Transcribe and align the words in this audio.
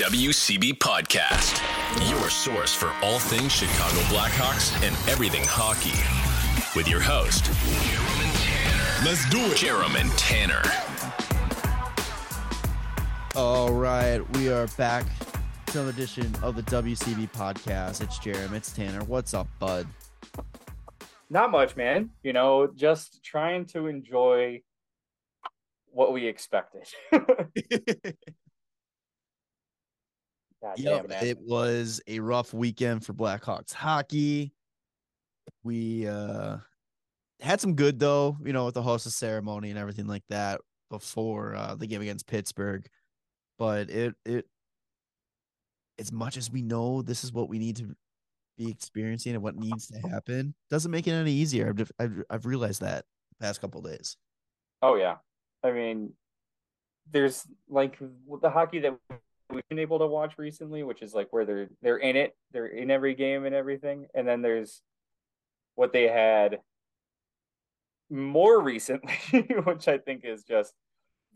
WCB 0.00 0.78
Podcast, 0.78 1.60
your 2.08 2.30
source 2.30 2.74
for 2.74 2.90
all 3.02 3.18
things 3.18 3.52
Chicago 3.52 4.00
Blackhawks 4.04 4.74
and 4.76 4.96
everything 5.10 5.42
hockey. 5.44 5.90
With 6.74 6.88
your 6.88 7.00
host, 7.00 7.48
Let's 9.04 9.28
do 9.28 9.36
it. 9.40 9.58
Jarom 9.58 10.00
and 10.00 10.10
Tanner. 10.12 10.62
All 13.36 13.74
right, 13.74 14.20
we 14.38 14.48
are 14.48 14.68
back. 14.78 15.04
to 15.66 15.80
Another 15.80 15.90
edition 15.90 16.34
of 16.42 16.56
the 16.56 16.62
WCB 16.62 17.30
podcast. 17.32 18.00
It's 18.00 18.18
Jarom. 18.18 18.54
It's 18.54 18.72
Tanner. 18.72 19.04
What's 19.04 19.34
up, 19.34 19.48
bud? 19.58 19.86
Not 21.28 21.50
much, 21.50 21.76
man. 21.76 22.08
You 22.22 22.32
know, 22.32 22.70
just 22.74 23.22
trying 23.22 23.66
to 23.66 23.86
enjoy 23.86 24.62
what 25.92 26.14
we 26.14 26.26
expected. 26.26 26.88
God 30.62 30.78
Yep, 30.78 31.08
man. 31.08 31.26
it 31.26 31.38
was 31.40 32.00
a 32.06 32.20
rough 32.20 32.52
weekend 32.52 33.04
for 33.04 33.14
Blackhawks 33.14 33.72
hockey. 33.72 34.52
We 35.62 36.06
uh 36.06 36.58
had 37.40 37.60
some 37.60 37.74
good 37.74 37.98
though, 37.98 38.36
you 38.44 38.52
know, 38.52 38.66
with 38.66 38.74
the 38.74 38.82
Hossa 38.82 39.10
ceremony 39.10 39.70
and 39.70 39.78
everything 39.78 40.06
like 40.06 40.24
that 40.28 40.60
before 40.90 41.54
uh 41.54 41.74
the 41.74 41.86
game 41.86 42.02
against 42.02 42.26
Pittsburgh. 42.26 42.86
But 43.58 43.90
it 43.90 44.14
it 44.24 44.46
as 45.98 46.12
much 46.12 46.36
as 46.36 46.50
we 46.50 46.62
know 46.62 47.02
this 47.02 47.24
is 47.24 47.32
what 47.32 47.48
we 47.48 47.58
need 47.58 47.76
to 47.76 47.94
be 48.56 48.70
experiencing 48.70 49.34
and 49.34 49.42
what 49.42 49.56
needs 49.56 49.86
to 49.88 49.98
happen, 50.08 50.54
doesn't 50.70 50.90
make 50.90 51.06
it 51.06 51.12
any 51.12 51.32
easier. 51.32 51.68
I've 51.68 51.76
def- 51.76 51.92
I've, 51.98 52.22
I've 52.28 52.46
realized 52.46 52.82
that 52.82 53.04
the 53.38 53.44
past 53.46 53.60
couple 53.60 53.80
days. 53.82 54.16
Oh 54.82 54.96
yeah. 54.96 55.16
I 55.62 55.72
mean, 55.72 56.12
there's 57.10 57.46
like 57.68 57.98
the 58.40 58.50
hockey 58.50 58.80
that 58.80 58.96
we've 59.52 59.68
been 59.68 59.78
able 59.78 59.98
to 59.98 60.06
watch 60.06 60.34
recently, 60.38 60.82
which 60.82 61.02
is 61.02 61.14
like 61.14 61.28
where 61.32 61.44
they're 61.44 61.68
they're 61.82 61.98
in 61.98 62.16
it, 62.16 62.36
they're 62.52 62.66
in 62.66 62.90
every 62.90 63.14
game 63.14 63.44
and 63.44 63.54
everything, 63.54 64.06
and 64.14 64.26
then 64.26 64.42
there's 64.42 64.82
what 65.74 65.92
they 65.92 66.08
had 66.08 66.60
more 68.10 68.60
recently, 68.60 69.14
which 69.64 69.88
I 69.88 69.98
think 69.98 70.24
is 70.24 70.42
just 70.44 70.74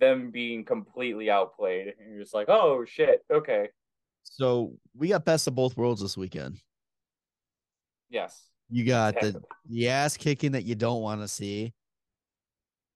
them 0.00 0.30
being 0.30 0.64
completely 0.64 1.30
outplayed. 1.30 1.94
And 1.98 2.10
you're 2.10 2.20
just 2.22 2.34
like, 2.34 2.48
oh 2.48 2.84
shit, 2.84 3.24
okay, 3.32 3.68
So 4.24 4.74
we 4.96 5.08
got 5.08 5.24
best 5.24 5.46
of 5.46 5.54
both 5.54 5.76
worlds 5.76 6.00
this 6.02 6.16
weekend. 6.16 6.58
yes, 8.10 8.48
You 8.70 8.84
got 8.84 9.14
the, 9.20 9.40
the 9.68 9.88
ass 9.88 10.16
kicking 10.16 10.52
that 10.52 10.64
you 10.64 10.74
don't 10.74 11.00
want 11.00 11.20
to 11.20 11.28
see. 11.28 11.72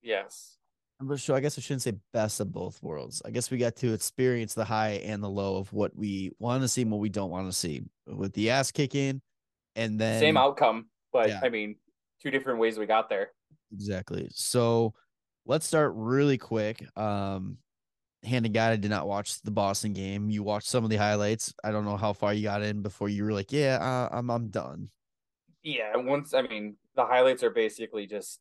yes, 0.03 0.58
I'm 1.01 1.17
sure. 1.17 1.37
I 1.37 1.41
guess 1.41 1.57
I 1.59 1.61
shouldn't 1.61 1.83
say 1.83 1.95
best 2.13 2.41
of 2.41 2.53
both 2.53 2.83
worlds. 2.83 3.23
I 3.25 3.31
guess 3.31 3.51
we 3.51 3.59
got 3.59 3.77
to 3.77 3.93
experience 3.93 4.55
the 4.55 4.65
high 4.65 5.01
and 5.05 5.23
the 5.23 5.29
low 5.29 5.57
of 5.57 5.73
what 5.73 5.97
we 5.97 6.33
want 6.39 6.63
to 6.63 6.69
see 6.69 6.83
and 6.83 6.91
what 6.91 7.01
we 7.01 7.09
don't 7.09 7.31
want 7.31 7.49
to 7.49 7.57
see 7.57 7.83
with 8.07 8.33
the 8.33 8.51
ass 8.51 8.73
kicking, 8.73 9.21
and 9.77 10.01
then 10.01 10.21
same 10.21 10.37
outcome, 10.37 10.87
but 11.13 11.29
yeah. 11.29 11.41
I 11.43 11.51
mean, 11.51 11.77
two 12.21 12.31
different 12.31 12.59
ways 12.59 12.79
we 12.79 12.87
got 12.87 13.09
there. 13.09 13.31
exactly. 13.73 14.29
So 14.33 14.95
let's 15.47 15.67
start 15.67 15.93
really 15.95 16.37
quick. 16.37 16.85
Um, 16.99 17.59
hand 18.25 18.45
to 18.45 18.49
God, 18.49 18.73
I 18.73 18.77
did 18.77 18.91
not 18.91 19.07
watch 19.07 19.41
the 19.43 19.53
Boston 19.53 19.93
game. 19.93 20.31
You 20.31 20.43
watched 20.43 20.67
some 20.67 20.83
of 20.83 20.91
the 20.91 20.97
highlights. 20.97 21.55
I 21.63 21.71
don't 21.71 21.85
know 21.85 21.97
how 21.97 22.13
far 22.13 22.35
you 22.35 22.43
got 22.43 22.63
in 22.63 22.83
before 22.83 23.09
you 23.09 23.25
were 23.25 23.33
like, 23.33 23.53
yeah, 23.53 23.79
uh, 23.81 24.17
I'm 24.17 24.31
I'm 24.31 24.49
done. 24.49 24.91
Yeah, 25.63 25.97
once 25.97 26.35
I 26.35 26.43
mean 26.43 26.77
the 26.97 27.05
highlights 27.05 27.45
are 27.45 27.51
basically 27.51 28.07
just 28.07 28.41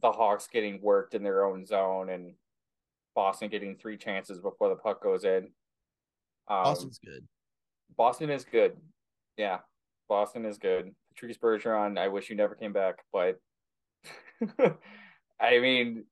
the 0.00 0.12
Hawks 0.12 0.48
getting 0.52 0.80
worked 0.80 1.14
in 1.14 1.22
their 1.22 1.44
own 1.44 1.66
zone 1.66 2.10
and 2.10 2.34
Boston 3.14 3.48
getting 3.48 3.76
three 3.76 3.96
chances 3.96 4.38
before 4.40 4.68
the 4.68 4.76
puck 4.76 5.02
goes 5.02 5.24
in. 5.24 5.48
Um, 6.48 6.64
Boston's 6.64 6.98
good. 7.04 7.26
Boston 7.96 8.30
is 8.30 8.44
good. 8.44 8.76
Yeah, 9.36 9.58
Boston 10.08 10.44
is 10.44 10.58
good. 10.58 10.94
Patrice 11.10 11.38
Bergeron, 11.38 11.98
I 11.98 12.08
wish 12.08 12.30
you 12.30 12.36
never 12.36 12.54
came 12.54 12.72
back, 12.72 12.98
but 13.12 13.38
I 15.40 15.58
mean, 15.58 16.04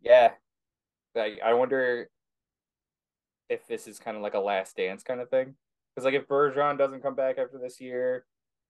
yeah, 0.00 0.32
I 1.16 1.38
I 1.44 1.54
wonder 1.54 2.08
if 3.48 3.66
this 3.66 3.86
is 3.86 3.98
kind 3.98 4.16
of 4.16 4.22
like 4.22 4.34
a 4.34 4.40
last 4.40 4.76
dance 4.76 5.02
kind 5.02 5.20
of 5.20 5.30
thing. 5.30 5.54
Because 5.94 6.04
like 6.04 6.14
if 6.14 6.28
Bergeron 6.28 6.78
doesn't 6.78 7.02
come 7.02 7.14
back 7.14 7.38
after 7.38 7.58
this 7.58 7.80
year, 7.80 8.24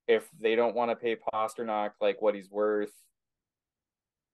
if 0.06 0.28
they 0.41 0.54
don't 0.54 0.75
want 0.75 0.91
to 0.91 0.97
pay 0.97 1.16
Pastrnak 1.16 1.91
like 2.00 2.22
what 2.22 2.34
he's 2.34 2.50
worth, 2.50 2.92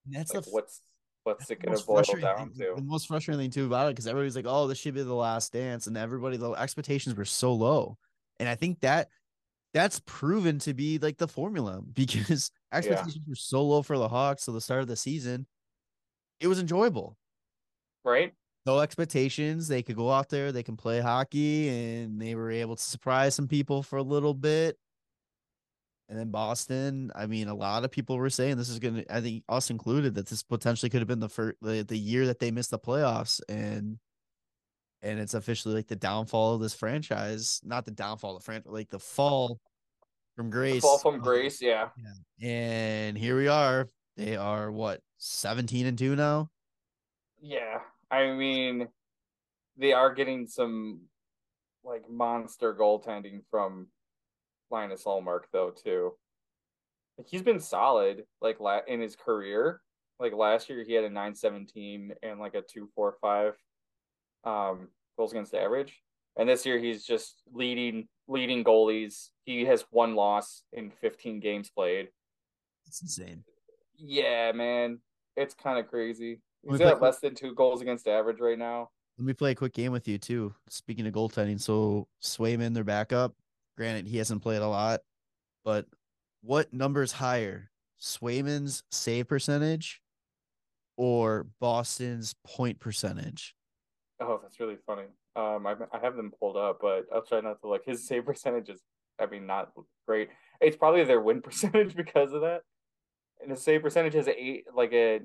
That's 0.07 0.33
like 0.33 0.43
the 0.43 0.51
what's 0.51 0.81
what's 1.23 1.49
it 1.49 1.59
the 1.59 1.65
gonna 1.67 1.77
boil 1.79 1.95
frustrating 1.97 2.21
down 2.21 2.49
thing- 2.51 2.67
to? 2.67 2.73
The 2.75 2.81
most 2.81 3.07
frustrating 3.07 3.39
thing 3.39 3.51
too 3.51 3.65
about 3.65 3.87
it 3.87 3.91
because 3.91 4.07
everybody's 4.07 4.35
like, 4.35 4.45
"Oh, 4.47 4.67
this 4.67 4.77
should 4.77 4.93
be 4.93 5.03
the 5.03 5.13
last 5.13 5.53
dance," 5.53 5.87
and 5.87 5.97
everybody 5.97 6.37
the 6.37 6.51
expectations 6.51 7.15
were 7.15 7.25
so 7.25 7.53
low, 7.53 7.97
and 8.39 8.47
I 8.47 8.55
think 8.55 8.81
that 8.81 9.09
that's 9.73 10.01
proven 10.05 10.59
to 10.59 10.73
be 10.73 10.97
like 10.99 11.17
the 11.17 11.27
formula 11.27 11.81
because 11.93 12.51
expectations 12.71 13.19
were 13.27 13.35
so 13.35 13.63
low 13.63 13.81
for 13.81 13.97
the 13.97 14.07
Hawks 14.07 14.47
at 14.47 14.53
the 14.53 14.61
start 14.61 14.81
of 14.81 14.87
the 14.87 14.95
season. 14.95 15.47
It 16.39 16.47
was 16.47 16.59
enjoyable. 16.59 17.17
Right? 18.03 18.33
No 18.65 18.79
expectations. 18.79 19.67
They 19.67 19.83
could 19.83 19.95
go 19.95 20.11
out 20.11 20.29
there, 20.29 20.51
they 20.51 20.63
can 20.63 20.75
play 20.77 20.99
hockey, 20.99 21.69
and 21.69 22.19
they 22.21 22.35
were 22.35 22.51
able 22.51 22.75
to 22.75 22.81
surprise 22.81 23.35
some 23.35 23.47
people 23.47 23.83
for 23.83 23.97
a 23.97 24.03
little 24.03 24.33
bit. 24.33 24.77
And 26.07 26.19
then 26.19 26.29
Boston, 26.29 27.11
I 27.15 27.25
mean, 27.25 27.47
a 27.47 27.55
lot 27.55 27.83
of 27.83 27.91
people 27.91 28.17
were 28.17 28.29
saying 28.29 28.57
this 28.57 28.69
is 28.69 28.77
going 28.77 28.95
to, 28.95 29.13
I 29.15 29.21
think 29.21 29.43
us 29.49 29.71
included, 29.71 30.13
that 30.15 30.27
this 30.27 30.43
potentially 30.43 30.89
could 30.89 31.01
have 31.01 31.07
been 31.07 31.19
the 31.19 31.29
first, 31.29 31.57
the, 31.61 31.83
the 31.83 31.97
year 31.97 32.27
that 32.27 32.39
they 32.39 32.51
missed 32.51 32.69
the 32.69 32.77
playoffs. 32.77 33.41
And, 33.49 33.97
and 35.01 35.19
it's 35.19 35.33
officially 35.33 35.73
like 35.73 35.87
the 35.87 35.95
downfall 35.95 36.55
of 36.55 36.61
this 36.61 36.75
franchise, 36.75 37.59
not 37.63 37.85
the 37.85 37.91
downfall 37.91 38.35
of 38.35 38.41
the 38.41 38.45
franchise, 38.45 38.71
like 38.71 38.89
the 38.89 38.99
fall 38.99 39.59
from 40.35 40.51
grace. 40.51 40.83
Fall 40.83 40.99
from 40.99 41.15
Um, 41.15 41.21
grace, 41.21 41.59
yeah. 41.59 41.89
And 42.39 43.17
here 43.17 43.35
we 43.35 43.47
are. 43.47 43.89
They 44.15 44.35
are 44.35 44.71
what, 44.71 45.01
17 45.17 45.87
and 45.87 45.97
2 45.97 46.15
now? 46.15 46.49
Yeah. 47.41 47.79
I 48.11 48.31
mean, 48.31 48.87
they 49.75 49.93
are 49.93 50.13
getting 50.13 50.45
some 50.45 51.01
like 51.83 52.09
monster 52.09 52.75
goaltending 52.75 53.41
from 53.49 53.87
Linus 54.71 55.03
Ullmark 55.03 55.43
though 55.51 55.71
too. 55.71 56.13
Like 57.17 57.27
he's 57.27 57.41
been 57.43 57.59
solid 57.59 58.23
like 58.41 58.59
la- 58.59 58.81
in 58.87 58.99
his 59.01 59.15
career. 59.15 59.81
Like 60.19 60.33
last 60.33 60.69
year 60.69 60.83
he 60.83 60.93
had 60.93 61.03
a 61.03 61.09
917 61.09 62.13
and 62.23 62.39
like 62.39 62.55
a 62.55 62.61
245 62.61 63.55
um 64.43 64.89
goals 65.17 65.31
against 65.31 65.53
average. 65.53 66.01
And 66.37 66.49
this 66.49 66.65
year 66.65 66.77
he's 66.79 67.05
just 67.05 67.41
leading 67.53 68.07
leading 68.27 68.63
goalies. 68.63 69.29
He 69.45 69.65
has 69.65 69.85
one 69.91 70.15
loss 70.15 70.63
in 70.73 70.89
15 70.89 71.39
games 71.39 71.69
played. 71.69 72.09
It's 72.87 73.01
insane. 73.01 73.43
Yeah, 73.97 74.51
man. 74.51 74.99
It's 75.37 75.53
kind 75.53 75.79
of 75.79 75.87
crazy. 75.87 76.41
He's 76.67 76.81
at 76.81 77.01
less 77.01 77.19
than 77.19 77.35
two 77.35 77.53
goals 77.53 77.81
against 77.81 78.07
average 78.07 78.39
right 78.39 78.57
now. 78.57 78.89
Let 79.17 79.25
me 79.25 79.33
play 79.33 79.51
a 79.51 79.55
quick 79.55 79.73
game 79.73 79.91
with 79.91 80.07
you 80.07 80.17
too. 80.17 80.53
Speaking 80.69 81.07
of 81.07 81.13
goaltending, 81.13 81.61
so 81.61 82.07
Swayman, 82.21 82.73
their 82.73 82.83
backup. 82.83 83.33
Granted, 83.77 84.07
he 84.07 84.17
hasn't 84.17 84.41
played 84.41 84.61
a 84.61 84.67
lot, 84.67 85.01
but 85.63 85.85
what 86.41 86.71
number 86.71 87.01
is 87.01 87.11
higher, 87.11 87.69
Swayman's 87.99 88.83
save 88.91 89.27
percentage 89.27 90.01
or 90.97 91.47
Boston's 91.59 92.35
point 92.45 92.79
percentage? 92.79 93.55
Oh, 94.19 94.39
that's 94.41 94.59
really 94.59 94.77
funny. 94.85 95.07
Um, 95.35 95.67
I 95.67 95.75
I 95.91 95.99
have 96.01 96.15
them 96.15 96.31
pulled 96.39 96.55
up, 96.55 96.79
but 96.81 97.05
I'll 97.13 97.25
try 97.25 97.41
not 97.41 97.59
to 97.61 97.67
look. 97.67 97.81
His 97.85 98.07
save 98.07 98.25
percentage 98.25 98.69
is, 98.69 98.79
I 99.19 99.25
mean, 99.25 99.45
not 99.45 99.71
great. 100.07 100.29
It's 100.61 100.77
probably 100.77 101.03
their 101.03 101.19
win 101.19 101.41
percentage 101.43 101.95
because 101.95 102.31
of 102.31 102.41
that. 102.41 102.61
And 103.41 103.51
the 103.51 103.57
save 103.57 103.81
percentage 103.81 104.15
is 104.15 104.29
eight, 104.29 104.65
like 104.73 104.93
a 104.93 105.19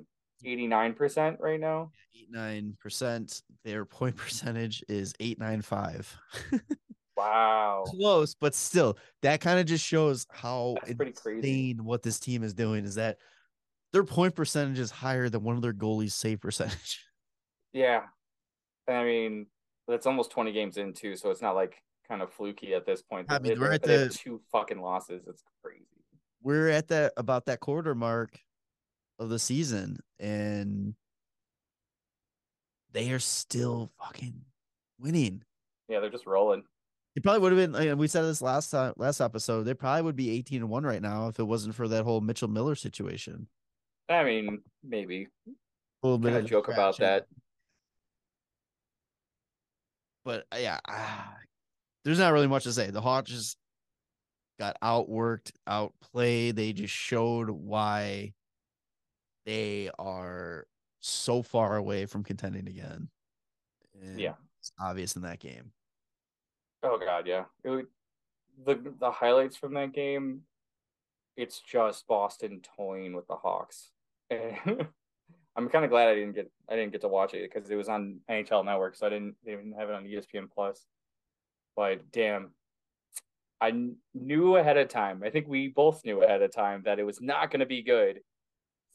eighty 0.44 0.66
nine 0.66 0.94
percent 0.94 1.37
right 1.41 1.60
now. 1.60 1.93
Eight 2.19 2.28
nine 2.31 2.77
percent. 2.81 3.43
Their 3.65 3.84
point 3.84 4.16
percentage 4.16 4.83
is 4.89 5.15
eight 5.21 5.39
nine 5.39 5.62
five. 5.62 6.16
Wow. 7.21 7.84
Close, 7.87 8.34
but 8.34 8.55
still, 8.55 8.97
that 9.22 9.41
kind 9.41 9.61
of 9.61 9.67
just 9.67 9.84
shows 9.84 10.27
how 10.31 10.77
That's 10.83 10.95
pretty 10.95 11.13
crazy. 11.13 11.39
insane 11.71 11.84
what 11.84 12.03
this 12.03 12.19
team 12.19 12.43
is 12.43 12.55
doing. 12.55 12.84
Is 12.84 12.95
that 12.97 13.19
their 13.93 14.05
point 14.05 14.34
percentage 14.34 14.78
is 14.78 14.91
higher 14.91 15.28
than 15.28 15.43
one 15.43 15.57
of 15.57 15.63
their 15.63 15.72
goalies' 15.75 16.13
save 16.13 16.41
percentage. 16.41 17.05
Yeah. 17.72 18.03
I 18.89 19.05
mean, 19.05 19.47
that's 19.87 20.05
almost 20.05 20.33
twenty 20.33 20.51
games 20.51 20.77
in 20.77 20.93
too, 20.93 21.15
so 21.15 21.31
it's 21.31 21.41
not 21.41 21.55
like 21.55 21.81
kind 22.09 22.21
of 22.21 22.33
fluky 22.33 22.75
at 22.75 22.84
this 22.84 23.01
point. 23.01 23.27
I 23.31 23.39
They- 23.39 23.51
mean, 23.51 23.61
we're 23.61 23.71
at 23.71 23.83
they 23.84 23.97
the- 23.97 24.09
two 24.09 24.41
fucking 24.51 24.81
losses. 24.81 25.23
It's 25.28 25.45
crazy. 25.63 25.84
we're 26.43 26.69
at 26.69 26.89
that 26.89 27.13
about 27.16 27.45
that 27.47 27.61
quarter 27.61 27.95
mark 27.95 28.41
of 29.21 29.28
the 29.28 29.39
season 29.39 29.99
and 30.19 30.95
they 32.91 33.13
are 33.13 33.21
still 33.21 33.93
fucking 34.03 34.41
winning. 34.99 35.43
Yeah, 35.89 36.01
they're 36.01 36.11
just 36.11 36.27
rolling. 36.27 36.65
It 37.16 37.22
probably 37.24 37.41
would 37.41 37.53
have 37.53 37.72
been 37.72 37.72
like 37.72 37.98
we 37.98 38.07
said 38.07 38.22
this 38.22 38.41
last 38.41 38.71
time 38.71 38.92
last 38.97 39.21
episode. 39.21 39.65
They 39.65 39.74
probably 39.74 40.03
would 40.03 40.16
be 40.16 40.30
18 40.30 40.62
and 40.62 40.71
1 40.71 40.84
right 40.84 41.03
now 41.03 41.28
if 41.28 41.39
it 41.41 41.45
wasn't 41.45 41.74
for 41.74 41.89
that 41.89 42.04
whole 42.04 42.21
Mitchell 42.21 42.48
Miller 42.48 42.74
situation. 42.74 43.48
I 44.09 44.24
mean, 44.24 44.62
maybe. 44.84 45.28
A 45.47 46.07
little 46.07 46.18
bit 46.18 46.28
Kind 46.28 46.39
of 46.39 46.45
of 46.45 46.51
joke 46.51 46.68
about 46.68 46.97
that. 46.98 47.27
but 50.24 50.47
uh, 50.53 50.57
yeah, 50.59 50.78
ah, 50.89 51.36
there's 52.04 52.18
not 52.18 52.33
really 52.33 52.47
much 52.47 52.65
to 52.65 52.72
say. 52.72 52.91
The 52.91 53.01
Hawks 53.01 53.30
just 53.30 53.56
got 54.59 54.77
outworked, 54.83 55.53
outplayed. 55.66 56.56
They 56.56 56.72
just 56.72 56.95
showed 56.95 57.51
why 57.51 58.34
they 59.47 59.91
are 59.98 60.66
so 61.01 61.42
far 61.42 61.77
away 61.77 62.06
from 62.06 62.22
contending 62.22 62.68
again. 62.68 63.09
And 64.01 64.21
Yeah. 64.21 64.34
it's 64.60 64.72
obvious 64.78 65.16
in 65.16 65.22
that 65.22 65.41
game. 65.41 65.72
Oh 66.82 66.98
god, 66.98 67.27
yeah. 67.27 67.44
It 67.65 67.86
the 68.65 68.94
the 68.98 69.10
highlights 69.10 69.56
from 69.56 69.74
that 69.74 69.92
game, 69.92 70.42
it's 71.36 71.60
just 71.60 72.06
Boston 72.06 72.60
toying 72.77 73.15
with 73.15 73.27
the 73.27 73.36
Hawks. 73.36 73.91
And 74.30 74.56
I'm 75.56 75.68
kind 75.68 75.84
of 75.84 75.91
glad 75.91 76.09
I 76.09 76.15
didn't 76.15 76.34
get 76.34 76.50
I 76.68 76.77
didn't 76.77 76.92
get 76.92 77.00
to 77.03 77.09
watch 77.09 77.34
it 77.34 77.50
because 77.53 77.71
it 77.71 77.77
was 77.77 77.88
on 77.88 78.21
NHL 78.30 78.65
Network, 78.65 78.97
so 78.97 79.06
I 79.06 79.10
didn't 79.10 79.36
even 79.47 79.74
have 79.78 79.88
it 79.88 79.94
on 79.94 80.04
ESPN 80.04 80.48
Plus. 80.53 80.86
But 81.77 82.10
damn, 82.12 82.50
I 83.60 83.72
knew 84.15 84.56
ahead 84.56 84.77
of 84.77 84.88
time. 84.88 85.22
I 85.24 85.30
think 85.30 85.47
we 85.48 85.68
both 85.68 86.04
knew 86.04 86.22
ahead 86.22 86.42
of 86.42 86.53
time 86.53 86.82
that 86.84 86.98
it 86.98 87.04
was 87.04 87.21
not 87.21 87.50
going 87.50 87.60
to 87.60 87.66
be 87.66 87.82
good. 87.82 88.21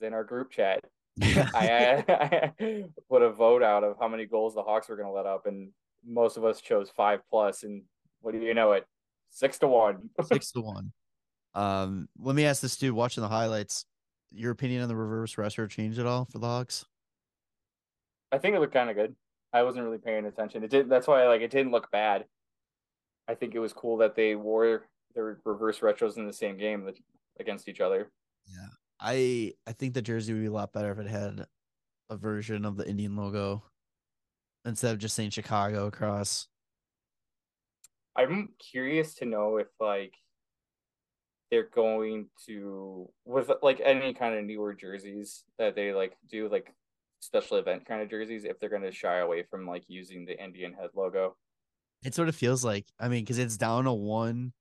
In 0.02 0.14
our 0.14 0.26
group 0.26 0.52
chat, 0.52 0.82
I, 1.22 2.04
I 2.60 2.84
put 3.10 3.22
a 3.22 3.32
vote 3.32 3.64
out 3.64 3.86
of 3.86 3.96
how 3.98 4.10
many 4.10 4.26
goals 4.26 4.56
the 4.56 4.62
Hawks 4.62 4.90
were 4.90 4.98
going 4.98 5.08
to 5.08 5.14
let 5.14 5.26
up, 5.26 5.46
and 5.46 5.70
most 6.08 6.38
of 6.38 6.46
us 6.46 6.62
chose 6.62 6.90
five. 6.96 7.22
And 7.32 7.84
what 8.22 8.34
do 8.34 8.40
you 8.40 8.54
know? 8.54 8.74
It 8.74 8.86
six 9.30 9.60
to 9.60 9.68
one. 9.68 10.10
Six 10.24 10.52
to 10.52 10.62
one. 10.62 10.92
Um, 11.54 12.10
let 12.20 12.36
me 12.36 12.46
ask 12.46 12.62
this 12.62 12.76
dude 12.76 12.94
watching 12.94 13.22
the 13.22 13.30
highlights. 13.30 13.86
Your 14.32 14.52
opinion 14.52 14.82
on 14.82 14.90
the 14.90 14.96
reverse 14.96 15.38
retro 15.38 15.68
changed 15.68 16.00
at 16.00 16.06
all 16.06 16.26
for 16.26 16.40
the 16.40 16.48
Hawks? 16.48 16.86
I 18.32 18.38
think 18.38 18.56
it 18.56 18.60
looked 18.60 18.74
kind 18.74 18.90
of 18.90 18.96
good. 18.96 19.16
I 19.54 19.64
wasn't 19.64 19.86
really 19.86 19.98
paying 19.98 20.26
attention. 20.26 20.64
It 20.64 20.70
did. 20.70 20.90
That's 20.90 21.08
why 21.08 21.26
like 21.28 21.42
it 21.42 21.52
didn't 21.52 21.72
look 21.72 21.90
bad. 21.92 22.26
I 23.28 23.36
think 23.36 23.56
it 23.56 23.60
was 23.60 23.72
cool 23.72 23.98
that 23.98 24.16
they 24.16 24.36
wore 24.36 24.84
their 25.14 25.40
reverse 25.46 25.80
retros 25.80 26.18
in 26.18 26.28
the 26.28 26.34
same 26.34 26.58
game 26.58 26.90
against 27.40 27.70
each 27.70 27.80
other. 27.80 28.12
Yeah. 28.46 28.68
I 29.00 29.54
I 29.66 29.72
think 29.72 29.94
the 29.94 30.02
jersey 30.02 30.34
would 30.34 30.42
be 30.42 30.48
a 30.48 30.52
lot 30.52 30.74
better 30.74 30.92
if 30.92 31.00
it 31.00 31.08
had 31.08 31.46
a 32.10 32.18
version 32.18 32.66
of 32.66 32.76
the 32.76 32.88
Indian 32.88 33.16
logo 33.16 33.64
instead 34.66 34.92
of 34.92 35.00
just 35.00 35.16
saying 35.16 35.30
Chicago 35.30 35.88
across. 35.88 36.48
I'm 38.16 38.50
curious 38.72 39.14
to 39.16 39.26
know 39.26 39.58
if 39.58 39.68
like 39.80 40.14
they're 41.52 41.70
going 41.74 42.28
to 42.48 43.10
with 43.26 43.52
like 43.62 43.82
any 43.84 44.14
kind 44.14 44.36
of 44.36 44.44
newer 44.46 44.74
jerseys 44.74 45.44
that 45.60 45.76
they 45.76 45.94
like 45.94 46.18
do 46.30 46.50
like 46.50 46.74
special 47.20 47.58
event 47.58 47.86
kind 47.86 48.02
of 48.02 48.10
jerseys 48.10 48.46
if 48.46 48.60
they're 48.60 48.70
going 48.70 48.82
to 48.82 48.92
shy 48.92 49.18
away 49.18 49.44
from 49.44 49.68
like 49.68 49.84
using 49.88 50.26
the 50.26 50.42
Indian 50.42 50.74
head 50.74 50.90
logo. 50.96 51.36
It 52.04 52.14
sort 52.14 52.30
of 52.30 52.36
feels 52.36 52.64
like 52.64 52.86
I 53.00 53.10
mean, 53.10 53.24
because 53.24 53.40
it's 53.40 53.58
down 53.58 53.86
to 53.86 53.94
one 53.94 54.54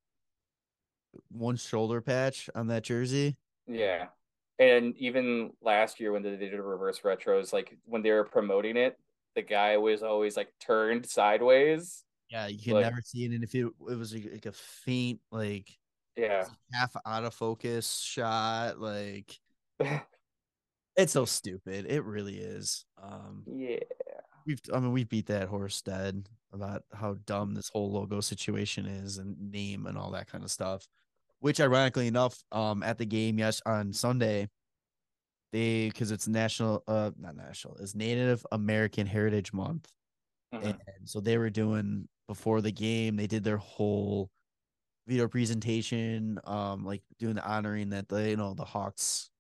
one 1.30 1.56
shoulder 1.56 2.00
patch 2.00 2.50
on 2.54 2.66
that 2.68 2.82
jersey. 2.82 3.36
Yeah. 3.66 4.06
And 4.58 4.96
even 4.98 5.50
last 5.62 5.98
year 6.00 6.12
when 6.12 6.22
they 6.22 6.36
did 6.36 6.52
the 6.52 6.62
reverse 6.62 7.00
retros, 7.00 7.52
like 7.52 7.76
when 7.84 8.02
they 8.02 8.10
were 8.10 8.24
promoting 8.24 8.76
it, 8.76 8.96
the 9.34 9.42
guy 9.42 9.76
was 9.76 10.02
always 10.02 10.36
like 10.36 10.48
turned 10.60 11.06
sideways. 11.06 12.04
Yeah, 12.31 12.46
you 12.46 12.58
can 12.58 12.75
Like- 12.75 12.84
never 12.86 13.00
see 13.04 13.25
it. 13.25 13.32
And 13.32 13.44
if 13.44 13.54
it, 13.54 13.66
it 13.66 13.96
was 13.98 14.14
like, 14.14 14.28
like 14.32 14.46
a 14.46 14.52
faint, 14.52 15.20
like 15.31 15.69
Yeah. 16.16 16.46
half 16.72 16.94
out 17.06 17.25
of 17.25 17.34
focus 17.34 17.98
shot, 18.00 18.81
like 18.81 19.38
it's 20.96 21.12
so 21.12 21.25
stupid. 21.25 21.86
It 21.88 22.04
really 22.04 22.36
is. 22.38 22.84
Um, 23.02 23.44
yeah. 23.46 23.78
we've 24.46 24.60
I 24.72 24.78
mean 24.81 24.92
we 24.92 25.04
beat 25.04 25.26
that 25.26 25.48
horse 25.48 25.81
dead 25.82 26.28
about 26.52 26.84
how 26.92 27.14
dumb 27.26 27.54
this 27.54 27.69
whole 27.70 27.90
logo 27.90 28.20
situation 28.20 28.86
is 28.86 29.19
and 29.19 29.50
name 29.50 29.86
and 29.86 29.98
all 29.98 30.10
that 30.12 30.28
kind 30.31 30.44
of 30.44 30.50
stuff. 30.50 30.86
Which 31.40 31.60
ironically 31.60 32.06
enough, 32.06 32.42
um 32.52 32.82
at 32.82 32.98
the 32.98 33.06
game 33.06 33.38
yes 33.38 33.60
on 33.66 33.92
Sunday, 33.92 34.48
they 35.54 35.88
because 35.88 36.12
it's 36.12 36.28
national 36.28 36.84
uh 36.88 37.12
not 37.18 37.36
national, 37.36 37.76
it's 37.78 37.96
Native 37.96 38.46
American 38.52 39.06
Heritage 39.08 39.54
Month. 39.54 39.92
Mhm. 40.54 40.80
And 40.98 41.08
so 41.08 41.20
they 41.20 41.38
were 41.38 41.50
doing 41.50 42.08
before 42.28 42.60
the 42.62 42.72
game, 42.72 43.16
they 43.16 43.28
did 43.28 43.44
their 43.44 43.58
whole 43.58 44.30
video 45.06 45.28
presentation, 45.28 46.40
um, 46.44 46.84
like 46.84 47.02
doing 47.18 47.34
the 47.36 47.46
honoring 47.46 47.90
that 47.90 48.08
the 48.08 48.30
you 48.30 48.36
know 48.36 48.54
the 48.54 48.64
Hawks 48.64 49.30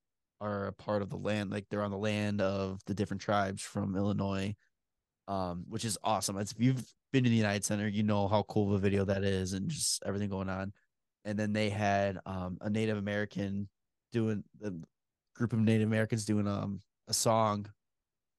are 0.40 0.66
a 0.68 0.72
part 0.72 1.02
of 1.02 1.10
the 1.10 1.16
land, 1.18 1.50
like 1.50 1.68
they're 1.70 1.82
on 1.82 1.90
the 1.92 1.98
land 1.98 2.40
of 2.42 2.80
the 2.86 2.94
different 2.94 3.22
tribes 3.22 3.62
from 3.62 3.96
Illinois, 3.96 4.54
um, 5.28 5.64
which 5.68 5.84
is 5.84 5.98
awesome. 6.04 6.38
It's, 6.38 6.52
if 6.52 6.60
you've 6.60 6.84
been 7.12 7.24
to 7.24 7.30
the 7.30 7.36
United 7.36 7.64
Center, 7.64 7.88
you 7.88 8.02
know 8.02 8.28
how 8.28 8.42
cool 8.44 8.68
of 8.68 8.74
a 8.74 8.78
video 8.78 9.04
that 9.06 9.24
is, 9.24 9.52
and 9.54 9.70
just 9.70 10.02
everything 10.06 10.28
going 10.30 10.48
on. 10.50 10.72
And 11.24 11.38
then 11.38 11.52
they 11.52 11.70
had 11.70 12.18
um 12.26 12.58
a 12.60 12.70
Native 12.70 12.98
American 12.98 13.68
doing 14.12 14.44
the 14.60 14.82
group 15.34 15.52
of 15.52 15.58
Native 15.58 15.88
Americans 15.88 16.24
doing 16.24 16.46
um 16.48 16.80
a 17.08 17.14
song 17.14 17.66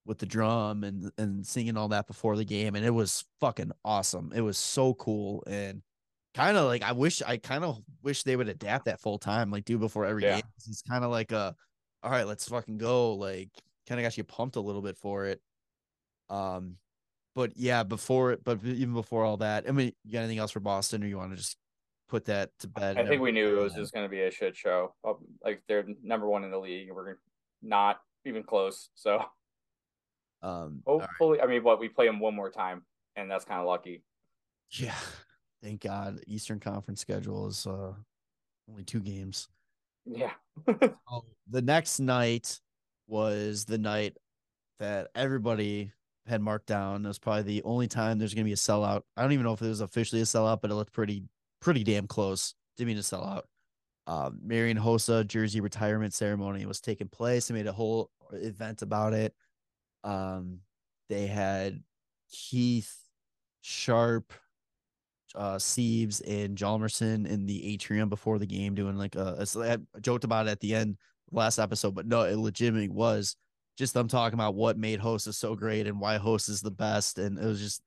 with 0.06 0.18
the 0.20 0.26
drum 0.26 0.84
and 0.84 1.12
and 1.18 1.46
singing 1.46 1.78
all 1.78 1.88
that 1.90 2.08
before 2.08 2.36
the 2.38 2.46
game 2.46 2.76
and 2.76 2.86
it 2.86 2.92
was 2.92 3.26
fucking 3.40 3.72
awesome. 3.84 4.32
It 4.36 4.42
was 4.42 4.58
so 4.58 4.94
cool 4.96 5.44
and 5.48 5.82
kind 6.36 6.58
of 6.58 6.66
like 6.66 6.84
i 6.84 6.92
wish 6.92 7.22
i 7.22 7.38
kind 7.38 7.64
of 7.64 7.82
wish 8.04 8.24
they 8.24 8.36
would 8.36 8.50
adapt 8.50 8.84
that 8.84 9.00
full 9.00 9.18
time 9.18 9.50
like 9.52 9.64
do 9.64 9.78
before 9.78 10.06
every 10.06 10.22
Yeah. 10.24 10.36
game. 10.36 10.44
It's 10.68 10.82
kind 10.82 11.04
of 11.06 11.10
like 11.10 11.32
a 11.32 11.56
all 12.04 12.12
right 12.12 12.28
let's 12.28 12.48
fucking 12.50 12.78
go 12.78 13.14
like 13.14 13.50
kind 13.88 14.00
of 14.02 14.04
got 14.06 14.18
you 14.18 14.24
pumped 14.26 14.58
a 14.58 14.62
little 14.62 14.82
bit 14.82 14.98
for 14.98 15.26
it. 15.28 15.42
Um 16.30 16.78
but 17.36 17.56
yeah 17.58 17.84
before 17.84 18.32
it 18.32 18.44
but 18.44 18.60
even 18.64 18.94
before 18.94 19.24
all 19.26 19.38
that 19.38 19.66
i 19.68 19.72
mean 19.72 19.92
you 20.06 20.12
got 20.14 20.20
anything 20.20 20.38
else 20.40 20.52
for 20.52 20.62
boston 20.62 21.04
or 21.04 21.08
you 21.08 21.18
want 21.18 21.32
to 21.32 21.38
just 21.38 21.58
put 22.08 22.26
that 22.26 22.52
to 22.60 22.68
bed 22.68 22.98
I 22.98 23.06
think 23.06 23.22
we 23.22 23.32
knew 23.32 23.60
it 23.60 23.62
was 23.62 23.74
just 23.74 23.94
going 23.94 24.06
to 24.06 24.10
be 24.10 24.22
a 24.22 24.32
shit 24.32 24.56
show. 24.56 24.94
Like 25.44 25.64
they're 25.68 25.86
number 26.04 26.28
one 26.28 26.44
in 26.44 26.52
the 26.52 26.60
league, 26.60 26.88
and 26.88 26.96
we're 26.96 27.18
not 27.62 28.00
even 28.26 28.44
close. 28.44 28.90
So 28.96 29.24
um 30.44 30.82
all 30.86 31.00
right. 31.00 31.08
hopefully, 31.10 31.42
I 31.42 31.48
mean, 31.48 31.64
what 31.64 31.80
we 31.80 31.90
play 31.90 32.06
them 32.06 32.20
one 32.20 32.36
more 32.36 32.50
time, 32.52 32.84
and 33.16 33.30
that's 33.30 33.46
kind 33.46 33.60
of 33.60 33.68
lucky. 33.68 34.04
yeah 34.72 34.96
thank 35.64 35.82
god 35.82 36.20
eastern 36.28 36.60
conference 36.60 37.00
schedule 37.00 37.48
is 37.48 37.66
uh 37.66 37.94
only 38.70 38.84
two 38.84 39.00
games 39.00 39.48
Yeah. 40.06 40.32
Oh, 41.10 41.24
the 41.50 41.62
next 41.62 42.00
night 42.00 42.60
was 43.08 43.66
the 43.66 43.78
night 43.78 44.18
that 44.80 45.08
everybody 45.16 45.92
had 46.28 46.42
marked 46.42 46.66
down. 46.68 47.06
It 47.06 47.08
was 47.08 47.20
probably 47.20 47.44
the 47.44 47.64
only 47.64 47.88
time 47.88 48.18
there's 48.20 48.34
gonna 48.34 48.46
be 48.46 48.54
a 48.54 48.56
sellout. 48.58 49.02
I 49.16 49.22
don't 49.22 49.32
even 49.32 49.46
know 49.46 49.54
if 49.54 49.62
it 49.62 49.68
was 49.68 49.82
officially 49.82 50.22
a 50.22 50.26
sellout, 50.26 50.62
but 50.62 50.72
it 50.72 50.76
looked 50.76 50.94
pretty 50.94 51.24
pretty 51.66 51.84
damn 51.84 52.06
close 52.06 52.54
Didn't 52.78 52.90
mean 52.90 53.02
to 53.02 53.10
being 53.10 53.22
a 53.22 53.26
sellout. 53.26 53.42
Um, 54.06 54.40
Marian 54.44 54.78
Hossa 54.78 55.26
jersey 55.26 55.62
retirement 55.62 56.14
ceremony 56.14 56.64
was 56.68 56.80
taking 56.80 57.08
place. 57.08 57.48
They 57.48 57.56
made 57.56 57.66
a 57.66 57.74
whole 57.74 58.12
event 58.32 58.84
about 58.84 59.14
it. 59.14 59.34
Um, 60.04 60.60
they 61.10 61.26
had 61.26 61.82
Keith 62.32 62.96
Sharp, 63.62 64.32
uh, 65.34 65.58
Sieves, 65.58 66.22
and 66.22 66.56
Hjalmarsson 66.56 67.28
in 67.28 67.48
the 67.48 67.74
atrium 67.74 68.10
before 68.10 68.38
the 68.38 68.46
game 68.46 68.76
doing 68.76 68.96
like 68.96 69.16
a. 69.16 69.48
joked 70.02 70.24
about 70.24 70.46
it 70.46 70.52
at 70.52 70.60
the 70.60 70.76
end 70.76 70.98
last 71.32 71.58
episode, 71.58 71.96
but 71.96 72.06
no, 72.06 72.22
it 72.22 72.38
legitimately 72.38 72.90
was 72.90 73.36
just 73.76 73.96
them 73.96 74.08
talking 74.08 74.38
about 74.38 74.54
what 74.54 74.78
made 74.78 75.00
Hossa 75.00 75.34
so 75.34 75.56
great 75.56 75.88
and 75.88 76.00
why 76.00 76.20
Hossa 76.20 76.50
is 76.50 76.62
the 76.62 76.70
best, 76.70 77.18
and 77.18 77.40
it 77.40 77.46
was 77.46 77.60
just 77.60 77.82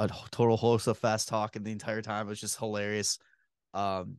a 0.00 0.08
total 0.30 0.56
host 0.56 0.86
of 0.86 0.98
fast 0.98 1.28
talking 1.28 1.62
the 1.62 1.72
entire 1.72 2.02
time. 2.02 2.26
It 2.26 2.30
was 2.30 2.40
just 2.40 2.58
hilarious. 2.58 3.18
Um, 3.74 4.16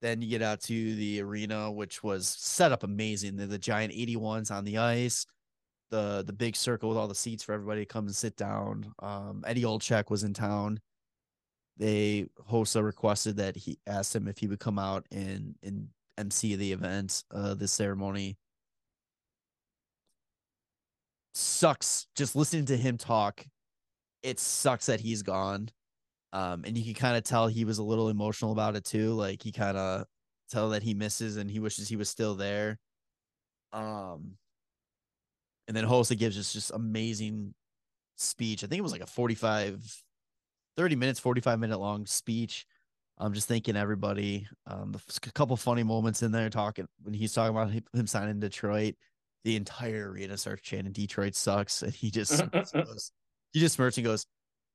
then 0.00 0.20
you 0.20 0.28
get 0.28 0.42
out 0.42 0.60
to 0.62 0.94
the 0.96 1.20
arena, 1.22 1.70
which 1.70 2.02
was 2.02 2.28
set 2.28 2.72
up 2.72 2.82
amazing. 2.82 3.36
The, 3.36 3.46
the 3.46 3.58
giant 3.58 3.92
81s 3.92 4.50
on 4.50 4.64
the 4.64 4.78
ice, 4.78 5.26
the 5.90 6.24
the 6.26 6.32
big 6.32 6.56
circle 6.56 6.88
with 6.88 6.98
all 6.98 7.08
the 7.08 7.14
seats 7.14 7.42
for 7.42 7.52
everybody 7.52 7.82
to 7.82 7.86
come 7.86 8.06
and 8.06 8.14
sit 8.14 8.36
down. 8.36 8.92
Um, 8.98 9.44
Eddie 9.46 9.62
Olczyk 9.62 10.10
was 10.10 10.24
in 10.24 10.34
town. 10.34 10.80
They 11.76 12.26
Hossa 12.50 12.84
requested 12.84 13.36
that 13.36 13.56
he 13.56 13.78
asked 13.86 14.14
him 14.14 14.28
if 14.28 14.38
he 14.38 14.46
would 14.46 14.60
come 14.60 14.78
out 14.78 15.06
and 15.10 15.54
and 15.62 15.88
MC 16.18 16.56
the 16.56 16.72
event, 16.72 17.24
uh, 17.30 17.54
ceremony. 17.66 18.36
Sucks 21.34 22.06
just 22.14 22.36
listening 22.36 22.66
to 22.66 22.76
him 22.76 22.96
talk. 22.96 23.44
It 24.24 24.40
sucks 24.40 24.86
that 24.86 24.98
he's 24.98 25.22
gone. 25.22 25.68
Um, 26.32 26.64
and 26.66 26.76
you 26.76 26.82
can 26.82 26.94
kind 26.94 27.16
of 27.16 27.22
tell 27.22 27.46
he 27.46 27.64
was 27.64 27.78
a 27.78 27.84
little 27.84 28.08
emotional 28.08 28.50
about 28.50 28.74
it 28.74 28.84
too. 28.84 29.12
Like 29.12 29.40
he 29.40 29.52
kind 29.52 29.76
of 29.76 30.06
tell 30.50 30.70
that 30.70 30.82
he 30.82 30.92
misses 30.94 31.36
and 31.36 31.48
he 31.48 31.60
wishes 31.60 31.88
he 31.88 31.94
was 31.94 32.08
still 32.08 32.34
there. 32.34 32.80
Um, 33.72 34.32
and 35.68 35.76
then 35.76 35.84
Hossa 35.84 36.18
gives 36.18 36.36
us 36.36 36.52
just 36.52 36.72
amazing 36.72 37.54
speech. 38.16 38.64
I 38.64 38.66
think 38.66 38.78
it 38.78 38.82
was 38.82 38.92
like 38.92 39.00
a 39.00 39.06
45, 39.06 40.02
30 40.76 40.96
minutes, 40.96 41.20
45 41.20 41.60
minute 41.60 41.78
long 41.78 42.06
speech. 42.06 42.66
I'm 43.18 43.32
just 43.32 43.46
thanking 43.46 43.76
everybody. 43.76 44.48
Um, 44.66 44.94
a 45.08 45.30
couple 45.32 45.56
funny 45.56 45.84
moments 45.84 46.22
in 46.22 46.32
there 46.32 46.50
talking 46.50 46.86
when 47.02 47.14
he's 47.14 47.32
talking 47.32 47.56
about 47.56 47.70
him- 47.70 47.84
him 47.92 48.06
signing 48.06 48.40
Detroit. 48.40 48.96
The 49.44 49.56
entire 49.56 50.10
arena 50.10 50.36
starts 50.36 50.62
chanting 50.62 50.92
"Detroit 50.92 51.34
sucks," 51.34 51.82
and 51.82 51.94
he 51.94 52.10
just 52.10 52.42
goes, 52.72 53.12
he 53.54 53.60
just 53.60 53.76
smirks 53.76 53.98
and 53.98 54.06
goes, 54.06 54.26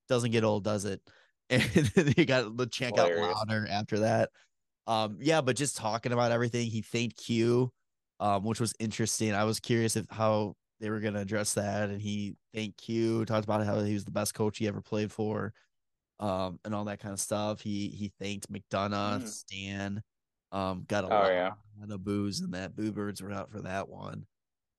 Doesn't 0.09 0.31
get 0.31 0.45
old, 0.45 0.65
does 0.65 0.85
it? 0.85 1.01
And 1.51 1.61
he 1.63 2.25
got 2.25 2.57
the 2.57 2.67
chant 2.67 2.95
got 2.95 3.05
Hilarious. 3.07 3.37
louder 3.39 3.67
after 3.69 3.99
that. 4.01 4.31
Um, 4.87 5.17
yeah, 5.21 5.41
but 5.41 5.55
just 5.55 5.77
talking 5.77 6.11
about 6.13 6.31
everything, 6.31 6.69
he 6.71 6.81
thanked 6.81 7.17
Q, 7.17 7.71
um, 8.19 8.43
which 8.45 8.59
was 8.59 8.73
interesting. 8.79 9.33
I 9.33 9.45
was 9.45 9.59
curious 9.59 9.95
if 9.95 10.07
how 10.09 10.55
they 10.79 10.89
were 10.91 10.99
gonna 11.01 11.21
address 11.21 11.55
that, 11.55 11.89
and 11.89 12.01
he 12.01 12.37
thanked 12.53 12.77
Q, 12.79 13.25
talked 13.25 13.45
about 13.45 13.65
how 13.65 13.79
he 13.81 13.93
was 13.93 14.05
the 14.05 14.11
best 14.11 14.33
coach 14.35 14.57
he 14.59 14.67
ever 14.67 14.81
played 14.81 15.11
for, 15.11 15.53
um, 16.19 16.59
and 16.65 16.75
all 16.75 16.85
that 16.85 16.99
kind 16.99 17.13
of 17.13 17.19
stuff. 17.19 17.61
He 17.61 17.89
he 17.89 18.09
thanked 18.19 18.51
McDonough, 18.51 19.23
Mm. 19.23 19.27
Stan, 19.27 20.03
um, 20.51 20.83
got 20.87 21.03
a 21.05 21.09
Oh, 21.11 21.11
lot 21.11 21.31
yeah. 21.31 21.51
of 21.89 22.03
boos, 22.03 22.41
and 22.41 22.53
that 22.53 22.75
boo 22.75 22.91
birds 22.91 23.21
were 23.21 23.31
out 23.31 23.51
for 23.51 23.61
that 23.61 23.89
one. 23.89 24.27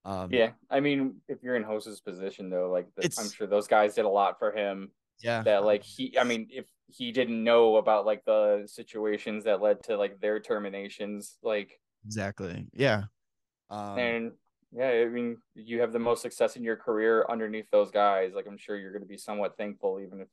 Um, 0.05 0.33
Yeah, 0.33 0.53
I 0.71 0.81
mean, 0.81 1.17
if 1.29 1.43
you're 1.43 1.57
in 1.57 1.63
Hossa's 1.63 2.01
position 2.01 2.51
though, 2.51 2.71
like 2.71 2.89
the, 2.97 3.05
I'm 3.19 3.31
sure 3.31 3.47
those 3.47 3.69
guys 3.69 3.95
did 3.95 4.05
a 4.05 4.09
lot 4.09 4.39
for 4.39 4.53
him. 4.53 4.91
yeah, 5.21 5.43
That 5.43 5.65
like 5.65 5.83
he, 5.83 6.17
I 6.19 6.25
mean, 6.25 6.49
if 6.51 6.67
he 6.87 7.13
didn't 7.13 7.43
know 7.43 7.77
about 7.77 8.07
like 8.07 8.25
the 8.25 8.65
situations 8.67 9.45
that 9.45 9.61
led 9.61 9.83
to 9.85 9.97
like 9.97 10.21
their 10.21 10.41
terminations, 10.41 11.37
like 11.43 11.79
exactly, 12.05 12.67
yeah. 12.73 13.05
Um, 13.69 13.99
and 13.99 14.33
yeah, 14.73 14.89
I 14.89 15.07
mean, 15.07 15.37
you 15.55 15.81
have 15.81 15.93
the 15.93 15.99
most 15.99 16.23
success 16.23 16.57
in 16.57 16.65
your 16.65 16.77
career 16.77 17.27
underneath 17.29 17.71
those 17.71 17.91
guys. 17.91 18.33
Like 18.35 18.47
I'm 18.47 18.59
sure 18.59 18.77
you're 18.77 18.93
going 18.93 19.03
to 19.03 19.09
be 19.09 19.19
somewhat 19.19 19.57
thankful, 19.57 20.01
even 20.01 20.21
if 20.23 20.29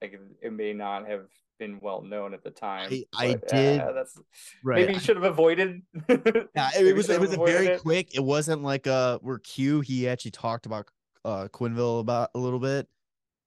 like 0.00 0.18
it 0.40 0.52
may 0.52 0.72
not 0.72 1.06
have 1.08 1.26
been 1.58 1.78
well 1.80 2.02
known 2.02 2.34
at 2.34 2.42
the 2.42 2.50
time. 2.50 2.90
I- 2.92 3.04
I 3.16 3.32
but, 3.34 3.48
did- 3.48 3.80
uh, 3.80 3.92
that's 3.92 4.18
right. 4.62 4.80
maybe 4.80 4.94
you 4.94 5.00
should 5.00 5.16
have 5.16 5.24
avoided. 5.24 5.82
Yeah, 6.54 6.70
it, 6.78 6.94
was 6.94 7.08
it 7.10 7.20
was 7.20 7.32
a 7.32 7.36
very 7.36 7.66
it. 7.68 7.80
quick. 7.82 8.14
It 8.14 8.22
wasn't 8.24 8.62
like 8.62 8.86
uh 8.86 9.18
where 9.20 9.38
Q 9.38 9.80
he 9.80 10.08
actually 10.08 10.30
talked 10.32 10.66
about 10.66 10.88
uh 11.24 11.48
Quenneville 11.52 12.00
about 12.00 12.30
a 12.34 12.38
little 12.38 12.58
bit. 12.60 12.88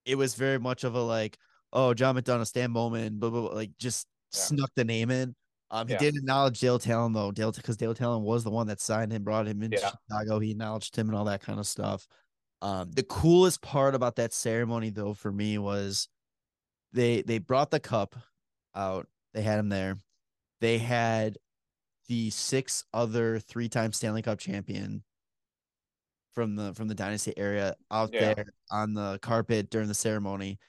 It 0.05 0.15
was 0.15 0.35
very 0.35 0.59
much 0.59 0.83
of 0.83 0.95
a 0.95 1.01
like, 1.01 1.37
oh 1.73 1.93
John 1.93 2.15
McDonough, 2.15 2.47
Stan 2.47 2.73
Bowman, 2.73 3.19
blah 3.19 3.29
blah, 3.29 3.41
blah 3.41 3.53
like 3.53 3.71
just 3.77 4.07
Yeah. 4.33 4.39
snuck 4.39 4.71
the 4.75 4.83
name 4.85 5.11
in. 5.11 5.35
Um, 5.69 5.87
he 5.87 5.93
Yeah. 5.93 5.99
did 5.99 6.15
acknowledge 6.15 6.59
Dale 6.59 6.79
Tallon 6.79 7.11
though, 7.13 7.31
Dale 7.31 7.51
because 7.51 7.75
Dale 7.77 7.93
Tallon 7.93 8.23
was 8.23 8.43
the 8.43 8.51
one 8.51 8.67
that 8.67 8.79
signed 8.79 9.11
him, 9.11 9.23
brought 9.23 9.47
him 9.47 9.61
into 9.63 9.77
Yeah. 9.77 9.91
Chicago. 10.09 10.39
He 10.39 10.51
acknowledged 10.51 10.95
him 10.97 11.09
and 11.09 11.17
all 11.17 11.25
that 11.25 11.41
kind 11.41 11.59
of 11.59 11.67
stuff. 11.67 12.07
Um, 12.61 12.89
the 12.91 13.03
coolest 13.03 13.61
part 13.61 13.93
about 13.95 14.15
that 14.15 14.33
ceremony 14.33 14.89
though 14.89 15.13
for 15.13 15.31
me 15.31 15.57
was 15.57 16.07
they 16.93 17.21
they 17.21 17.37
brought 17.39 17.71
the 17.71 17.79
cup 17.79 18.15
out. 18.75 19.07
They 19.33 19.41
had 19.41 19.59
him 19.59 19.69
there. 19.69 19.97
They 20.61 20.77
had 20.77 21.37
the 22.07 22.29
six 22.29 22.85
other 22.93 23.39
three-time 23.39 23.91
Stanley 23.91 24.21
Cup 24.21 24.39
champion 24.39 25.03
from 26.33 26.55
the 26.55 26.73
from 26.73 26.87
the 26.87 26.95
dynasty 26.95 27.33
area 27.37 27.75
out 27.91 28.13
Yeah. 28.13 28.33
there 28.33 28.45
on 28.71 28.93
the 28.93 29.19
carpet 29.21 29.69
during 29.69 29.87
the 29.87 29.93
ceremony 29.93 30.59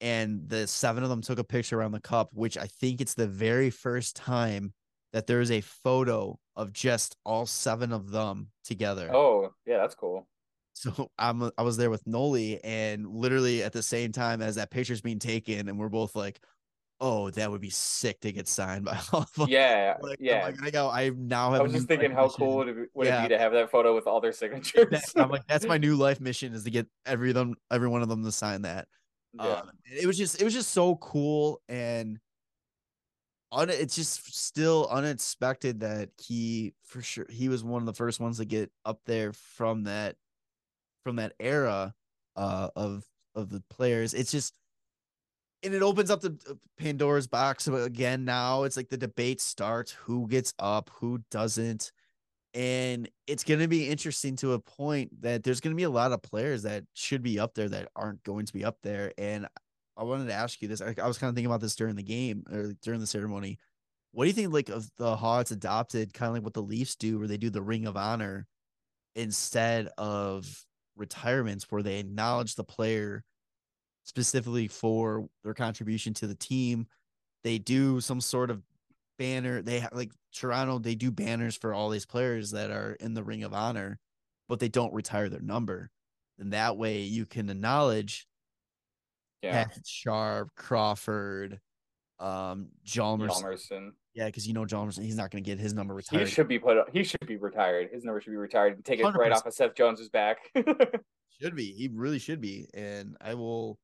and 0.00 0.48
the 0.48 0.66
seven 0.66 1.02
of 1.02 1.08
them 1.08 1.22
took 1.22 1.38
a 1.38 1.44
picture 1.44 1.78
around 1.80 1.92
the 1.92 2.00
cup 2.00 2.28
which 2.32 2.58
I 2.58 2.66
think 2.66 3.00
it's 3.00 3.14
the 3.14 3.26
very 3.26 3.70
first 3.70 4.16
time 4.16 4.74
that 5.12 5.26
there 5.26 5.40
is 5.40 5.50
a 5.50 5.62
photo 5.62 6.38
of 6.56 6.72
just 6.72 7.16
all 7.24 7.46
seven 7.46 7.90
of 7.92 8.10
them 8.10 8.48
together. 8.64 9.10
Oh 9.14 9.52
yeah, 9.66 9.78
that's 9.78 9.94
cool. 9.94 10.28
So 10.84 11.10
I'm 11.18 11.50
I 11.56 11.62
was 11.62 11.76
there 11.78 11.88
with 11.90 12.06
Noli 12.06 12.62
and 12.62 13.06
literally 13.08 13.62
at 13.62 13.72
the 13.72 13.82
same 13.82 14.12
time 14.12 14.42
as 14.42 14.56
that 14.56 14.70
picture's 14.70 15.00
being 15.00 15.18
taken 15.18 15.68
and 15.68 15.78
we're 15.78 15.88
both 15.88 16.14
like, 16.14 16.40
oh, 17.00 17.30
that 17.30 17.50
would 17.50 17.60
be 17.62 17.70
sick 17.70 18.20
to 18.20 18.32
get 18.32 18.46
signed 18.48 18.84
by 18.84 18.98
all 19.12 19.22
of 19.22 19.32
them. 19.34 19.46
Yeah, 19.48 19.96
Like, 20.02 20.18
I'm 20.20 20.24
yeah. 20.26 20.44
like, 20.44 20.62
I 20.62 20.70
go, 20.70 20.88
I 20.90 21.10
now 21.16 21.52
have 21.52 21.60
I 21.60 21.64
was 21.64 21.72
just 21.72 21.88
thinking 21.88 22.10
how 22.10 22.24
mission. 22.24 22.36
cool 22.38 22.56
would 22.56 22.68
it, 22.68 22.76
be, 22.76 22.82
would 22.94 23.06
it 23.06 23.10
Yeah. 23.10 23.22
be 23.22 23.28
to 23.28 23.38
have 23.38 23.52
that 23.52 23.70
photo 23.70 23.94
with 23.94 24.06
all 24.06 24.20
their 24.20 24.32
signatures. 24.32 24.88
That- 24.90 25.12
I'm 25.16 25.30
like, 25.30 25.46
that's 25.48 25.64
my 25.66 25.78
new 25.86 25.96
life 25.96 26.20
mission 26.20 26.52
is 26.52 26.64
to 26.64 26.70
get 26.70 26.86
every 27.06 27.32
them 27.32 27.54
every 27.70 27.88
one 27.88 28.02
of 28.02 28.08
them 28.10 28.22
to 28.24 28.30
sign 28.32 28.62
that. 28.62 28.86
yeah. 29.32 29.44
Um, 29.60 29.70
it 29.90 30.06
was 30.06 30.18
just 30.18 30.40
it 30.40 30.44
was 30.44 30.52
just 30.52 30.70
so 30.72 30.96
cool 30.96 31.62
and 31.68 32.18
un- 33.52 33.70
it's 33.70 33.96
just 33.96 34.34
still 34.36 34.86
unexpected 34.90 35.80
that 35.80 36.10
he 36.22 36.74
for 36.84 37.00
sure 37.02 37.26
he 37.30 37.48
was 37.48 37.64
one 37.64 37.80
of 37.82 37.86
the 37.86 37.94
first 37.94 38.20
ones 38.20 38.36
to 38.38 38.44
get 38.44 38.70
up 38.84 39.00
there 39.06 39.32
from 39.32 39.84
that 39.84 40.16
from 41.04 41.16
that 41.16 41.34
era 41.38 41.94
uh 42.36 42.68
of 42.74 43.04
of 43.34 43.50
the 43.50 43.62
players. 43.70 44.14
It's 44.14 44.32
just 44.32 44.54
and 45.62 45.74
it 45.74 45.82
opens 45.82 46.10
up 46.10 46.20
the 46.20 46.36
uh, 46.48 46.54
Pandora's 46.78 47.26
box 47.26 47.66
again 47.68 48.24
now. 48.24 48.64
It's 48.64 48.76
like 48.76 48.90
the 48.90 48.96
debate 48.96 49.40
starts 49.40 49.92
who 49.92 50.28
gets 50.28 50.52
up, 50.58 50.90
who 50.94 51.20
doesn't. 51.30 51.90
And 52.52 53.08
it's 53.26 53.42
going 53.42 53.60
to 53.60 53.66
be 53.66 53.88
interesting 53.88 54.36
to 54.36 54.52
a 54.52 54.60
point 54.60 55.22
that 55.22 55.42
there's 55.42 55.60
going 55.60 55.72
to 55.74 55.76
be 55.76 55.84
a 55.84 55.90
lot 55.90 56.12
of 56.12 56.22
players 56.22 56.62
that 56.62 56.84
should 56.92 57.22
be 57.22 57.40
up 57.40 57.54
there 57.54 57.68
that 57.68 57.88
aren't 57.96 58.22
going 58.22 58.46
to 58.46 58.52
be 58.52 58.64
up 58.64 58.76
there. 58.82 59.12
And 59.18 59.48
I 59.96 60.04
wanted 60.04 60.26
to 60.26 60.34
ask 60.34 60.60
you 60.62 60.68
this. 60.68 60.80
I, 60.80 60.94
I 61.02 61.08
was 61.08 61.18
kind 61.18 61.30
of 61.30 61.34
thinking 61.34 61.50
about 61.50 61.60
this 61.60 61.74
during 61.74 61.96
the 61.96 62.02
game 62.02 62.44
or 62.52 62.74
during 62.82 63.00
the 63.00 63.06
ceremony. 63.06 63.58
What 64.12 64.24
do 64.24 64.28
you 64.28 64.34
think, 64.34 64.52
like, 64.52 64.68
of 64.68 64.88
the 64.98 65.16
Hawks 65.16 65.50
adopted 65.50 66.14
kind 66.14 66.28
of 66.28 66.34
like 66.34 66.44
what 66.44 66.54
the 66.54 66.62
Leafs 66.62 66.94
do, 66.94 67.18
where 67.18 67.26
they 67.26 67.38
do 67.38 67.50
the 67.50 67.62
Ring 67.62 67.86
of 67.86 67.96
Honor 67.96 68.46
instead 69.16 69.88
of 69.98 70.64
retirements, 70.96 71.66
where 71.70 71.82
they 71.82 71.98
acknowledge 71.98 72.54
the 72.54 72.64
player 72.64 73.22
specifically 74.04 74.68
for 74.68 75.28
their 75.42 75.54
contribution 75.54 76.14
to 76.14 76.26
the 76.26 76.34
team? 76.34 76.86
They 77.42 77.58
do 77.58 78.00
some 78.00 78.20
sort 78.20 78.50
of 78.50 78.62
banner. 79.18 79.62
They 79.62 79.80
have 79.80 79.92
like 79.92 80.12
Toronto, 80.34 80.78
they 80.78 80.94
do 80.94 81.10
banners 81.10 81.56
for 81.56 81.72
all 81.72 81.90
these 81.90 82.06
players 82.06 82.50
that 82.52 82.70
are 82.70 82.96
in 83.00 83.14
the 83.14 83.22
Ring 83.22 83.44
of 83.44 83.54
Honor, 83.54 83.98
but 84.48 84.60
they 84.60 84.68
don't 84.68 84.92
retire 84.92 85.28
their 85.28 85.40
number. 85.40 85.90
And 86.38 86.52
that 86.52 86.76
way 86.76 87.02
you 87.02 87.26
can 87.26 87.48
acknowledge 87.48 88.26
yeah. 89.42 89.64
Patrick 89.64 89.86
Sharp, 89.86 90.50
Crawford, 90.56 91.60
um, 92.18 92.68
Jalmers. 92.86 93.30
Hjalmarsson. 93.30 93.90
Yeah, 94.14 94.26
because 94.26 94.46
you 94.46 94.54
know 94.54 94.64
Jalmers, 94.64 95.02
he's 95.02 95.16
not 95.16 95.30
going 95.32 95.42
to 95.42 95.48
get 95.50 95.58
his 95.58 95.74
number 95.74 95.92
retired. 95.94 96.20
He 96.28 96.32
should 96.32 96.46
be 96.46 96.58
put. 96.58 96.78
He 96.92 97.02
should 97.02 97.26
be 97.26 97.36
retired. 97.36 97.88
His 97.92 98.04
number 98.04 98.20
should 98.20 98.30
be 98.30 98.36
retired 98.36 98.74
and 98.76 98.84
take 98.84 99.00
it 99.00 99.02
right 99.04 99.32
100%. 99.32 99.34
off 99.34 99.46
of 99.46 99.52
Seth 99.54 99.74
Jones's 99.74 100.08
back. 100.08 100.38
Should 101.40 101.56
be. 101.56 101.72
He 101.72 101.90
really 101.92 102.20
should 102.20 102.40
be. 102.40 102.68
And 102.74 103.16
I 103.20 103.34
will, 103.34 103.76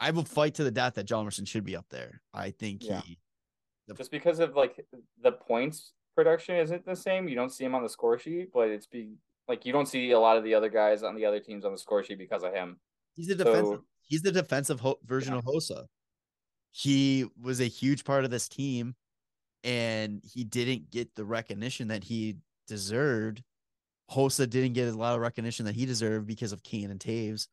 I 0.00 0.10
will 0.10 0.24
fight 0.24 0.54
to 0.54 0.64
the 0.64 0.72
death 0.72 0.94
that 0.94 1.06
Hjalmarsson 1.06 1.46
should 1.46 1.62
be 1.64 1.76
up 1.76 1.86
there. 1.90 2.20
I 2.34 2.50
think 2.50 2.84
Yeah. 2.84 3.02
he. 3.02 3.18
Just 3.96 4.10
because 4.10 4.40
of 4.40 4.56
like 4.56 4.84
the 5.22 5.30
points 5.30 5.92
production 6.16 6.56
isn't 6.56 6.84
the 6.84 6.96
same. 6.96 7.28
You 7.28 7.36
don't 7.36 7.50
see 7.52 7.62
him 7.64 7.76
on 7.76 7.84
the 7.84 7.88
score 7.88 8.18
sheet, 8.18 8.48
but 8.52 8.68
it's 8.68 8.88
be 8.88 9.12
like 9.46 9.64
you 9.64 9.72
don't 9.72 9.86
see 9.86 10.10
a 10.10 10.18
lot 10.18 10.36
of 10.38 10.42
the 10.42 10.52
other 10.54 10.68
guys 10.68 11.04
on 11.04 11.14
the 11.14 11.24
other 11.24 11.38
teams 11.38 11.64
on 11.64 11.70
the 11.70 11.78
score 11.78 12.02
sheet 12.02 12.18
because 12.18 12.42
of 12.42 12.52
him. 12.52 12.80
He's 13.14 13.28
the 13.28 13.36
defensive. 13.36 13.64
So- 13.78 13.84
he's 14.02 14.22
the 14.22 14.32
defensive 14.32 14.80
ho- 14.80 14.98
version 15.04 15.34
Yeah. 15.34 15.38
of 15.38 15.44
Hossa. 15.44 15.84
He 16.72 17.26
was 17.40 17.60
a 17.60 17.64
huge 17.66 18.04
part 18.04 18.24
of 18.24 18.30
this 18.32 18.48
team, 18.48 18.96
and 19.64 20.20
he 20.24 20.44
didn't 20.44 20.90
get 20.90 21.14
the 21.14 21.24
recognition 21.24 21.88
that 21.88 22.04
he 22.04 22.36
deserved. 22.68 23.42
Hossa 24.10 24.48
didn't 24.48 24.72
get 24.72 24.88
a 24.88 24.96
lot 24.96 25.14
of 25.14 25.20
recognition 25.20 25.66
that 25.66 25.76
he 25.76 25.86
deserved 25.86 26.26
because 26.26 26.52
of 26.52 26.62
Kane 26.62 26.90
and 26.90 27.00
Toews. 27.00 27.46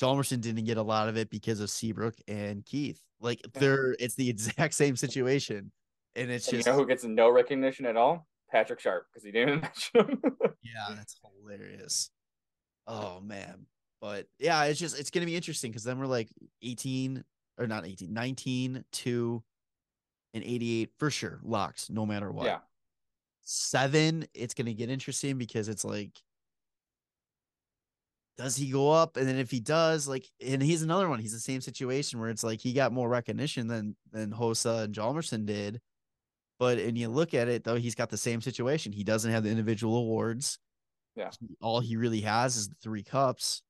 Hjalmarsson 0.00 0.40
didn't 0.40 0.64
get 0.64 0.76
a 0.76 0.82
lot 0.82 1.08
of 1.08 1.16
it 1.16 1.30
because 1.30 1.60
of 1.60 1.70
Seabrook 1.70 2.14
and 2.26 2.64
Keith. 2.64 3.00
Like 3.20 3.40
they're 3.54 3.96
it's 3.98 4.14
the 4.14 4.28
exact 4.30 4.74
same 4.74 4.96
situation, 4.96 5.72
and 6.14 6.30
it's 6.30 6.46
And 6.48 6.56
just 6.56 6.66
you 6.66 6.72
know 6.72 6.78
who 6.78 6.86
gets 6.86 7.04
no 7.04 7.30
recognition 7.30 7.86
at 7.86 7.96
all? 7.96 8.26
Patrick 8.50 8.80
Sharp 8.80 9.06
because 9.12 9.24
he 9.24 9.32
didn't 9.32 9.60
mention 9.94 10.10
him. 10.10 10.22
Yeah, 10.62 10.94
that's 10.94 11.16
hilarious. 11.42 12.10
Oh 12.86 13.20
man. 13.20 13.66
But 14.00 14.26
yeah, 14.38 14.64
it's 14.64 14.78
just 14.78 14.98
it's 14.98 15.10
gonna 15.10 15.26
be 15.26 15.36
interesting 15.36 15.70
because 15.70 15.84
then 15.84 15.98
we're 15.98 16.06
like 16.06 16.28
18 16.62 17.24
or 17.58 17.66
not 17.66 17.86
18, 17.86 18.12
19, 18.12 18.84
2, 18.92 19.42
and 20.42 20.50
88 20.50 20.90
for 20.98 21.10
sure. 21.10 21.40
Locks, 21.42 21.90
no 21.90 22.06
matter 22.06 22.30
what. 22.30 22.46
Yeah. 22.46 22.58
Seven, 23.42 24.26
it's 24.34 24.54
gonna 24.54 24.74
get 24.74 24.90
interesting 24.90 25.38
because 25.38 25.68
it's 25.68 25.84
like 25.84 26.12
does 28.38 28.56
he 28.56 28.70
go 28.70 28.90
up? 28.92 29.16
And 29.16 29.26
then 29.26 29.36
if 29.36 29.50
he 29.50 29.58
does, 29.58 30.06
like, 30.06 30.24
and 30.44 30.62
he's 30.62 30.82
another 30.82 31.08
one, 31.08 31.18
he's 31.18 31.32
the 31.32 31.40
same 31.40 31.60
situation 31.60 32.20
where 32.20 32.30
it's 32.30 32.44
like 32.44 32.60
he 32.60 32.72
got 32.72 32.92
more 32.92 33.08
recognition 33.08 33.66
than 33.66 33.96
than 34.12 34.32
Hossa 34.32 34.84
and 34.84 34.94
Hjalmarsson 34.94 35.44
did. 35.44 35.80
But 36.58 36.78
and 36.78 36.96
you 36.96 37.08
look 37.08 37.34
at 37.34 37.48
it 37.48 37.64
though, 37.64 37.74
he's 37.74 37.96
got 37.96 38.10
the 38.10 38.16
same 38.16 38.40
situation. 38.40 38.92
He 38.92 39.04
doesn't 39.04 39.30
have 39.30 39.42
the 39.42 39.50
individual 39.50 39.96
awards. 39.96 40.58
Yeah. 41.16 41.30
All 41.60 41.80
he 41.80 41.96
really 41.96 42.20
has 42.20 42.56
is 42.56 42.68
the 42.68 42.76
three 42.80 43.02
cups. 43.02 43.62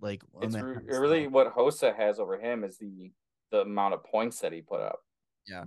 Like 0.00 0.22
it's 0.40 0.54
re- 0.54 0.76
really 0.86 1.26
what 1.26 1.54
Hossa 1.54 1.94
has 1.96 2.20
over 2.20 2.38
him 2.38 2.62
is 2.62 2.78
the 2.78 3.10
the 3.50 3.62
amount 3.62 3.94
of 3.94 4.04
points 4.04 4.40
that 4.40 4.52
he 4.52 4.60
put 4.60 4.80
up. 4.80 5.00
Yeah. 5.48 5.64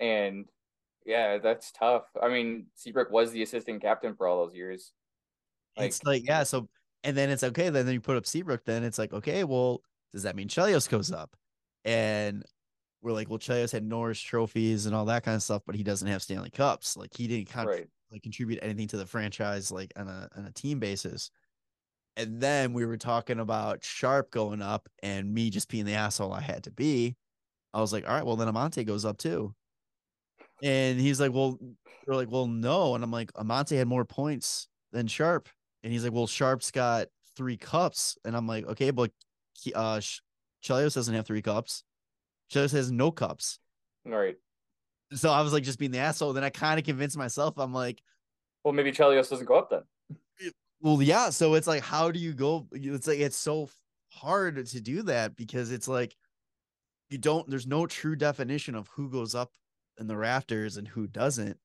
And 0.00 0.46
yeah, 1.04 1.38
that's 1.38 1.72
tough. 1.72 2.04
I 2.20 2.28
mean, 2.28 2.66
Seabrook 2.74 3.10
was 3.10 3.30
the 3.30 3.42
assistant 3.42 3.82
captain 3.82 4.14
for 4.14 4.26
all 4.26 4.44
those 4.44 4.54
years. 4.54 4.92
it's 5.76 6.02
like 6.04 6.26
yeah. 6.26 6.42
So 6.42 6.68
and 7.04 7.16
then 7.16 7.30
it's 7.30 7.44
okay. 7.44 7.70
Then 7.70 7.88
you 7.88 8.00
put 8.00 8.16
up 8.16 8.26
Seabrook. 8.26 8.64
Then 8.64 8.82
it's 8.84 8.98
like 8.98 9.12
okay. 9.12 9.44
Well, 9.44 9.82
does 10.12 10.24
that 10.24 10.36
mean 10.36 10.48
Chelios 10.48 10.88
goes 10.88 11.12
up? 11.12 11.36
And 11.84 12.44
we're 13.02 13.12
like, 13.12 13.28
well, 13.30 13.38
Chelios 13.38 13.70
had 13.70 13.84
Norris 13.84 14.20
trophies 14.20 14.86
and 14.86 14.94
all 14.94 15.04
that 15.04 15.22
kind 15.22 15.36
of 15.36 15.42
stuff, 15.42 15.62
but 15.64 15.76
he 15.76 15.84
doesn't 15.84 16.08
have 16.08 16.22
Stanley 16.22 16.50
Cups. 16.50 16.96
Like 16.96 17.16
he 17.16 17.28
didn't 17.28 17.50
con- 17.50 17.66
right. 17.66 17.86
like 18.10 18.22
contribute 18.22 18.58
anything 18.62 18.88
to 18.88 18.96
the 18.96 19.06
franchise 19.06 19.70
like 19.70 19.92
on 19.96 20.08
a 20.08 20.28
on 20.36 20.46
a 20.46 20.52
team 20.52 20.80
basis. 20.80 21.30
And 22.16 22.40
then 22.40 22.72
we 22.72 22.86
were 22.86 22.96
talking 22.96 23.38
about 23.40 23.84
Sharp 23.84 24.30
going 24.30 24.62
up 24.62 24.88
and 25.02 25.32
me 25.32 25.50
just 25.50 25.68
being 25.68 25.84
the 25.84 25.94
asshole 25.94 26.32
I 26.32 26.40
had 26.40 26.64
to 26.64 26.70
be. 26.70 27.14
I 27.74 27.80
was 27.80 27.92
like, 27.92 28.08
all 28.08 28.14
right, 28.14 28.24
well, 28.24 28.36
then 28.36 28.48
Amonte 28.48 28.86
goes 28.86 29.04
up 29.04 29.18
too. 29.18 29.54
And 30.62 30.98
he's 30.98 31.20
like, 31.20 31.32
well, 31.32 31.58
we're 32.06 32.14
like, 32.14 32.30
well, 32.30 32.46
no. 32.46 32.94
And 32.94 33.04
I'm 33.04 33.10
like, 33.10 33.32
Amonte 33.32 33.76
had 33.76 33.88
more 33.88 34.04
points 34.04 34.68
than 34.92 35.06
Sharp. 35.06 35.48
And 35.82 35.92
he's 35.92 36.04
like, 36.04 36.12
well, 36.12 36.26
Sharp's 36.26 36.70
got 36.70 37.08
three 37.36 37.56
cups. 37.56 38.16
And 38.24 38.36
I'm 38.36 38.46
like, 38.46 38.66
okay, 38.66 38.90
but 38.90 39.10
uh, 39.74 40.00
Chelios 40.64 40.94
doesn't 40.94 41.14
have 41.14 41.26
three 41.26 41.42
cups. 41.42 41.84
Chelios 42.50 42.72
has 42.72 42.90
no 42.90 43.10
cups. 43.10 43.58
All 44.06 44.12
right. 44.12 44.36
So 45.12 45.30
I 45.30 45.42
was 45.42 45.52
like, 45.52 45.62
just 45.62 45.78
being 45.78 45.90
the 45.90 45.98
asshole. 45.98 46.32
Then 46.32 46.44
I 46.44 46.50
kind 46.50 46.78
of 46.78 46.84
convinced 46.84 47.16
myself. 47.16 47.54
I'm 47.58 47.72
like, 47.72 48.00
well, 48.64 48.72
maybe 48.72 48.92
Chelios 48.92 49.30
doesn't 49.30 49.46
go 49.46 49.56
up 49.56 49.70
then. 49.70 49.82
Well, 50.80 51.00
yeah. 51.00 51.30
So 51.30 51.54
it's 51.54 51.66
like, 51.66 51.82
how 51.82 52.10
do 52.10 52.18
you 52.18 52.32
go? 52.32 52.66
It's 52.72 53.06
like 53.06 53.20
it's 53.20 53.36
so 53.36 53.68
hard 54.10 54.66
to 54.66 54.80
do 54.80 55.02
that 55.02 55.36
because 55.36 55.70
it's 55.70 55.88
like 55.88 56.16
you 57.10 57.18
don't. 57.18 57.48
There's 57.48 57.66
no 57.66 57.86
true 57.86 58.16
definition 58.16 58.74
of 58.74 58.88
who 58.88 59.08
goes 59.08 59.34
up 59.34 59.52
in 59.98 60.06
the 60.06 60.16
rafters 60.16 60.76
and 60.76 60.86
who 60.88 61.06
doesn't. 61.06 61.58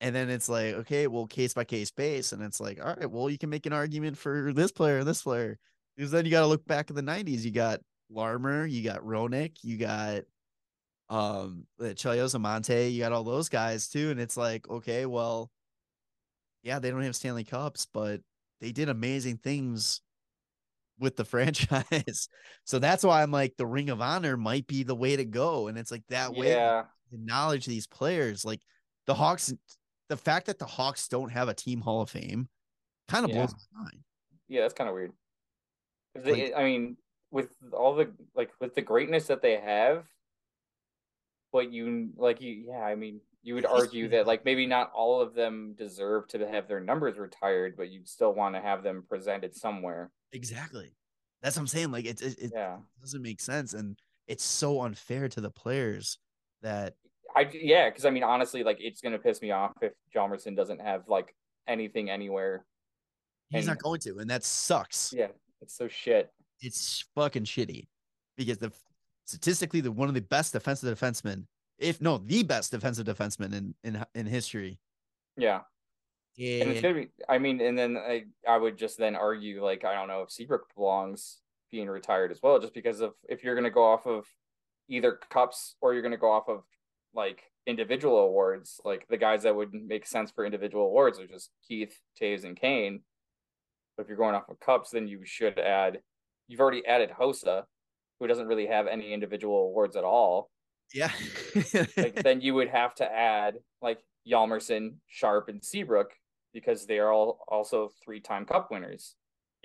And 0.00 0.14
then 0.14 0.30
it's 0.30 0.48
like, 0.48 0.74
okay, 0.74 1.06
well, 1.06 1.26
case 1.26 1.54
by 1.54 1.64
case 1.64 1.90
base, 1.90 2.32
and 2.32 2.42
it's 2.42 2.60
like, 2.60 2.80
all 2.80 2.94
right, 2.94 3.10
well, 3.10 3.28
you 3.28 3.38
can 3.38 3.50
make 3.50 3.66
an 3.66 3.72
argument 3.72 4.16
for 4.16 4.52
this 4.52 4.70
player 4.70 4.98
and 4.98 5.08
this 5.08 5.22
player 5.22 5.58
because 5.96 6.12
then 6.12 6.24
you 6.24 6.30
got 6.30 6.42
to 6.42 6.46
look 6.46 6.64
back 6.66 6.88
in 6.90 6.96
the 6.96 7.02
'90s. 7.02 7.42
You 7.42 7.50
got 7.50 7.80
Larmer, 8.08 8.64
you 8.64 8.84
got 8.84 9.00
Roenick, 9.00 9.56
you 9.62 9.76
got 9.76 10.22
um 11.08 11.66
the 11.78 11.94
Chelios 11.94 12.36
Amonte, 12.36 12.92
you 12.92 13.00
got 13.00 13.12
all 13.12 13.24
those 13.24 13.48
guys 13.48 13.88
too, 13.88 14.10
and 14.10 14.20
it's 14.20 14.36
like, 14.36 14.68
okay, 14.70 15.04
well, 15.04 15.50
yeah, 16.62 16.78
they 16.78 16.90
don't 16.90 17.02
have 17.02 17.16
Stanley 17.16 17.44
Cups, 17.44 17.86
but 17.92 18.20
they 18.60 18.70
did 18.72 18.88
amazing 18.88 19.38
things 19.38 20.00
with 20.98 21.16
the 21.16 21.24
franchise. 21.24 22.28
so 22.64 22.78
that's 22.78 23.04
why 23.04 23.22
I'm 23.22 23.30
like 23.30 23.56
the 23.56 23.66
Ring 23.66 23.90
of 23.90 24.00
Honor 24.00 24.36
might 24.36 24.66
be 24.66 24.82
the 24.82 24.94
way 24.94 25.16
to 25.16 25.24
go. 25.24 25.68
And 25.68 25.78
it's 25.78 25.90
like 25.90 26.04
that 26.08 26.34
way 26.34 26.52
yeah. 27.10 27.18
acknowledge 27.18 27.66
these 27.66 27.86
players. 27.86 28.44
Like 28.44 28.60
the 29.06 29.14
Hawks, 29.14 29.52
the 30.08 30.16
fact 30.16 30.46
that 30.46 30.58
the 30.58 30.66
Hawks 30.66 31.08
don't 31.08 31.30
have 31.30 31.48
a 31.48 31.54
team 31.54 31.80
Hall 31.80 32.00
of 32.00 32.10
Fame 32.10 32.48
kind 33.08 33.24
of 33.24 33.30
yeah. 33.30 33.36
blows 33.36 33.54
my 33.72 33.82
mind. 33.82 34.00
Yeah, 34.48 34.62
that's 34.62 34.74
kind 34.74 34.88
of 34.88 34.94
weird. 34.94 35.12
They, 36.14 36.44
like, 36.44 36.54
I 36.56 36.64
mean, 36.64 36.96
with 37.30 37.48
all 37.72 37.94
the 37.94 38.10
like 38.34 38.50
with 38.60 38.74
the 38.74 38.82
greatness 38.82 39.26
that 39.26 39.42
they 39.42 39.56
have, 39.56 40.04
but 41.52 41.72
you 41.72 42.10
like 42.16 42.40
you 42.40 42.64
yeah, 42.68 42.82
I 42.82 42.94
mean, 42.94 43.20
you 43.42 43.54
would 43.54 43.66
argue 43.66 44.08
that 44.08 44.26
like 44.26 44.44
maybe 44.44 44.66
not 44.66 44.90
all 44.94 45.20
of 45.20 45.34
them 45.34 45.74
deserve 45.76 46.28
to 46.28 46.48
have 46.48 46.68
their 46.68 46.80
numbers 46.80 47.18
retired, 47.18 47.76
but 47.76 47.90
you'd 47.90 48.08
still 48.08 48.32
want 48.32 48.54
to 48.54 48.60
have 48.60 48.82
them 48.82 49.04
presented 49.08 49.54
somewhere. 49.54 50.10
Exactly. 50.32 50.94
That's 51.42 51.56
what 51.56 51.62
I'm 51.62 51.68
saying. 51.68 51.92
Like 51.92 52.06
it, 52.06 52.20
it, 52.20 52.38
it 52.38 52.52
yeah. 52.54 52.78
doesn't 53.00 53.22
make 53.22 53.40
sense, 53.40 53.74
and 53.74 53.98
it's 54.26 54.44
so 54.44 54.82
unfair 54.82 55.28
to 55.28 55.40
the 55.40 55.50
players 55.50 56.18
that 56.62 56.94
I 57.34 57.48
yeah, 57.52 57.88
because 57.88 58.04
I 58.04 58.10
mean 58.10 58.22
honestly, 58.24 58.62
like 58.62 58.78
it's 58.80 59.00
gonna 59.00 59.18
piss 59.18 59.42
me 59.42 59.50
off 59.50 59.72
if 59.82 59.92
Hjalmarsson 60.14 60.56
doesn't 60.56 60.80
have 60.80 61.08
like 61.08 61.34
anything 61.66 62.10
anywhere. 62.10 62.64
He's 63.50 63.60
and, 63.60 63.68
not 63.68 63.82
going 63.82 64.00
to, 64.00 64.18
and 64.18 64.28
that 64.30 64.44
sucks. 64.44 65.12
Yeah, 65.16 65.28
it's 65.60 65.76
so 65.76 65.88
shit. 65.88 66.30
It's 66.60 67.04
fucking 67.14 67.44
shitty 67.44 67.86
because 68.36 68.58
the 68.58 68.72
statistically 69.24 69.80
the 69.80 69.92
one 69.92 70.08
of 70.08 70.14
the 70.14 70.22
best 70.22 70.52
defensive 70.52 70.96
defensemen 70.98 71.44
if 71.78 72.00
no 72.00 72.18
the 72.18 72.42
best 72.42 72.72
defensive 72.72 73.06
defenseman 73.06 73.54
in 73.54 73.74
in 73.84 74.04
in 74.14 74.26
history. 74.26 74.78
Yeah. 75.36 75.60
Yeah. 76.36 76.62
And 76.62 76.70
it's 76.70 76.80
gonna 76.80 76.94
be. 76.94 77.08
I 77.28 77.38
mean, 77.38 77.60
and 77.60 77.78
then 77.78 77.96
I 77.96 78.24
I 78.48 78.56
would 78.56 78.76
just 78.76 78.98
then 78.98 79.16
argue 79.16 79.64
like 79.64 79.84
I 79.84 79.94
don't 79.94 80.08
know 80.08 80.22
if 80.22 80.30
Seabrook 80.30 80.74
belongs 80.74 81.38
being 81.70 81.88
retired 81.88 82.30
as 82.30 82.40
well, 82.42 82.58
just 82.58 82.74
because 82.74 83.00
of 83.00 83.14
if 83.28 83.44
you're 83.44 83.54
gonna 83.54 83.70
go 83.70 83.84
off 83.84 84.06
of 84.06 84.26
either 84.88 85.18
cups 85.30 85.76
or 85.80 85.92
you're 85.92 86.02
gonna 86.02 86.16
go 86.16 86.32
off 86.32 86.48
of 86.48 86.62
like 87.14 87.42
individual 87.66 88.18
awards, 88.18 88.80
like 88.84 89.06
the 89.08 89.16
guys 89.16 89.42
that 89.42 89.54
would 89.54 89.72
make 89.72 90.06
sense 90.06 90.30
for 90.30 90.44
individual 90.44 90.86
awards 90.86 91.18
are 91.18 91.26
just 91.26 91.50
Keith, 91.66 91.98
Toews, 92.20 92.44
and 92.44 92.58
Kane. 92.58 93.02
But 93.96 94.04
if 94.04 94.08
you're 94.08 94.16
going 94.16 94.34
off 94.34 94.48
of 94.48 94.60
cups, 94.60 94.90
then 94.90 95.08
you 95.08 95.20
should 95.24 95.58
add. 95.58 96.00
You've 96.46 96.60
already 96.60 96.86
added 96.86 97.10
Hossa, 97.10 97.64
who 98.18 98.26
doesn't 98.26 98.46
really 98.46 98.66
have 98.66 98.86
any 98.86 99.12
individual 99.12 99.64
awards 99.64 99.96
at 99.96 100.04
all. 100.04 100.50
Yeah. 100.94 101.10
like 101.96 102.14
then 102.22 102.40
you 102.40 102.54
would 102.54 102.68
have 102.68 102.94
to 102.96 103.04
add 103.04 103.56
like 103.82 103.98
Hjalmarsson, 104.26 104.94
Sharp, 105.06 105.48
and 105.48 105.62
Seabrook 105.62 106.12
because 106.54 106.86
they 106.86 106.98
are 106.98 107.12
all 107.12 107.40
also 107.48 107.90
three 108.02 108.20
time 108.20 108.44
cup 108.46 108.70
winners. 108.70 109.14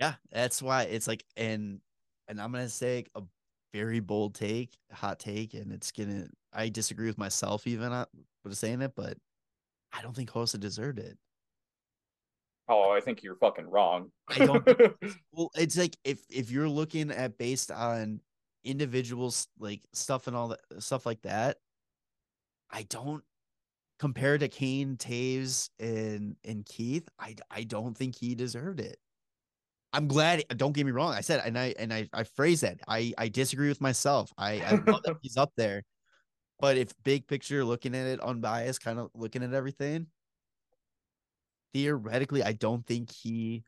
Yeah, 0.00 0.14
that's 0.30 0.60
why 0.60 0.82
it's 0.82 1.08
like 1.08 1.24
and 1.36 1.80
and 2.28 2.40
I'm 2.40 2.52
gonna 2.52 2.68
say 2.68 3.06
a 3.14 3.22
very 3.74 3.98
bold 3.98 4.36
take, 4.36 4.78
hot 4.92 5.18
take, 5.18 5.52
and 5.54 5.72
it's 5.72 5.90
gonna 5.90 6.28
I 6.52 6.68
disagree 6.68 7.08
with 7.08 7.18
myself 7.18 7.66
even 7.66 7.92
uh, 7.92 8.06
with 8.44 8.56
saying 8.56 8.82
it, 8.82 8.92
but 8.94 9.18
I 9.92 10.00
don't 10.00 10.14
think 10.14 10.30
Hossa 10.30 10.60
deserved 10.60 11.00
it. 11.00 11.18
Oh, 12.68 12.92
I 12.92 13.00
think 13.00 13.22
you're 13.22 13.34
fucking 13.34 13.68
wrong. 13.68 14.12
I 14.28 14.46
don't. 14.46 14.64
well, 15.32 15.50
it's 15.56 15.76
like 15.76 15.96
if 16.04 16.20
if 16.30 16.52
you're 16.52 16.68
looking 16.68 17.10
at 17.10 17.36
based 17.36 17.72
on 17.72 18.20
individuals 18.62 19.48
like 19.58 19.82
stuff 19.92 20.28
and 20.28 20.36
all 20.36 20.48
that 20.48 20.60
stuff 20.78 21.04
like 21.04 21.22
that, 21.22 21.56
I 22.70 22.84
don't 22.84 23.24
compare 23.98 24.38
to 24.38 24.46
Kane, 24.48 24.96
Toews, 24.96 25.68
and 25.80 26.36
and 26.44 26.64
Keith. 26.64 27.08
I 27.18 27.34
I 27.50 27.64
don't 27.64 27.96
think 27.98 28.14
he 28.14 28.36
deserved 28.36 28.78
it. 28.78 28.98
I'm 29.94 30.08
glad. 30.08 30.44
Uh, 30.50 30.54
don't 30.54 30.72
get 30.72 30.84
me 30.84 30.92
wrong. 30.92 31.14
I 31.14 31.20
said 31.20 31.40
and 31.44 31.56
I 31.56 31.74
and 31.78 31.92
I 31.92 32.08
I 32.12 32.24
phrase 32.24 32.60
that. 32.62 32.80
I 32.88 33.14
I 33.16 33.28
disagree 33.28 33.68
with 33.68 33.80
myself. 33.80 34.32
I 34.36 34.60
I 34.60 34.70
love 34.86 35.02
that 35.04 35.16
he's 35.22 35.36
up 35.36 35.52
there, 35.56 35.84
but 36.60 36.76
if 36.76 36.92
big 37.04 37.26
picture, 37.28 37.64
looking 37.64 37.94
at 37.94 38.06
it 38.06 38.20
unbiased, 38.20 38.82
kind 38.82 38.98
of 38.98 39.10
looking 39.14 39.44
at 39.44 39.54
everything, 39.54 40.08
theoretically, 41.72 42.42
I 42.42 42.52
don't 42.52 42.84
think 42.84 43.12
he. 43.12 43.64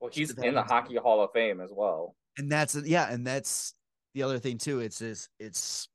Well, 0.00 0.10
he's 0.12 0.32
in 0.32 0.54
the 0.54 0.62
Hockey 0.62 0.96
Hall 0.96 1.22
of 1.22 1.30
Fame 1.32 1.60
as 1.60 1.70
well. 1.72 2.16
And 2.38 2.50
that's 2.50 2.74
yeah, 2.84 3.10
and 3.10 3.26
that's 3.26 3.72
the 4.14 4.24
other 4.24 4.38
thing 4.38 4.58
too. 4.58 4.80
It's 4.80 4.98
just 4.98 5.28
it's 5.38 5.88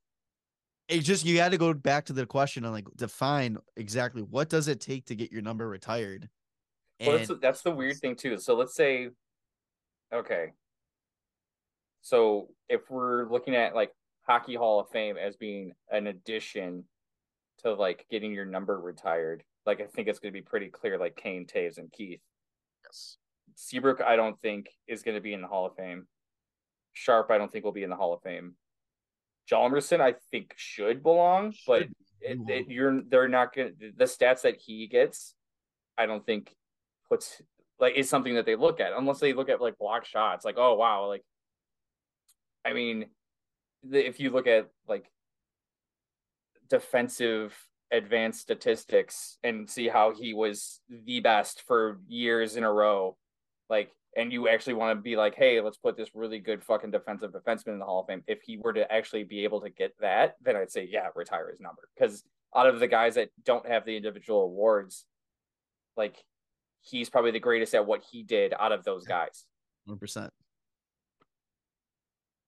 it's 0.88 1.06
just 1.06 1.24
you 1.24 1.36
got 1.36 1.50
to 1.50 1.58
go 1.58 1.74
back 1.74 2.06
to 2.06 2.12
the 2.12 2.26
question 2.26 2.64
and 2.64 2.72
like 2.72 2.86
define 2.96 3.58
exactly 3.76 4.22
what 4.22 4.48
does 4.48 4.66
it 4.68 4.80
take 4.80 5.04
to 5.06 5.14
get 5.14 5.30
your 5.30 5.42
number 5.42 5.68
retired. 5.68 6.28
And 7.00 7.08
well, 7.08 7.18
that's, 7.18 7.40
that's 7.40 7.62
the 7.62 7.70
weird 7.70 7.98
thing 7.98 8.16
too. 8.16 8.38
So 8.38 8.54
let's 8.54 8.74
say, 8.74 9.10
okay, 10.12 10.52
so 12.02 12.48
if 12.68 12.90
we're 12.90 13.28
looking 13.30 13.54
at 13.54 13.74
like 13.74 13.92
Hockey 14.26 14.56
Hall 14.56 14.80
of 14.80 14.88
Fame 14.90 15.16
as 15.16 15.36
being 15.36 15.72
an 15.90 16.08
addition 16.08 16.84
to 17.62 17.72
like 17.72 18.06
getting 18.10 18.32
your 18.32 18.44
number 18.44 18.78
retired, 18.78 19.44
like 19.64 19.80
I 19.80 19.86
think 19.86 20.08
it's 20.08 20.18
going 20.18 20.32
to 20.32 20.38
be 20.38 20.44
pretty 20.44 20.68
clear, 20.68 20.98
like 20.98 21.16
Kane, 21.16 21.46
Toews, 21.46 21.78
and 21.78 21.90
Keith. 21.92 22.20
Yes. 22.84 23.16
Seabrook, 23.54 24.00
I 24.00 24.16
don't 24.16 24.40
think 24.40 24.70
is 24.88 25.02
going 25.02 25.14
to 25.14 25.20
be 25.20 25.32
in 25.32 25.42
the 25.42 25.48
Hall 25.48 25.66
of 25.66 25.76
Fame. 25.76 26.06
Sharp, 26.92 27.30
I 27.30 27.38
don't 27.38 27.50
think 27.50 27.64
will 27.64 27.72
be 27.72 27.84
in 27.84 27.90
the 27.90 27.96
Hall 27.96 28.12
of 28.12 28.22
Fame. 28.22 28.54
Hjalmarsson, 29.50 30.00
I 30.00 30.14
think 30.30 30.54
should 30.56 31.02
belong, 31.02 31.52
should. 31.52 31.62
but 31.66 31.82
it, 32.20 32.38
it, 32.48 32.68
you're 32.68 33.02
they're 33.08 33.28
not 33.28 33.54
gonna 33.54 33.70
the 33.96 34.04
stats 34.04 34.42
that 34.42 34.56
he 34.56 34.86
gets. 34.86 35.34
I 35.96 36.06
don't 36.06 36.24
think 36.24 36.54
puts 37.08 37.40
like 37.82 37.96
is 37.96 38.08
something 38.08 38.36
that 38.36 38.46
they 38.46 38.54
look 38.54 38.78
at 38.78 38.92
unless 38.96 39.18
they 39.18 39.32
look 39.32 39.48
at 39.48 39.60
like 39.60 39.76
block 39.76 40.06
shots. 40.06 40.44
Like 40.44 40.54
oh 40.56 40.74
wow, 40.74 41.08
like 41.08 41.24
I 42.64 42.72
mean, 42.72 43.06
the, 43.82 44.06
if 44.06 44.20
you 44.20 44.30
look 44.30 44.46
at 44.46 44.70
like 44.88 45.10
defensive 46.70 47.54
advanced 47.90 48.40
statistics 48.40 49.36
and 49.42 49.68
see 49.68 49.88
how 49.88 50.14
he 50.14 50.32
was 50.32 50.80
the 50.88 51.20
best 51.20 51.64
for 51.66 51.98
years 52.06 52.56
in 52.56 52.62
a 52.62 52.72
row, 52.72 53.16
like 53.68 53.90
and 54.16 54.32
you 54.32 54.48
actually 54.48 54.74
want 54.74 54.96
to 54.96 55.02
be 55.02 55.16
like, 55.16 55.34
hey, 55.34 55.60
let's 55.60 55.78
put 55.78 55.96
this 55.96 56.10
really 56.14 56.38
good 56.38 56.62
fucking 56.62 56.92
defensive 56.92 57.32
defenseman 57.32 57.72
in 57.72 57.78
the 57.80 57.84
Hall 57.84 58.02
of 58.02 58.06
Fame. 58.06 58.22
If 58.28 58.42
he 58.42 58.58
were 58.58 58.74
to 58.74 58.90
actually 58.92 59.24
be 59.24 59.42
able 59.42 59.60
to 59.62 59.70
get 59.70 59.92
that, 60.00 60.36
then 60.40 60.54
I'd 60.54 60.70
say, 60.70 60.88
yeah, 60.88 61.08
retire 61.16 61.50
his 61.50 61.58
number. 61.58 61.88
Because 61.96 62.22
out 62.54 62.68
of 62.68 62.78
the 62.78 62.86
guys 62.86 63.16
that 63.16 63.30
don't 63.44 63.66
have 63.66 63.84
the 63.84 63.96
individual 63.96 64.42
awards, 64.42 65.04
like 65.96 66.22
he's 66.82 67.08
probably 67.08 67.30
the 67.30 67.40
greatest 67.40 67.74
at 67.74 67.86
what 67.86 68.02
he 68.10 68.22
did 68.22 68.54
out 68.58 68.72
of 68.72 68.84
those 68.84 69.04
guys. 69.04 69.44
100%. 69.88 70.28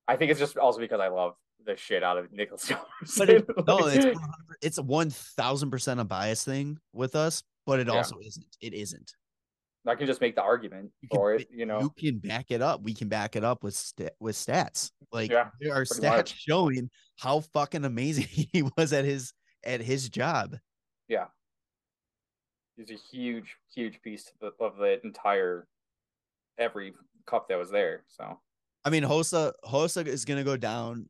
I 0.07 0.17
think 0.17 0.31
it's 0.31 0.41
just 0.41 0.57
also 0.57 0.81
because 0.81 1.01
I 1.01 1.09
love 1.09 1.35
the 1.65 1.77
shit 1.77 2.03
out 2.03 2.19
of 2.19 2.31
Nicholas 2.33 2.71
But 3.19 3.31
it, 3.31 3.47
no, 3.67 3.87
it's 3.87 4.19
it's 4.61 4.79
a 4.79 4.83
one 4.83 5.11
thousand 5.11 5.71
percent 5.71 6.01
a 6.01 6.05
bias 6.05 6.45
thing 6.45 6.79
with 6.93 7.17
us, 7.17 7.43
but 7.67 7.81
it 7.81 7.87
yeah. 7.87 7.95
also 7.95 8.19
isn't. 8.23 8.57
It 8.61 8.75
isn't. 8.75 9.13
I 9.87 9.95
can 9.95 10.07
just 10.07 10.21
make 10.21 10.35
the 10.35 10.43
argument 10.43 10.91
for 11.13 11.35
it. 11.35 11.47
You 11.51 11.67
know, 11.67 11.81
you 11.81 11.91
can 11.91 12.19
back 12.19 12.47
it 12.51 12.63
up. 12.63 12.83
We 12.83 12.95
can 12.95 13.09
back 13.09 13.37
it 13.37 13.45
up 13.45 13.63
with 13.63 13.75
st- 13.75 14.13
with 14.21 14.37
stats. 14.37 14.91
Like 15.13 15.31
yeah, 15.31 15.49
there 15.61 15.75
are 15.75 15.85
stats 15.85 16.17
much. 16.17 16.35
showing 16.39 16.91
how 17.19 17.41
fucking 17.41 17.85
amazing 17.85 18.27
he 18.31 18.65
was 18.77 18.93
at 18.93 19.05
his 19.05 19.33
at 19.65 19.81
his 19.81 20.09
job. 20.09 20.57
Yeah, 21.09 21.27
he's 22.77 22.91
a 22.91 22.95
huge, 22.95 23.57
huge 23.75 24.01
piece 24.03 24.31
of 24.41 24.53
the, 24.59 24.65
of 24.65 24.77
the 24.77 25.05
entire 25.05 25.67
every 26.59 26.93
cup 27.27 27.49
that 27.49 27.59
was 27.59 27.71
there. 27.71 28.05
So 28.09 28.39
I 28.85 28.91
mean, 28.91 29.03
Hossa 29.03 29.53
Hossa 29.65 30.07
is 30.07 30.25
gonna 30.25 30.45
go 30.45 30.57
down 30.57 31.09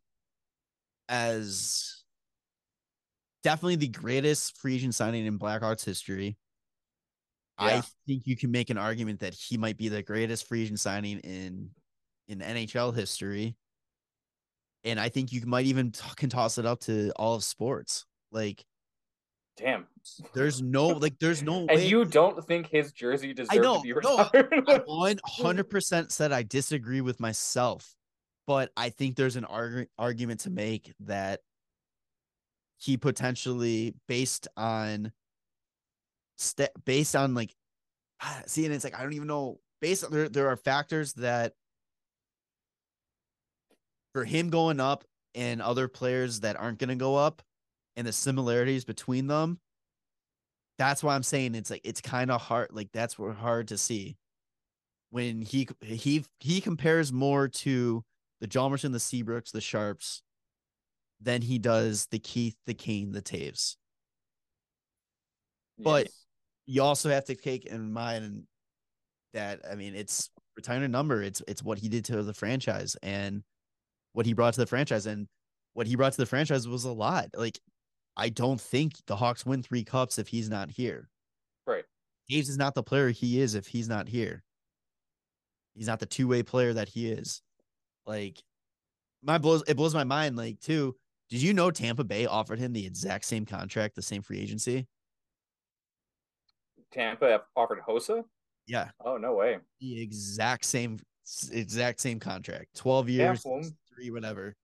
as 1.08 2.04
definitely 3.42 3.76
the 3.76 3.88
greatest 3.88 4.56
free 4.56 4.76
agent 4.76 4.94
signing 4.94 5.26
in 5.26 5.38
Blackhawks 5.38 5.84
history. 5.84 6.36
I 7.56 7.82
think 8.06 8.26
you 8.26 8.36
can 8.36 8.50
make 8.50 8.70
an 8.70 8.78
argument 8.78 9.20
that 9.20 9.34
he 9.34 9.56
might 9.56 9.76
be 9.76 9.88
the 9.88 10.02
greatest 10.02 10.48
free 10.48 10.62
agent 10.62 10.80
signing 10.80 11.18
in 11.20 11.70
in 12.26 12.38
NHL 12.40 12.94
history. 12.94 13.56
And 14.82 14.98
I 14.98 15.08
think 15.08 15.32
you 15.32 15.46
might 15.46 15.66
even 15.66 15.92
t- 15.92 16.02
can 16.16 16.28
toss 16.30 16.58
it 16.58 16.66
up 16.66 16.80
to 16.80 17.10
all 17.16 17.34
of 17.34 17.44
sports. 17.44 18.06
Like 18.32 18.64
damn. 19.56 19.86
there's 20.32 20.62
no 20.62 20.88
like 20.88 21.18
there's 21.18 21.42
no 21.42 21.60
And 21.60 21.70
way 21.70 21.86
you 21.86 22.04
don't 22.04 22.44
think 22.46 22.68
his 22.68 22.92
jersey 22.92 23.32
deserved 23.32 23.62
know, 23.62 23.76
to 23.76 23.82
be 23.82 23.92
no, 24.02 24.18
retired? 24.18 24.52
I 24.68 25.14
100% 25.14 26.10
said 26.10 26.32
I 26.32 26.42
disagree 26.42 27.00
with 27.00 27.20
myself, 27.20 27.94
but 28.46 28.70
I 28.76 28.90
think 28.90 29.16
there's 29.16 29.36
an 29.36 29.44
argu- 29.44 29.88
argument 29.98 30.40
to 30.40 30.50
make 30.50 30.92
that 31.00 31.40
he 32.78 32.96
potentially 32.96 33.94
based 34.08 34.48
on 34.56 35.12
st- 36.36 36.84
based 36.84 37.16
on 37.16 37.34
like 37.34 37.54
see 38.46 38.64
and 38.64 38.74
it's 38.74 38.84
like 38.84 38.98
I 38.98 39.02
don't 39.02 39.14
even 39.14 39.28
know 39.28 39.60
based 39.80 40.04
on 40.04 40.10
there 40.10 40.28
there 40.28 40.48
are 40.48 40.56
factors 40.56 41.12
that 41.14 41.52
for 44.12 44.24
him 44.24 44.50
going 44.50 44.80
up 44.80 45.04
and 45.34 45.60
other 45.60 45.88
players 45.88 46.40
that 46.40 46.56
aren't 46.56 46.78
going 46.78 46.88
to 46.88 46.94
go 46.94 47.16
up 47.16 47.42
and 47.96 48.06
the 48.06 48.12
similarities 48.12 48.84
between 48.84 49.26
them 49.26 49.58
that's 50.78 51.04
why 51.04 51.14
I'm 51.14 51.22
saying 51.22 51.54
it's 51.54 51.70
like 51.70 51.82
it's 51.84 52.00
kind 52.00 52.30
of 52.30 52.40
hard 52.40 52.70
like 52.72 52.88
that's 52.92 53.14
hard 53.14 53.68
to 53.68 53.78
see 53.78 54.16
when 55.10 55.40
he 55.42 55.68
he 55.82 56.24
he 56.40 56.60
compares 56.60 57.12
more 57.12 57.46
to 57.48 58.02
the 58.40 58.48
Chalmers 58.48 58.82
the 58.82 58.88
Seabrooks 58.90 59.52
the 59.52 59.60
Sharps 59.60 60.22
than 61.20 61.42
he 61.42 61.58
does 61.58 62.06
the 62.10 62.18
Keith 62.18 62.56
the 62.66 62.74
Kane 62.74 63.12
the 63.12 63.22
Toews 63.22 63.76
But- 65.78 66.06
Yes. 66.06 66.26
you 66.66 66.82
also 66.82 67.10
have 67.10 67.24
to 67.26 67.34
take 67.36 67.66
in 67.66 67.92
mind 67.92 68.44
that 69.34 69.60
I 69.70 69.74
mean 69.74 69.94
it's 69.94 70.30
retirement 70.56 70.92
number. 70.92 71.22
It's 71.22 71.42
it's 71.48 71.62
what 71.62 71.78
he 71.78 71.88
did 71.88 72.04
to 72.06 72.22
the 72.22 72.34
franchise 72.34 72.96
and 73.02 73.42
what 74.12 74.26
he 74.26 74.32
brought 74.32 74.54
to 74.54 74.60
the 74.60 74.66
franchise 74.66 75.06
and 75.06 75.26
what 75.72 75.86
he 75.86 75.96
brought 75.96 76.12
to 76.12 76.18
the 76.18 76.26
franchise 76.26 76.66
was 76.68 76.84
a 76.84 76.92
lot. 76.92 77.28
Like 77.36 77.58
I 78.16 78.28
don't 78.28 78.60
think 78.60 78.94
the 79.06 79.16
Hawks 79.16 79.44
win 79.44 79.62
three 79.62 79.84
cups 79.84 80.18
if 80.18 80.28
he's 80.28 80.48
not 80.48 80.70
here. 80.70 81.08
Right. 81.66 81.84
Toews 82.30 82.48
is 82.48 82.56
not 82.56 82.74
the 82.74 82.82
player 82.82 83.10
he 83.10 83.40
is 83.40 83.54
if 83.54 83.66
he's 83.66 83.88
not 83.88 84.08
here. 84.08 84.42
He's 85.74 85.86
not 85.88 85.98
the 85.98 86.06
two 86.06 86.28
way 86.28 86.42
player 86.42 86.72
that 86.72 86.88
he 86.88 87.10
is. 87.10 87.42
Like 88.06 88.42
my 89.22 89.38
blows 89.38 89.64
it 89.66 89.76
blows 89.76 89.94
my 89.94 90.04
mind. 90.04 90.36
Like 90.36 90.60
too. 90.60 90.94
Did 91.30 91.42
you 91.42 91.54
know 91.54 91.70
Tampa 91.70 92.04
Bay 92.04 92.26
offered 92.26 92.58
him 92.58 92.72
the 92.72 92.86
exact 92.86 93.24
same 93.24 93.44
contract, 93.46 93.96
the 93.96 94.02
same 94.02 94.22
free 94.22 94.38
agency? 94.38 94.86
Tampa 96.92 97.42
offered 97.56 97.80
Hossa? 97.86 98.24
Yeah. 98.66 98.90
Oh 99.04 99.16
no 99.16 99.34
way. 99.34 99.58
the 99.80 100.00
exact 100.00 100.64
same 100.64 100.98
exact 101.52 102.00
same 102.00 102.20
contract 102.20 102.74
12 102.76 103.08
Yeah, 103.08 103.24
years 103.32 103.42
three 103.94 104.10
whatever 104.10 104.54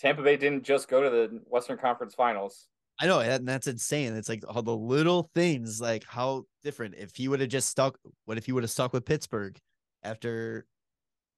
Tampa 0.00 0.22
Bay 0.22 0.36
didn't 0.36 0.62
just 0.62 0.88
go 0.88 1.02
to 1.02 1.10
the 1.10 1.40
Western 1.46 1.76
Conference 1.76 2.14
Finals. 2.14 2.68
I 3.00 3.06
know 3.06 3.20
and 3.20 3.46
that's 3.48 3.66
insane 3.66 4.14
it's 4.14 4.28
like 4.28 4.42
all 4.48 4.62
the 4.62 4.76
little 4.76 5.30
things 5.34 5.80
like 5.80 6.04
how 6.04 6.44
different 6.62 6.94
if 6.96 7.14
he 7.14 7.28
would 7.28 7.40
have 7.40 7.48
just 7.48 7.68
stuck 7.68 7.98
what 8.24 8.38
if 8.38 8.46
he 8.46 8.52
would 8.52 8.62
have 8.64 8.70
stuck 8.70 8.92
with 8.92 9.04
pittsburgh 9.04 9.58
after 10.02 10.66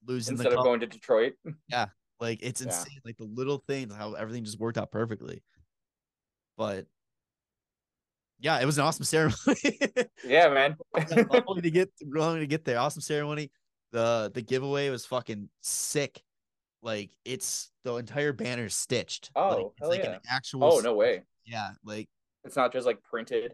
losing 0.06 0.32
Instead 0.34 0.52
of 0.52 0.56
cup? 0.56 0.64
going 0.64 0.80
to 0.80 0.86
Detroit. 0.86 1.34
Yeah, 1.68 1.86
like 2.20 2.38
it's 2.42 2.60
Yeah. 2.60 2.68
insane 2.68 3.00
like 3.04 3.16
the 3.18 3.24
little 3.24 3.62
things 3.68 3.94
how 3.94 4.14
everything 4.14 4.44
just 4.44 4.58
worked 4.58 4.78
out 4.78 4.90
perfectly 4.90 5.42
but 6.56 6.86
yeah 8.38 8.58
it 8.60 8.64
was 8.64 8.78
an 8.78 8.84
awesome 8.84 9.04
ceremony 9.04 9.78
Yeah, 10.24 10.48
man. 10.48 10.76
long 10.94 11.60
to 11.62 11.70
get 11.70 11.90
long 12.06 12.38
to 12.38 12.46
get 12.46 12.64
there. 12.64 12.78
Awesome 12.78 13.02
ceremony. 13.02 13.50
The 13.92 14.30
the 14.34 14.42
giveaway 14.42 14.88
was 14.90 15.04
fucking 15.06 15.48
sick. 15.62 16.22
Like 16.82 17.10
it's 17.24 17.70
the 17.84 17.96
entire 17.96 18.32
banner 18.32 18.68
stitched. 18.68 19.30
Oh, 19.36 19.48
like, 19.48 19.66
it's 19.78 19.88
like 19.88 20.02
yeah. 20.04 20.14
an 20.14 20.20
actual. 20.30 20.64
oh 20.64 20.80
no 20.80 20.94
way. 20.94 21.22
Yeah, 21.44 21.70
like 21.84 22.08
It's 22.44 22.56
not 22.56 22.72
just 22.72 22.86
like 22.86 23.02
printed. 23.02 23.52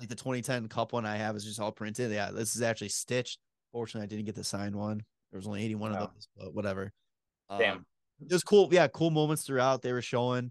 like 0.00 0.08
the 0.08 0.14
2010 0.14 0.68
Cup 0.68 0.92
one 0.92 1.06
I 1.06 1.16
have 1.16 1.36
is 1.36 1.44
just 1.44 1.60
all 1.60 1.72
printed. 1.72 2.10
Yeah, 2.12 2.30
this 2.30 2.54
is 2.56 2.62
actually 2.62 2.88
stitched. 2.90 3.38
Fortunately, 3.72 4.04
I 4.04 4.08
didn't 4.08 4.26
get 4.26 4.34
the 4.34 4.44
signed 4.44 4.74
one. 4.74 5.02
There 5.30 5.38
was 5.38 5.46
only 5.46 5.64
81 5.64 5.92
No. 5.92 5.98
of 5.98 6.10
those, 6.14 6.28
but 6.36 6.54
whatever. 6.54 6.92
Damn. 7.58 7.78
Um, 7.78 7.86
it 8.20 8.32
was 8.32 8.44
cool. 8.44 8.68
Yeah, 8.72 8.88
cool 8.88 9.10
moments 9.10 9.42
throughout. 9.44 9.82
They 9.82 9.92
were 9.92 10.02
showing. 10.02 10.50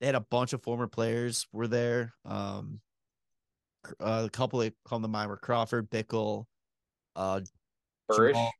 They 0.00 0.06
had 0.06 0.14
a 0.14 0.20
bunch 0.20 0.52
of 0.52 0.62
former 0.62 0.86
players 0.86 1.46
were 1.52 1.68
there. 1.68 2.14
Um, 2.24 2.80
uh, 4.00 4.22
a 4.26 4.30
couple 4.30 4.60
that 4.60 4.74
come 4.88 5.02
to 5.02 5.08
mind 5.08 5.28
were 5.30 5.36
Crawford, 5.36 5.90
Bickell, 5.90 6.44
uh, 7.16 7.40
Burish. 8.10 8.32
Jamal 8.32 8.52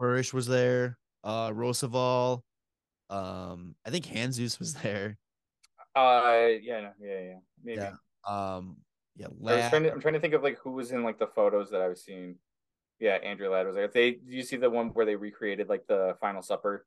Burish 0.00 0.32
was 0.32 0.46
there. 0.46 0.98
Uh, 1.24 1.50
Roosevelt. 1.54 2.44
Um, 3.10 3.74
I 3.84 3.90
think 3.90 4.04
Handzus 4.06 4.58
was 4.58 4.74
there. 4.82 5.18
Uh 5.96 6.48
yeah, 6.62 6.80
no, 6.80 6.90
yeah, 7.00 7.20
yeah. 7.20 7.38
Maybe. 7.62 7.80
Yeah. 7.80 7.92
Um, 8.26 8.76
yeah, 9.16 9.26
I 9.46 9.54
was 9.56 9.68
trying 9.68 9.82
to, 9.84 9.92
I'm 9.92 10.00
trying 10.00 10.14
to 10.14 10.20
think 10.20 10.34
of 10.34 10.42
like 10.42 10.58
who 10.58 10.72
was 10.72 10.90
in 10.90 11.04
like 11.04 11.18
the 11.18 11.28
photos 11.28 11.70
that 11.70 11.80
I 11.80 11.88
was 11.88 12.02
seeing. 12.04 12.36
Yeah, 12.98 13.14
Andrew 13.16 13.48
Ladd 13.48 13.66
was 13.66 13.76
there. 13.76 13.86
They 13.88 14.12
did 14.12 14.22
you 14.26 14.42
see 14.42 14.56
the 14.56 14.68
one 14.70 14.88
where 14.88 15.06
they 15.06 15.14
recreated 15.16 15.68
like 15.68 15.86
the 15.86 16.16
final 16.20 16.42
supper? 16.42 16.86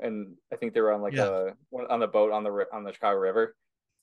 And 0.00 0.36
I 0.52 0.56
think 0.56 0.72
they 0.74 0.80
were 0.80 0.92
on 0.92 1.02
like 1.02 1.12
Yeah. 1.14 1.50
a 1.72 1.76
on 1.90 2.00
the 2.00 2.06
boat 2.06 2.32
on 2.32 2.44
the 2.44 2.66
on 2.72 2.82
the 2.84 2.92
Chicago 2.92 3.18
River. 3.18 3.56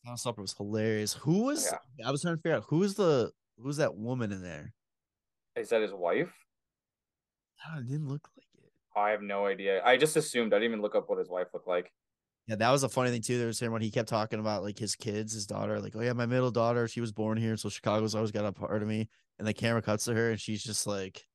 Final 0.03 0.17
Supper 0.17 0.41
was 0.41 0.53
hilarious. 0.53 1.13
Who 1.13 1.43
was? 1.45 1.71
I 2.05 2.11
was 2.11 2.21
trying 2.21 2.35
to 2.35 2.41
figure 2.41 2.57
out 2.57 2.65
who 2.67 2.79
was 2.79 2.95
the 2.95 3.31
who 3.57 3.63
was 3.63 3.77
that 3.77 3.95
woman 3.95 4.31
in 4.31 4.43
there. 4.43 4.73
Is 5.55 5.69
that 5.69 5.81
his 5.81 5.93
wife? 5.93 6.31
Oh, 7.65 7.79
it 7.79 7.87
didn't 7.87 8.07
look 8.09 8.27
like. 8.37 8.42
I 8.95 9.09
have 9.11 9.21
no 9.21 9.45
idea. 9.45 9.81
I 9.83 9.97
just 9.97 10.15
assumed. 10.17 10.53
I 10.53 10.57
didn't 10.57 10.71
even 10.71 10.81
look 10.81 10.95
up 10.95 11.09
what 11.09 11.19
his 11.19 11.29
wife 11.29 11.47
looked 11.53 11.67
like. 11.67 11.91
Yeah, 12.47 12.55
that 12.57 12.71
was 12.71 12.83
a 12.83 12.89
funny 12.89 13.09
thing 13.09 13.21
too. 13.21 13.37
There 13.37 13.47
was 13.47 13.59
him 13.59 13.71
when 13.71 13.81
he 13.81 13.89
kept 13.89 14.09
talking 14.09 14.39
about 14.39 14.63
like 14.63 14.77
his 14.77 14.95
kids, 14.95 15.33
his 15.33 15.45
daughter, 15.45 15.79
like, 15.79 15.95
oh 15.95 16.01
yeah, 16.01 16.13
my 16.13 16.25
middle 16.25 16.51
daughter, 16.51 16.87
she 16.87 16.99
was 16.99 17.11
born 17.11 17.37
here, 17.37 17.55
so 17.55 17.69
Chicago's 17.69 18.15
always 18.15 18.31
got 18.31 18.45
a 18.45 18.51
part 18.51 18.81
of 18.81 18.87
me. 18.87 19.07
And 19.39 19.47
the 19.47 19.53
camera 19.53 19.81
cuts 19.81 20.05
to 20.05 20.13
her, 20.13 20.31
and 20.31 20.39
she's 20.39 20.61
just 20.61 20.85
like, 20.85 21.25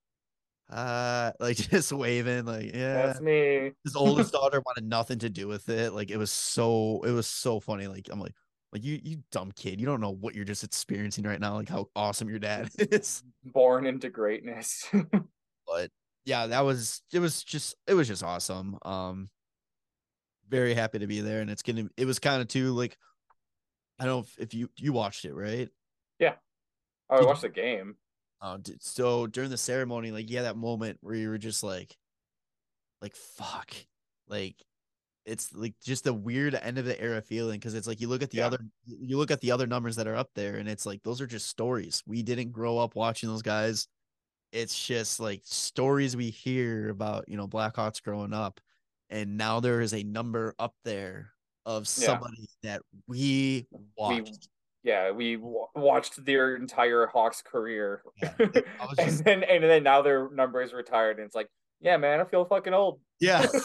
uh, 0.71 1.33
like 1.41 1.57
just 1.57 1.93
waving, 1.93 2.45
like, 2.45 2.75
yeah. 2.75 3.07
That's 3.07 3.21
me. 3.21 3.73
His 3.85 3.97
oldest 3.97 4.33
daughter 4.35 4.63
wanted 4.65 4.85
nothing 4.85 5.19
to 5.21 5.31
do 5.31 5.49
with 5.49 5.69
it. 5.71 5.95
Like 5.95 6.11
it 6.11 6.19
was 6.19 6.31
so, 6.31 7.03
it 7.05 7.13
was 7.13 7.27
so 7.27 7.59
funny. 7.59 7.87
Like 7.87 8.09
I'm 8.13 8.21
like, 8.21 8.35
like 8.73 8.85
you, 8.85 9.01
you 9.03 9.23
dumb 9.33 9.51
kid, 9.53 9.81
you 9.81 9.87
don't 9.87 10.03
know 10.03 10.11
what 10.11 10.35
you're 10.35 10.45
just 10.45 10.63
experiencing 10.63 11.25
right 11.25 11.41
now. 11.41 11.55
Like 11.55 11.71
how 11.71 11.89
awesome 11.97 12.29
your 12.29 12.39
dad 12.39 12.69
is. 12.79 13.23
Born 13.45 13.87
into 13.87 14.11
greatness. 14.11 14.87
but 14.93 15.91
yeah, 16.29 16.47
that 16.49 16.61
was 16.61 17.01
it 17.13 17.21
was 17.21 17.43
just 17.43 17.75
it 17.87 17.95
was 17.95 18.07
just 18.07 18.23
awesome. 18.23 18.79
Um 18.83 19.31
very 20.49 20.75
happy 20.75 20.99
to 20.99 21.07
be 21.07 21.21
there 21.21 21.41
and 21.41 21.51
it's 21.51 21.63
gonna 21.63 21.89
it 21.97 22.05
was 22.05 22.19
kind 22.19 22.43
of 22.43 22.49
too 22.49 22.73
like 22.73 22.97
I 23.99 24.05
don't 24.05 24.15
know 24.15 24.21
if, 24.21 24.39
if 24.39 24.55
you 24.55 24.69
you 24.77 24.93
watched 24.93 25.25
it, 25.25 25.35
right? 25.35 25.69
oh, 27.11 27.17
I 27.17 27.25
watched 27.25 27.43
the 27.43 27.49
game. 27.49 27.97
D- 28.63 28.77
so 28.81 29.27
during 29.27 29.51
the 29.51 29.57
ceremony, 29.57 30.11
like 30.13 30.31
yeah, 30.31 30.43
that 30.43 30.57
moment 30.57 30.99
where 31.01 31.15
you 31.15 31.31
were 31.31 31.39
just 31.39 31.65
like, 31.65 31.97
like 33.01 33.17
fuck, 33.17 33.75
like 34.29 34.57
it's 35.25 35.53
like 35.53 35.75
just 35.85 36.05
the 36.05 36.15
weird 36.15 36.55
end 36.55 36.79
of 36.79 36.85
the 36.85 36.99
era 37.01 37.21
feeling 37.21 37.59
because 37.59 37.75
it's 37.75 37.87
like 37.87 38.01
you 38.01 38.09
look 38.09 38.23
at 38.23 38.31
the 38.31 38.39
Yeah. 38.39 38.47
other 38.47 38.59
you 38.87 39.19
look 39.19 39.31
at 39.31 39.41
the 39.41 39.51
other 39.51 39.67
numbers 39.67 39.97
that 39.97 40.07
are 40.07 40.17
up 40.17 40.31
there 40.35 40.57
and 40.57 40.69
it's 40.69 40.87
like 40.87 41.03
those 41.03 41.21
are 41.21 41.27
just 41.27 41.49
stories. 41.49 42.03
We 42.07 42.23
didn't 42.23 42.53
grow 42.53 42.79
up 42.79 42.95
watching 42.95 43.29
those 43.29 43.43
guys. 43.43 43.89
It's 44.53 44.87
just 44.87 45.21
like 45.21 45.43
stories 45.45 46.17
we 46.17 46.31
hear 46.31 46.89
about, 46.91 47.29
you 47.29 47.37
know, 47.37 47.47
Blackhawks 47.47 48.03
growing 48.03 48.33
up. 48.33 48.61
And 49.11 49.37
now 49.37 49.61
there 49.61 49.81
is 49.81 49.95
a 49.95 50.03
number 50.03 50.55
up 50.59 50.75
there 50.85 51.33
of 51.67 51.83
Yeah. 51.85 52.07
somebody 52.07 52.49
that 52.63 52.83
we 53.07 53.67
watched. 53.97 54.49
Yeah, 54.85 55.11
we 55.11 55.37
w- 55.37 55.67
watched 55.75 56.25
their 56.25 56.57
entire 56.57 57.07
Hawks 57.07 57.43
career, 57.43 58.03
Yeah, 58.23 58.33
I 58.39 58.43
and 58.99 59.11
just- 59.11 59.25
then 59.25 59.43
and 59.45 59.63
then 59.65 59.83
now 59.83 60.03
their 60.03 60.31
number 60.31 60.63
is 60.63 60.73
retired, 60.73 61.19
and 61.19 61.27
it's 61.27 61.35
like, 61.35 61.49
yeah, 61.81 61.97
man, 61.97 62.21
I 62.21 62.25
feel 62.25 62.45
fucking 62.45 62.73
old. 62.75 63.01
yeah. 63.21 63.47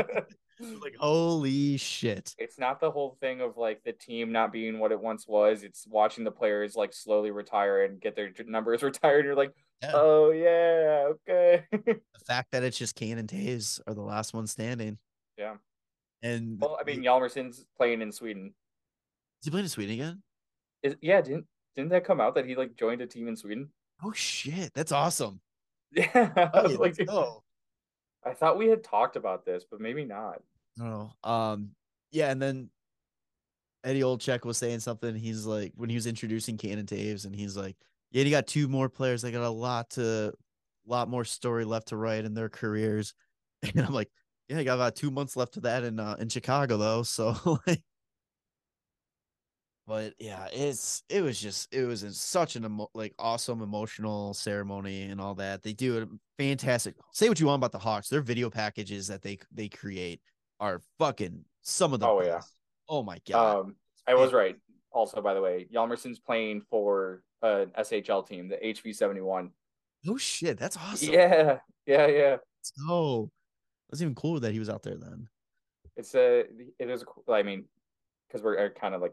like 0.82 0.96
holy 0.98 1.76
shit. 1.76 2.34
it's 2.38 2.58
not 2.58 2.80
the 2.80 2.90
whole 2.90 3.16
thing 3.20 3.40
of 3.40 3.56
like 3.56 3.82
the 3.84 3.92
team 3.92 4.32
not 4.32 4.52
being 4.52 4.78
what 4.78 4.92
it 4.92 5.00
once 5.00 5.26
was. 5.26 5.62
It's 5.62 5.86
watching 5.88 6.24
the 6.24 6.30
players 6.30 6.74
like 6.76 6.92
slowly 6.92 7.30
retire 7.30 7.84
and 7.84 8.00
get 8.00 8.16
their 8.16 8.30
numbers 8.46 8.82
retired. 8.82 9.24
You're 9.24 9.34
like, 9.34 9.52
Yeah. 9.82 9.92
oh 9.94 10.30
yeah, 10.30 11.08
okay. 11.10 11.64
the 11.72 12.00
fact 12.26 12.52
that 12.52 12.62
it's 12.62 12.78
just 12.78 12.94
Kane 12.94 13.18
and 13.18 13.28
Toews 13.28 13.80
are 13.86 13.94
the 13.94 14.02
last 14.02 14.34
one 14.34 14.46
standing. 14.46 14.98
Yeah. 15.36 15.54
And 16.22 16.60
well, 16.60 16.78
I 16.80 16.84
mean, 16.84 17.02
Hjalmarsson's 17.02 17.64
playing 17.76 18.00
in 18.02 18.12
Sweden. 18.12 18.54
is 19.40 19.46
he 19.46 19.50
playing 19.50 19.64
in 19.64 19.68
Sweden 19.70 19.94
again? 19.94 20.22
Is 20.84 20.94
yeah, 21.00 21.20
didn't 21.20 21.46
didn't 21.74 21.90
that 21.90 22.04
come 22.04 22.20
out 22.20 22.34
that 22.36 22.46
he 22.46 22.54
like 22.54 22.76
joined 22.76 23.00
a 23.00 23.06
team 23.06 23.26
in 23.28 23.36
Sweden? 23.36 23.70
Oh 24.04 24.12
shit, 24.12 24.72
that's 24.74 24.92
awesome. 24.92 25.40
Yeah, 25.94 26.06
I 26.14 26.50
Hey, 26.54 26.62
was 26.62 26.78
like, 26.78 26.94
let's. 26.98 27.10
I 28.24 28.34
thought 28.34 28.56
we 28.56 28.68
had 28.68 28.84
talked 28.84 29.16
about 29.16 29.44
this, 29.44 29.64
but 29.68 29.80
maybe 29.80 30.04
not. 30.04 30.40
I 30.78 30.84
don't 30.84 30.90
know. 30.90 31.30
Um, 31.30 31.70
yeah, 32.10 32.30
and 32.30 32.40
then 32.40 32.70
Eddie 33.84 34.00
Olczyk 34.02 34.44
was 34.44 34.58
saying 34.58 34.80
something. 34.80 35.14
He's 35.14 35.44
like 35.46 35.72
when 35.76 35.88
he 35.90 35.96
was 35.96 36.06
introducing 36.06 36.56
Kane 36.56 36.78
Toews, 36.86 37.24
and 37.26 37.34
he's 37.34 37.56
like, 37.56 37.76
"Yeah, 38.12 38.22
you 38.22 38.30
got 38.30 38.46
two 38.46 38.68
more 38.68 38.88
players. 38.88 39.22
They 39.22 39.32
got 39.32 39.42
a 39.46 39.50
lot 39.50 39.90
to, 39.90 40.32
lot 40.86 41.08
more 41.08 41.24
story 41.24 41.64
left 41.64 41.88
to 41.88 41.96
write 41.96 42.24
in 42.24 42.34
their 42.34 42.48
careers." 42.48 43.14
And 43.76 43.86
I'm 43.86 43.92
like, 43.94 44.10
"Yeah, 44.48 44.58
I 44.58 44.64
got 44.64 44.74
about 44.74 44.96
two 44.96 45.10
months 45.10 45.36
left 45.36 45.54
to 45.54 45.60
that 45.62 45.84
in 45.84 45.98
uh, 46.00 46.16
in 46.20 46.28
Chicago 46.28 46.76
though." 46.76 47.02
So 47.04 47.34
like, 47.66 47.82
but 49.86 50.14
yeah, 50.18 50.46
it's 50.52 51.02
it 51.08 51.22
was 51.22 51.40
just 51.40 51.72
it 51.74 51.84
was 51.84 52.04
such 52.18 52.56
an 52.56 52.64
emo- 52.64 52.90
like 52.94 53.14
awesome 53.18 53.62
emotional 53.62 54.32
ceremony 54.34 55.02
and 55.02 55.20
all 55.20 55.34
that. 55.34 55.62
They 55.62 55.72
do 55.72 56.02
a 56.02 56.06
fantastic. 56.42 56.94
Say 57.12 57.28
what 57.28 57.40
you 57.40 57.46
want 57.46 57.60
about 57.60 57.72
the 57.72 57.78
Hawks, 57.80 58.08
their 58.08 58.22
video 58.22 58.48
packages 58.48 59.08
that 59.08 59.22
they 59.22 59.38
they 59.52 59.68
create 59.68 60.20
are 60.62 60.80
fucking 60.98 61.44
some 61.62 61.92
of 61.92 62.00
the. 62.00 62.08
Oh, 62.08 62.20
best. 62.20 62.28
yeah. 62.28 62.40
Oh 62.88 63.02
my 63.02 63.18
god. 63.28 63.58
Um, 63.58 63.76
I 64.06 64.14
was 64.14 64.32
right. 64.32 64.56
Also, 64.92 65.20
by 65.20 65.34
the 65.34 65.42
way, 65.42 65.66
Hjalmarsson's 65.74 66.20
playing 66.20 66.62
for 66.70 67.22
an 67.42 67.72
SHL 67.78 68.26
team, 68.26 68.48
the 68.48 68.56
HV 68.56 68.94
seventy 68.94 69.20
one. 69.20 69.50
oh 70.08 70.16
shit, 70.16 70.58
that's 70.58 70.76
awesome. 70.76 71.12
Yeah, 71.12 71.58
yeah, 71.86 72.06
yeah. 72.06 72.36
Let's. 72.58 72.72
That's 73.90 74.00
even 74.00 74.14
cooler 74.14 74.40
that 74.40 74.52
he 74.52 74.58
was 74.58 74.70
out 74.70 74.82
there 74.82 74.96
then. 74.96 75.28
It's 75.96 76.14
a. 76.14 76.44
It 76.78 76.88
is. 76.88 77.02
A, 77.28 77.32
I 77.32 77.42
mean, 77.42 77.64
because 78.28 78.42
we're 78.42 78.70
kind 78.70 78.94
of 78.94 79.02
like 79.02 79.12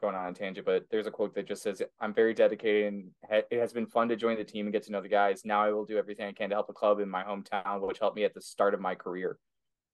going 0.00 0.14
on 0.14 0.30
a 0.30 0.34
tangent, 0.34 0.66
but 0.66 0.84
there's 0.90 1.06
a 1.06 1.10
quote 1.10 1.34
that 1.34 1.46
just 1.46 1.62
says, 1.62 1.80
"I'm 2.00 2.12
very 2.12 2.34
dedicated, 2.34 2.92
and 2.92 3.10
ha- 3.30 3.46
it 3.50 3.60
has 3.60 3.72
been 3.72 3.86
fun 3.86 4.08
to 4.08 4.16
join 4.16 4.36
the 4.36 4.44
team 4.44 4.66
and 4.66 4.72
get 4.72 4.82
to 4.84 4.92
know 4.92 5.00
the 5.00 5.08
guys. 5.08 5.44
Now 5.44 5.62
I 5.62 5.70
will 5.70 5.84
do 5.84 5.96
everything 5.96 6.26
I 6.26 6.32
can 6.32 6.50
to 6.50 6.56
help 6.56 6.66
the 6.66 6.72
club 6.72 6.98
in 6.98 7.08
my 7.08 7.22
hometown, 7.22 7.80
which 7.86 8.00
helped 8.00 8.16
me 8.16 8.24
at 8.24 8.34
the 8.34 8.42
start 8.42 8.74
of 8.74 8.80
my 8.80 8.94
career." 8.94 9.38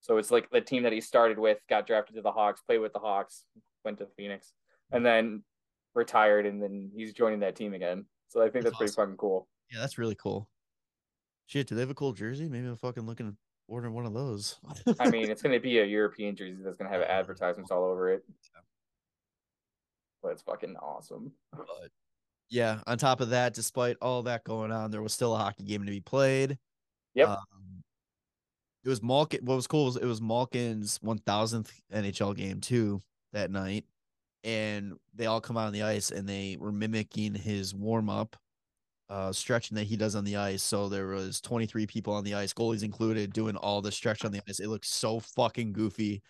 So 0.00 0.16
it's 0.16 0.30
like 0.30 0.48
the 0.50 0.61
team 0.61 0.82
that 0.84 0.92
he 0.92 1.00
started 1.00 1.38
with, 1.38 1.58
got 1.68 1.87
drafted 1.87 2.16
to 2.16 2.22
the 2.22 2.32
Hawks, 2.32 2.62
played 2.62 2.78
with 2.78 2.92
the 2.92 2.98
Hawks, 2.98 3.44
went 3.84 3.98
to 3.98 4.06
Phoenix, 4.16 4.52
and 4.92 5.04
then 5.04 5.42
retired, 5.94 6.46
and 6.46 6.62
then 6.62 6.90
he's 6.94 7.12
joining 7.12 7.40
that 7.40 7.56
team 7.56 7.74
again. 7.74 8.06
So 8.28 8.40
I 8.40 8.44
think 8.44 8.64
That's 8.64 8.64
that's 8.64 8.76
pretty 8.76 8.92
fucking 8.92 9.16
cool. 9.16 9.48
Yeah, 9.72 9.80
that's 9.80 9.98
really 9.98 10.14
cool. 10.14 10.48
Shit, 11.46 11.66
do 11.66 11.74
they 11.74 11.80
have 11.80 11.90
a 11.90 11.94
cool 11.94 12.12
jersey? 12.12 12.48
Maybe 12.48 12.66
I'm 12.66 12.76
fucking 12.76 13.06
looking 13.06 13.37
order 13.68 13.90
one 13.90 14.06
of 14.06 14.14
those. 14.14 14.56
I 14.98 15.11
mean, 15.11 15.30
it's 15.30 15.42
going 15.42 15.54
to 15.54 15.61
be 15.61 15.78
a 15.78 15.84
European 15.84 16.34
jersey 16.37 16.58
that's 16.62 16.76
going 16.76 16.90
to 16.90 16.96
have 16.96 17.06
advertisements 17.06 17.70
all 17.70 17.84
over 17.84 18.11
it. 18.12 18.22
But 20.22 20.32
it's 20.32 20.42
fucking 20.42 20.76
awesome. 20.76 21.32
but 21.52 21.90
yeah, 22.50 22.80
on 22.87 22.98
top 22.98 23.20
of 23.20 23.30
that, 23.30 23.54
despite 23.54 23.96
all 24.02 24.22
that 24.22 24.44
going 24.44 24.72
on, 24.72 24.90
there 24.90 25.02
was 25.02 25.12
still 25.12 25.34
a 25.34 25.38
hockey 25.38 25.64
game 25.64 25.84
to 25.84 25.90
be 25.90 26.00
played. 26.00 26.58
Yep. 27.14 27.28
Um, 27.28 27.78
it 28.88 28.90
was 28.90 29.03
Malkin. 29.03 29.44
What 29.44 29.57
was 29.57 29.66
cool 29.66 29.85
was 29.85 29.96
it 29.96 30.07
was 30.07 30.22
Malkin's 30.22 30.98
1000th 31.01 31.70
NHL 31.92 32.35
game 32.35 32.59
too 32.59 33.03
that 33.35 33.51
night, 33.51 33.85
and 34.44 34.94
they 35.14 35.27
all 35.27 35.42
come 35.42 35.59
out 35.59 35.66
on 35.66 35.74
the 35.74 35.83
ice 35.83 36.11
and 36.11 36.27
they 36.27 36.57
were 36.59 36.72
mimicking 36.72 37.35
his 37.35 37.74
warm 37.74 38.09
up, 38.09 38.35
uh, 39.11 39.31
stretching 39.31 39.74
that 39.77 39.85
he 39.85 39.98
does 39.98 40.14
on 40.14 40.24
the 40.24 40.37
ice. 40.37 40.62
So 40.62 40.88
there 40.88 41.09
was 41.09 41.42
23 41.42 41.87
people 41.87 42.14
on 42.14 42.24
the 42.24 42.33
ice, 42.33 42.55
goalies 42.55 42.83
included, 42.83 43.35
doing 43.35 43.57
all 43.57 43.83
the 43.83 43.92
stretch 43.92 44.24
on 44.24 44.33
the 44.33 44.40
ice. 44.48 44.59
It 44.59 44.68
looked 44.68 44.87
so 44.87 45.20
fucking 45.20 45.74
goofy, 45.74 46.22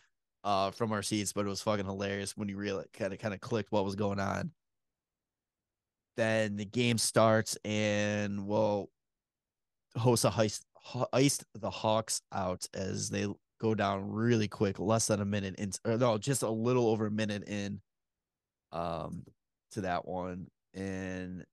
uh, 0.42 0.72
from 0.72 0.90
our 0.90 1.02
seats, 1.02 1.32
but 1.32 1.46
it 1.46 1.48
was 1.48 1.62
fucking 1.62 1.86
hilarious 1.86 2.36
when 2.36 2.48
you 2.48 2.56
really 2.56 2.84
kind 2.92 3.12
of 3.12 3.20
kind 3.20 3.34
of 3.34 3.40
clicked 3.40 3.70
what 3.70 3.84
was 3.84 3.94
going 3.94 4.18
on. 4.18 4.50
Then 6.16 6.56
the 6.56 6.64
game 6.64 6.98
starts 6.98 7.56
and 7.64 8.48
well, 8.48 8.90
Hosa 9.96 10.32
heist, 10.32 10.64
iced 11.12 11.44
the 11.54 11.70
Hawks 11.70 12.22
out 12.32 12.66
as 12.74 13.10
they 13.10 13.26
go 13.60 13.74
down 13.74 14.10
really 14.10 14.48
quick, 14.48 14.78
less 14.78 15.08
than 15.08 15.20
a 15.20 15.24
minute 15.24 15.56
in, 15.58 15.72
or 15.84 15.96
no, 15.96 16.18
just 16.18 16.42
a 16.42 16.48
little 16.50 16.88
over 16.88 17.06
a 17.06 17.10
minute 17.10 17.44
in, 17.48 17.80
um, 18.72 19.24
to 19.72 19.82
that 19.82 20.06
one. 20.06 20.46
And 20.74 21.44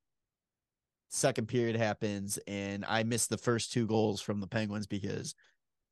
second 1.10 1.48
period 1.48 1.76
happens, 1.76 2.38
and 2.48 2.86
I 2.88 3.04
missed 3.04 3.30
the 3.30 3.38
first 3.38 3.72
two 3.72 3.88
goals 3.88 4.22
from 4.22 4.40
the 4.40 4.48
Penguins 4.48 4.88
because 4.88 5.36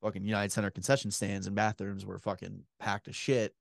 fucking 0.02 0.24
United 0.24 0.52
Center 0.52 0.70
concession 0.70 1.12
stands 1.12 1.48
and 1.48 1.56
bathrooms 1.56 2.06
were 2.06 2.20
fucking 2.20 2.64
packed 2.80 3.08
as 3.08 3.16
shit. 3.16 3.54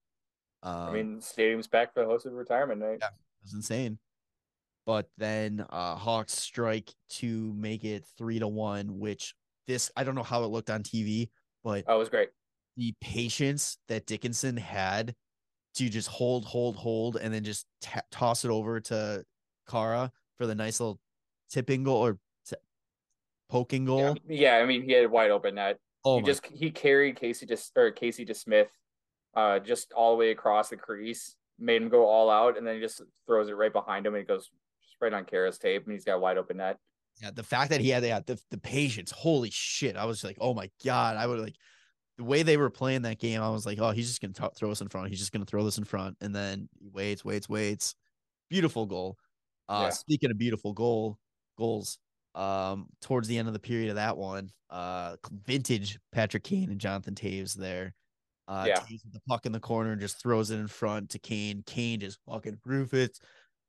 Um, 0.62 0.74
I 0.74 0.92
mean, 0.92 1.20
stadium's 1.20 1.66
packed 1.66 1.94
for 1.94 2.04
hosted 2.04 2.36
retirement 2.36 2.80
night. 2.80 2.98
Yeah. 3.00 3.08
it 3.08 3.44
was 3.44 3.54
insane. 3.54 3.98
But 4.84 5.08
then 5.16 5.64
uh 5.70 5.94
Hawks 5.94 6.32
strike 6.32 6.92
to 7.10 7.52
make 7.54 7.84
it 7.84 8.04
three 8.18 8.40
to 8.40 8.48
one, 8.48 8.98
which 8.98 9.34
this 9.66 9.90
I 9.96 10.04
don't 10.04 10.14
know 10.14 10.22
how 10.22 10.44
it 10.44 10.48
looked 10.48 10.70
on 10.70 10.82
TV, 10.82 11.30
but 11.64 11.84
Oh, 11.86 11.96
it 11.96 11.98
was 11.98 12.08
great. 12.08 12.30
the 12.76 12.94
patience 13.00 13.78
that 13.88 14.06
Dickinson 14.06 14.56
had 14.56 15.14
to 15.74 15.88
just 15.88 16.08
hold, 16.08 16.44
hold, 16.44 16.76
hold, 16.76 17.16
and 17.16 17.32
then 17.32 17.44
just 17.44 17.66
ta- 17.80 18.02
toss 18.10 18.44
it 18.44 18.50
over 18.50 18.80
to 18.80 19.24
Kara 19.68 20.12
for 20.36 20.46
the 20.46 20.54
nice 20.54 20.80
little 20.80 21.00
tipping 21.50 21.82
goal 21.84 22.04
or 22.06 22.18
t- 22.46 22.56
poking 23.48 23.84
goal. 23.84 24.16
Yeah, 24.28 24.56
yeah, 24.56 24.56
I 24.62 24.66
mean, 24.66 24.82
he 24.82 24.92
had 24.92 25.10
wide 25.10 25.30
open 25.30 25.54
net. 25.54 25.78
Oh, 26.04 26.18
he 26.18 26.24
just 26.24 26.44
he 26.46 26.70
carried 26.70 27.16
Casey 27.16 27.46
to 27.46 27.56
or 27.76 27.90
Casey 27.92 28.26
DeSmith, 28.26 28.66
uh, 29.34 29.60
just 29.60 29.92
all 29.92 30.12
the 30.12 30.18
way 30.18 30.30
across 30.30 30.68
the 30.68 30.76
crease, 30.76 31.36
made 31.58 31.80
him 31.80 31.88
go 31.88 32.06
all 32.06 32.28
out, 32.28 32.58
and 32.58 32.66
then 32.66 32.74
he 32.74 32.80
just 32.80 33.00
throws 33.26 33.48
it 33.48 33.52
right 33.56 33.72
behind 33.72 34.04
him, 34.06 34.14
and 34.14 34.22
it 34.22 34.28
goes 34.28 34.50
just 34.82 34.96
right 35.00 35.12
on 35.12 35.24
Kara's 35.24 35.58
tape, 35.58 35.84
and 35.84 35.92
he's 35.92 36.04
got 36.04 36.20
wide 36.20 36.38
open 36.38 36.56
net. 36.58 36.76
Yeah, 37.22 37.30
the 37.30 37.42
fact 37.44 37.70
that 37.70 37.80
he 37.80 37.88
had 37.90 38.02
that 38.02 38.26
the, 38.26 38.40
the 38.50 38.58
patience, 38.58 39.12
holy 39.12 39.50
shit! 39.50 39.96
I 39.96 40.04
was 40.06 40.24
like, 40.24 40.36
oh 40.40 40.54
my 40.54 40.70
god, 40.84 41.16
I 41.16 41.26
would 41.26 41.38
like 41.40 41.56
the 42.18 42.24
way 42.24 42.42
they 42.42 42.56
were 42.56 42.70
playing 42.70 43.02
that 43.02 43.18
game. 43.20 43.40
I 43.40 43.50
was 43.50 43.64
like, 43.64 43.78
oh, 43.78 43.92
he's 43.92 44.08
just 44.08 44.20
gonna 44.20 44.32
t- 44.34 44.54
throw 44.56 44.70
us 44.72 44.80
in 44.80 44.88
front. 44.88 45.08
He's 45.08 45.20
just 45.20 45.32
gonna 45.32 45.44
throw 45.44 45.64
this 45.64 45.78
in 45.78 45.84
front, 45.84 46.16
and 46.20 46.34
then 46.34 46.68
he 46.80 46.88
waits, 46.88 47.24
waits, 47.24 47.48
waits. 47.48 47.94
Beautiful 48.50 48.86
goal. 48.86 49.16
Uh, 49.68 49.84
Yeah. 49.84 49.90
speaking 49.90 50.30
of 50.32 50.38
beautiful 50.38 50.72
goal 50.72 51.18
goals, 51.56 51.98
um, 52.34 52.88
towards 53.00 53.28
the 53.28 53.38
end 53.38 53.46
of 53.48 53.54
the 53.54 53.60
period 53.60 53.90
of 53.90 53.96
that 53.96 54.16
one, 54.16 54.50
uh, 54.70 55.16
vintage 55.46 55.98
Patrick 56.10 56.42
Kane 56.44 56.70
and 56.70 56.80
Jonathan 56.80 57.14
Toews 57.14 57.54
there. 57.54 57.94
Uh, 58.48 58.64
Yeah. 58.68 58.80
Toews 58.80 59.04
with 59.04 59.12
the 59.12 59.20
puck 59.28 59.46
in 59.46 59.52
the 59.52 59.60
corner 59.60 59.92
and 59.92 60.00
just 60.00 60.20
throws 60.20 60.50
it 60.50 60.58
in 60.58 60.66
front 60.66 61.10
to 61.10 61.18
Kane. 61.20 61.62
Kane 61.66 62.00
just 62.00 62.18
fucking 62.28 62.58
roof 62.64 62.92
it, 62.94 63.18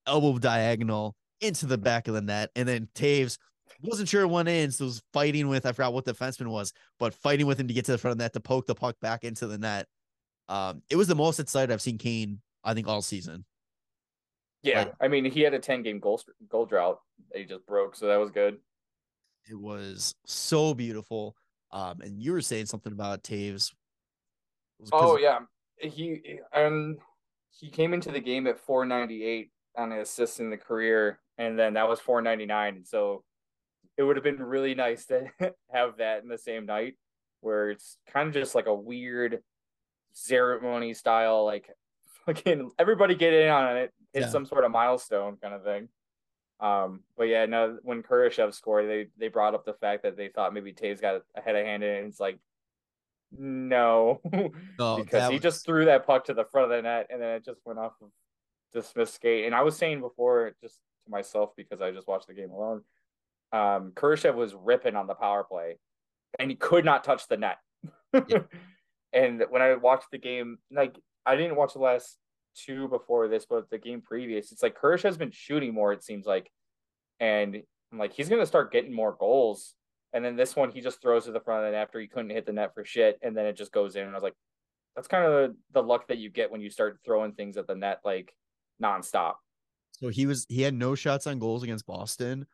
elbow 0.08 0.38
diagonal 0.40 1.16
into 1.44 1.66
the 1.66 1.78
back 1.78 2.08
of 2.08 2.14
the 2.14 2.22
net, 2.22 2.50
and 2.56 2.68
then 2.68 2.88
Toews 2.96 3.38
wasn't 3.82 4.08
sure 4.10 4.22
it 4.22 4.28
went 4.28 4.48
in, 4.50 4.72
so 4.72 4.86
was 4.86 5.02
fighting 5.12 5.48
with 5.48 5.66
I 5.66 5.72
forgot 5.74 5.94
what 5.94 6.06
the 6.06 6.14
defenseman 6.14 6.48
was, 6.48 6.72
but 7.00 7.14
fighting 7.14 7.46
with 7.46 7.60
him 7.60 7.68
to 7.68 7.74
get 7.74 7.86
to 7.86 7.92
the 7.92 7.98
front 7.98 8.14
of 8.14 8.18
the 8.18 8.24
net 8.24 8.34
to 8.34 8.40
poke 8.40 8.66
the 8.66 8.76
puck 8.76 8.96
back 9.02 9.24
into 9.24 9.46
the 9.48 9.58
net. 9.58 9.88
Um, 10.48 10.82
it 10.90 10.96
was 10.96 11.08
the 11.08 11.16
most 11.16 11.40
excited 11.40 11.72
I've 11.74 11.82
seen 11.82 11.98
Kane, 11.98 12.42
I 12.64 12.74
think, 12.74 12.88
all 12.88 13.02
season. 13.02 13.46
Yeah, 14.62 14.84
Like- 14.84 14.94
I 15.02 15.08
mean, 15.10 15.26
he 15.26 15.42
had 15.42 15.54
a 15.54 15.60
ten 15.60 15.84
game 15.84 16.00
goal 16.00 16.22
goal 16.50 16.66
drought 16.66 17.00
that 17.32 17.40
he 17.40 17.46
just 17.46 17.66
broke, 17.66 17.96
so 17.96 18.08
that 18.08 18.18
was 18.18 18.32
good. 18.32 18.58
It 19.50 19.56
was 19.60 20.16
so 20.26 20.74
beautiful. 20.74 21.36
Um, 21.72 22.00
and 22.02 22.22
you 22.22 22.32
were 22.32 22.42
saying 22.42 22.68
something 22.68 22.94
about 22.94 23.24
Toews. 23.24 23.74
Was 24.80 24.90
it 24.90 24.92
'cause- 24.92 25.02
Oh 25.02 25.18
yeah, 25.18 25.40
he 25.80 26.40
and 26.54 27.00
he 27.52 27.70
came 27.70 27.94
into 27.94 28.12
the 28.12 28.20
game 28.22 28.48
at 28.48 28.60
498 28.60 29.52
on 29.78 29.92
his 29.92 30.08
assists 30.08 30.40
in 30.40 30.50
the 30.50 30.58
career, 30.58 31.20
and 31.38 31.58
then 31.58 31.74
that 31.74 31.88
was 31.90 32.00
499. 32.00 32.76
And 32.78 32.88
so 32.88 33.24
it 33.98 34.04
would 34.04 34.16
have 34.16 34.24
been 34.24 34.42
really 34.42 34.76
nice 34.76 35.06
to 35.08 35.28
have 35.72 35.98
that 35.98 36.24
in 36.24 36.30
the 36.30 36.38
same 36.38 36.66
night, 36.66 36.96
where 37.42 37.70
it's 37.70 37.98
kind 38.12 38.28
of 38.28 38.34
just 38.34 38.56
like 38.56 38.68
a 38.68 38.74
weird 38.74 39.42
ceremony 40.14 40.94
style, 40.94 41.46
like 41.46 41.70
fucking 42.26 42.72
everybody 42.80 43.16
get 43.16 43.34
in 43.34 43.50
on 43.50 43.78
it, 43.78 43.92
hit 44.14 44.22
Yeah. 44.24 44.30
some 44.30 44.46
sort 44.46 44.64
of 44.66 44.72
milestone 44.72 45.38
kind 45.42 45.54
of 45.54 45.64
thing. 45.64 45.90
Um, 46.60 47.02
but 47.18 47.24
yeah, 47.26 47.46
no, 47.46 47.78
when 47.82 48.04
Kurashev 48.04 48.54
scored, 48.54 48.88
they 48.88 49.08
they 49.18 49.28
brought 49.28 49.54
up 49.56 49.66
the 49.66 49.74
fact 49.74 50.04
that 50.04 50.16
they 50.16 50.30
thought 50.30 50.54
maybe 50.54 50.72
Toews 50.72 51.02
got 51.02 51.22
ahead 51.36 51.56
of 51.58 51.66
hand, 51.66 51.84
and 51.84 52.08
it's 52.08 52.20
like, 52.22 52.40
no, 53.32 54.22
No, 54.80 54.98
because 54.98 55.28
he 55.30 55.36
was- 55.36 55.44
just 55.44 55.66
threw 55.66 55.86
that 55.86 56.06
puck 56.06 56.26
to 56.26 56.34
the 56.34 56.46
front 56.46 56.72
of 56.72 56.78
the 56.78 56.82
net 56.84 57.08
and 57.10 57.22
then 57.22 57.32
it 57.36 57.44
just 57.46 57.60
went 57.66 57.80
off 57.80 57.94
of 58.02 58.10
the 58.74 58.82
Smith 58.82 59.10
skate. 59.10 59.46
And 59.46 59.56
I 59.56 59.62
was 59.64 59.76
saying 59.76 60.00
before, 60.02 60.54
just 60.62 60.80
to 61.06 61.12
myself 61.12 61.52
because 61.56 61.82
I 61.82 61.92
just 61.92 62.08
watched 62.08 62.28
the 62.28 62.34
game 62.34 62.52
alone, 62.52 62.82
um, 63.52 63.92
Kurashev 63.96 64.36
was 64.36 64.56
ripping 64.56 64.96
on 64.96 65.08
the 65.08 65.14
power 65.14 65.44
play, 65.44 65.78
and 66.40 66.50
he 66.50 66.56
could 66.56 66.86
not 66.86 67.04
touch 67.04 67.28
the 67.28 67.38
net. 67.38 67.58
and 69.14 69.44
when 69.50 69.62
I 69.62 69.76
watched 69.76 70.12
the 70.12 70.18
game, 70.18 70.58
like 70.72 70.98
I 71.26 71.36
didn't 71.36 71.56
watch 71.56 71.74
the 71.74 71.80
last 71.80 72.18
two 72.56 72.88
before 72.88 73.28
this, 73.28 73.46
but 73.46 73.70
the 73.70 73.78
game 73.78 74.02
previous, 74.02 74.52
it's 74.52 74.64
like 74.64 74.78
Kurashev's 74.78 75.18
been 75.18 75.32
shooting 75.32 75.74
more. 75.74 75.94
It 75.94 76.04
seems 76.04 76.26
like, 76.26 76.52
and 77.20 77.62
I'm 77.92 78.00
like 78.00 78.14
he's 78.14 78.30
gonna 78.30 78.46
start 78.46 78.72
getting 78.72 78.94
more 78.94 79.16
goals. 79.20 79.76
And 80.14 80.24
then 80.24 80.36
this 80.36 80.56
one, 80.56 80.70
he 80.70 80.82
just 80.82 81.02
throws 81.02 81.26
to 81.26 81.32
the 81.32 81.40
front 81.40 81.64
of 81.64 81.68
the 81.68 81.72
net 81.72 81.82
after 81.82 82.00
he 82.00 82.08
couldn't 82.08 82.30
hit 82.30 82.46
the 82.46 82.54
net 82.54 82.74
for 82.74 82.86
shit, 82.86 83.20
and 83.22 83.36
then 83.36 83.46
it 83.46 83.58
just 83.58 83.72
goes 83.72 83.96
in. 83.96 84.04
And 84.04 84.12
I 84.12 84.14
was 84.14 84.24
like, 84.24 84.36
that's 84.96 85.08
kind 85.08 85.26
of 85.26 85.32
the, 85.32 85.56
the 85.74 85.84
luck 85.84 86.08
that 86.08 86.20
you 86.20 86.30
get 86.30 86.52
when 86.52 86.62
you 86.62 86.70
start 86.70 87.00
throwing 87.04 87.34
things 87.34 87.58
at 87.58 87.68
the 87.68 87.76
net 87.76 88.00
like 88.04 88.34
nonstop. 88.82 89.34
So 90.00 90.10
he 90.10 90.26
was 90.26 90.46
he 90.50 90.62
had 90.62 90.74
no 90.74 90.96
shots 90.96 91.28
on 91.28 91.40
goals 91.40 91.64
against 91.64 91.86
Boston, 91.86 92.46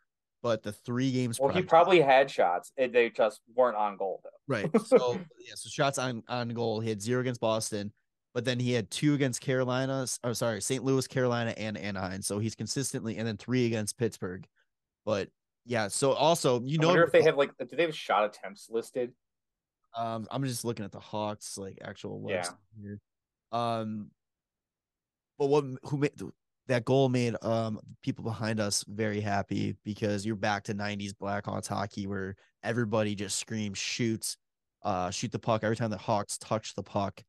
but 0.41 0.63
the 0.63 0.71
three 0.71 1.11
games 1.11 1.39
Well, 1.39 1.49
he 1.53 1.61
probably 1.61 2.01
had 2.01 2.29
shots, 2.29 2.71
and 2.77 2.93
they 2.93 3.09
just 3.09 3.41
weren't 3.55 3.77
on 3.77 3.97
goal 3.97 4.21
though. 4.23 4.29
Right. 4.47 4.69
So 4.85 5.13
yeah, 5.39 5.53
so 5.55 5.69
shots 5.69 5.97
on 5.97 6.23
on 6.27 6.49
goal. 6.49 6.79
He 6.79 6.89
had 6.89 7.01
zero 7.01 7.21
against 7.21 7.41
Boston, 7.41 7.91
but 8.33 8.45
then 8.45 8.59
he 8.59 8.71
had 8.73 8.89
two 8.91 9.13
against 9.13 9.41
Carolina. 9.41 10.05
Oh, 10.23 10.33
sorry, 10.33 10.61
St. 10.61 10.83
Louis, 10.83 11.07
Carolina, 11.07 11.53
and 11.57 11.77
Anaheim. 11.77 12.21
So 12.21 12.39
he's 12.39 12.55
consistently, 12.55 13.17
and 13.17 13.27
then 13.27 13.37
three 13.37 13.65
against 13.65 13.97
Pittsburgh. 13.97 14.47
But 15.05 15.29
yeah, 15.65 15.87
so 15.87 16.13
also 16.13 16.61
you 16.61 16.77
I 16.79 16.81
know, 16.81 16.87
wonder 16.89 17.03
if 17.03 17.11
they 17.11 17.23
have 17.23 17.37
like, 17.37 17.51
do 17.57 17.75
they 17.75 17.83
have 17.83 17.95
shot 17.95 18.25
attempts 18.25 18.69
listed? 18.69 19.13
um, 19.95 20.27
I'm 20.29 20.43
just 20.43 20.65
looking 20.65 20.85
at 20.85 20.91
the 20.91 20.99
Hawks 20.99 21.57
like 21.57 21.79
actual 21.81 22.23
Yeah. 22.29 22.43
here. 22.81 22.99
Um, 23.51 24.11
but 25.37 25.47
what 25.47 25.63
who 25.83 25.97
made 25.97 26.11
that 26.69 26.85
goal 26.85 27.09
made 27.09 27.35
um 27.41 27.79
people 28.01 28.23
behind 28.23 28.59
us 28.59 28.85
very 28.87 29.19
happy 29.19 29.75
because 29.83 30.25
you're 30.25 30.35
back 30.35 30.63
to 30.63 30.73
90s 30.73 31.11
Blackhawks 31.11 31.67
hockey 31.67 32.07
where 32.07 32.35
everybody 32.63 33.15
just 33.15 33.37
screams 33.37 33.77
shoots, 33.77 34.37
uh, 34.83 35.09
shoot 35.09 35.31
the 35.31 35.39
puck 35.39 35.63
every 35.63 35.75
time 35.75 35.89
the 35.89 35.97
Hawks 35.97 36.37
touch 36.37 36.73
the 36.75 36.83
puck. 36.83 37.21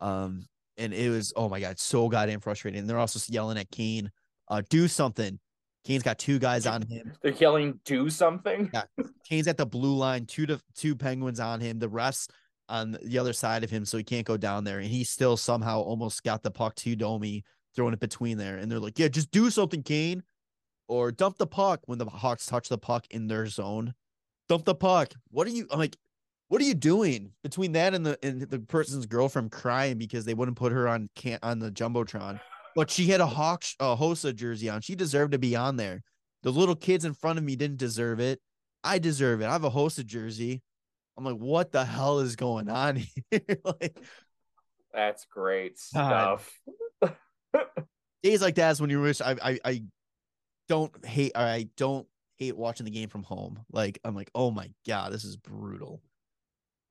Um, 0.00 0.46
and 0.78 0.94
it 0.94 1.10
was 1.10 1.32
oh 1.36 1.48
my 1.48 1.60
god, 1.60 1.78
so 1.78 2.08
goddamn 2.08 2.40
frustrating. 2.40 2.80
And 2.80 2.88
they're 2.88 2.98
also 2.98 3.20
yelling 3.30 3.58
at 3.58 3.70
Kane, 3.70 4.10
uh, 4.48 4.62
do 4.70 4.88
something. 4.88 5.38
Kane's 5.84 6.02
got 6.02 6.18
two 6.18 6.38
guys 6.38 6.66
on 6.66 6.82
him. 6.82 7.12
They're 7.22 7.32
yelling, 7.32 7.78
"Do 7.84 8.10
something!" 8.10 8.70
Yeah. 8.74 8.82
Kane's 9.28 9.46
at 9.46 9.56
the 9.56 9.66
blue 9.66 9.96
line, 9.96 10.26
two 10.26 10.46
to 10.46 10.60
two 10.74 10.96
penguins 10.96 11.38
on 11.38 11.60
him, 11.60 11.78
the 11.78 11.88
rest 11.88 12.32
on 12.68 12.98
the 13.02 13.18
other 13.18 13.32
side 13.32 13.62
of 13.62 13.70
him, 13.70 13.84
so 13.84 13.96
he 13.96 14.04
can't 14.04 14.26
go 14.26 14.36
down 14.36 14.64
there. 14.64 14.78
And 14.78 14.88
he 14.88 15.04
still 15.04 15.36
somehow 15.36 15.80
almost 15.80 16.24
got 16.24 16.42
the 16.42 16.50
puck 16.50 16.74
to 16.76 16.96
Domi, 16.96 17.44
throwing 17.76 17.92
it 17.92 18.00
between 18.00 18.38
there. 18.38 18.56
And 18.56 18.70
they're 18.70 18.80
like, 18.80 18.98
Yeah, 18.98 19.08
just 19.08 19.30
do 19.30 19.50
something, 19.50 19.82
Kane. 19.82 20.22
Or 20.88 21.12
dump 21.12 21.36
the 21.36 21.46
puck 21.46 21.80
when 21.86 21.98
the 21.98 22.06
Hawks 22.06 22.46
touch 22.46 22.68
the 22.68 22.78
puck 22.78 23.06
in 23.10 23.26
their 23.28 23.46
zone. 23.46 23.94
Dump 24.48 24.64
the 24.64 24.74
puck. 24.74 25.12
What 25.30 25.46
are 25.46 25.50
you 25.50 25.66
I'm 25.70 25.78
like? 25.78 25.96
What 26.48 26.60
are 26.60 26.64
you 26.64 26.74
doing 26.74 27.32
between 27.42 27.72
that 27.72 27.92
and 27.92 28.06
the 28.06 28.18
and 28.22 28.42
the 28.42 28.60
person's 28.60 29.06
girlfriend 29.06 29.50
crying 29.50 29.98
because 29.98 30.24
they 30.24 30.34
wouldn't 30.34 30.56
put 30.56 30.72
her 30.72 30.86
on 30.88 31.08
can 31.16 31.38
on 31.42 31.58
the 31.58 31.70
jumbotron? 31.72 32.40
But 32.76 32.90
she 32.90 33.06
had 33.06 33.20
a 33.20 33.26
Hawks 33.26 33.74
a 33.80 33.96
Hossa 33.96 34.34
jersey 34.34 34.68
on. 34.68 34.80
She 34.80 34.94
deserved 34.94 35.32
to 35.32 35.38
be 35.38 35.56
on 35.56 35.76
there. 35.76 36.02
The 36.44 36.52
little 36.52 36.76
kids 36.76 37.04
in 37.04 37.14
front 37.14 37.38
of 37.38 37.44
me 37.44 37.56
didn't 37.56 37.78
deserve 37.78 38.20
it. 38.20 38.40
I 38.84 39.00
deserve 39.00 39.40
it. 39.40 39.46
I 39.46 39.52
have 39.52 39.64
a 39.64 39.70
Hossa 39.70 40.06
jersey. 40.06 40.62
I'm 41.16 41.24
like, 41.24 41.36
what 41.36 41.72
the 41.72 41.84
hell 41.84 42.20
is 42.20 42.36
going 42.36 42.68
on 42.68 42.96
here? 43.30 43.40
like 43.64 43.98
That's 44.92 45.24
great 45.24 45.80
stuff. 45.80 46.52
days 48.22 48.42
like 48.42 48.56
that 48.56 48.70
is 48.70 48.80
when 48.80 48.90
you 48.90 49.00
wish 49.00 49.20
I 49.20 49.36
I, 49.42 49.58
I 49.64 49.82
don't 50.68 51.04
hate 51.04 51.32
or 51.34 51.42
I 51.42 51.68
don't 51.76 52.06
hate 52.38 52.56
watching 52.56 52.84
the 52.84 52.90
game 52.90 53.08
from 53.08 53.22
home. 53.22 53.60
Like 53.70 53.98
I'm 54.04 54.14
like, 54.14 54.30
oh 54.34 54.50
my 54.50 54.70
god, 54.86 55.12
this 55.12 55.24
is 55.24 55.36
brutal. 55.36 56.02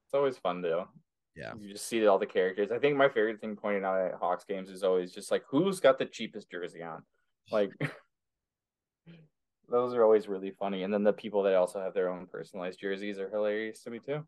It's 0.07 0.13
always 0.13 0.37
fun 0.37 0.61
though. 0.61 0.87
Yeah. 1.35 1.51
You 1.59 1.73
just 1.73 1.87
see 1.87 2.05
all 2.07 2.17
the 2.17 2.25
characters. 2.25 2.71
I 2.71 2.79
think 2.79 2.95
my 2.95 3.09
favorite 3.09 3.41
thing 3.41 3.55
pointed 3.55 3.83
out 3.83 3.99
at 3.99 4.13
Hawks 4.15 4.45
games 4.45 4.69
is 4.69 4.83
always 4.83 5.11
just 5.11 5.31
like 5.31 5.43
who's 5.49 5.79
got 5.79 5.99
the 5.99 6.05
cheapest 6.05 6.49
jersey 6.49 6.81
on. 6.81 7.03
Like 7.51 7.71
those 9.69 9.93
are 9.93 10.03
always 10.03 10.27
really 10.27 10.51
funny. 10.51 10.83
And 10.83 10.93
then 10.93 11.03
the 11.03 11.13
people 11.13 11.43
that 11.43 11.55
also 11.55 11.81
have 11.81 11.93
their 11.93 12.09
own 12.09 12.27
personalized 12.27 12.79
jerseys 12.79 13.19
are 13.19 13.29
hilarious 13.29 13.83
to 13.83 13.89
me 13.89 13.99
too. 13.99 14.23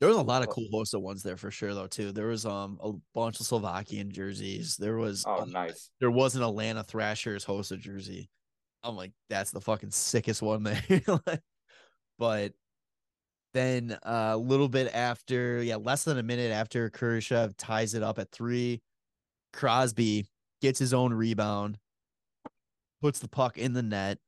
There 0.00 0.08
was 0.08 0.16
a 0.18 0.22
lot 0.22 0.42
of 0.42 0.48
cool 0.48 0.68
Hossa 0.72 1.00
ones 1.00 1.22
there 1.24 1.36
for 1.36 1.50
sure 1.50 1.74
though 1.74 1.88
too. 1.88 2.12
There 2.12 2.28
was 2.28 2.46
um 2.46 2.78
a 2.82 2.92
bunch 3.14 3.40
of 3.40 3.46
Slovakian 3.46 4.10
jerseys. 4.10 4.76
There 4.76 4.96
was 4.96 5.24
Oh, 5.26 5.40
uh, 5.42 5.44
nice. 5.46 5.90
there 6.00 6.10
was 6.10 6.36
an 6.36 6.42
Atlanta 6.42 6.84
Thrashers 6.84 7.44
Hossa 7.44 7.78
jersey. 7.78 8.30
I'm 8.84 8.94
like, 8.96 9.12
that's 9.28 9.50
the 9.50 9.60
fucking 9.60 9.90
sickest 9.90 10.40
one 10.42 10.62
there. 10.62 10.82
Like, 11.26 11.42
but 12.18 12.52
then 13.54 13.98
uh, 14.04 14.32
a 14.34 14.36
little 14.36 14.68
bit 14.68 14.92
after, 14.94 15.62
yeah, 15.62 15.76
less 15.76 16.04
than 16.04 16.18
a 16.18 16.22
minute 16.22 16.52
after 16.52 16.90
Kurashev 16.90 17.54
ties 17.56 17.94
it 17.94 18.02
up 18.02 18.18
at 18.18 18.30
three, 18.30 18.82
Crosby 19.52 20.26
gets 20.60 20.78
his 20.78 20.92
own 20.94 21.12
rebound, 21.14 21.78
puts 23.02 23.18
the 23.20 23.28
puck 23.28 23.56
in 23.58 23.72
the 23.72 23.82
net. 23.82 24.18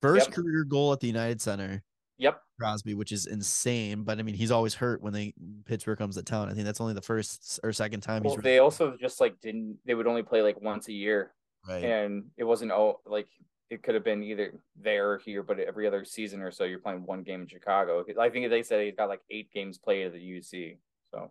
First 0.00 0.28
Yep. 0.28 0.34
career 0.36 0.64
goal 0.64 0.92
at 0.92 1.00
the 1.00 1.06
United 1.08 1.40
Center, 1.42 1.82
Yep. 2.18 2.40
Crosby, 2.60 2.94
which 2.94 3.12
is 3.12 3.26
insane. 3.26 4.02
But 4.04 4.18
I 4.18 4.22
mean, 4.22 4.34
he's 4.34 4.50
always 4.50 4.74
hurt 4.74 5.02
when 5.02 5.12
they 5.12 5.34
Pittsburgh 5.64 5.98
comes 5.98 6.16
to 6.16 6.22
town. 6.22 6.48
I 6.48 6.52
think 6.52 6.64
that's 6.64 6.80
only 6.80 6.94
the 6.94 7.02
first 7.02 7.58
or 7.62 7.72
second 7.72 8.02
time 8.02 8.22
Well, 8.22 8.34
he's 8.34 8.42
they 8.42 8.58
also 8.58 8.96
just 9.00 9.20
like 9.20 9.40
didn't 9.40 9.78
they 9.86 9.94
would 9.94 10.06
only 10.06 10.22
play 10.22 10.42
like 10.42 10.60
once 10.60 10.88
a 10.88 10.92
year 10.92 11.32
right. 11.68 11.82
and 11.82 12.24
it 12.36 12.44
wasn't 12.44 12.70
oh 12.72 13.00
like 13.06 13.28
it 13.70 13.82
could 13.82 13.94
have 13.94 14.04
been 14.04 14.22
either 14.22 14.52
there 14.80 15.12
or 15.12 15.18
here, 15.18 15.42
but 15.42 15.58
every 15.60 15.86
other 15.86 16.04
season 16.04 16.42
or 16.42 16.50
so 16.50 16.64
you're 16.64 16.80
playing 16.80 17.06
one 17.06 17.22
game 17.22 17.42
in 17.42 17.46
Chicago. 17.46 18.04
I 18.20 18.28
think 18.28 18.50
they 18.50 18.62
said 18.62 18.84
he's 18.84 18.96
got 18.96 19.08
like 19.08 19.22
eight 19.30 19.52
games 19.52 19.78
played 19.78 20.06
at 20.06 20.12
the 20.12 20.18
UC. 20.18 20.76
So 21.12 21.30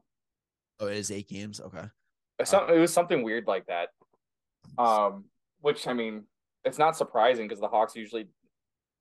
Oh, 0.80 0.88
it 0.88 0.98
is 0.98 1.12
eight 1.12 1.28
games. 1.28 1.60
Okay. 1.60 1.84
some, 2.44 2.70
it 2.70 2.80
was 2.80 2.94
something 2.94 3.24
weird 3.24 3.48
like 3.48 3.66
that. 3.68 3.90
Um, 4.78 5.26
which 5.62 5.88
I 5.88 5.94
mean, 5.94 6.24
it's 6.64 6.78
not 6.78 6.96
surprising 6.96 7.48
because 7.48 7.60
the 7.60 7.68
Hawks 7.68 7.96
usually, 7.96 8.28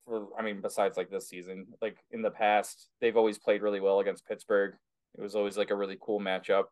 for 0.09 0.29
I 0.39 0.43
mean, 0.43 0.61
besides 0.61 0.97
like 0.97 1.11
this 1.11 1.29
season, 1.29 1.67
like 1.81 1.97
in 2.11 2.23
the 2.23 2.31
past, 2.31 2.89
they've 3.01 3.17
always 3.17 3.39
played 3.39 3.63
really 3.63 3.81
well 3.81 4.01
against 4.01 4.27
Pittsburgh. 4.27 4.75
It 5.17 5.21
was 5.21 5.35
always 5.35 5.57
like 5.57 5.71
a 5.71 5.77
really 5.77 5.99
cool 6.01 6.21
matchup. 6.21 6.65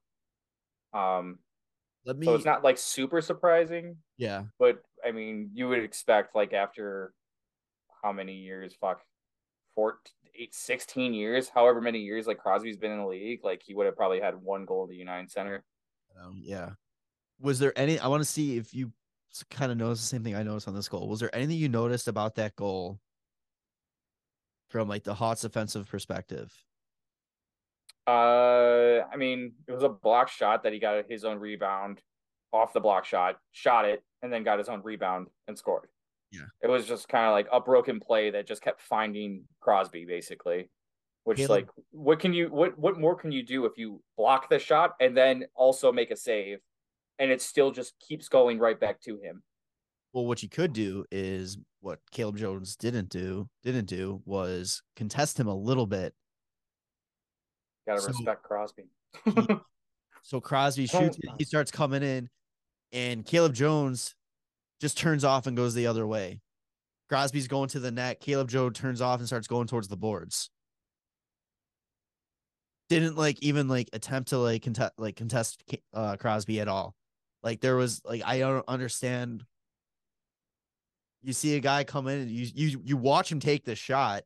Um, 0.93 1.39
Let 2.05 2.17
me. 2.17 2.27
so 2.27 2.35
it's 2.35 2.45
not 2.45 2.65
like 2.65 2.79
super 2.79 3.21
surprising, 3.21 3.97
yeah. 4.17 4.45
but 4.59 4.83
I 5.05 5.13
mean, 5.13 5.51
you 5.55 5.69
would 5.69 5.83
expect 5.83 6.35
like 6.35 6.53
after 6.53 7.13
how 8.03 8.13
many 8.13 8.35
years? 8.35 8.75
Fuck, 8.81 9.03
four, 9.75 9.99
eight, 10.39 10.55
16 10.55 11.13
years, 11.15 11.49
however 11.49 11.81
many 11.81 12.01
years 12.01 12.27
like 12.27 12.39
Crosby's 12.39 12.77
been 12.77 12.93
in 12.93 12.99
the 12.99 13.07
league, 13.07 13.41
like 13.45 13.63
he 13.65 13.75
would 13.75 13.87
have 13.87 13.97
probably 13.97 14.21
had 14.21 14.35
one 14.35 14.65
goal 14.65 14.85
at 14.85 14.91
the 14.91 14.97
United 14.97 15.31
Center. 15.31 15.65
Um, 16.21 16.41
yeah. 16.43 16.71
Was 17.41 17.59
there 17.59 17.77
any? 17.77 17.99
I 17.99 18.09
want 18.09 18.23
to 18.23 18.29
see 18.29 18.57
if 18.57 18.73
you 18.73 18.93
kind 19.51 19.71
of 19.71 19.79
noticed 19.79 20.03
the 20.03 20.09
same 20.09 20.25
thing 20.25 20.35
I 20.35 20.43
noticed 20.43 20.69
on 20.69 20.75
this 20.75 20.89
goal. 20.89 21.09
Was 21.09 21.21
there 21.21 21.35
anything 21.35 21.59
you 21.59 21.69
noticed 21.69 22.09
about 22.09 22.37
that 22.37 22.57
goal 22.57 22.99
from 24.77 24.89
like 24.89 25.05
the 25.05 25.15
Hawks 25.15 25.43
offensive 25.43 25.89
perspective? 25.89 26.53
Uh, 28.07 29.01
I 29.11 29.17
mean, 29.17 29.53
it 29.67 29.73
was 29.73 29.83
a 29.83 29.89
block 29.89 30.29
shot 30.29 30.63
that 30.65 30.75
he 30.75 30.79
got 30.79 31.11
his 31.11 31.25
own 31.25 31.39
rebound 31.39 32.03
off 32.53 32.75
the 32.75 32.81
block 32.81 33.07
shot, 33.07 33.39
shot 33.53 33.87
it, 33.87 34.03
and 34.23 34.31
then 34.31 34.45
got 34.45 34.59
his 34.59 34.69
own 34.69 34.83
rebound 34.83 35.29
and 35.49 35.57
scored. 35.57 35.89
Yeah. 36.31 36.43
It 36.63 36.69
was 36.69 36.85
just 36.87 37.09
kind 37.09 37.25
of 37.25 37.33
like 37.33 37.49
a 37.51 37.59
broken 37.59 38.01
play 38.01 38.29
that 38.31 38.47
just 38.47 38.61
kept 38.61 38.83
finding 38.83 39.45
Crosby 39.61 40.05
basically. 40.05 40.69
Which 41.25 41.39
Caleb- 41.39 41.51
like 41.51 41.69
what 41.91 42.21
can 42.21 42.35
you 42.35 42.49
what 42.49 42.79
what 42.79 43.01
more 43.01 43.17
can 43.17 43.33
you 43.33 43.43
do 43.43 43.65
if 43.65 43.79
you 43.79 44.03
block 44.19 44.51
the 44.51 44.59
shot 44.59 44.95
and 45.01 45.17
then 45.17 45.47
also 45.55 45.91
make 45.91 46.11
a 46.11 46.17
save 46.17 46.59
and 47.19 47.31
it 47.31 47.41
still 47.41 47.71
just 47.71 47.95
keeps 47.99 48.29
going 48.29 48.59
right 48.59 48.79
back 48.79 49.01
to 49.03 49.17
him. 49.17 49.43
Well, 50.17 50.25
what 50.25 50.43
you 50.43 50.49
could 50.49 50.73
do 50.73 51.05
is 51.13 51.59
what 51.81 51.99
Caleb 52.11 52.39
Jones 52.39 52.75
didn't 52.75 53.11
do. 53.11 53.51
Didn't 53.63 53.85
do 53.85 54.23
was 54.25 54.83
contest 54.97 55.39
him 55.39 55.47
a 55.47 55.55
little 55.55 55.87
bit. 55.87 56.15
Gotta 57.87 58.01
So- 58.01 58.09
respect 58.09 58.43
Crosby. 58.43 58.85
So 60.23 60.41
Crosby 60.41 60.87
shoots 60.87 61.19
it, 61.19 61.31
he 61.39 61.45
starts 61.45 61.71
coming 61.71 62.03
in, 62.03 62.29
and 62.93 63.25
Caleb 63.27 63.55
Jones 63.55 64.17
just 64.81 64.99
turns 64.99 65.23
off 65.23 65.47
and 65.47 65.57
goes 65.57 65.73
the 65.75 65.87
other 65.87 66.05
way. 66.05 66.41
Crosby's 67.09 67.47
going 67.47 67.69
to 67.69 67.79
the 67.79 67.93
net. 67.93 68.19
Caleb 68.19 68.49
Jones 68.49 68.77
turns 68.77 69.01
off 69.01 69.21
and 69.21 69.29
starts 69.29 69.47
going 69.47 69.69
towards 69.69 69.87
the 69.87 69.97
boards. 69.97 70.51
Didn't 72.89 73.17
like 73.17 73.41
even 73.43 73.69
like 73.69 73.91
attempt 73.93 74.31
to 74.31 74.39
like 74.39 74.63
contest 74.63 74.95
like 74.99 75.15
contest 75.15 75.63
uh 75.93 76.17
Crosby 76.17 76.59
at 76.59 76.69
all. 76.69 76.95
Like 77.45 77.61
there 77.61 77.77
was 77.77 78.01
like 78.05 78.23
I 78.25 78.39
don't 78.39 78.65
understand. 78.67 79.45
You 81.27 81.33
see 81.33 81.57
a 81.57 81.61
guy 81.61 81.83
come 81.83 82.07
in 82.07 82.21
and 82.21 82.31
you 82.31 82.49
you 82.55 82.81
you 82.85 82.97
watch 82.97 83.33
him 83.33 83.41
take 83.41 83.65
the 83.65 83.75
shot. 83.75 84.23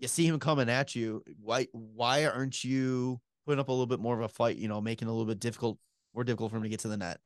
You 0.00 0.06
see 0.06 0.26
him 0.26 0.38
coming 0.38 0.68
at 0.68 0.94
you. 0.94 1.24
Why 1.40 1.66
why 1.72 2.26
aren't 2.26 2.62
you 2.62 3.22
putting 3.46 3.58
up 3.58 3.68
a 3.68 3.72
little 3.72 3.86
bit 3.86 4.00
more 4.00 4.14
of 4.14 4.20
a 4.20 4.28
fight, 4.28 4.56
you 4.58 4.68
know, 4.68 4.82
making 4.82 5.08
it 5.08 5.10
a 5.10 5.14
little 5.14 5.26
bit 5.26 5.40
difficult, 5.40 5.78
more 6.14 6.22
difficult 6.22 6.50
for 6.50 6.58
him 6.58 6.64
to 6.64 6.68
get 6.68 6.80
to 6.80 6.88
the 6.88 6.96
net. 6.98 7.20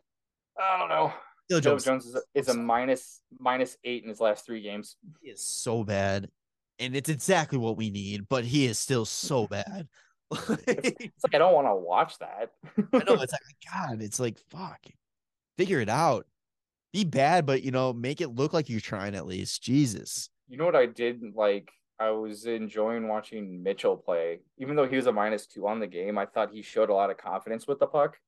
I 0.56 0.78
don't 0.78 0.88
know. 0.88 1.12
Joe 1.50 1.58
Jones, 1.58 1.84
Jones 1.84 2.06
is 2.06 2.14
a, 2.14 2.20
is 2.36 2.48
a 2.48 2.54
minus 2.54 3.20
minus 3.40 3.76
eight 3.82 4.04
in 4.04 4.10
his 4.10 4.20
last 4.20 4.46
three 4.46 4.62
games. 4.62 4.94
he 5.20 5.30
is 5.30 5.44
so 5.44 5.82
bad, 5.82 6.30
and 6.78 6.94
it's 6.94 7.08
exactly 7.08 7.58
what 7.58 7.76
we 7.76 7.90
need, 7.90 8.28
but 8.28 8.44
he 8.44 8.66
is 8.66 8.78
still 8.78 9.04
so 9.04 9.46
bad. 9.48 9.88
It's 10.30 10.48
like 11.24 11.34
I 11.34 11.38
don't 11.38 11.52
want 11.52 11.66
to 11.66 11.74
watch 11.74 12.16
that. 12.20 12.52
I 12.78 13.04
know 13.04 13.14
it's 13.22 13.32
like 13.32 13.42
God, 13.72 14.02
it's 14.02 14.20
like 14.20 14.38
fuck, 14.50 14.86
figure 15.58 15.80
it 15.80 15.88
out. 15.88 16.28
Be 16.94 17.04
bad, 17.04 17.44
but 17.44 17.62
you 17.62 17.70
know, 17.72 17.92
make 17.92 18.22
it 18.22 18.28
look 18.30 18.54
like 18.54 18.70
you're 18.70 18.80
trying 18.80 19.14
at 19.14 19.26
least. 19.26 19.62
Jesus, 19.62 20.30
You 20.48 20.56
know 20.56 20.64
what 20.64 20.76
I 20.76 20.86
did 20.86 21.22
like? 21.34 21.70
I 21.98 22.10
was 22.10 22.46
enjoying 22.46 23.08
watching 23.08 23.62
Mitchell 23.62 23.96
play. 23.96 24.40
Even 24.58 24.76
though 24.76 24.88
he 24.88 24.96
was 24.96 25.06
a 25.06 25.12
minus 25.12 25.46
two 25.46 25.66
on 25.68 25.80
the 25.80 25.86
game, 25.86 26.18
I 26.18 26.26
thought 26.26 26.52
he 26.52 26.62
showed 26.62 26.90
a 26.90 26.94
lot 26.94 27.10
of 27.10 27.16
confidence 27.18 27.66
with 27.66 27.78
the 27.78 27.86
puck. 27.86 28.18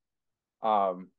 Um, 0.62 1.12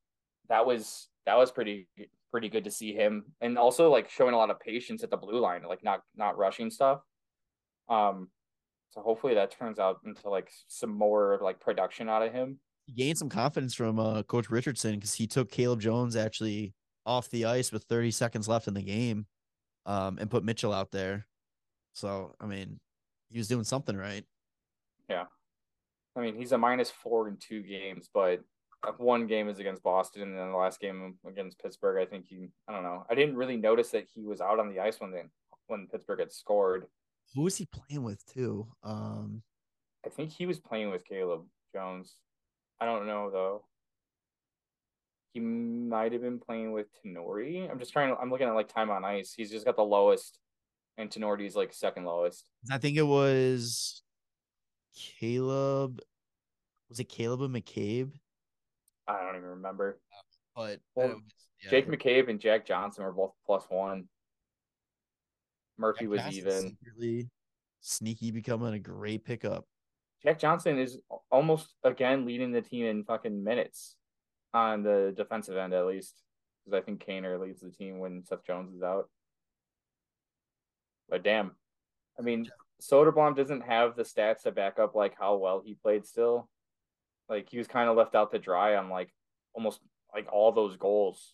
that 0.50 0.66
was 0.66 1.10
that 1.26 1.38
was 1.38 1.52
pretty 1.52 1.90
pretty 2.32 2.50
good 2.50 2.66
to 2.66 2.72
see 2.72 2.94
him, 2.94 3.34
and 3.42 3.58
also 3.58 3.90
like 3.92 4.10
showing 4.10 4.34
a 4.36 4.38
lot 4.38 4.52
of 4.52 4.60
patience 4.60 5.04
at 5.04 5.12
the 5.12 5.18
blue 5.18 5.40
line, 5.40 5.64
like 5.64 5.84
not 5.84 6.04
not 6.16 6.38
rushing 6.38 6.72
stuff. 6.72 7.02
Um, 7.90 8.32
So 8.92 9.02
hopefully 9.02 9.36
that 9.36 9.52
turns 9.52 9.80
out 9.80 10.02
into 10.06 10.30
like 10.30 10.52
some 10.68 10.92
more 10.92 11.40
like 11.42 11.60
production 11.62 12.10
out 12.10 12.24
of 12.24 12.34
him. 12.34 12.60
He 12.88 12.94
gained 12.94 13.18
some 13.18 13.30
confidence 13.30 13.74
from 13.76 14.00
uh, 14.00 14.24
Coach 14.24 14.50
Richardson 14.50 14.96
because 14.96 15.14
he 15.14 15.28
took 15.28 15.52
Caleb 15.52 15.82
Jones 15.82 16.16
actually 16.16 16.74
off 17.08 17.30
the 17.30 17.46
ice 17.46 17.72
with 17.72 17.84
30 17.86 18.12
seconds 18.12 18.48
left 18.48 18.68
in 18.68 18.76
the 18.76 18.84
game, 18.84 19.26
um, 19.86 20.18
and 20.20 20.30
put 20.30 20.44
Mitchell 20.44 20.74
out 20.74 20.92
there. 20.92 21.26
So 21.94 22.36
I 22.40 22.46
mean, 22.46 22.80
he 23.30 23.40
was 23.40 23.48
doing 23.48 23.64
something 23.64 23.98
right. 23.98 24.24
Yeah, 25.10 25.26
I 26.16 26.22
mean 26.22 26.36
he's 26.36 26.52
a 26.52 26.58
minus 26.58 26.92
four 26.92 27.28
in 27.28 27.38
two 27.38 27.64
games, 27.64 28.10
but 28.14 28.42
one 28.98 29.28
game 29.28 29.50
is 29.50 29.60
against 29.60 29.84
Boston, 29.84 30.22
and 30.24 30.38
then 30.38 30.52
the 30.52 30.58
last 30.58 30.80
game 30.80 31.16
against 31.28 31.60
Pittsburgh. 31.60 32.02
I 32.02 32.06
think 32.06 32.26
he, 32.28 32.50
I 32.68 32.74
don't 32.74 32.84
know. 32.84 33.06
I 33.10 33.16
didn't 33.16 33.36
really 33.36 33.58
notice 33.58 33.90
that 33.92 34.08
he 34.14 34.26
was 34.26 34.42
out 34.42 34.60
on 34.60 34.70
the 34.70 34.80
ice 34.80 35.00
when 35.00 35.12
they 35.12 35.24
when 35.68 35.88
Pittsburgh 35.88 36.20
had 36.20 36.32
scored. 36.32 36.86
Who 37.36 37.42
was 37.42 37.58
he 37.58 37.66
playing 37.66 38.04
with 38.04 38.26
too? 38.26 38.68
Um, 38.84 39.42
I 40.06 40.10
think 40.10 40.32
he 40.32 40.46
was 40.46 40.60
playing 40.60 40.90
with 40.90 41.06
Caleb 41.06 41.44
Jones. 41.74 42.16
I 42.80 42.86
don't 42.86 43.08
know 43.08 43.30
though. 43.32 43.66
He 45.38 45.44
might 45.44 46.14
have 46.14 46.24
been 46.24 46.40
playing 46.40 46.72
with 46.72 46.88
Tinordi. 46.96 47.70
I'm 47.70 47.78
just 47.78 47.94
trying 47.94 48.10
to. 48.10 48.20
I'm 48.20 48.32
looking 48.32 48.48
at 48.48 48.56
like 48.56 48.74
time 48.74 48.90
on 48.90 49.06
ice. 49.06 49.36
He's 49.38 49.52
just 49.52 49.68
got 49.68 49.76
the 49.76 49.84
lowest, 49.84 50.40
and 50.98 51.12
Tinordi's 51.12 51.56
like 51.56 51.72
second 51.74 52.06
lowest. 52.06 52.50
I 52.72 52.80
think 52.80 52.98
it 52.98 53.04
was 53.04 54.02
Caleb. 54.96 56.00
Was 56.90 57.00
it 57.00 57.04
Caleb 57.04 57.44
and 57.44 57.54
McCabe? 57.54 58.14
I 59.08 59.22
don't 59.22 59.36
even 59.36 59.50
remember. 59.50 60.00
But 60.56 60.80
Well, 60.96 61.10
was, 61.10 61.22
yeah, 61.64 61.70
Jake 61.70 61.88
McCabe 61.88 62.32
and 62.32 62.40
Jack 62.40 62.66
Johnson 62.66 63.04
were 63.04 63.12
both 63.12 63.34
plus 63.46 63.66
one. 63.70 64.06
Murphy 65.78 66.06
Jack 66.06 66.10
was 66.10 66.22
Johnson's 66.22 66.48
even. 66.48 66.78
secretly 66.82 67.30
sneaky, 67.82 68.32
becoming 68.32 68.74
a 68.74 68.80
great 68.80 69.24
pickup. 69.24 69.66
Jack 70.24 70.40
Johnson 70.40 70.80
is 70.80 70.98
almost 71.30 71.76
again 71.84 72.26
leading 72.26 72.52
the 72.52 72.62
team 72.64 72.86
in 72.88 73.04
fucking 73.04 73.44
minutes 73.44 73.98
on 74.54 74.84
the 74.84 75.14
defensive 75.16 75.58
end, 75.58 75.74
at 75.74 75.86
least. 75.86 76.24
Because 76.66 76.82
I 76.82 76.86
think 76.86 77.06
Kaner 77.06 77.40
leads 77.40 77.62
the 77.62 77.70
team 77.70 78.00
when 78.00 78.24
Seth 78.24 78.46
Jones 78.46 78.74
is 78.76 78.84
out. 78.84 79.10
But 81.10 81.24
damn. 81.24 81.52
I 82.20 82.22
mean, 82.22 82.48
Soderblom 82.82 83.36
doesn't 83.36 83.62
have 83.62 83.96
the 83.96 84.04
stats 84.04 84.44
to 84.44 84.52
back 84.52 84.80
up 84.80 84.96
like 84.96 85.16
how 85.18 85.36
well 85.36 85.62
he 85.64 85.76
played 85.76 86.06
still. 86.06 86.50
Like 87.30 87.50
he 87.50 87.58
was 87.58 87.68
kind 87.68 87.90
of 87.90 87.96
left 87.96 88.16
out 88.16 88.32
to 88.32 88.40
dry 88.40 88.76
on 88.76 88.90
like 88.90 89.10
almost 89.54 89.80
like 90.14 90.28
all 90.32 90.52
those 90.52 90.78
goals. 90.78 91.34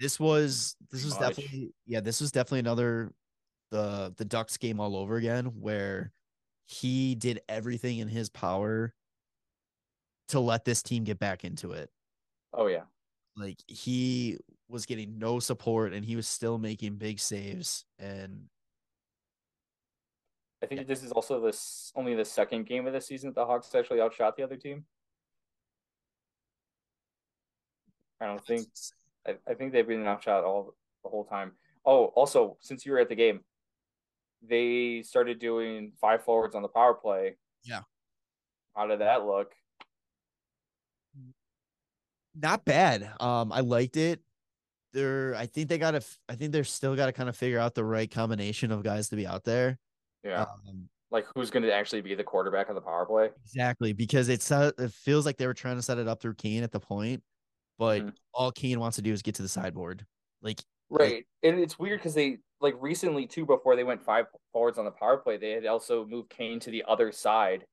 This 0.00 0.18
was 0.18 0.76
this 0.90 1.04
was 1.04 1.16
definitely 1.16 1.72
yeah, 1.86 2.00
this 2.00 2.20
was 2.20 2.30
definitely 2.30 2.60
another 2.60 3.12
the 3.70 4.14
the 4.16 4.24
Ducks 4.24 4.56
game 4.56 4.80
all 4.80 4.96
over 4.96 5.16
again 5.16 5.46
where 5.60 6.12
he 6.66 7.14
did 7.14 7.40
everything 7.48 7.98
in 7.98 8.08
his 8.08 8.28
power 8.28 8.94
to 10.28 10.40
let 10.40 10.64
this 10.64 10.82
team 10.82 11.04
get 11.04 11.18
back 11.18 11.44
into 11.44 11.72
it. 11.72 11.90
Oh 12.52 12.66
yeah. 12.66 12.82
Like 13.36 13.58
he 13.66 14.38
was 14.68 14.86
getting 14.86 15.18
no 15.18 15.38
support 15.38 15.92
and 15.92 16.04
he 16.04 16.16
was 16.16 16.28
still 16.28 16.58
making 16.58 16.96
big 16.96 17.18
saves 17.18 17.84
and 17.98 18.48
I 20.62 20.66
think 20.66 20.86
this 20.86 21.04
is 21.04 21.12
also 21.12 21.40
this 21.40 21.92
only 21.94 22.14
the 22.14 22.24
second 22.24 22.66
game 22.66 22.86
of 22.86 22.92
the 22.92 23.00
season 23.00 23.30
that 23.30 23.36
the 23.36 23.46
Hawks 23.46 23.72
actually 23.74 24.00
outshot 24.00 24.36
the 24.36 24.42
other 24.42 24.56
team. 24.56 24.84
I 28.20 28.26
don't 28.26 28.44
think 28.44 28.66
I, 29.26 29.36
I 29.48 29.54
think 29.54 29.72
they've 29.72 29.86
been 29.86 30.06
outshot 30.06 30.42
all 30.44 30.74
the 31.04 31.10
whole 31.10 31.24
time. 31.24 31.52
Oh, 31.86 32.06
also, 32.06 32.56
since 32.60 32.84
you 32.84 32.92
were 32.92 32.98
at 32.98 33.08
the 33.08 33.14
game, 33.14 33.40
they 34.42 35.02
started 35.02 35.38
doing 35.38 35.92
five 36.00 36.24
forwards 36.24 36.54
on 36.54 36.62
the 36.62 36.68
power 36.68 36.94
play. 36.94 37.36
Yeah. 37.62 37.82
How 38.74 38.86
did 38.86 39.00
that 39.00 39.24
look? 39.24 39.54
Not 42.34 42.64
bad. 42.64 43.10
Um, 43.20 43.52
I 43.52 43.60
liked 43.60 43.96
it. 43.96 44.20
They're, 44.92 45.34
I 45.34 45.46
think 45.46 45.68
they 45.68 45.78
got 45.78 45.92
to, 45.92 46.02
I 46.28 46.34
think 46.34 46.52
they're 46.52 46.64
still 46.64 46.96
got 46.96 47.06
to 47.06 47.12
kind 47.12 47.28
of 47.28 47.36
figure 47.36 47.58
out 47.58 47.74
the 47.74 47.84
right 47.84 48.10
combination 48.10 48.70
of 48.72 48.82
guys 48.82 49.08
to 49.10 49.16
be 49.16 49.26
out 49.26 49.44
there. 49.44 49.78
Yeah. 50.24 50.42
Um, 50.42 50.88
like 51.10 51.26
who's 51.34 51.50
going 51.50 51.62
to 51.62 51.72
actually 51.72 52.00
be 52.00 52.14
the 52.14 52.24
quarterback 52.24 52.68
of 52.68 52.74
the 52.74 52.80
power 52.80 53.06
play? 53.06 53.30
exactly 53.44 53.92
because 53.92 54.28
it's, 54.28 54.50
uh, 54.50 54.72
it 54.78 54.92
feels 54.92 55.24
like 55.26 55.36
they 55.36 55.46
were 55.46 55.54
trying 55.54 55.76
to 55.76 55.82
set 55.82 55.98
it 55.98 56.08
up 56.08 56.20
through 56.20 56.34
Kane 56.34 56.62
at 56.62 56.72
the 56.72 56.80
point, 56.80 57.22
but 57.78 58.02
Mhm. 58.02 58.12
all 58.34 58.50
Kane 58.52 58.78
wants 58.80 58.96
to 58.96 59.02
do 59.02 59.12
is 59.12 59.22
get 59.22 59.34
to 59.36 59.42
the 59.42 59.48
sideboard. 59.48 60.04
Like, 60.42 60.60
Right. 60.90 61.26
And 61.42 61.58
it's 61.60 61.78
weird 61.78 62.00
because 62.00 62.14
they 62.14 62.38
like 62.60 62.74
recently 62.80 63.26
too, 63.26 63.44
before 63.46 63.76
they 63.76 63.84
went 63.84 64.02
five 64.02 64.26
forwards 64.52 64.78
on 64.78 64.84
the 64.86 64.90
power 64.90 65.18
play, 65.18 65.36
they 65.36 65.50
had 65.52 65.66
also 65.66 66.04
moved 66.06 66.30
Kane 66.30 66.58
to 66.60 66.70
the 66.70 66.82
other 66.88 67.12
side 67.12 67.66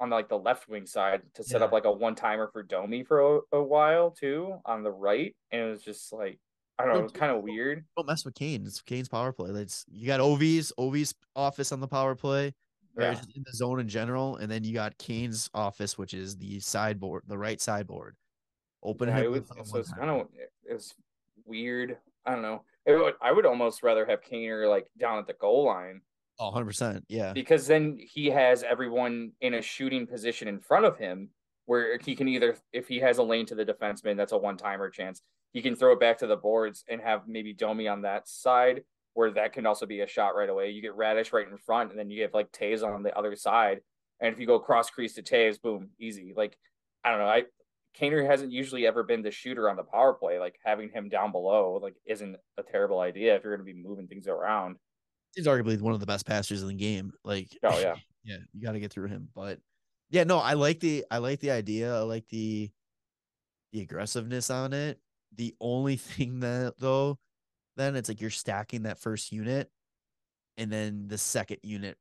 on 0.00 0.10
like 0.10 0.28
the 0.28 0.38
left 0.38 0.68
wing 0.68 0.86
side 0.86 1.22
to 1.34 1.44
set 1.44 1.60
up 1.62 1.72
like 1.72 1.84
a 1.84 1.92
one 1.92 2.14
timer 2.14 2.48
for 2.52 2.62
Domi 2.62 3.04
for 3.04 3.36
a, 3.36 3.40
a 3.52 3.62
while 3.62 4.10
too 4.10 4.56
on 4.64 4.82
the 4.82 4.90
right. 4.90 5.36
And 5.52 5.60
it 5.62 5.70
was 5.70 5.82
just 5.82 6.12
like 6.12 6.38
I 6.78 6.84
don't 6.86 6.94
know, 6.94 7.00
it 7.00 7.02
was 7.04 7.12
kind 7.12 7.30
of 7.30 7.42
weird. 7.42 7.84
don't 7.96 8.06
mess 8.06 8.24
with 8.24 8.34
Kane. 8.34 8.64
It's 8.66 8.80
Kane's 8.80 9.08
power 9.08 9.32
play. 9.32 9.50
It's 9.50 9.84
you 9.90 10.06
got 10.06 10.20
Ovi's 10.20 10.72
Ovi's 10.78 11.14
office 11.36 11.72
on 11.72 11.80
the 11.80 11.86
power 11.88 12.14
play, 12.14 12.54
or 12.96 13.02
Yeah. 13.02 13.20
in 13.36 13.44
the 13.44 13.52
zone 13.52 13.80
in 13.80 13.88
general, 13.88 14.36
and 14.36 14.50
then 14.50 14.64
you 14.64 14.72
got 14.72 14.96
Kane's 14.96 15.50
office, 15.52 15.98
which 15.98 16.14
is 16.14 16.38
the 16.38 16.58
sideboard, 16.60 17.24
the 17.26 17.36
right 17.36 17.60
sideboard. 17.60 18.16
Open 18.82 19.10
Yeah, 19.10 19.20
it 19.20 19.30
was, 19.30 19.42
so 19.64 19.78
it's 19.78 19.92
kind 19.92 20.08
of 20.08 20.28
it's 20.64 20.94
weird. 21.44 21.98
I 22.24 22.32
don't 22.32 22.40
know. 22.42 22.64
It 22.86 22.92
would, 22.94 23.14
I 23.20 23.30
would 23.32 23.44
almost 23.44 23.82
rather 23.82 24.06
have 24.06 24.22
Kaner 24.22 24.66
like 24.68 24.86
down 24.98 25.18
at 25.18 25.26
the 25.26 25.34
goal 25.34 25.66
line 25.66 26.00
Oh, 26.40 26.46
100 26.46 26.64
percent. 26.64 27.04
Yeah. 27.08 27.32
because 27.32 27.66
then 27.66 27.98
he 28.00 28.26
has 28.30 28.62
everyone 28.62 29.32
in 29.40 29.54
a 29.54 29.62
shooting 29.62 30.06
position 30.06 30.48
in 30.48 30.58
front 30.58 30.86
of 30.86 30.96
him 30.96 31.28
where 31.66 31.98
he 31.98 32.16
can 32.16 32.26
either 32.26 32.56
if 32.72 32.88
he 32.88 32.98
has 32.98 33.18
a 33.18 33.22
lane 33.22 33.46
to 33.46 33.54
the 33.54 33.64
defenseman 33.64 34.16
that's 34.16 34.32
a 34.32 34.38
one-timer 34.38 34.90
chance 34.90 35.22
he 35.52 35.62
can 35.62 35.76
throw 35.76 35.92
it 35.92 36.00
back 36.00 36.18
to 36.18 36.26
the 36.26 36.36
boards 36.36 36.84
and 36.88 37.00
have 37.00 37.22
maybe 37.26 37.52
Domi 37.52 37.88
on 37.88 38.02
that 38.02 38.28
side 38.28 38.82
where 39.14 39.30
that 39.32 39.52
can 39.52 39.66
also 39.66 39.86
be 39.86 40.00
a 40.00 40.06
shot 40.06 40.36
right 40.36 40.48
away. 40.48 40.70
You 40.70 40.80
get 40.80 40.96
Raddysh 40.96 41.32
right 41.32 41.48
in 41.48 41.58
front 41.58 41.90
and 41.90 41.98
then 41.98 42.10
you 42.10 42.22
have 42.22 42.34
like 42.34 42.52
Toews 42.52 42.84
on 42.84 43.02
the 43.02 43.16
other 43.16 43.34
side. 43.34 43.80
And 44.20 44.32
if 44.32 44.38
you 44.38 44.46
go 44.46 44.58
cross 44.58 44.90
crease 44.90 45.14
to 45.14 45.22
Toews 45.22 45.60
boom 45.60 45.90
easy. 45.98 46.32
Like 46.36 46.56
I 47.04 47.10
don't 47.10 47.18
know. 47.18 47.26
I 47.26 47.44
Kaner 47.98 48.24
hasn't 48.24 48.52
usually 48.52 48.86
ever 48.86 49.02
been 49.02 49.22
the 49.22 49.32
shooter 49.32 49.68
on 49.68 49.76
the 49.76 49.82
power 49.82 50.14
play. 50.14 50.38
Like 50.38 50.56
having 50.64 50.90
him 50.90 51.08
down 51.08 51.32
below 51.32 51.80
like 51.82 51.96
isn't 52.06 52.36
a 52.56 52.62
terrible 52.62 53.00
idea 53.00 53.34
if 53.34 53.42
you're 53.42 53.56
going 53.56 53.66
to 53.66 53.72
be 53.72 53.82
moving 53.82 54.06
things 54.06 54.28
around 54.28 54.76
He's 55.34 55.46
arguably 55.46 55.80
one 55.80 55.94
of 55.94 56.00
the 56.00 56.06
best 56.06 56.26
passers 56.26 56.62
in 56.62 56.68
the 56.68 56.74
game. 56.74 57.12
Like, 57.24 57.48
oh 57.62 57.78
yeah 57.80 57.96
yeah, 58.24 58.36
you 58.52 58.62
got 58.62 58.72
to 58.72 58.80
get 58.80 58.92
through 58.92 59.08
him. 59.08 59.28
But 59.34 59.58
yeah, 60.10 60.24
no, 60.24 60.38
I 60.38 60.54
like 60.54 60.80
the 60.80 61.04
I 61.10 61.18
like 61.18 61.40
the 61.40 61.50
idea. 61.50 61.94
I 61.94 62.00
like 62.00 62.28
the 62.28 62.70
the 63.72 63.80
aggressiveness 63.80 64.50
on 64.50 64.72
it. 64.72 64.98
The 65.36 65.54
only 65.60 65.96
thing 65.96 66.40
that 66.40 66.74
though, 66.78 67.18
then 67.76 67.96
it's 67.96 68.08
like 68.08 68.20
you're 68.20 68.30
stacking 68.30 68.82
that 68.82 68.98
first 68.98 69.32
unit, 69.32 69.70
and 70.56 70.70
then 70.70 71.08
the 71.08 71.18
second 71.18 71.58
unit 71.62 71.96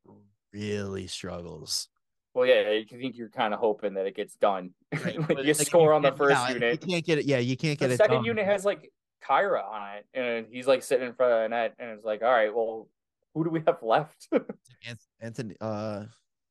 really 0.53 1.07
struggles. 1.07 1.89
Well, 2.35 2.45
yeah, 2.45 2.69
you 2.69 2.85
think 2.85 3.17
you're 3.17 3.29
kind 3.29 3.53
of 3.53 3.59
hoping 3.59 3.95
that 3.95 4.05
it 4.05 4.15
gets 4.15 4.35
done. 4.35 4.71
Right, 5.03 5.15
you 5.15 5.53
like 5.53 5.55
score 5.55 5.93
on 5.93 6.01
the 6.01 6.11
first 6.11 6.31
yeah, 6.31 6.53
unit. 6.53 6.81
You 6.81 6.93
can't 6.93 7.05
get 7.05 7.17
it. 7.19 7.25
Yeah, 7.25 7.39
you 7.39 7.57
can't 7.57 7.77
get 7.77 7.85
it. 7.85 7.89
The 7.89 7.93
it. 7.95 7.97
second 7.97 8.15
done. 8.17 8.25
unit 8.25 8.45
has 8.45 8.65
like 8.65 8.91
Khaira 9.27 9.63
on 9.63 9.97
it, 9.97 10.05
and 10.13 10.45
he's 10.49 10.67
like 10.67 10.83
sitting 10.83 11.07
in 11.07 11.13
front 11.13 11.33
of 11.33 11.41
the 11.43 11.49
net, 11.49 11.75
and 11.79 11.91
it's 11.91 12.03
like, 12.03 12.21
all 12.21 12.31
right, 12.31 12.53
well, 12.53 12.87
who 13.33 13.43
do 13.43 13.49
we 13.49 13.61
have 13.65 13.81
left? 13.81 14.27
Anth- 14.33 15.07
Anthony 15.19 15.55
uh 15.61 16.05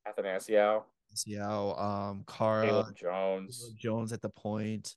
Athanasiou, 0.06 0.82
Ciao, 1.14 1.74
um 1.74 2.24
Cara 2.26 2.66
Caleb 2.66 2.94
Jones, 2.96 3.58
Caleb 3.60 3.78
Jones 3.78 4.12
at 4.12 4.22
the 4.22 4.28
point. 4.30 4.94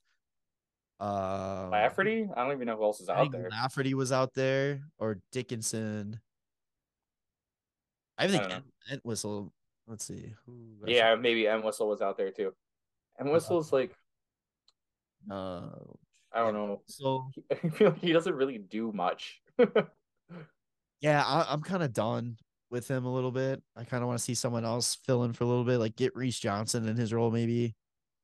Um 1.00 1.70
Lafferty. 1.70 2.28
I 2.36 2.44
don't 2.44 2.52
even 2.52 2.66
know 2.66 2.76
who 2.76 2.84
else 2.84 3.00
is 3.00 3.08
I 3.08 3.16
out 3.16 3.32
there. 3.32 3.48
Lafferty 3.50 3.94
was 3.94 4.12
out 4.12 4.34
there 4.34 4.80
or 4.98 5.18
Dickinson. 5.32 6.20
I 8.18 8.28
think. 8.28 8.42
Ent- 8.44 8.64
Entwistle. 8.90 9.52
Let's 9.88 10.04
see. 10.04 10.32
Who 10.46 10.76
I 10.86 10.90
Yeah, 10.90 11.14
maybe 11.16 11.46
Entwistle 11.46 11.88
was 11.88 12.00
out 12.02 12.16
there 12.16 12.30
too. 12.30 12.52
Entwistle's 13.20 13.72
like, 13.72 13.94
Uh, 15.30 15.70
I 16.32 16.38
don't 16.38 16.54
know. 16.54 16.82
so 16.86 17.28
I 17.50 17.54
feel 17.68 17.90
like 17.90 17.98
he 18.00 18.12
doesn't 18.12 18.34
really 18.34 18.58
do 18.58 18.92
much. 18.92 19.40
yeah, 21.02 21.22
I, 21.24 21.52
I'm 21.52 21.60
kind 21.60 21.82
of 21.82 21.92
done 21.92 22.38
with 22.70 22.88
him 22.88 23.04
a 23.04 23.12
little 23.12 23.30
bit. 23.32 23.62
I 23.76 23.84
kind 23.84 24.02
of 24.02 24.06
want 24.06 24.18
to 24.18 24.24
see 24.24 24.34
someone 24.34 24.64
else 24.64 24.94
fill 25.04 25.24
in 25.24 25.34
for 25.34 25.44
a 25.44 25.46
little 25.46 25.64
bit, 25.64 25.76
like 25.78 25.94
get 25.96 26.16
Reese 26.16 26.38
Johnson 26.38 26.88
in 26.88 26.96
his 26.96 27.12
role 27.12 27.30
maybe 27.30 27.74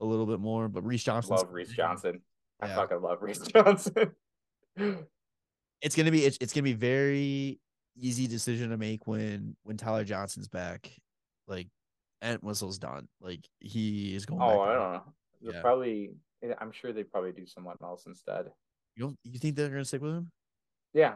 a 0.01 0.07
little 0.07 0.25
bit 0.25 0.41
more. 0.41 0.69
But 0.69 0.87
Reese 0.87 1.05
Johnson, 1.05 1.37
love 1.37 1.53
Reese 1.53 1.69
Johnson. 1.73 2.23
I 2.63 2.69
Yeah. 2.69 2.77
fucking 2.77 3.03
love 3.03 3.19
Reese 3.21 3.39
Johnson. 3.55 4.13
It's 5.81 5.95
gonna 5.95 6.11
be 6.11 6.25
it's, 6.25 6.39
it's 6.41 6.53
gonna 6.53 6.63
be 6.65 6.73
very 6.73 7.61
easy 7.97 8.27
decision 8.27 8.71
to 8.71 8.77
make 8.77 9.07
when 9.07 9.57
when 9.65 9.77
Tyler 9.77 10.05
Johnson's 10.05 10.49
back. 10.49 10.91
Like 11.47 11.69
Entwistle's 12.23 12.79
done. 12.79 13.09
Like 13.21 13.41
he 13.61 14.15
is 14.15 14.27
going. 14.27 14.41
oh, 14.43 14.61
I 14.61 14.73
don't 14.75 14.93
know. 14.93 15.03
They'll 15.43 15.55
Yeah. 15.55 15.61
Probably, 15.63 16.11
eh, 16.43 16.53
I'm 16.61 16.73
sure 16.73 16.93
they 16.93 17.05
probably 17.05 17.33
do 17.33 17.47
someone 17.47 17.77
else 17.83 18.07
instead. 18.07 18.47
You 18.97 19.05
don't 19.05 19.17
you 19.25 19.39
think 19.39 19.55
they're 19.57 19.69
gonna 19.69 19.85
stick 19.85 20.03
with 20.03 20.15
him? 20.15 20.31
Yeah. 20.95 21.15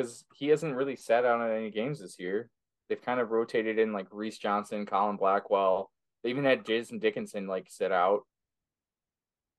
Because 0.00 0.24
he 0.34 0.48
hasn't 0.48 0.76
really 0.76 0.96
sat 0.96 1.24
out 1.26 1.40
on 1.40 1.50
any 1.50 1.70
games 1.70 2.00
this 2.00 2.18
year. 2.18 2.48
they've 2.88 3.00
kind 3.00 3.20
of 3.20 3.30
rotated 3.30 3.78
in 3.78 3.92
like 3.92 4.06
Reese 4.10 4.38
Johnson, 4.38 4.86
Colin 4.86 5.16
Blackwell. 5.16 5.90
They 6.22 6.30
even 6.30 6.44
had 6.44 6.64
Jason 6.64 6.98
Dickinson 6.98 7.46
like 7.46 7.66
sit 7.68 7.92
out. 7.92 8.22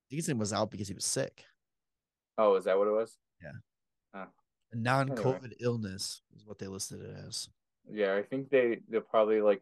Dickinson 0.09 0.37
was 0.37 0.51
out 0.51 0.71
because 0.71 0.87
he 0.87 0.93
was 0.93 1.05
sick. 1.05 1.45
Oh, 2.37 2.55
is 2.55 2.65
that 2.65 2.77
what 2.77 2.87
it 2.87 2.91
was? 2.91 3.17
A 4.73 4.77
non-COVID 4.77 5.53
illness 5.59 6.21
is 6.35 6.45
what 6.45 6.57
they 6.57 6.67
listed 6.67 7.01
it 7.01 7.15
as. 7.27 7.49
Yeah, 7.91 8.15
I 8.15 8.23
think 8.23 8.49
they 8.49 8.79
they'll 8.89 9.01
probably 9.01 9.41
like 9.41 9.61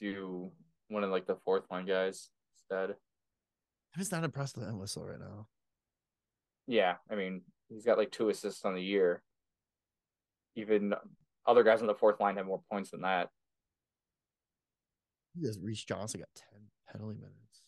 do 0.00 0.50
one 0.88 1.04
of 1.04 1.10
like 1.10 1.26
the 1.26 1.36
fourth 1.44 1.64
line 1.70 1.86
guys 1.86 2.30
instead. 2.56 2.90
I'm 3.94 3.98
just 3.98 4.10
not 4.10 4.24
impressed 4.24 4.56
with 4.56 4.68
Entwistle 4.68 5.04
right 5.04 5.20
now. 5.20 5.48
Yeah, 6.66 6.94
I 7.10 7.14
mean 7.14 7.42
he's 7.72 7.84
got 7.84 7.98
like 7.98 8.10
two 8.10 8.28
assists 8.28 8.64
on 8.64 8.74
the 8.74 8.82
year. 8.82 9.22
Even 10.56 10.94
other 11.46 11.62
guys 11.62 11.80
on 11.80 11.86
the 11.86 11.94
fourth 11.94 12.20
line 12.20 12.36
have 12.36 12.46
more 12.46 12.62
points 12.70 12.90
than 12.90 13.00
that. 13.02 13.28
Because 15.40 15.58
Reese 15.60 15.84
Johnson 15.84 16.20
got 16.20 16.28
10 16.34 16.46
penalty 16.92 17.14
minutes. 17.16 17.62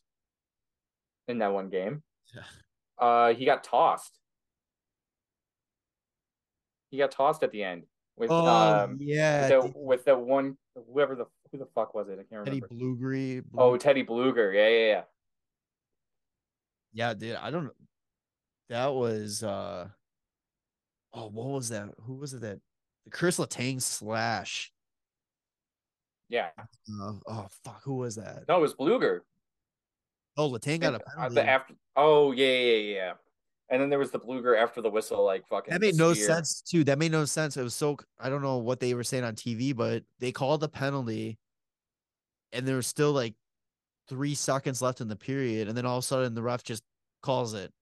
in 1.29 1.39
that 1.39 1.53
one 1.53 1.71
game. 1.71 2.03
Yeah. 2.35 2.43
Uh, 2.99 3.35
he 3.35 3.45
got 3.45 3.65
tossed. 3.65 4.19
He 6.91 6.99
got 6.99 7.11
tossed 7.11 7.43
at 7.43 7.51
the 7.51 7.63
end 7.65 7.85
with 8.17 8.31
Oh, 8.31 8.47
um 8.47 8.99
yeah. 9.01 9.49
with 9.59 9.73
the, 9.73 9.79
with 9.79 10.05
the 10.05 10.17
one 10.17 10.57
whoever 10.93 11.17
the 11.17 11.25
who 11.51 11.59
the 11.59 11.67
fuck 11.75 11.95
was 11.95 12.09
it? 12.09 12.13
I 12.21 12.25
can't 12.33 12.45
Teddy 12.45 12.61
remember. 12.61 12.69
Teddy 12.69 13.41
Blueger. 13.43 13.45
Oh, 13.59 13.77
Teddy 13.77 14.05
Blueger. 14.05 14.55
Yeah, 14.55 14.69
yeah, 14.69 14.87
yeah. 14.87 15.03
yeah, 16.93 17.15
dude. 17.15 17.37
I 17.37 17.51
don't 17.51 17.65
know. 17.65 17.71
That 18.69 18.95
was 18.95 19.43
uh 19.43 19.89
oh, 21.13 21.29
what 21.29 21.49
was 21.49 21.69
that? 21.71 21.91
Who 22.03 22.15
was 22.15 22.35
it 22.35 22.41
that 22.43 22.61
the 23.05 23.11
Chris 23.11 23.39
Letang 23.39 23.81
slash? 23.81 24.73
Yeah. 26.29 26.49
Uh, 26.59 27.13
oh 27.27 27.47
fuck, 27.65 27.83
who 27.85 27.97
was 27.97 28.17
that? 28.17 28.45
No, 28.49 28.57
it 28.57 28.61
was 28.61 28.75
Blueger. 28.75 29.21
Oh, 30.37 30.51
Letang 30.51 30.81
got 30.81 30.95
a 30.95 30.97
uh, 30.97 31.01
penalty. 31.15 31.35
the 31.37 31.49
after. 31.49 31.75
Oh 31.97 32.33
yeah, 32.33 32.47
yeah, 32.47 32.77
yeah, 32.77 32.95
yeah. 32.95 33.13
And 33.71 33.81
then 33.81 33.89
there 33.89 33.99
was 33.99 34.11
the 34.11 34.21
Blueger 34.21 34.61
after 34.61 34.81
the 34.81 34.91
whistle, 34.91 35.25
like 35.25 35.47
fucking. 35.47 35.73
That 35.73 35.81
made 35.81 35.95
no 35.95 36.13
spear. 36.13 36.27
sense 36.27 36.61
too. 36.63 36.85
That 36.85 36.99
made 36.99 37.13
no 37.13 37.25
sense. 37.25 37.57
It 37.57 37.63
was 37.63 37.75
so 37.75 37.97
I 38.19 38.29
don't 38.29 38.43
know 38.43 38.59
what 38.59 38.81
they 38.81 38.95
were 38.95 39.05
saying 39.05 39.25
on 39.25 39.35
TV, 39.35 39.75
but 39.75 40.03
they 40.19 40.33
called 40.33 40.61
the 40.61 40.69
penalty, 40.69 41.39
and 42.53 42.67
there 42.67 42.77
was 42.77 42.87
still 42.87 43.13
like 43.13 43.35
three 44.09 44.35
seconds 44.35 44.83
left 44.83 45.01
in 45.01 45.09
the 45.09 45.17
period, 45.17 45.69
and 45.69 45.77
then 45.77 45.87
all 45.87 45.99
of 45.99 46.05
a 46.05 46.07
sudden 46.07 46.35
the 46.35 46.43
ref 46.43 46.63
just 46.63 46.83
calls 47.23 47.55
it. 47.55 47.73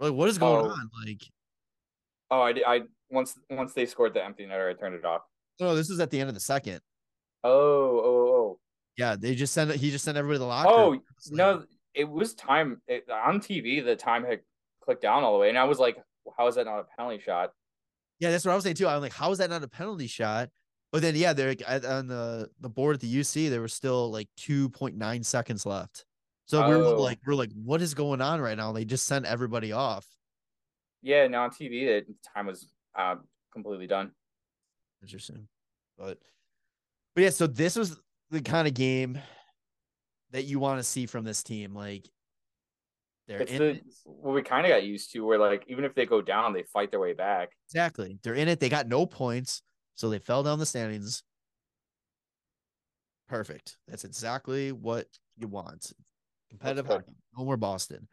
Like, 0.00 0.12
what 0.12 0.28
is 0.28 0.38
going 0.38 0.66
Oh. 0.66 0.70
on? 0.70 0.90
Like, 1.04 1.22
Oh, 2.30 2.40
I, 2.42 2.54
I 2.66 2.80
once 3.10 3.38
once 3.50 3.72
they 3.72 3.86
scored 3.86 4.14
the 4.14 4.22
empty 4.24 4.44
netter, 4.44 4.70
I 4.70 4.74
turned 4.74 4.94
it 4.94 5.04
off. 5.04 5.22
no, 5.60 5.74
this 5.74 5.88
was 5.88 5.98
at 6.00 6.10
the 6.10 6.20
end 6.20 6.28
of 6.28 6.34
the 6.34 6.40
second. 6.40 6.80
Oh, 7.42 7.50
oh, 7.50 8.28
oh, 8.34 8.60
Yeah, 8.96 9.16
they 9.16 9.34
just 9.34 9.52
sent 9.54 9.70
he 9.72 9.90
just 9.90 10.04
sent 10.04 10.18
everybody 10.18 10.38
the 10.38 10.44
oh. 10.44 10.48
locker. 10.48 10.68
Oh 10.70 10.88
like, 10.90 11.00
no, 11.30 11.64
it 11.94 12.08
was 12.08 12.34
time 12.34 12.82
it, 12.86 13.08
on 13.10 13.40
TV. 13.40 13.84
The 13.84 13.96
time 13.96 14.24
had 14.24 14.40
clicked 14.82 15.02
down 15.02 15.24
all 15.24 15.32
the 15.32 15.38
way, 15.38 15.48
and 15.48 15.58
I 15.58 15.64
was 15.64 15.78
like, 15.78 15.96
"How 16.36 16.46
is 16.48 16.56
that 16.56 16.66
not 16.66 16.80
a 16.80 16.84
penalty 16.96 17.22
shot?" 17.22 17.50
Yeah, 18.20 18.30
that's 18.30 18.44
what 18.44 18.52
I 18.52 18.54
was 18.56 18.64
saying 18.64 18.76
too. 18.76 18.88
I'm 18.88 19.00
like, 19.00 19.12
how 19.12 19.30
is 19.30 19.38
that 19.38 19.48
not 19.48 19.62
a 19.62 19.68
penalty 19.68 20.08
shot? 20.08 20.50
But 20.90 21.02
then, 21.02 21.14
yeah, 21.14 21.32
they're 21.34 21.54
on 21.86 22.08
the 22.08 22.50
the 22.60 22.68
board 22.68 22.94
at 22.94 23.00
the 23.00 23.20
UC. 23.20 23.48
There 23.48 23.60
was 23.62 23.72
still 23.72 24.10
like 24.10 24.28
2.9 24.40 25.24
seconds 25.24 25.64
left. 25.64 26.04
So 26.48 26.66
we 26.68 26.76
were 26.76 26.82
Oh. 26.84 27.02
like, 27.02 27.18
we're 27.26 27.34
like, 27.34 27.52
what 27.52 27.82
is 27.82 27.92
going 27.94 28.20
on 28.22 28.40
right 28.40 28.56
now? 28.56 28.72
They 28.72 28.84
just 28.86 29.06
sent 29.06 29.26
everybody 29.26 29.72
off. 29.72 30.06
Yeah, 31.02 31.26
no, 31.28 31.42
on 31.42 31.50
TV, 31.50 31.84
the 32.06 32.14
time 32.34 32.46
was 32.46 32.68
uh, 32.94 33.16
completely 33.52 33.86
done. 33.86 34.12
Interesting, 35.02 35.46
but 35.96 36.18
but 37.14 37.22
yeah. 37.22 37.30
So 37.30 37.46
this 37.46 37.76
was 37.76 38.00
the 38.30 38.40
kind 38.40 38.66
of 38.66 38.74
game 38.74 39.18
that 40.30 40.44
you 40.44 40.58
want 40.58 40.80
to 40.80 40.82
see 40.84 41.06
from 41.06 41.24
this 41.24 41.42
team. 41.42 41.74
Like 41.74 42.08
they're 43.28 43.42
It's 43.42 43.52
in 43.52 43.58
the 43.58 43.68
it. 43.70 43.84
what 44.04 44.34
we 44.34 44.42
kind 44.42 44.66
of 44.66 44.70
got 44.70 44.82
used 44.84 45.12
to, 45.12 45.20
where 45.24 45.38
like 45.38 45.64
even 45.68 45.84
if 45.84 45.94
they 45.94 46.06
go 46.06 46.20
down, 46.22 46.52
they 46.54 46.64
fight 46.64 46.90
their 46.90 46.98
way 47.00 47.12
back. 47.12 47.50
exactly. 47.68 48.18
They're 48.22 48.34
in 48.34 48.48
it. 48.48 48.58
They 48.58 48.68
got 48.70 48.88
no 48.88 49.04
points, 49.06 49.62
so 49.94 50.08
they 50.08 50.18
fell 50.18 50.42
down 50.42 50.58
the 50.58 50.66
standings. 50.66 51.22
Perfect. 53.28 53.76
That's 53.86 54.04
exactly 54.04 54.72
what 54.72 55.06
you 55.36 55.46
want. 55.48 55.92
Competitive 56.50 56.86
hockey. 56.86 57.14
No 57.36 57.44
more 57.44 57.56
Boston. 57.56 58.08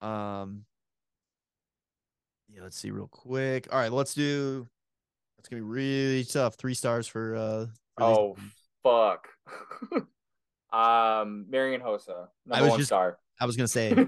Um. 0.00 0.64
Yeah, 2.48 2.62
let's 2.62 2.76
see 2.76 2.90
real 2.90 3.06
quick. 3.06 3.68
All 3.72 3.78
right, 3.78 3.92
let's 3.92 4.14
do. 4.14 4.68
It's 5.38 5.48
gonna 5.48 5.62
be 5.62 5.66
really 5.68 6.24
tough. 6.24 6.56
Three 6.56 6.74
stars 6.74 7.06
for 7.06 7.36
uh. 7.36 7.66
for 7.96 8.02
Oh 8.04 8.36
fuck. 8.82 9.28
um, 10.72 11.46
Marian 11.48 11.80
Hossa, 11.80 12.28
number 12.46 12.68
one 12.68 12.78
just- 12.78 12.88
star. 12.88 13.18
I 13.42 13.46
was 13.46 13.56
gonna 13.56 13.68
say 13.68 13.94
the- 13.94 14.04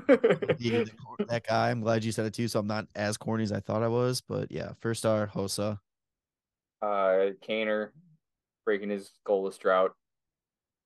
the 0.59 0.91
cor- 1.03 1.27
that 1.27 1.47
guy. 1.47 1.71
I'm 1.71 1.81
glad 1.81 2.05
you 2.05 2.13
said 2.13 2.27
it 2.27 2.35
too. 2.35 2.49
So 2.49 2.59
I'm 2.61 2.67
not 2.67 2.87
as 2.95 3.17
corny 3.17 3.45
as 3.45 3.53
I 3.53 3.61
thought 3.61 3.83
I 3.83 3.89
was. 3.89 4.21
But 4.21 4.53
yeah, 4.53 4.73
first 4.81 5.01
star 5.01 5.27
Hossa. 5.27 5.79
uh 6.83 7.31
Kaner 7.49 7.91
breaking 8.67 8.91
his 8.91 9.11
goalless 9.27 9.59
drought. 9.59 9.95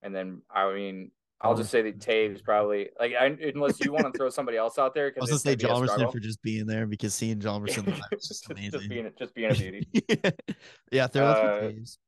And 0.02 0.14
then 0.14 0.42
I 0.48 0.72
mean 0.74 1.10
I'll 1.40 1.54
just 1.54 1.70
say 1.70 1.82
that 1.82 1.98
Toews 1.98 2.42
probably 2.42 2.88
like 2.98 3.12
I, 3.18 3.26
unless 3.26 3.78
you 3.84 3.92
want 3.92 4.10
to 4.12 4.18
throw 4.18 4.30
somebody 4.30 4.56
else 4.56 4.78
out 4.78 4.94
there 4.94 5.04
I 5.04 5.20
was 5.20 5.28
because 5.28 5.42
gonna 5.44 5.56
say 5.56 5.56
John 5.56 6.10
for 6.10 6.18
just 6.18 6.40
being 6.42 6.66
there 6.66 6.86
because 6.86 7.14
seeing 7.14 7.38
John 7.40 7.56
Emerson 7.56 7.84
live 7.84 8.00
just 8.12 8.28
just, 8.28 8.50
amazing. 8.50 8.70
just 8.72 8.88
being 8.88 9.12
just 9.18 9.34
being 9.34 9.50
a 9.50 9.54
beauty. 9.54 9.86
yeah, 10.90 11.06
throw 11.06 11.26
us 11.26 11.36
Uh, 11.38 11.66
Toews. 11.66 11.98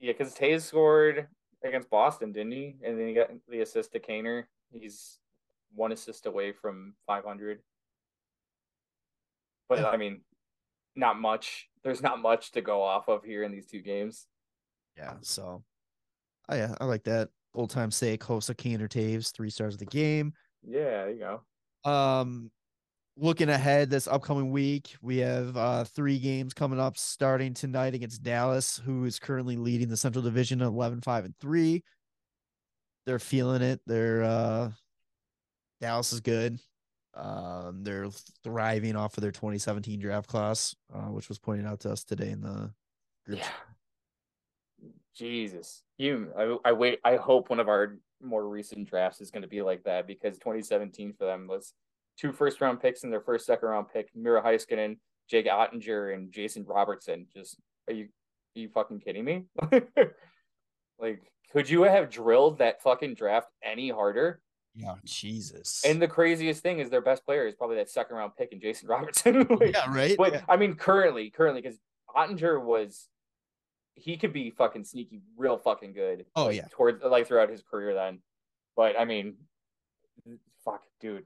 yeah, 0.00 0.12
because 0.12 0.34
Toews 0.34 0.62
scored 0.62 1.28
against 1.64 1.88
Boston, 1.88 2.30
didn't 2.32 2.52
he? 2.52 2.76
And 2.84 2.98
then 3.00 3.08
he 3.08 3.14
got 3.14 3.30
the 3.48 3.60
assist 3.62 3.92
to 3.92 4.00
Kaner. 4.00 4.44
He's 4.70 5.18
one 5.74 5.92
assist 5.92 6.26
away 6.26 6.52
from 6.52 6.94
500. 7.06 7.60
But 9.68 9.78
Yeah. 9.78 9.88
I 9.88 9.96
mean, 9.96 10.20
not 10.94 11.18
much. 11.18 11.68
There's 11.82 12.02
not 12.02 12.20
much 12.20 12.52
to 12.52 12.60
go 12.60 12.82
off 12.82 13.08
of 13.08 13.24
here 13.24 13.42
in 13.44 13.50
these 13.50 13.66
two 13.66 13.80
games. 13.80 14.26
Yeah, 14.96 15.14
so 15.22 15.64
oh 16.50 16.54
yeah, 16.54 16.74
I 16.80 16.84
like 16.84 17.04
that. 17.04 17.30
Old 17.54 17.70
time 17.70 17.90
sake, 17.90 18.22
Hossa 18.22 18.54
Kaner 18.54 18.88
Toews, 18.88 19.32
three 19.32 19.50
stars 19.50 19.74
of 19.74 19.80
the 19.80 19.86
game. 19.86 20.32
Yeah, 20.62 21.04
there 21.04 21.10
you 21.10 21.18
go. 21.84 21.90
Um 21.90 22.50
looking 23.16 23.48
ahead 23.48 23.90
this 23.90 24.08
upcoming 24.08 24.50
week, 24.50 24.96
we 25.00 25.18
have 25.18 25.56
uh 25.56 25.84
three 25.84 26.18
games 26.18 26.52
coming 26.52 26.80
up 26.80 26.96
starting 26.96 27.54
tonight 27.54 27.94
against 27.94 28.22
Dallas, 28.22 28.80
who 28.84 29.04
is 29.04 29.18
currently 29.18 29.56
leading 29.56 29.88
the 29.88 29.96
Central 29.96 30.22
Division 30.22 30.62
at 30.62 30.66
11 30.66 31.00
5 31.02 31.24
and 31.26 31.34
3. 31.40 31.82
They're 33.06 33.18
feeling 33.18 33.62
it. 33.62 33.80
They're 33.86 34.22
uh 34.24 34.70
Dallas 35.80 36.12
is 36.12 36.20
good. 36.20 36.58
Um 37.14 37.84
they're 37.84 38.08
thriving 38.42 38.96
off 38.96 39.16
of 39.16 39.22
their 39.22 39.30
2017 39.30 40.00
draft 40.00 40.28
class, 40.28 40.74
uh, 40.92 41.08
which 41.10 41.28
was 41.28 41.38
pointed 41.38 41.66
out 41.66 41.80
to 41.80 41.92
us 41.92 42.02
today 42.02 42.30
in 42.30 42.40
the 42.40 42.72
group. 43.26 43.38
Yeah. 43.38 43.48
Jesus. 45.16 45.82
You 45.98 46.32
I, 46.36 46.70
I 46.70 46.72
wait 46.72 47.00
I 47.04 47.16
hope 47.16 47.50
one 47.50 47.60
of 47.60 47.68
our 47.68 47.98
more 48.20 48.48
recent 48.48 48.88
drafts 48.88 49.20
is 49.20 49.30
going 49.30 49.42
to 49.42 49.48
be 49.48 49.62
like 49.62 49.84
that 49.84 50.06
because 50.06 50.38
2017 50.38 51.14
for 51.18 51.24
them 51.24 51.46
was 51.46 51.72
two 52.18 52.32
first 52.32 52.60
round 52.60 52.80
picks 52.80 53.04
and 53.04 53.12
their 53.12 53.20
first 53.20 53.46
second 53.46 53.68
round 53.68 53.86
pick, 53.92 54.08
Miro 54.14 54.42
Heiskanen, 54.42 54.98
Jake 55.28 55.46
Oettinger, 55.46 56.14
and 56.14 56.32
Jason 56.32 56.64
Robertson. 56.64 57.26
Just 57.34 57.58
are 57.88 57.94
you 57.94 58.04
are 58.56 58.60
you 58.60 58.68
fucking 58.68 59.00
kidding 59.00 59.24
me? 59.24 59.44
like 60.98 61.22
could 61.52 61.68
you 61.68 61.82
have 61.82 62.10
drilled 62.10 62.58
that 62.58 62.82
fucking 62.82 63.14
draft 63.14 63.48
any 63.62 63.90
harder? 63.90 64.40
Yeah, 64.74 64.94
Jesus. 65.04 65.82
And 65.86 66.02
the 66.02 66.08
craziest 66.08 66.62
thing 66.62 66.80
is 66.80 66.90
their 66.90 67.00
best 67.00 67.24
player 67.24 67.46
is 67.46 67.54
probably 67.54 67.76
that 67.76 67.88
second 67.88 68.16
round 68.16 68.32
pick 68.36 68.50
and 68.50 68.60
Jason 68.60 68.88
Robertson. 68.88 69.46
Like, 69.50 69.72
yeah, 69.72 69.84
right? 69.88 70.16
but 70.16 70.32
Yeah. 70.32 70.40
I 70.48 70.56
mean, 70.56 70.74
currently, 70.74 71.30
currently, 71.30 71.62
because 71.62 71.78
Oettinger 72.14 72.60
was, 72.60 73.08
he 73.94 74.16
could 74.16 74.32
be 74.32 74.50
fucking 74.50 74.84
sneaky, 74.84 75.22
real 75.36 75.56
fucking 75.58 75.92
good. 75.92 76.26
Oh, 76.34 76.46
like, 76.46 76.56
yeah. 76.56 76.66
towards 76.70 77.02
like 77.04 77.26
throughout 77.26 77.50
his 77.50 77.62
career. 77.62 77.94
Then, 77.94 78.20
but 78.76 78.98
I 78.98 79.04
mean, 79.04 79.34
fuck, 80.64 80.82
dude, 81.00 81.24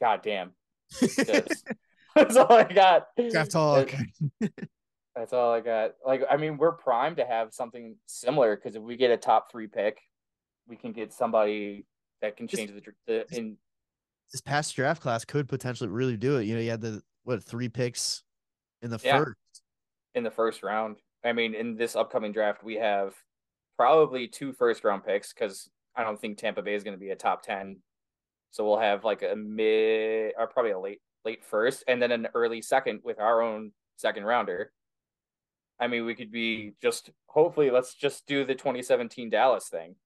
goddamn, 0.00 0.52
that's, 1.00 1.16
that's 2.14 2.36
all 2.36 2.52
I 2.52 2.64
got. 2.64 3.06
Draft 3.30 3.50
talk. 3.52 3.92
That's 5.16 5.32
all 5.32 5.52
I 5.52 5.60
got. 5.60 5.94
Like, 6.06 6.22
I 6.30 6.36
mean, 6.36 6.56
we're 6.56 6.72
primed 6.72 7.16
to 7.16 7.26
have 7.26 7.52
something 7.52 7.96
similar 8.06 8.54
because 8.54 8.76
if 8.76 8.82
we 8.82 8.96
get 8.96 9.10
a 9.10 9.16
top 9.16 9.50
three 9.50 9.66
pick, 9.66 9.98
we 10.68 10.76
can 10.76 10.92
get 10.92 11.12
somebody 11.12 11.84
that 12.22 12.36
can 12.36 12.46
change 12.46 12.70
the, 12.70 12.80
the 13.06 13.36
in 13.36 13.56
this 14.32 14.40
past 14.40 14.74
draft 14.76 15.02
class 15.02 15.24
could 15.24 15.48
potentially 15.48 15.90
really 15.90 16.16
do 16.16 16.38
it. 16.38 16.44
You 16.44 16.54
know, 16.54 16.60
you 16.60 16.70
had 16.70 16.80
the 16.80 17.02
what 17.24 17.42
three 17.42 17.68
picks 17.68 18.22
in 18.82 18.90
the 18.90 19.00
Yeah. 19.02 19.18
first. 19.18 19.36
in 20.14 20.22
the 20.22 20.30
first 20.30 20.62
round. 20.62 20.96
I 21.24 21.32
mean, 21.32 21.54
in 21.54 21.76
this 21.76 21.96
upcoming 21.96 22.32
draft, 22.32 22.64
we 22.64 22.76
have 22.76 23.14
probably 23.76 24.28
two 24.28 24.52
first 24.52 24.84
round 24.84 25.04
picks 25.04 25.32
because 25.32 25.68
I 25.94 26.04
don't 26.04 26.20
think 26.20 26.38
Tampa 26.38 26.62
Bay 26.62 26.74
is 26.74 26.84
going 26.84 26.96
to 26.96 27.00
be 27.00 27.10
a 27.10 27.16
top 27.16 27.42
10. 27.42 27.78
So 28.50 28.64
we'll 28.64 28.80
have 28.80 29.04
like 29.04 29.22
a 29.22 29.36
mid 29.36 30.32
or 30.38 30.46
probably 30.46 30.72
a 30.72 30.78
late, 30.78 31.00
late 31.24 31.44
first 31.44 31.84
and 31.86 32.00
then 32.00 32.10
an 32.10 32.28
early 32.34 32.62
second 32.62 33.00
with 33.04 33.18
our 33.20 33.42
own 33.42 33.72
second 33.96 34.24
rounder. 34.24 34.72
I 35.78 35.86
mean, 35.86 36.04
we 36.04 36.14
could 36.14 36.30
be 36.30 36.74
just 36.82 37.10
hopefully 37.26 37.70
let's 37.70 37.94
just 37.94 38.26
do 38.26 38.44
the 38.44 38.54
2017 38.54 39.30
Dallas 39.30 39.68
thing. 39.68 39.96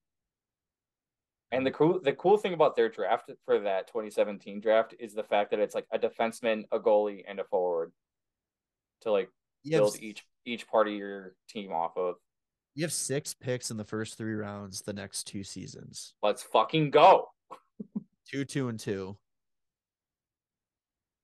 And 1.51 1.65
the 1.65 1.71
cool 1.71 1.99
the 2.01 2.13
cool 2.13 2.37
thing 2.37 2.53
about 2.53 2.75
their 2.75 2.89
draft 2.89 3.29
for 3.45 3.59
that 3.59 3.87
2017 3.87 4.59
draft 4.61 4.95
is 4.99 5.13
the 5.13 5.23
fact 5.23 5.51
that 5.51 5.59
it's 5.59 5.75
like 5.75 5.85
a 5.91 5.99
defenseman, 5.99 6.63
a 6.71 6.79
goalie, 6.79 7.23
and 7.27 7.39
a 7.39 7.43
forward 7.43 7.91
to 9.01 9.11
like 9.11 9.29
build 9.63 9.97
each 10.01 10.23
each 10.45 10.67
part 10.67 10.87
of 10.87 10.93
your 10.93 11.35
team 11.49 11.71
off 11.71 11.97
of. 11.97 12.15
you 12.75 12.83
have 12.83 12.93
six 12.93 13.33
picks 13.33 13.71
in 13.71 13.77
the 13.77 13.83
first 13.83 14.17
three 14.17 14.33
rounds 14.33 14.81
the 14.81 14.93
next 14.93 15.23
two 15.25 15.43
seasons. 15.43 16.13
Let's 16.21 16.43
fucking 16.43 16.91
go. 16.91 17.29
Two, 18.27 18.43
two, 18.43 18.69
and 18.69 18.79
two. 18.79 19.17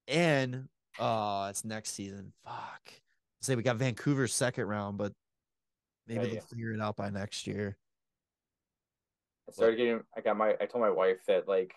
And 0.07 0.67
uh 0.99 1.47
it's 1.49 1.65
next 1.65 1.91
season. 1.91 2.31
Fuck. 2.45 2.93
Say 3.41 3.55
we 3.55 3.63
got 3.63 3.77
Vancouver's 3.77 4.33
second 4.35 4.65
round, 4.65 4.97
but 4.97 5.11
maybe 6.07 6.25
Yeah, 6.27 6.33
they'll 6.33 6.41
figure 6.41 6.73
it 6.73 6.81
out 6.81 6.95
by 6.97 7.09
next 7.09 7.47
year. 7.47 7.75
I 9.49 9.53
started 9.53 9.77
getting 9.77 10.01
I 10.15 10.21
got 10.21 10.37
my 10.37 10.55
I 10.61 10.65
told 10.65 10.83
my 10.83 10.91
wife 10.91 11.19
that 11.27 11.47
like 11.47 11.73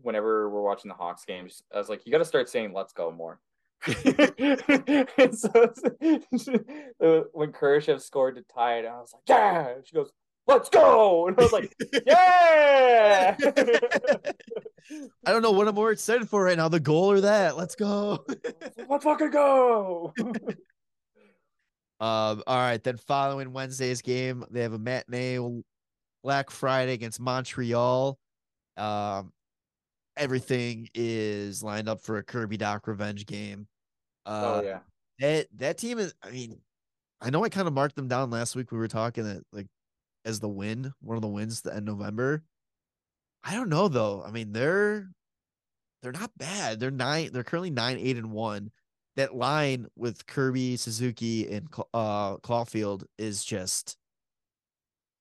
whenever 0.00 0.48
we're 0.48 0.62
watching 0.62 0.88
the 0.88 0.94
Hawks 0.94 1.24
games, 1.24 1.62
I 1.74 1.78
was 1.78 1.88
like, 1.88 2.06
you 2.06 2.12
gotta 2.12 2.24
start 2.24 2.48
saying 2.48 2.72
let's 2.72 2.92
go 2.92 3.10
more. 3.10 3.40
And 3.86 5.38
so 5.38 5.50
uh, 5.54 7.20
when 7.32 7.52
Kurashev 7.52 8.00
scored 8.00 8.36
to 8.36 8.42
tie 8.42 8.78
it, 8.78 8.86
I 8.86 8.98
was 8.98 9.12
like, 9.12 9.22
yeah. 9.28 9.68
And 9.68 9.86
she 9.86 9.94
goes, 9.94 10.10
let's 10.46 10.68
go. 10.68 11.28
And 11.28 11.38
I 11.38 11.42
was 11.42 11.52
like, 11.52 11.74
yeah. 12.06 13.36
I 15.26 15.32
don't 15.32 15.42
know 15.42 15.52
what 15.52 15.68
I'm 15.68 15.74
more 15.74 15.92
excited 15.92 16.28
for 16.28 16.44
right 16.44 16.56
now, 16.56 16.68
the 16.68 16.80
goal 16.80 17.10
or 17.10 17.20
that. 17.20 17.56
Let's 17.56 17.74
go. 17.74 18.24
let's 18.88 19.04
fucking 19.04 19.30
go. 19.30 20.12
Um, 22.00 22.42
all 22.46 22.58
right. 22.58 22.82
Then 22.82 22.96
following 22.96 23.52
Wednesday's 23.52 24.02
game, 24.02 24.44
they 24.50 24.62
have 24.62 24.72
a 24.72 24.78
matinee 24.78 25.38
Black 26.22 26.50
Friday 26.50 26.92
against 26.94 27.20
Montreal. 27.20 28.18
Um, 28.76 29.32
everything 30.18 30.88
is 30.94 31.62
lined 31.62 31.88
up 31.88 32.00
for 32.02 32.18
a 32.18 32.22
Kirby 32.22 32.58
Dach 32.58 32.86
revenge 32.86 33.26
game. 33.26 33.66
Uh, 34.26 34.60
oh 34.60 34.66
yeah. 34.66 34.78
that 35.20 35.46
that 35.56 35.78
team 35.78 35.98
is. 35.98 36.14
I 36.22 36.30
mean, 36.30 36.60
I 37.20 37.30
know 37.30 37.44
I 37.44 37.48
kind 37.48 37.66
of 37.66 37.74
marked 37.74 37.96
them 37.96 38.08
down 38.08 38.30
last 38.30 38.54
week. 38.56 38.70
We 38.72 38.78
were 38.78 38.88
talking 38.88 39.24
that 39.24 39.42
like 39.52 39.66
as 40.24 40.40
the 40.40 40.48
win, 40.48 40.92
one 41.00 41.16
of 41.16 41.22
the 41.22 41.28
wins 41.28 41.62
the 41.62 41.74
end 41.74 41.86
November. 41.86 42.42
I 43.44 43.54
don't 43.54 43.68
know 43.68 43.88
though. 43.88 44.22
I 44.26 44.30
mean, 44.30 44.52
they're 44.52 45.08
they're 46.02 46.12
not 46.12 46.30
bad. 46.36 46.80
They're 46.80 46.90
nine. 46.90 47.30
They're 47.32 47.44
currently 47.44 47.70
nine, 47.70 47.98
eight, 47.98 48.16
and 48.16 48.30
one. 48.32 48.70
That 49.16 49.34
line 49.34 49.86
with 49.96 50.26
Kirby, 50.26 50.76
Suzuki, 50.76 51.50
and 51.52 51.68
uh 51.94 52.36
Caulfield 52.38 53.04
is 53.18 53.44
just 53.44 53.96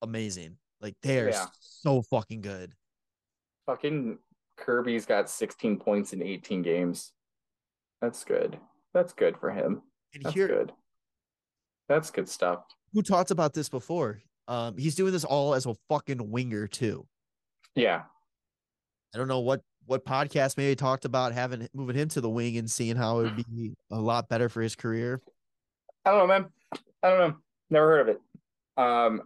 amazing. 0.01 0.57
Like 0.81 0.95
they 1.01 1.19
are 1.21 1.29
Yeah. 1.29 1.45
so 1.59 2.01
fucking 2.03 2.41
good. 2.41 2.73
Fucking 3.65 4.19
Kirby's 4.57 5.05
got 5.05 5.29
16 5.29 5.79
points 5.79 6.13
in 6.13 6.21
18 6.21 6.61
games. 6.61 7.13
That's 8.01 8.23
good. 8.23 8.57
That's 8.93 9.13
good 9.13 9.37
for 9.37 9.51
him. 9.51 9.81
And 10.13 10.23
That's 10.23 10.35
here, 10.35 10.47
good. 10.47 10.71
That's 11.89 12.11
good 12.11 12.27
stuff. 12.27 12.63
who 12.93 13.01
talked 13.01 13.31
about 13.31 13.53
this 13.53 13.69
before? 13.69 14.21
Um, 14.47 14.77
he's 14.77 14.95
doing 14.95 15.11
this 15.11 15.23
all 15.25 15.53
as 15.53 15.65
a 15.65 15.75
fucking 15.89 16.31
winger 16.31 16.67
too. 16.67 17.05
Yeah. 17.75 18.03
I 19.13 19.17
don't 19.17 19.27
know 19.27 19.39
what 19.39 19.61
what 19.85 20.05
podcast 20.05 20.57
maybe 20.57 20.75
talked 20.75 21.05
about 21.05 21.31
having 21.31 21.67
moving 21.73 21.95
him 21.95 22.09
to 22.09 22.21
the 22.21 22.29
wing 22.29 22.57
and 22.57 22.69
seeing 22.69 22.97
how 22.97 23.19
it 23.19 23.23
would 23.23 23.35
be 23.37 23.73
a 23.89 23.99
lot 23.99 24.27
better 24.27 24.49
for 24.49 24.61
his 24.61 24.75
career. 24.75 25.21
I 26.05 26.11
don't 26.11 26.19
know, 26.19 26.27
man. 26.27 26.45
I 27.03 27.09
don't 27.09 27.19
know. 27.19 27.37
Never 27.69 27.87
heard 27.87 28.09
of 28.09 28.15
it. 28.15 28.21
Um, 28.77 29.21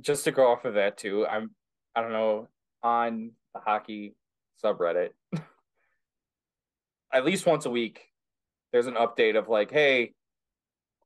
just 0.00 0.24
to 0.24 0.32
go 0.32 0.50
off 0.52 0.64
of 0.64 0.74
that 0.74 0.96
too, 0.96 1.26
I'm 1.26 1.50
I 1.94 2.00
don't 2.00 2.12
know 2.12 2.48
on 2.82 3.32
the 3.54 3.60
hockey 3.60 4.14
subreddit. 4.62 5.10
at 7.12 7.24
least 7.24 7.46
once 7.46 7.64
a 7.66 7.70
week, 7.70 8.00
there's 8.72 8.86
an 8.86 8.94
update 8.94 9.36
of 9.36 9.48
like, 9.48 9.70
hey, 9.70 10.12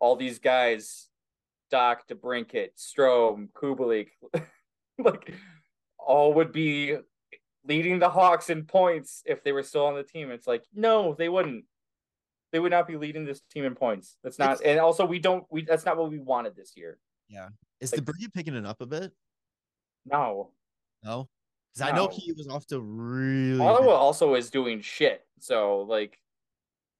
all 0.01 0.17
these 0.17 0.39
guys, 0.39 1.09
Dach, 1.73 1.99
DeBrincat, 2.11 2.71
Strome, 2.79 3.49
Kubalik, 3.53 4.09
like 4.99 5.35
all 5.99 6.33
would 6.35 6.53
be 6.53 6.97
leading 7.67 7.99
the 7.99 8.09
Hawks 8.09 8.49
in 8.49 8.65
points 8.65 9.23
if 9.27 9.45
they 9.45 9.53
were 9.53 9.63
still 9.63 9.87
on 9.87 9.95
the 9.95 10.03
team. 10.03 10.31
It's 10.31 10.47
like, 10.47 10.65
no, 10.75 11.15
they 11.15 11.29
wouldn't. 11.29 11.65
They 12.51 12.59
would 12.59 12.73
not 12.73 12.87
be 12.89 12.97
leading 12.97 13.27
this 13.27 13.43
team 13.53 13.65
in 13.67 13.75
points. 13.75 14.17
That's 14.25 14.39
not, 14.39 14.53
It's- 14.53 14.63
and 14.71 14.81
also 14.81 15.05
we 15.05 15.19
don't. 15.19 15.45
We 15.51 15.63
that's 15.63 15.85
not 15.85 15.99
what 15.99 16.11
we 16.11 16.19
wanted 16.19 16.57
this 16.57 16.73
year. 16.77 16.99
Yeah, 17.29 17.49
is 17.81 17.93
Like- 17.93 17.99
the 17.99 18.03
Brigade 18.03 18.33
picking 18.33 18.55
it 18.55 18.65
up 18.65 18.81
a 18.81 18.87
bit? 18.87 19.13
No, 20.07 20.53
No, 21.05 21.29
because 21.79 21.93
I 21.93 21.97
know 21.97 22.09
he 22.13 22.33
was 22.33 22.49
off 22.49 22.67
to 22.69 22.81
really. 22.81 23.61
Ottawa 23.65 23.93
also 23.93 24.35
is 24.35 24.51
doing 24.51 24.81
shit. 24.81 25.25
So 25.41 25.83
like, 25.83 26.19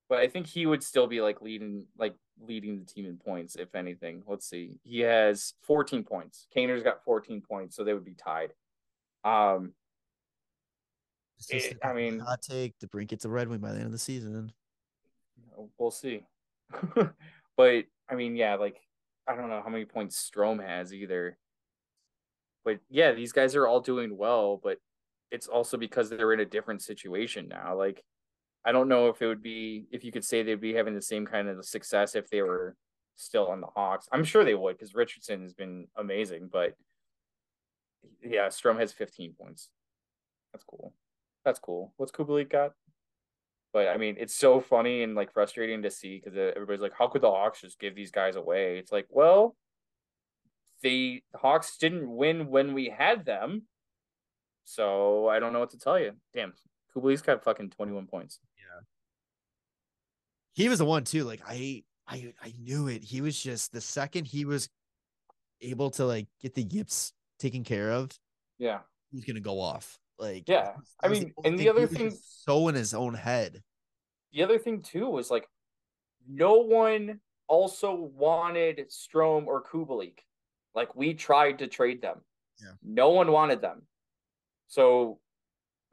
but 0.09 0.19
I 0.19 0.29
think 0.29 0.47
he 0.47 0.67
would 0.67 0.83
still 0.83 1.07
be 1.07 1.21
like 1.21 1.43
leading, 1.43 1.85
like 1.99 2.15
leading 2.41 2.79
the 2.79 2.85
team 2.85 3.07
in 3.07 3.17
points. 3.17 3.57
If 3.57 3.75
anything, 3.75 4.23
let's 4.27 4.49
see, 4.49 4.77
he 4.85 5.01
has 5.01 5.55
14 5.63 6.05
points. 6.05 6.47
Kaner's 6.57 6.83
got 6.83 7.05
14 7.05 7.41
points, 7.43 7.77
so 7.77 7.85
they 7.85 7.95
would 7.95 8.05
be 8.05 8.15
tied. 8.15 8.53
Um, 9.25 9.73
it- 11.51 11.79
I 11.85 11.91
a 11.91 11.95
mean- 11.95 12.19
hot 12.21 12.43
take. 12.43 12.79
The 12.79 12.87
Brink 12.87 13.11
gets 13.11 13.25
a 13.25 13.29
Red 13.29 13.49
Wing 13.49 13.61
by 13.61 13.71
the 13.73 13.77
end 13.79 13.87
of 13.87 13.93
the 13.93 13.99
season. 13.99 14.53
we'll 15.79 15.91
see. 15.91 16.23
but 17.57 17.85
I 18.09 18.15
mean, 18.15 18.37
yeah, 18.37 18.55
like 18.57 18.81
I 19.27 19.35
don't 19.35 19.49
know 19.51 19.61
how 19.63 19.69
many 19.71 19.85
points 19.85 20.31
Strome 20.31 20.65
has 20.67 20.95
either. 20.95 21.37
But 22.69 22.81
yeah, 22.91 23.13
these 23.13 23.33
guys 23.33 23.57
are 23.57 23.67
all 23.67 23.81
doing 23.81 24.15
well, 24.15 24.61
but 24.63 24.77
it's 25.31 25.47
also 25.47 25.79
because 25.79 26.11
they're 26.11 26.35
in 26.35 26.41
a 26.41 26.45
different 26.45 26.83
situation 26.83 27.49
now. 27.49 27.75
Like 27.75 28.05
I 28.63 28.73
don't 28.73 28.91
know 28.91 29.09
if 29.09 29.23
it 29.23 29.27
would 29.27 29.43
be 29.43 29.87
if 29.91 30.05
you 30.05 30.13
could 30.13 30.23
say 30.23 30.43
they'd 30.43 30.61
be 30.61 30.75
having 30.75 30.95
the 30.95 31.01
same 31.01 31.25
kind 31.25 31.49
of 31.49 31.65
success 31.65 32.15
if 32.15 32.29
they 32.29 32.43
were 32.43 32.77
still 33.17 33.47
on 33.49 33.63
the 33.63 33.69
Hawks. 33.69 34.07
I'm 34.13 34.23
sure 34.23 34.45
they 34.45 34.55
would 34.55 34.77
because 34.77 34.95
Richardson 34.95 35.41
has 35.41 35.55
been 35.55 35.87
amazing, 35.97 36.51
but 36.53 36.75
yeah, 38.23 38.49
Strome 38.49 38.81
has 38.81 38.93
15 38.93 39.33
points. 39.33 39.71
That's 40.53 40.65
cool. 40.65 40.93
That's 41.47 41.59
cool. 41.59 41.95
What's 41.97 42.13
Kubalik 42.13 42.51
got? 42.51 42.73
But 43.73 43.89
I 43.89 43.97
mean, 43.97 44.17
it's 44.19 44.35
so 44.35 44.61
funny 44.61 45.03
and 45.05 45.15
like 45.15 45.33
frustrating 45.33 45.81
to 45.85 45.91
see 45.91 46.21
because 46.23 46.37
uh, 46.37 46.53
everybody's 46.55 46.83
like, 46.83 46.93
"How 46.99 47.09
could 47.09 47.23
the 47.23 47.31
Hawks 47.31 47.63
just 47.63 47.81
give 47.81 47.95
these 47.95 48.11
guys 48.11 48.37
away?" 48.37 48.77
It's 48.77 48.93
like, 48.93 49.07
well, 49.09 49.57
the 50.83 51.23
Hawks 51.35 51.77
didn't 51.79 52.09
win 52.15 52.49
when 52.49 52.73
we 52.75 52.89
had 52.89 53.25
them, 53.25 53.63
so 54.65 55.29
I 55.29 55.39
don't 55.41 55.53
know 55.53 55.61
what 55.61 55.71
to 55.71 55.79
tell 55.79 55.99
you. 55.99 56.13
Damn, 56.35 56.53
Kubalik's 56.95 57.23
got 57.23 57.43
fucking 57.45 57.71
twenty 57.71 57.93
one 57.93 58.07
points. 58.07 58.39
Yeah, 58.57 58.81
he 60.53 60.69
was 60.69 60.79
the 60.79 60.85
one 60.85 61.05
too. 61.05 61.25
Like 61.25 61.41
I, 61.47 61.85
I, 62.07 62.33
I 62.43 62.53
knew 62.61 62.89
it. 62.89 63.03
He 63.03 63.21
was 63.21 63.41
just 63.41 63.73
the 63.73 63.81
second 63.81 64.27
he 64.27 64.45
was 64.45 64.69
able 65.61 65.91
to 65.93 66.05
like 66.05 66.27
get 66.41 66.55
the 66.55 66.63
yips 66.63 67.13
taken 67.39 67.65
care 67.65 67.91
of, 67.93 68.11
Yeah, 68.59 68.81
he's 69.11 69.25
gonna 69.25 69.41
go 69.41 69.61
off. 69.61 69.99
Like 70.19 70.49
Yeah, 70.49 70.73
I 71.03 71.09
mean, 71.09 71.33
only 71.37 71.51
and 71.51 71.59
the 71.59 71.69
other 71.69 71.87
thing- 71.87 72.17
so 72.21 72.69
in 72.69 72.75
his 72.75 72.95
own 72.95 73.15
head. 73.15 73.63
the 74.33 74.43
other 74.43 74.59
thing 74.59 74.83
too 74.83 75.09
was 75.09 75.31
like, 75.31 75.49
no 76.29 76.55
one 76.59 77.21
also 77.49 77.95
wanted 77.95 78.89
Strome 78.91 79.47
or 79.47 79.63
Kubalik. 79.63 80.19
Like 80.75 80.95
we 80.95 81.15
tried 81.15 81.59
to 81.59 81.67
trade 81.67 82.03
them. 82.03 82.21
Yeah. 82.61 82.73
No 82.83 83.11
one 83.11 83.31
wanted 83.33 83.61
them. 83.61 83.83
So, 84.69 85.19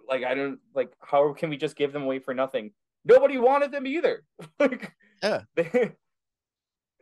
like, 0.07 0.23
I 0.23 0.35
don't 0.35 0.59
like. 0.73 0.91
How 0.99 1.33
can 1.33 1.49
we 1.49 1.57
just 1.57 1.75
give 1.75 1.93
them 1.93 2.03
away 2.03 2.19
for 2.19 2.33
nothing? 2.33 2.71
Nobody 3.05 3.37
wanted 3.37 3.71
them 3.71 3.87
either. 3.87 4.23
like, 4.59 4.91
Yeah. 5.23 5.41
They, 5.55 5.91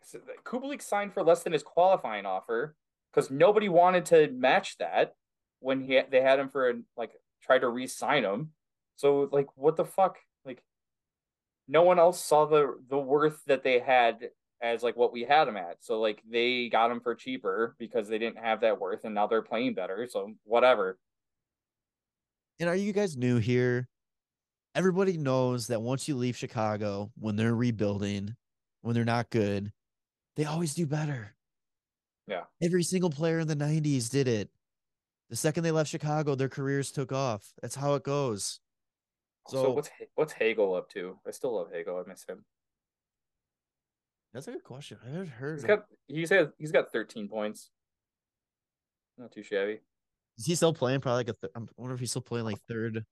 so, 0.05 0.19
Kubalik 0.43 0.82
signed 0.82 1.13
for 1.13 1.24
less 1.24 1.43
than 1.43 1.53
his 1.53 1.63
qualifying 1.63 2.26
offer 2.26 2.76
because 3.11 3.32
nobody 3.32 3.69
wanted 3.69 4.05
to 4.07 4.30
match 4.32 4.78
that 4.78 5.13
when 5.59 5.82
he 5.82 6.01
they 6.11 6.21
had 6.21 6.39
him 6.39 6.49
for 6.49 6.74
like 6.97 7.11
try 7.41 7.57
to 7.57 7.69
re-sign 7.69 8.24
him. 8.24 8.51
So 8.97 9.30
like, 9.32 9.47
what 9.55 9.78
the 9.78 9.86
fuck? 9.86 10.17
Like, 10.45 10.61
no 11.67 11.84
one 11.84 11.99
else 11.99 12.24
saw 12.24 12.45
the 12.45 12.76
the 12.89 12.97
worth 12.97 13.41
that 13.47 13.63
they 13.63 13.80
had 13.80 14.30
as 14.64 14.82
like 14.82 14.95
what 14.95 15.11
we 15.11 15.24
had 15.24 15.47
him 15.47 15.57
at. 15.57 15.78
So 15.82 15.99
like 15.99 16.24
they 16.28 16.70
got 16.70 16.89
him 16.89 17.01
for 17.01 17.14
cheaper 17.14 17.76
because 17.78 18.07
they 18.07 18.18
didn't 18.18 18.38
have 18.38 18.61
that 18.61 18.80
worth, 18.80 19.03
and 19.03 19.14
now 19.14 19.28
they're 19.28 19.41
playing 19.43 19.76
better. 19.76 20.07
So 20.09 20.34
whatever. 20.45 20.97
And 22.59 22.70
are 22.70 22.76
you 22.76 22.93
guys 22.93 23.18
new 23.18 23.38
here? 23.38 23.89
Everybody 24.74 25.18
knows 25.18 25.68
that 25.68 25.82
once 25.82 26.07
you 26.07 26.16
leave 26.16 26.38
Chicago, 26.38 27.11
when 27.20 27.36
they're 27.36 27.53
rebuilding, 27.53 28.36
when 28.82 28.95
they're 28.95 29.05
not 29.05 29.30
good, 29.30 29.72
they 30.36 30.45
always 30.45 30.74
do 30.74 30.88
better. 30.88 31.36
Yeah. 32.28 32.43
Every 32.61 32.84
single 32.84 33.09
player 33.09 33.39
in 33.39 33.47
the 33.47 33.55
90s 33.55 34.09
did 34.09 34.28
it. 34.28 34.49
The 35.30 35.36
second 35.36 35.64
they 35.64 35.72
left 35.72 35.89
Chicago, 35.89 36.36
their 36.36 36.49
careers 36.49 36.91
took 36.91 37.11
off. 37.11 37.53
That's 37.61 37.76
how 37.76 37.95
it 37.95 38.03
goes. 38.03 38.61
So, 39.49 39.64
So, 39.64 39.72
what's 39.72 39.89
what's 40.16 40.34
Hagel 40.34 40.74
up 40.74 40.89
to? 40.91 41.20
I 41.28 41.32
still 41.32 41.55
love 41.55 41.68
Hagel. 41.72 42.01
I 42.03 42.07
miss 42.07 42.24
him. 42.24 42.45
That's 44.34 44.48
a 44.48 44.52
good 44.52 44.64
question. 44.64 44.98
I 45.06 45.10
haven't 45.10 45.28
heard. 45.30 45.60
He's 45.60 45.66
got 45.66 45.86
he's 46.08 46.30
had 46.30 46.52
he's 46.58 46.72
got 46.72 46.92
13 46.92 47.28
points. 47.28 47.70
Not 49.18 49.32
too 49.32 49.44
shabby. 49.44 49.80
Is 50.38 50.46
he 50.48 50.56
still 50.56 50.74
playing? 50.74 51.02
Probably 51.02 51.18
like 51.18 51.30
a. 51.30 51.34
Th- 51.34 51.52
I 51.56 51.60
wonder 51.78 51.94
if 51.94 52.00
he's 52.00 52.10
still 52.10 52.24
playing 52.24 52.46
like 52.46 52.58
third. 52.68 53.06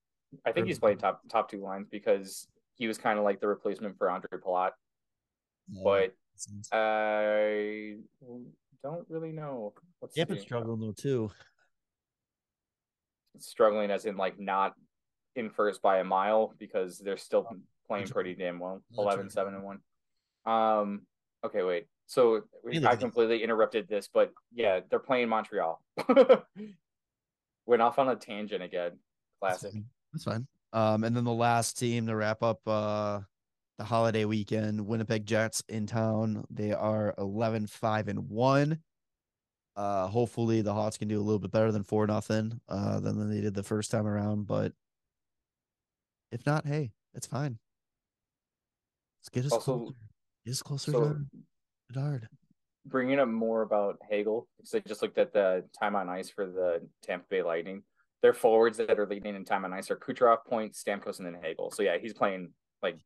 I 0.45 0.51
think 0.51 0.63
Or- 0.63 0.67
he's 0.67 0.79
playing 0.79 0.97
top 0.97 1.21
top 1.29 1.49
two 1.51 1.61
lines 1.61 1.87
because 1.91 2.47
he 2.75 2.87
was 2.87 2.97
kind 2.97 3.19
of 3.19 3.23
like 3.25 3.39
the 3.39 3.47
replacement 3.47 3.97
for 3.97 4.07
Ondrej 4.07 4.39
Palat. 4.43 4.71
But 5.83 6.15
I 6.71 7.97
don't 8.83 9.05
really 9.09 9.31
know. 9.31 9.73
What's 9.99 10.15
Tampa's 10.15 10.41
struggling 10.41 10.79
though 10.79 10.93
too. 10.93 11.29
struggling 13.39 13.91
as 13.91 14.05
in 14.05 14.17
like 14.17 14.39
not 14.39 14.73
in 15.35 15.49
first 15.49 15.81
by 15.81 15.99
a 15.99 16.03
mile 16.03 16.53
because 16.59 16.97
they're 16.99 17.17
still 17.17 17.47
playing 17.87 18.07
pretty 18.07 18.33
damn 18.33 18.59
well. 18.59 18.81
That's 18.89 18.99
11 18.99 19.25
right. 19.25 19.31
7 19.31 19.53
and 19.53 19.63
1. 19.63 19.79
Um 20.45 21.01
okay, 21.45 21.63
wait. 21.63 21.87
So 22.07 22.41
we- 22.63 22.85
I 22.85 22.95
completely 22.95 23.43
interrupted 23.43 23.87
this, 23.87 24.09
but 24.13 24.33
yeah, 24.53 24.81
they're 24.89 24.99
playing 24.99 25.29
Montreal. 25.29 25.81
Went 27.65 27.81
off 27.81 27.99
on 27.99 28.09
a 28.09 28.15
tangent 28.15 28.63
again. 28.63 28.91
That's 29.41 29.59
Classic. 29.61 29.71
fine. 29.73 29.85
That's 30.13 30.23
fine. 30.23 30.47
Um, 30.73 31.03
and 31.03 31.15
then 31.15 31.23
the 31.23 31.31
last 31.33 31.77
team 31.77 32.07
to 32.07 32.15
wrap 32.15 32.43
up 32.43 32.59
uh 32.67 33.21
the 33.77 33.83
holiday 33.85 34.25
weekend, 34.25 34.85
Winnipeg 34.85 35.25
Jets 35.25 35.63
in 35.69 35.87
town. 35.87 36.45
They 36.49 36.71
are 36.73 37.13
11 37.17 37.67
5 37.67 38.07
and 38.09 38.29
1. 38.29 38.79
Uh 39.75 40.07
hopefully 40.07 40.61
the 40.61 40.73
Hawks 40.73 40.97
can 40.97 41.07
do 41.07 41.17
a 41.19 41.23
little 41.23 41.39
bit 41.39 41.51
better 41.51 41.71
than 41.71 41.83
4 41.83 42.07
nothing 42.07 42.59
uh 42.67 42.99
than 42.99 43.29
they 43.29 43.41
did 43.41 43.53
the 43.53 43.63
first 43.63 43.89
time 43.91 44.05
around, 44.07 44.47
but 44.47 44.73
if 46.31 46.45
not, 46.45 46.65
hey, 46.65 46.91
it's 47.13 47.27
fine. 47.27 47.57
Let's 49.19 49.29
get 49.29 49.45
us 49.45 49.51
Also- 49.53 49.77
closer. 49.79 49.95
Us 50.47 50.61
closer 50.61 50.91
So 50.91 50.99
to 51.13 51.25
Bedard. 51.89 52.27
bringing 52.85 53.19
up 53.19 53.27
more 53.27 53.61
about 53.61 53.97
Hagel 54.09 54.47
because 54.57 54.73
I 54.75 54.79
just 54.79 55.01
looked 55.01 55.17
at 55.17 55.33
the 55.33 55.63
time 55.79 55.95
on 55.95 56.09
ice 56.09 56.29
for 56.29 56.45
the 56.47 56.87
Tampa 57.03 57.25
Bay 57.29 57.43
Lightning. 57.43 57.83
Their 58.21 58.33
forwards 58.33 58.77
that 58.77 58.99
are 58.99 59.07
leading 59.07 59.35
in 59.35 59.45
time 59.45 59.65
on 59.65 59.73
ice 59.73 59.89
are 59.91 59.95
Kucherov, 59.95 60.45
Point, 60.47 60.73
Stamkos, 60.73 61.19
and 61.19 61.25
then 61.27 61.37
Hagel. 61.41 61.71
So 61.71 61.83
yeah, 61.83 61.97
he's 61.99 62.13
playing 62.13 62.51
like 62.81 62.97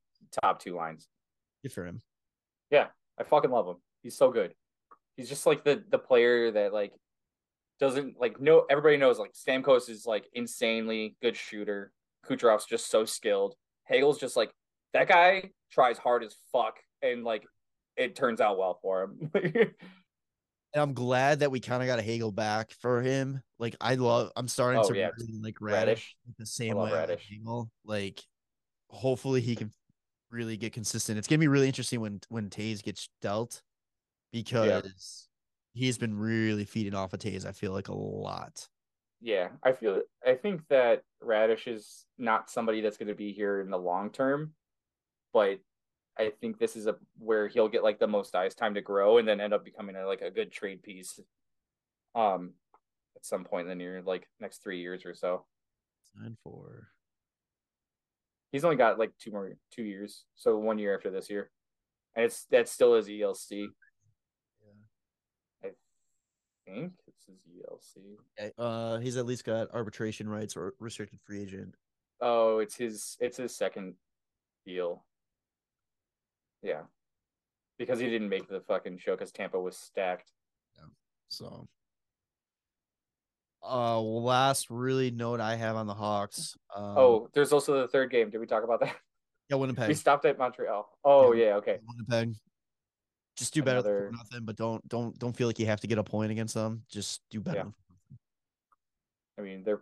top 0.43 0.59
two 0.61 0.75
lines. 0.75 1.07
Good 1.63 1.71
for 1.73 1.85
him. 1.85 2.01
Yeah, 2.69 2.87
I 3.17 3.23
fucking 3.23 3.51
love 3.51 3.67
him. 3.67 3.77
He's 4.03 4.17
so 4.17 4.31
good. 4.31 4.53
He's 5.17 5.29
just 5.29 5.45
like 5.45 5.63
the 5.63 5.83
the 5.89 5.97
player 5.99 6.51
that 6.51 6.73
like 6.73 6.93
doesn't 7.79 8.19
like 8.19 8.39
no 8.39 8.65
everybody 8.69 8.97
knows 8.97 9.19
like 9.19 9.33
Stamkos 9.33 9.89
is 9.89 10.05
like 10.05 10.25
insanely 10.33 11.15
good 11.21 11.35
shooter. 11.35 11.91
Kucherov's 12.25 12.65
just 12.65 12.89
so 12.89 13.05
skilled. 13.05 13.55
Hagel's 13.87 14.19
just 14.19 14.35
like 14.35 14.51
that 14.93 15.07
guy 15.07 15.51
tries 15.71 15.97
hard 15.97 16.23
as 16.23 16.35
fuck 16.51 16.77
and 17.01 17.23
like 17.23 17.43
it 17.97 18.15
turns 18.15 18.41
out 18.41 18.57
well 18.57 18.79
for 18.81 19.03
him. 19.03 19.31
And 20.73 20.81
I'm 20.81 20.93
glad 20.93 21.39
that 21.39 21.51
we 21.51 21.61
kind 21.61 21.81
of 21.81 21.87
got 21.87 21.99
a 21.99 22.01
Hagel 22.01 22.33
back 22.33 22.69
for 22.81 23.01
him. 23.01 23.41
Like 23.59 23.77
I 23.79 23.95
love 23.95 24.31
I'm 24.35 24.49
starting 24.49 24.81
Oh, 24.83 24.89
to 24.89 24.97
yeah. 24.97 25.09
really 25.17 25.39
like 25.41 25.55
Raddysh. 25.61 25.87
Raddysh 26.01 26.03
the 26.37 26.45
same 26.45 26.75
way 26.75 26.91
Raddysh. 26.91 27.21
Hagel. 27.29 27.71
Like 27.85 28.21
hopefully 28.89 29.39
he 29.39 29.55
can 29.55 29.71
really 30.31 30.57
get 30.57 30.73
consistent. 30.73 31.17
It's 31.17 31.29
gonna 31.29 31.39
be 31.39 31.47
really 31.47 31.67
interesting 31.67 32.01
when 32.01 32.19
when 32.27 32.49
Toews 32.49 32.83
gets 32.83 33.07
dealt 33.21 33.61
because 34.33 35.29
he's 35.73 35.97
been 35.97 36.17
really 36.17 36.65
feeding 36.65 36.93
off 36.93 37.13
of 37.13 37.19
Toews, 37.21 37.45
I 37.45 37.53
feel 37.53 37.71
like 37.71 37.87
a 37.87 37.95
lot. 37.95 38.67
yeah, 39.21 39.49
I 39.63 39.71
feel 39.71 40.01
I 40.27 40.33
think 40.33 40.61
that 40.69 41.03
Raddysh 41.23 41.67
is 41.73 42.05
not 42.17 42.49
somebody 42.49 42.81
that's 42.81 42.97
going 42.97 43.07
to 43.07 43.15
be 43.15 43.31
here 43.31 43.61
in 43.61 43.69
the 43.69 43.77
long 43.79 44.09
term, 44.09 44.51
but 45.33 45.59
I 46.17 46.31
think 46.41 46.59
this 46.59 46.75
is 46.75 46.87
a 46.87 46.95
where 47.19 47.47
he'll 47.47 47.67
get 47.67 47.83
like 47.83 47.99
the 47.99 48.07
most 48.07 48.35
ice 48.35 48.55
time 48.55 48.73
to 48.75 48.81
grow 48.81 49.17
and 49.17 49.27
then 49.27 49.41
end 49.41 49.53
up 49.53 49.65
becoming 49.65 49.95
a, 49.95 50.07
like 50.07 50.21
a 50.21 50.31
good 50.31 50.51
trade 50.51 50.81
piece. 50.81 51.19
Um, 52.13 52.53
at 53.15 53.25
some 53.25 53.43
point 53.43 53.63
in 53.63 53.69
the 53.69 53.75
near 53.75 54.01
like 54.01 54.27
next 54.39 54.63
three 54.63 54.79
years 54.79 55.05
or 55.05 55.13
so. 55.13 55.45
Nine 56.19 56.37
four. 56.43 56.89
He's 58.51 58.63
only 58.63 58.77
got 58.77 58.97
like 58.97 59.11
two 59.19 59.31
more 59.31 59.51
two 59.71 59.83
years, 59.83 60.23
so 60.35 60.57
one 60.57 60.77
year 60.77 60.95
after 60.95 61.11
this 61.11 61.29
year, 61.29 61.51
and 62.15 62.25
it's 62.25 62.45
that's 62.49 62.71
still 62.71 62.95
his 62.95 63.07
ELC. 63.07 63.67
Yeah, 65.61 65.69
I 65.69 65.71
think 66.65 66.93
it's 67.07 67.25
his 67.25 67.39
ELC. 68.39 68.53
Uh 68.57 68.99
he's 68.99 69.17
at 69.17 69.25
least 69.25 69.43
got 69.43 69.73
arbitration 69.73 70.29
rights 70.29 70.55
or 70.55 70.73
restricted 70.79 71.19
free 71.21 71.41
agent. 71.41 71.75
Oh, 72.21 72.59
it's 72.59 72.77
his 72.77 73.17
it's 73.19 73.37
his 73.37 73.53
second 73.53 73.95
deal. 74.65 75.03
Yeah. 76.65 76.81
Because 77.77 77.99
he 77.99 78.09
didn't 78.09 78.29
make 78.29 78.47
the 78.47 78.61
fucking 78.61 78.97
show 78.97 79.11
because 79.15 79.31
Tampa 79.31 79.59
was 79.59 79.77
stacked. 79.77 80.31
Yeah. 80.77 80.85
So 81.27 81.67
uh 83.67 83.99
last 83.99 84.69
really 84.69 85.09
note 85.11 85.39
I 85.39 85.55
have 85.55 85.75
on 85.75 85.87
the 85.87 85.93
Hawks. 85.93 86.55
Um, 86.75 86.83
oh, 86.97 87.29
there's 87.33 87.51
also 87.51 87.81
the 87.81 87.87
third 87.87 88.11
game. 88.11 88.29
Did 88.29 88.39
we 88.39 88.47
talk 88.47 88.63
about 88.63 88.79
that? 88.81 88.95
yeah, 89.49 89.57
Winnipeg. 89.57 89.87
We 89.87 89.93
stopped 89.93 90.25
at 90.25 90.37
Montreal. 90.37 90.87
Oh 91.03 91.33
Yeah. 91.33 91.45
yeah, 91.47 91.55
okay. 91.57 91.79
Winnipeg. 91.87 92.35
Just 93.37 93.53
do 93.53 93.61
better 93.63 93.79
Another- 93.79 94.05
than 94.05 94.17
nothing, 94.17 94.45
but 94.45 94.55
don't 94.55 94.87
don't 94.87 95.17
don't 95.19 95.35
feel 95.35 95.47
like 95.47 95.59
you 95.59 95.65
have 95.65 95.81
to 95.81 95.87
get 95.87 95.97
a 95.97 96.03
point 96.03 96.31
against 96.31 96.53
them. 96.55 96.83
Just 96.89 97.21
do 97.29 97.39
better. 97.41 97.57
Yeah. 97.65 98.17
I 99.37 99.41
mean, 99.41 99.63
they're 99.63 99.81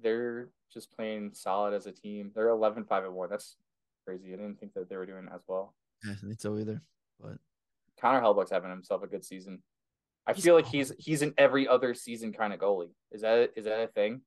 they're 0.00 0.48
just 0.72 0.90
playing 0.90 1.32
solid 1.34 1.74
as 1.74 1.86
a 1.86 1.92
team. 1.92 2.32
They're 2.34 2.48
11 2.48 2.84
5 2.84 3.04
and 3.04 3.14
1. 3.14 3.30
That's 3.30 3.56
crazy. 4.04 4.32
I 4.32 4.36
didn't 4.36 4.58
think 4.60 4.74
that 4.74 4.88
they 4.88 4.96
were 4.96 5.06
doing 5.06 5.28
as 5.32 5.40
well. 5.46 5.74
Yeah, 6.04 6.12
I 6.12 6.14
think 6.14 6.40
so 6.40 6.56
either. 6.58 6.80
But 7.20 7.38
Connor 8.00 8.20
Hellebuyck's 8.20 8.50
having 8.50 8.70
himself 8.70 9.02
a 9.02 9.06
good 9.06 9.24
season. 9.24 9.62
I 10.26 10.32
He's 10.34 10.44
feel 10.44 10.54
like 10.54 10.66
he's 10.66 10.92
he's 10.98 11.22
an 11.22 11.34
every 11.38 11.66
other 11.66 11.94
season 11.94 12.32
kind 12.32 12.52
of 12.52 12.60
goalie. 12.60 12.90
Is 13.10 13.22
that 13.22 13.50
is 13.56 13.64
that 13.64 13.80
a 13.80 13.88
thing? 13.88 14.22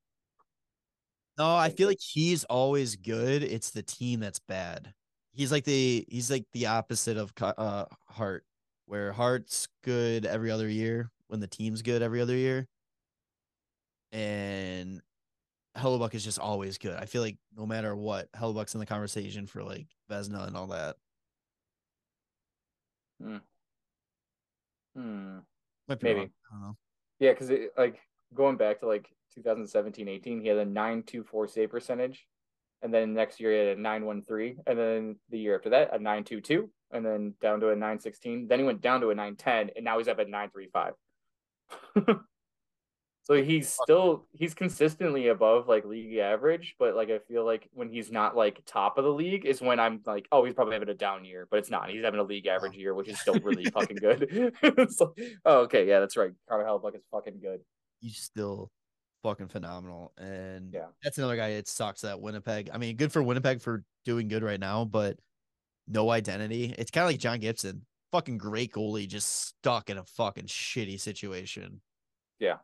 no, 1.38 1.56
I 1.56 1.70
feel 1.70 1.88
like 1.88 2.00
he's 2.02 2.44
always 2.46 2.96
good. 2.96 3.44
It's 3.44 3.72
the 3.72 3.84
team 3.84 4.20
that's 4.20 4.40
bad. 4.40 4.94
He's 5.34 5.52
like 5.52 5.64
the 5.64 6.06
he's 6.10 6.30
like 6.30 6.46
the 6.54 6.68
opposite 6.68 7.18
of 7.18 7.34
Ca- 7.36 7.54
uh 7.58 7.86
Hart, 8.08 8.46
where 8.86 9.12
Hart's 9.14 9.68
good 9.84 10.26
every 10.26 10.52
other 10.52 10.68
year 10.70 11.10
when 11.28 11.40
the 11.40 11.48
team's 11.48 11.82
good 11.82 12.02
every 12.02 12.20
other 12.22 12.36
year, 12.36 12.68
and 14.12 15.02
Hellebuyck 15.78 16.14
is 16.16 16.24
just 16.24 16.40
always 16.40 16.78
good. 16.78 16.96
I 16.98 17.06
feel 17.06 17.22
like 17.22 17.38
no 17.56 17.66
matter 17.66 17.96
what, 17.96 18.32
Hellebuyck's 18.34 18.74
in 18.74 18.80
the 18.80 18.86
conversation 18.86 19.48
for 19.48 19.64
like 19.64 19.88
Vezina 20.10 20.48
and 20.48 20.58
all 20.58 20.68
that. 20.68 20.98
Hmm. 24.96 25.40
Be 25.88 25.96
Maybe. 26.02 26.20
wrong. 26.20 26.30
I 26.50 26.54
don't 26.54 26.62
know. 26.62 26.78
Yeah, 27.20 27.34
because 27.34 27.52
like 27.78 28.00
going 28.34 28.58
back 28.58 28.80
to 28.80 28.88
like 28.88 29.10
2017 29.36 30.08
18, 30.08 30.42
he 30.42 30.48
had 30.48 30.58
a 30.58 30.66
924 30.66 31.48
save 31.48 31.70
percentage. 31.70 32.26
And 32.82 32.94
then 32.94 33.14
next 33.14 33.40
year 33.40 33.52
he 33.52 33.60
had 33.60 33.78
a 33.78 33.82
913. 33.82 34.58
And 34.66 34.78
then 34.78 35.16
the 35.30 35.38
year 35.38 35.56
after 35.56 35.70
that, 35.70 35.90
a 35.94 35.98
922. 35.98 36.70
And 36.92 37.06
then 37.06 37.36
down 37.40 37.60
to 37.60 37.68
a 37.68 37.76
916. 37.76 38.48
Then 38.48 38.60
he 38.60 38.66
went 38.66 38.82
down 38.82 39.02
to 39.02 39.12
a 39.12 39.16
910. 39.16 39.72
And 39.76 39.86
now 39.86 39.98
he's 40.00 40.08
up 40.08 40.20
at 40.20 40.28
935. 40.28 40.94
so 43.24 43.42
he's 43.42 43.70
still 43.70 44.26
he's 44.34 44.54
consistently 44.54 45.28
above 45.28 45.68
like 45.68 45.86
league 45.86 46.18
average. 46.18 46.76
But 46.80 46.96
like 46.96 47.10
I 47.10 47.20
feel 47.20 47.46
like 47.46 47.70
when 47.74 47.90
he's 47.90 48.12
not 48.12 48.36
like 48.36 48.62
top 48.66 48.98
of 48.98 49.04
the 49.04 49.12
league 49.12 49.46
is 49.46 49.62
when 49.62 49.80
I'm 49.80 50.02
like, 50.06 50.28
oh, 50.32 50.44
he's 50.44 50.54
probably 50.56 50.74
having 50.74 50.90
a 50.90 50.94
down 50.94 51.24
year. 51.24 51.48
But 51.50 51.60
it's 51.60 51.70
not. 51.70 51.90
He's 51.90 52.04
having 52.04 52.20
a 52.20 52.24
league 52.24 52.48
oh. 52.50 52.56
average 52.56 52.76
year, 52.76 52.94
which 52.96 53.08
is 53.08 53.20
still 53.20 53.36
really 53.44 53.66
fucking 53.74 53.98
good. 53.98 54.28
it's 54.64 55.00
like, 55.00 55.10
oh, 55.46 55.60
okay, 55.62 55.88
yeah, 55.88 56.00
that's 56.00 56.18
right. 56.18 56.32
Carter 56.50 56.66
Hellebuyck 56.66 56.96
is 56.96 57.04
fucking 57.12 57.40
good. 57.42 57.62
he's 58.00 58.18
still 58.18 58.72
fucking 59.24 59.48
phenomenal. 59.50 60.12
And 60.18 60.74
Yeah. 60.74 60.88
that's 61.04 61.18
another 61.20 61.36
guy. 61.36 61.50
It 61.50 61.68
sucks 61.68 62.02
that 62.02 62.20
Winnipeg. 62.20 62.72
I 62.74 62.78
mean, 62.80 62.96
good 62.96 63.12
for 63.12 63.22
Winnipeg 63.22 63.62
for 63.62 63.84
doing 64.04 64.28
good 64.28 64.42
right 64.44 64.60
now, 64.60 64.84
but 64.86 65.20
no 65.88 66.10
identity. 66.10 66.74
It's 66.78 66.90
kind 66.90 67.04
of 67.04 67.12
like 67.12 67.20
John 67.20 67.40
Gibson, 67.40 67.86
fucking 68.12 68.40
great 68.40 68.74
goalie, 68.74 69.08
just 69.08 69.30
stuck 69.48 69.90
in 69.92 70.00
a 70.00 70.04
fucking 70.04 70.46
shitty 70.46 71.00
situation. 71.00 71.82
Yeah. 72.40 72.58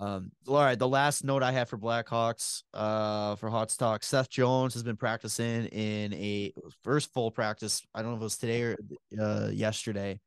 Um. 0.00 0.32
All 0.48 0.56
right. 0.56 0.78
The 0.78 0.88
last 0.88 1.22
note 1.22 1.42
I 1.42 1.52
have 1.52 1.68
for 1.68 1.78
Blackhawks, 1.78 2.64
uh, 2.74 3.36
for 3.36 3.48
Hawks 3.48 3.76
talk, 3.76 4.02
Seth 4.02 4.28
Jones 4.28 4.74
has 4.74 4.82
been 4.82 4.96
practicing 4.96 5.66
in 5.66 6.12
a 6.14 6.52
first 6.82 7.12
full 7.12 7.30
practice. 7.30 7.80
I 7.94 8.02
don't 8.02 8.10
know 8.10 8.16
if 8.16 8.20
it 8.22 8.24
was 8.24 8.36
today 8.36 8.62
or 8.62 8.76
uh 9.20 9.50
yesterday. 9.52 10.20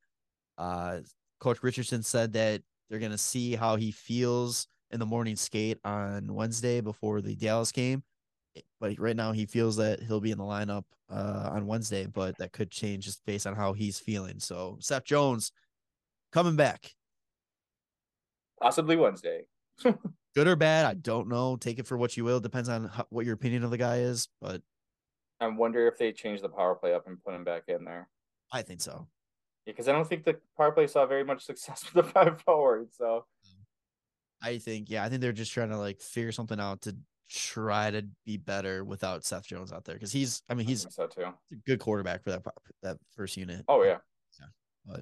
Uh, 0.57 0.99
Coach 1.39 1.61
Richardson 1.63 2.01
said 2.01 2.33
that 2.33 2.61
they're 2.89 2.99
gonna 2.99 3.17
see 3.17 3.55
how 3.55 3.75
he 3.75 3.91
feels 3.91 4.67
in 4.91 4.99
the 4.99 5.05
morning 5.05 5.35
skate 5.35 5.79
on 5.83 6.33
Wednesday 6.33 6.79
before 6.79 7.21
the 7.21 7.35
Dallas 7.35 7.73
game. 7.73 8.03
But 8.79 8.97
right 8.97 9.15
now 9.17 9.33
he 9.33 9.45
feels 9.45 9.75
that 9.75 10.01
he'll 10.01 10.21
be 10.21 10.31
in 10.31 10.37
the 10.37 10.45
lineup 10.45 10.85
uh 11.09 11.49
on 11.51 11.67
Wednesday, 11.67 12.05
but 12.05 12.37
that 12.37 12.53
could 12.53 12.71
change 12.71 13.03
just 13.03 13.25
based 13.25 13.45
on 13.45 13.53
how 13.53 13.73
he's 13.73 13.99
feeling. 13.99 14.39
So 14.39 14.77
Seth 14.79 15.03
Jones 15.03 15.51
coming 16.31 16.55
back. 16.55 16.93
Possibly 18.61 18.95
Wednesday. 18.95 19.45
Good 20.35 20.47
or 20.47 20.55
bad, 20.55 20.85
I 20.85 20.93
don't 20.93 21.27
know. 21.29 21.55
Take 21.55 21.79
it 21.79 21.87
for 21.87 21.97
what 21.97 22.15
you 22.15 22.23
will. 22.23 22.39
Depends 22.39 22.69
on 22.69 22.85
how, 22.85 23.05
what 23.09 23.25
your 23.25 23.33
opinion 23.33 23.63
of 23.63 23.71
the 23.71 23.77
guy 23.77 23.97
is. 23.97 24.27
But 24.41 24.61
I 25.39 25.47
wonder 25.47 25.87
if 25.87 25.97
they 25.97 26.11
change 26.11 26.41
the 26.41 26.49
power 26.49 26.75
play 26.75 26.93
up 26.93 27.07
and 27.07 27.21
put 27.23 27.33
him 27.33 27.43
back 27.43 27.63
in 27.67 27.83
there. 27.83 28.07
I 28.51 28.61
think 28.61 28.81
so. 28.81 29.07
Yeah, 29.65 29.73
because 29.73 29.87
I 29.87 29.91
don't 29.93 30.07
think 30.07 30.25
the 30.25 30.37
power 30.55 30.71
play 30.71 30.87
saw 30.87 31.05
very 31.05 31.23
much 31.23 31.43
success 31.45 31.83
with 31.83 32.05
the 32.05 32.11
five 32.11 32.41
forward. 32.41 32.89
So 32.91 33.25
I 34.41 34.59
think 34.59 34.89
yeah, 34.89 35.03
I 35.03 35.09
think 35.09 35.21
they're 35.21 35.33
just 35.33 35.51
trying 35.51 35.69
to 35.69 35.77
like 35.77 36.01
figure 36.01 36.31
something 36.31 36.59
out 36.59 36.81
to 36.81 36.95
try 37.29 37.91
to 37.91 38.05
be 38.25 38.37
better 38.37 38.85
without 38.85 39.25
Seth 39.25 39.47
Jones 39.47 39.73
out 39.73 39.83
there 39.85 39.95
because 39.95 40.11
he's 40.11 40.43
I 40.49 40.53
mean 40.53 40.67
he's 40.67 40.83
think 40.83 40.93
so 40.93 41.07
too. 41.07 41.23
a 41.23 41.55
good 41.65 41.79
quarterback 41.79 42.23
for 42.23 42.31
that 42.31 42.43
that 42.83 42.97
first 43.15 43.35
unit. 43.37 43.65
Oh 43.67 43.83
yeah, 43.83 43.97
But 44.85 45.01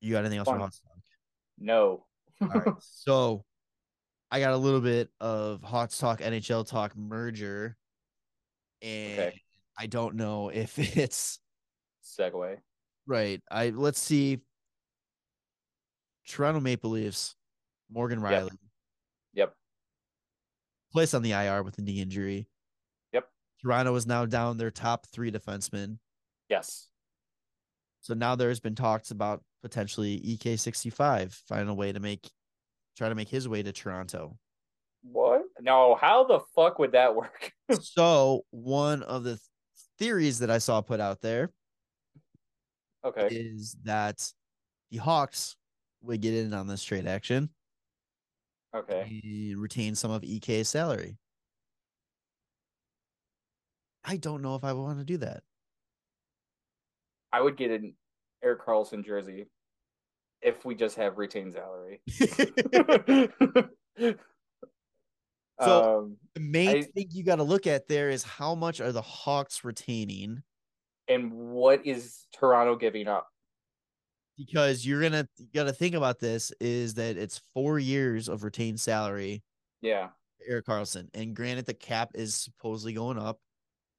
you 0.00 0.12
got 0.12 0.20
anything 0.20 0.38
else 0.38 0.48
Fun. 0.48 0.60
hot 0.60 0.74
stock? 0.74 0.92
no. 1.58 2.04
All 2.42 2.48
right. 2.48 2.74
so 2.80 3.44
I 4.30 4.40
got 4.40 4.52
a 4.52 4.56
little 4.56 4.80
bit 4.80 5.10
of 5.20 5.62
hot 5.62 5.90
talk 5.90 6.20
NHL 6.20 6.66
talk 6.66 6.96
merger, 6.96 7.76
and 8.80 9.18
Okay. 9.20 9.40
I 9.78 9.86
don't 9.86 10.16
know 10.16 10.48
if 10.50 10.78
it's 10.98 11.38
Segue. 12.04 12.58
right. 13.06 13.40
I 13.50 13.70
let's 13.70 14.00
see. 14.00 14.40
Toronto 16.26 16.60
Maple 16.60 16.90
Leafs, 16.90 17.34
Morgan 17.90 18.20
Yep. 18.22 18.30
Rielly, 18.30 18.56
Yep. 19.34 19.54
placed 20.92 21.14
on 21.14 21.22
the 21.22 21.32
IR 21.32 21.62
with 21.62 21.78
a 21.78 21.82
knee 21.82 22.00
injury. 22.00 22.48
Yep. 23.12 23.28
Toronto 23.60 23.94
is 23.96 24.06
now 24.06 24.24
down 24.24 24.56
their 24.56 24.70
top 24.70 25.06
three 25.08 25.32
defensemen. 25.32 25.98
Yes. 26.48 26.88
So 28.02 28.14
now 28.14 28.34
there's 28.36 28.60
been 28.60 28.74
talks 28.76 29.10
about 29.10 29.42
potentially 29.62 30.20
EK65 30.20 31.32
find 31.46 31.68
a 31.68 31.74
way 31.74 31.92
to 31.92 32.00
make 32.00 32.28
try 32.96 33.08
to 33.08 33.14
make 33.14 33.28
his 33.28 33.48
way 33.48 33.62
to 33.62 33.72
Toronto. 33.72 34.36
What? 35.02 35.42
No. 35.60 35.96
How 36.00 36.24
the 36.24 36.40
fuck 36.54 36.78
would 36.78 36.92
that 36.92 37.14
work? 37.14 37.52
so 37.80 38.44
one 38.50 39.02
of 39.02 39.24
the 39.24 39.38
theories 39.98 40.40
that 40.40 40.50
I 40.50 40.58
saw 40.58 40.80
put 40.80 41.00
out 41.00 41.20
there 41.20 41.50
okay. 43.04 43.28
is 43.30 43.76
that 43.84 44.28
the 44.90 44.98
Hawks 44.98 45.56
would 46.02 46.20
get 46.20 46.34
in 46.34 46.52
on 46.52 46.66
this 46.66 46.84
trade 46.84 47.06
action 47.06 47.50
Okay. 48.74 49.54
retain 49.56 49.94
some 49.94 50.10
of 50.10 50.24
EK's 50.24 50.68
salary. 50.68 51.18
I 54.04 54.16
don't 54.16 54.42
know 54.42 54.56
if 54.56 54.64
I 54.64 54.72
would 54.72 54.82
want 54.82 54.98
to 54.98 55.04
do 55.04 55.18
that. 55.18 55.42
I 57.32 57.40
would 57.40 57.56
get 57.56 57.70
an 57.70 57.94
Erik 58.42 58.60
Karlsson 58.64 59.04
jersey 59.04 59.46
if 60.40 60.64
we 60.64 60.74
just 60.74 60.96
have 60.96 61.18
retained 61.18 61.52
salary. 61.54 62.00
So- 65.60 65.98
um, 66.00 66.16
The 66.34 66.40
main 66.40 66.68
I- 66.78 66.82
thing 66.82 67.08
you 67.10 67.22
got 67.24 67.36
to 67.36 67.42
look 67.44 67.66
at 67.66 67.86
there 67.86 68.10
is 68.10 68.24
how 68.24 68.54
much 68.54 68.80
are 68.80 68.90
the 68.90 69.02
Hawks 69.02 69.62
retaining 69.64 70.42
and 71.08 71.32
what 71.32 71.84
is 71.86 72.26
Toronto 72.32 72.76
giving 72.76 73.06
up? 73.08 73.28
because 74.38 74.84
you're 74.86 75.02
gonna 75.02 75.28
you 75.36 75.46
got 75.54 75.64
to 75.64 75.72
think 75.74 75.94
about 75.94 76.18
this 76.18 76.50
is 76.58 76.94
that 76.94 77.18
it's 77.18 77.38
four 77.52 77.78
years 77.78 78.28
of 78.30 78.42
retained 78.42 78.80
salary 78.80 79.42
Yeah. 79.82 80.08
Erik 80.48 80.64
Karlsson, 80.66 81.08
and 81.14 81.36
granted 81.36 81.66
the 81.66 81.74
cap 81.74 82.10
is 82.14 82.34
supposedly 82.34 82.94
going 82.94 83.18
up 83.18 83.38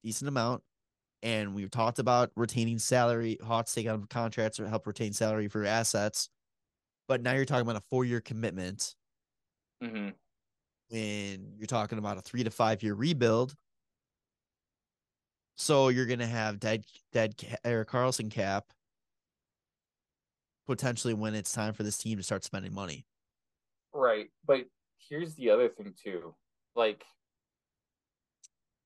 decent 0.04 0.28
amount, 0.28 0.64
and 1.24 1.56
we've 1.56 1.72
talked 1.72 2.00
about 2.00 2.32
retaining 2.36 2.78
salary. 2.78 3.40
Hawks 3.42 3.74
take 3.74 3.88
on 3.88 4.06
contracts 4.06 4.60
or 4.60 4.68
help 4.68 4.86
retain 4.86 5.14
salary 5.14 5.48
for 5.48 5.66
assets, 5.66 6.30
but 7.08 7.22
now 7.22 7.32
you're 7.34 7.46
talking 7.46 7.62
about 7.62 7.78
a 7.78 7.84
four 7.90 8.06
year 8.06 8.22
commitment 8.22 8.94
hmm 9.82 10.10
when 10.90 11.54
you're 11.58 11.66
talking 11.66 11.98
about 11.98 12.18
a 12.18 12.22
three 12.22 12.44
to 12.44 12.52
five 12.52 12.84
year 12.84 12.94
rebuild. 12.94 13.56
So 15.56 15.88
you're 15.88 16.06
gonna 16.06 16.28
have 16.28 16.60
dead 16.60 16.86
dead 17.12 17.36
Erik 17.64 17.90
Karlsson 17.90 18.30
cap 18.30 18.66
potentially 20.68 21.14
when 21.14 21.36
it's 21.36 21.52
time 21.52 21.74
for 21.74 21.84
this 21.84 21.98
team 21.98 22.18
to 22.18 22.24
start 22.24 22.44
spending 22.44 22.74
money. 22.74 23.06
Right. 23.94 24.28
But 24.46 24.66
here's 25.10 25.36
the 25.36 25.50
other 25.50 25.70
thing 25.70 25.94
too. 26.02 26.36
Like 26.76 27.04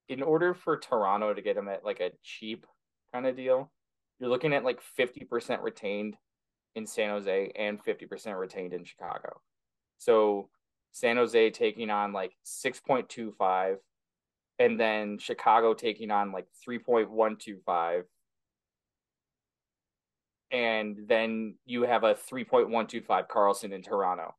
in 0.09 0.21
order 0.21 0.53
for 0.53 0.77
Toronto 0.77 1.33
to 1.33 1.41
get 1.41 1.57
him 1.57 1.67
at 1.67 1.83
like 1.83 1.99
a 1.99 2.11
cheap 2.23 2.65
kind 3.13 3.25
of 3.25 3.35
deal, 3.35 3.71
you're 4.19 4.29
looking 4.29 4.53
at 4.53 4.63
like 4.63 4.79
50% 4.97 5.61
retained 5.61 6.15
in 6.75 6.85
San 6.85 7.09
Jose 7.09 7.51
and 7.55 7.83
50% 7.83 8.39
retained 8.39 8.73
in 8.73 8.83
Chicago. 8.83 9.41
So 9.97 10.49
San 10.91 11.17
Jose 11.17 11.49
taking 11.51 11.89
on 11.89 12.13
like 12.13 12.33
6.25 12.45 13.77
and 14.59 14.79
then 14.79 15.17
Chicago 15.17 15.73
taking 15.73 16.11
on 16.11 16.31
like 16.31 16.47
3.125 16.67 18.03
and 20.51 20.97
then 21.07 21.55
you 21.65 21.83
have 21.83 22.03
a 22.03 22.15
3.125 22.15 23.27
Karlsson 23.27 23.73
in 23.73 23.81
Toronto. 23.81 24.33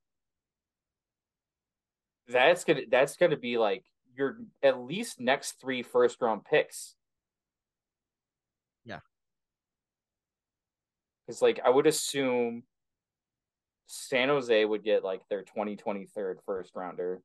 That's 2.28 2.64
gonna 2.64 2.82
that's 2.90 3.16
gonna 3.16 3.36
be 3.36 3.56
like 3.56 3.84
your 4.18 4.38
at 4.62 4.80
least 4.80 5.20
next 5.20 5.60
three 5.60 5.82
first 5.82 6.20
round 6.20 6.44
picks. 6.44 6.96
Yeah. 8.84 8.98
Because 11.26 11.40
like 11.40 11.60
I 11.64 11.70
would 11.70 11.86
assume 11.86 12.64
San 13.86 14.28
Jose 14.28 14.64
would 14.64 14.82
get 14.82 15.04
like 15.04 15.22
their 15.30 15.42
2023 15.42 16.34
first 16.44 16.72
rounder. 16.74 17.22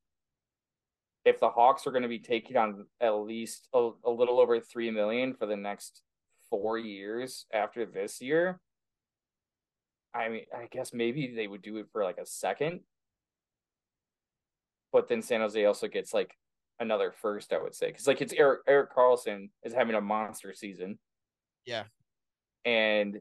If 1.26 1.40
the 1.40 1.50
Hawks 1.50 1.88
are 1.88 1.92
going 1.92 2.04
to 2.04 2.10
be 2.10 2.20
taking 2.20 2.58
on 2.58 2.86
at 3.02 3.16
least 3.16 3.68
a, 3.74 3.92
a 4.06 4.12
little 4.12 4.40
over 4.40 4.60
3 4.60 4.92
million 4.92 5.34
for 5.34 5.46
the 5.46 5.56
next 5.56 6.02
4 6.50 6.78
years 6.78 7.46
after 7.54 7.86
this 7.86 8.22
year, 8.22 8.60
I 10.14 10.30
mean, 10.30 10.46
I 10.56 10.68
guess 10.70 10.94
maybe 10.94 11.34
they 11.34 11.48
would 11.48 11.62
do 11.62 11.78
it 11.78 11.88
for 11.92 12.04
like 12.04 12.18
a 12.18 12.26
second. 12.26 12.82
But 14.92 15.08
then 15.08 15.22
San 15.22 15.40
Jose 15.40 15.66
also 15.66 15.88
gets 15.88 16.14
like 16.14 16.36
another 16.84 17.12
first, 17.12 17.52
I 17.52 17.62
would 17.62 17.74
say. 17.74 17.88
Because 17.88 18.06
like 18.06 18.22
it's 18.22 18.34
Erik 18.34 18.62
Erik 18.68 18.94
Karlsson 18.94 19.50
is 19.64 19.74
having 19.74 19.96
a 19.96 20.02
monster 20.02 20.54
season. 20.54 21.00
Yeah. 21.66 21.84
And 22.66 23.20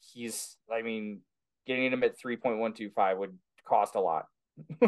he's 0.00 0.56
I 0.70 0.82
mean, 0.82 1.20
getting 1.66 1.92
him 1.92 2.02
at 2.02 2.18
3.125 2.18 3.18
would 3.18 3.38
cost 3.66 3.94
a 3.94 4.00
lot. 4.00 4.26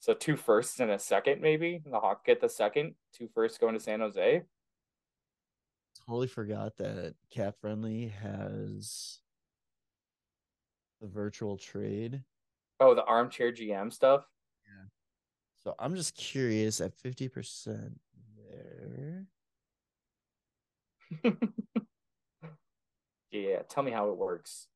so 0.00 0.14
two 0.14 0.36
firsts 0.36 0.80
and 0.80 0.90
a 0.90 0.98
second, 0.98 1.40
maybe. 1.40 1.82
The 1.84 1.98
Hawk 1.98 2.24
get 2.24 2.40
the 2.40 2.48
second, 2.48 2.94
two 3.14 3.28
firsts 3.34 3.58
going 3.58 3.74
to 3.74 3.80
San 3.80 4.00
Jose. 4.00 4.42
Totally 6.06 6.28
forgot 6.28 6.76
that 6.76 7.14
CapFriendly 7.34 8.12
has 8.12 9.18
the 11.00 11.08
virtual 11.08 11.56
trade. 11.58 12.22
Oh, 12.80 12.94
the 12.94 13.04
armchair 13.04 13.52
GM 13.52 13.92
stuff. 13.92 14.24
So 15.64 15.74
I'm 15.78 15.94
just 15.96 16.14
curious 16.14 16.80
at 16.80 16.96
50% 16.96 17.92
there. 18.50 19.26
Yeah, 23.30 23.58
tell 23.68 23.82
me 23.82 23.90
how 23.90 24.08
it 24.08 24.16
works. 24.16 24.68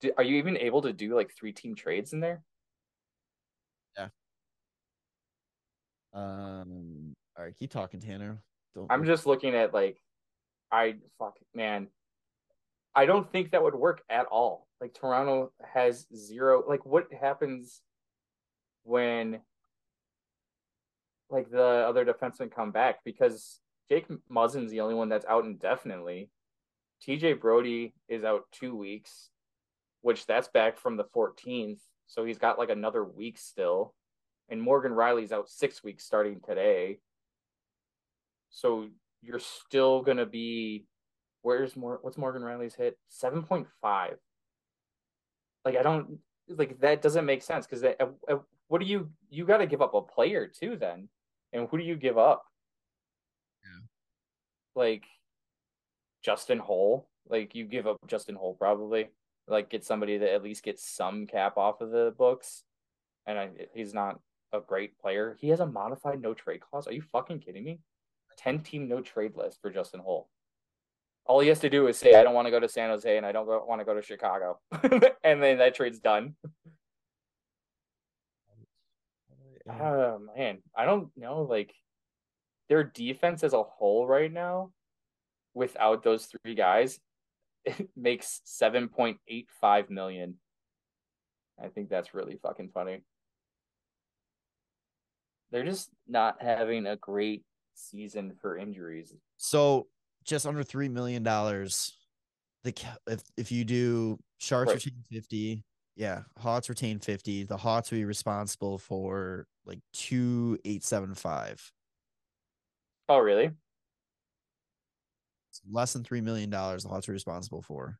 Do, 0.00 0.12
are 0.16 0.22
you 0.22 0.36
even 0.36 0.56
able 0.56 0.82
to 0.82 0.92
do 0.92 1.14
like 1.14 1.32
three 1.32 1.52
team 1.52 1.74
trades 1.74 2.12
in 2.12 2.20
there? 2.20 2.42
Yeah. 3.96 4.08
Um 6.14 7.14
all 7.36 7.44
right, 7.44 7.54
keep 7.56 7.70
talking, 7.70 8.00
Tanner. 8.00 8.38
Don't 8.74 8.90
I'm 8.90 9.04
just 9.04 9.26
looking 9.26 9.54
at 9.54 9.74
like, 9.74 10.00
I 10.72 10.96
fuck 11.18 11.36
man, 11.54 11.88
I 12.94 13.06
don't 13.06 13.30
think 13.30 13.50
that 13.50 13.62
would 13.62 13.74
work 13.74 14.02
at 14.08 14.26
all. 14.26 14.66
Like 14.80 14.94
Toronto 14.94 15.52
has 15.74 16.06
zero. 16.14 16.64
Like 16.66 16.86
what 16.86 17.12
happens 17.12 17.82
when 18.84 19.40
like 21.30 21.50
the 21.50 21.62
other 21.62 22.04
defensemen 22.04 22.50
come 22.50 22.70
back 22.70 23.04
because 23.04 23.60
Jake 23.88 24.06
Muzzin's 24.30 24.70
the 24.70 24.80
only 24.80 24.94
one 24.94 25.08
that's 25.08 25.26
out 25.26 25.44
indefinitely. 25.44 26.30
TJ 27.06 27.40
Brodie 27.40 27.94
is 28.08 28.24
out 28.24 28.44
two 28.52 28.74
weeks, 28.74 29.30
which 30.00 30.26
that's 30.26 30.48
back 30.48 30.78
from 30.78 30.96
the 30.96 31.04
14th. 31.04 31.80
So 32.06 32.24
he's 32.24 32.38
got 32.38 32.58
like 32.58 32.70
another 32.70 33.04
week 33.04 33.38
still. 33.38 33.94
And 34.48 34.62
Morgan 34.62 34.92
Rielly's 34.92 35.32
out 35.32 35.48
six 35.48 35.84
weeks 35.84 36.04
starting 36.04 36.40
today. 36.40 36.98
So 38.50 38.88
you're 39.20 39.40
still 39.40 40.02
gonna 40.02 40.26
be 40.26 40.86
where's 41.42 41.76
more 41.76 41.98
what's 42.00 42.18
Morgan 42.18 42.42
Rielly's 42.42 42.74
hit? 42.74 42.98
7.5. 43.22 43.66
Like 45.64 45.76
I 45.76 45.82
don't 45.82 46.18
like 46.48 46.80
that 46.80 47.02
doesn't 47.02 47.26
make 47.26 47.42
sense 47.42 47.66
because 47.66 47.84
what 48.68 48.80
do 48.80 48.86
you 48.86 49.10
you 49.30 49.44
got 49.44 49.58
to 49.58 49.66
give 49.66 49.82
up 49.82 49.94
a 49.94 50.02
player 50.02 50.46
too 50.46 50.76
then, 50.76 51.08
and 51.52 51.68
who 51.70 51.78
do 51.78 51.84
you 51.84 51.96
give 51.96 52.18
up? 52.18 52.44
Yeah. 53.62 53.86
Like 54.74 55.04
Justin 56.22 56.58
Holl, 56.58 57.08
like 57.28 57.54
you 57.54 57.64
give 57.64 57.86
up 57.86 57.98
Justin 58.06 58.34
Holl 58.34 58.54
probably, 58.54 59.08
like 59.46 59.70
get 59.70 59.84
somebody 59.84 60.18
that 60.18 60.32
at 60.32 60.42
least 60.42 60.62
gets 60.62 60.88
some 60.88 61.26
cap 61.26 61.56
off 61.56 61.80
of 61.80 61.90
the 61.90 62.14
books, 62.16 62.64
and 63.26 63.38
I, 63.38 63.50
he's 63.74 63.94
not 63.94 64.20
a 64.52 64.60
great 64.60 64.98
player. 64.98 65.36
He 65.40 65.48
has 65.48 65.60
a 65.60 65.66
modified 65.66 66.20
no 66.20 66.34
trade 66.34 66.60
clause. 66.60 66.86
Are 66.86 66.92
you 66.92 67.02
fucking 67.02 67.40
kidding 67.40 67.64
me? 67.64 67.80
Ten 68.36 68.60
team 68.60 68.88
no 68.88 69.00
trade 69.00 69.36
list 69.36 69.60
for 69.60 69.70
Justin 69.70 70.00
Holl. 70.00 70.28
All 71.26 71.40
he 71.40 71.48
has 71.48 71.60
to 71.60 71.70
do 71.70 71.88
is 71.88 71.98
say, 71.98 72.14
"I 72.14 72.22
don't 72.22 72.34
want 72.34 72.46
to 72.46 72.50
go 72.50 72.60
to 72.60 72.68
San 72.68 72.88
Jose 72.90 73.16
and 73.16 73.26
I 73.26 73.32
don't 73.32 73.46
want 73.46 73.80
to 73.80 73.84
go 73.84 73.94
to 73.94 74.02
Chicago," 74.02 74.60
and 75.24 75.42
then 75.42 75.58
that 75.58 75.74
trade's 75.74 75.98
done. 75.98 76.36
Oh 79.68 80.20
man, 80.36 80.58
I 80.76 80.84
don't 80.84 81.10
know. 81.16 81.42
Like 81.42 81.74
their 82.68 82.84
defense 82.84 83.42
as 83.42 83.52
a 83.52 83.62
whole 83.62 84.06
right 84.06 84.32
now, 84.32 84.70
without 85.54 86.02
those 86.02 86.26
three 86.26 86.54
guys, 86.54 87.00
it 87.64 87.88
makes 87.96 88.40
seven 88.44 88.88
point 88.88 89.18
eight 89.28 89.48
five 89.60 89.90
million. 89.90 90.34
I 91.62 91.68
think 91.68 91.88
that's 91.88 92.14
really 92.14 92.38
fucking 92.42 92.70
funny. 92.72 93.02
They're 95.50 95.64
just 95.64 95.90
not 96.06 96.40
having 96.40 96.86
a 96.86 96.96
great 96.96 97.42
season 97.74 98.34
for 98.40 98.56
injuries. 98.56 99.14
So 99.38 99.86
just 100.24 100.46
under 100.46 100.62
three 100.62 100.88
million 100.88 101.22
dollars. 101.22 101.96
The 102.64 102.74
if 103.06 103.22
if 103.36 103.52
you 103.52 103.64
do 103.64 104.18
Sharks 104.38 104.68
right. 104.68 104.84
retain 104.84 105.04
fifty, 105.10 105.64
yeah, 105.96 106.22
Hawks 106.38 106.68
retain 106.68 106.98
fifty. 106.98 107.44
The 107.44 107.56
Hawks 107.56 107.90
will 107.90 107.98
be 107.98 108.04
responsible 108.04 108.78
for 108.78 109.46
like 109.68 109.80
two 109.92 110.58
eight 110.64 110.82
seven 110.82 111.14
five. 111.14 111.70
Oh, 113.08 113.18
really? 113.18 113.50
It's 115.50 115.60
less 115.70 115.92
than 115.92 116.04
three 116.04 116.20
million 116.20 116.50
dollars. 116.50 116.82
The 116.82 116.88
Hawks 116.88 117.08
are 117.08 117.12
responsible 117.12 117.62
for. 117.62 117.98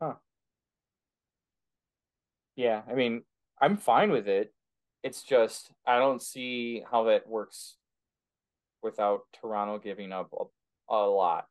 Huh. 0.00 0.14
Yeah, 2.56 2.82
I 2.88 2.94
mean, 2.94 3.22
I'm 3.60 3.76
fine 3.76 4.10
with 4.10 4.28
it. 4.28 4.52
It's 5.02 5.22
just 5.22 5.70
I 5.86 5.98
don't 5.98 6.22
see 6.22 6.82
how 6.90 7.04
that 7.04 7.28
works 7.28 7.76
without 8.82 9.22
Toronto 9.40 9.78
giving 9.78 10.12
up 10.12 10.30
a, 10.32 10.94
a 10.94 11.04
lot. 11.06 11.46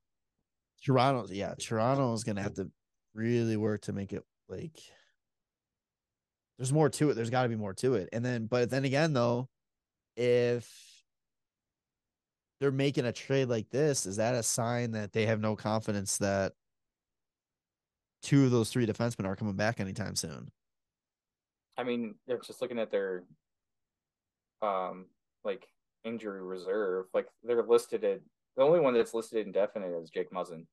Toronto, 0.83 1.27
yeah, 1.31 1.53
Toronto 1.59 2.13
is 2.13 2.23
gonna 2.23 2.41
have 2.41 2.55
to 2.55 2.69
really 3.13 3.57
work 3.57 3.81
to 3.83 3.93
make 3.93 4.13
it 4.13 4.23
like. 4.47 4.79
There's 6.57 6.73
more 6.73 6.89
to 6.89 7.09
it. 7.09 7.15
There's 7.15 7.29
got 7.29 7.43
to 7.43 7.49
be 7.49 7.55
more 7.55 7.73
to 7.75 7.95
it, 7.95 8.09
and 8.13 8.23
then, 8.23 8.45
but 8.45 8.69
then 8.69 8.85
again, 8.85 9.13
though, 9.13 9.49
if 10.15 10.69
they're 12.59 12.71
making 12.71 13.05
a 13.05 13.11
trade 13.11 13.49
like 13.49 13.69
this, 13.69 14.05
is 14.05 14.17
that 14.17 14.35
a 14.35 14.43
sign 14.43 14.91
that 14.91 15.11
they 15.11 15.25
have 15.25 15.41
no 15.41 15.55
confidence 15.55 16.17
that 16.19 16.53
two 18.21 18.45
of 18.45 18.51
those 18.51 18.69
three 18.69 18.85
defensemen 18.85 19.25
are 19.25 19.35
coming 19.35 19.55
back 19.55 19.79
anytime 19.79 20.15
soon? 20.15 20.49
I 21.77 21.83
mean, 21.83 22.15
they're 22.27 22.39
just 22.39 22.61
looking 22.61 22.79
at 22.79 22.91
their 22.91 23.23
um 24.61 25.07
like 25.43 25.67
injury 26.03 26.41
reserve. 26.41 27.07
Like 27.13 27.27
they're 27.43 27.63
listed 27.63 28.03
at 28.03 28.21
the 28.55 28.63
only 28.63 28.79
one 28.79 28.93
that's 28.93 29.13
listed 29.13 29.45
indefinite 29.45 29.93
is 30.01 30.09
Jake 30.09 30.31
Muzzin. 30.31 30.65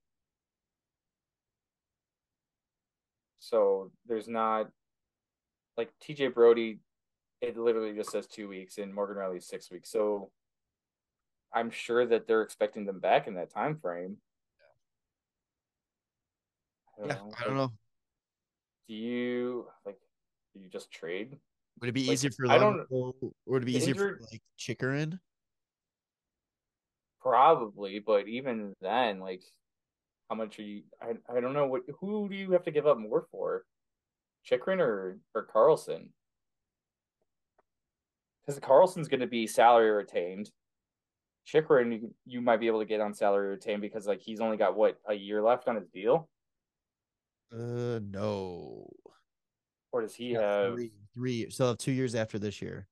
So 3.39 3.91
there's 4.07 4.28
not 4.28 4.70
like 5.81 5.93
TJ 6.07 6.35
Brodie, 6.35 6.78
it 7.41 7.57
literally 7.57 7.95
just 7.95 8.11
says 8.11 8.26
two 8.26 8.49
weeks, 8.49 8.76
and 8.76 8.95
Morgan 8.95 9.16
Rielly 9.16 9.43
six 9.43 9.70
weeks. 9.70 9.91
So 9.91 10.31
I'm 11.55 11.70
sure 11.70 12.07
that 12.07 12.26
they're 12.28 12.43
expecting 12.43 12.85
them 12.85 13.01
back 13.01 13.26
in 13.26 13.35
that 13.37 13.51
time 13.51 13.78
frame. 13.81 14.18
I 17.03 17.07
yeah, 17.07 17.14
know. 17.14 17.33
I 17.41 17.45
don't 17.45 17.57
know. 17.57 17.72
Do 18.89 18.95
you 18.95 19.66
like? 19.87 19.97
Do 20.53 20.61
you 20.61 20.68
just 20.68 20.91
trade? 20.91 21.35
Would 21.81 21.89
it 21.89 21.93
be 21.93 22.03
like, 22.03 22.12
easier 22.12 22.31
for 22.37 22.51
I 22.51 22.59
don't. 22.59 22.85
Would 23.47 23.62
it 23.62 23.66
be 23.66 23.76
easier 23.76 23.95
injured, 23.95 24.18
for 24.18 24.26
like 24.31 24.43
Chychrun? 24.59 25.18
Probably, 27.22 28.01
but 28.01 28.28
even 28.28 28.74
then, 28.83 29.20
like, 29.20 29.43
how 30.28 30.37
much 30.37 30.59
are 30.59 30.62
you? 30.62 30.83
I 31.01 31.12
I 31.35 31.41
don't 31.41 31.55
know 31.55 31.68
what. 31.68 31.83
Who 32.01 32.28
do 32.28 32.37
you 32.37 32.51
have 32.51 32.64
to 32.64 32.70
give 32.70 32.87
up 32.87 32.99
more 32.99 33.26
for? 33.31 33.64
Chychrun 34.45 34.80
or 34.80 35.18
or 35.34 35.47
Karlsson? 35.47 36.09
Because 38.41 38.61
Karlsson's 38.61 39.09
going 39.09 39.20
to 39.20 39.26
be 39.26 39.47
salary 39.47 39.91
retained. 39.91 40.51
Chychrun, 41.47 41.93
you, 41.93 42.14
you 42.26 42.41
might 42.41 42.61
be 42.61 42.66
able 42.66 42.80
to 42.80 42.86
get 42.86 43.01
on 43.01 43.14
salary 43.14 43.49
retained 43.49 43.82
because 43.82 44.07
like 44.07 44.20
he's 44.20 44.41
only 44.41 44.57
got 44.57 44.76
what 44.76 44.99
a 45.09 45.14
year 45.14 45.43
left 45.43 45.68
on 45.68 45.76
his 45.76 45.88
deal. 45.88 46.28
Uh, 47.53 48.01
no. 48.03 48.88
Or 49.93 50.03
does 50.03 50.14
he 50.14 50.32
have 50.32 50.74
three, 50.74 50.93
three? 51.14 51.51
So 51.51 51.74
two 51.74 51.93
years 51.93 52.14
after 52.14 52.38
this 52.38 52.62
year. 52.62 52.86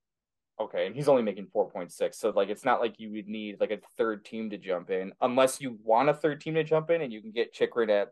Okay, 0.60 0.86
and 0.86 0.96
he's 0.96 1.06
only 1.06 1.22
making 1.22 1.46
four 1.52 1.70
point 1.70 1.92
six. 1.92 2.18
So 2.18 2.30
like, 2.30 2.48
it's 2.48 2.64
not 2.64 2.80
like 2.80 2.98
you 2.98 3.12
would 3.12 3.28
need 3.28 3.60
like 3.60 3.70
a 3.70 3.78
third 3.96 4.24
team 4.24 4.50
to 4.50 4.58
jump 4.58 4.90
in, 4.90 5.12
unless 5.20 5.60
you 5.60 5.78
want 5.84 6.08
a 6.08 6.14
third 6.14 6.40
team 6.40 6.54
to 6.54 6.64
jump 6.64 6.90
in, 6.90 7.02
and 7.02 7.12
you 7.12 7.22
can 7.22 7.30
get 7.30 7.54
Chychrun 7.54 7.90
at 7.90 8.08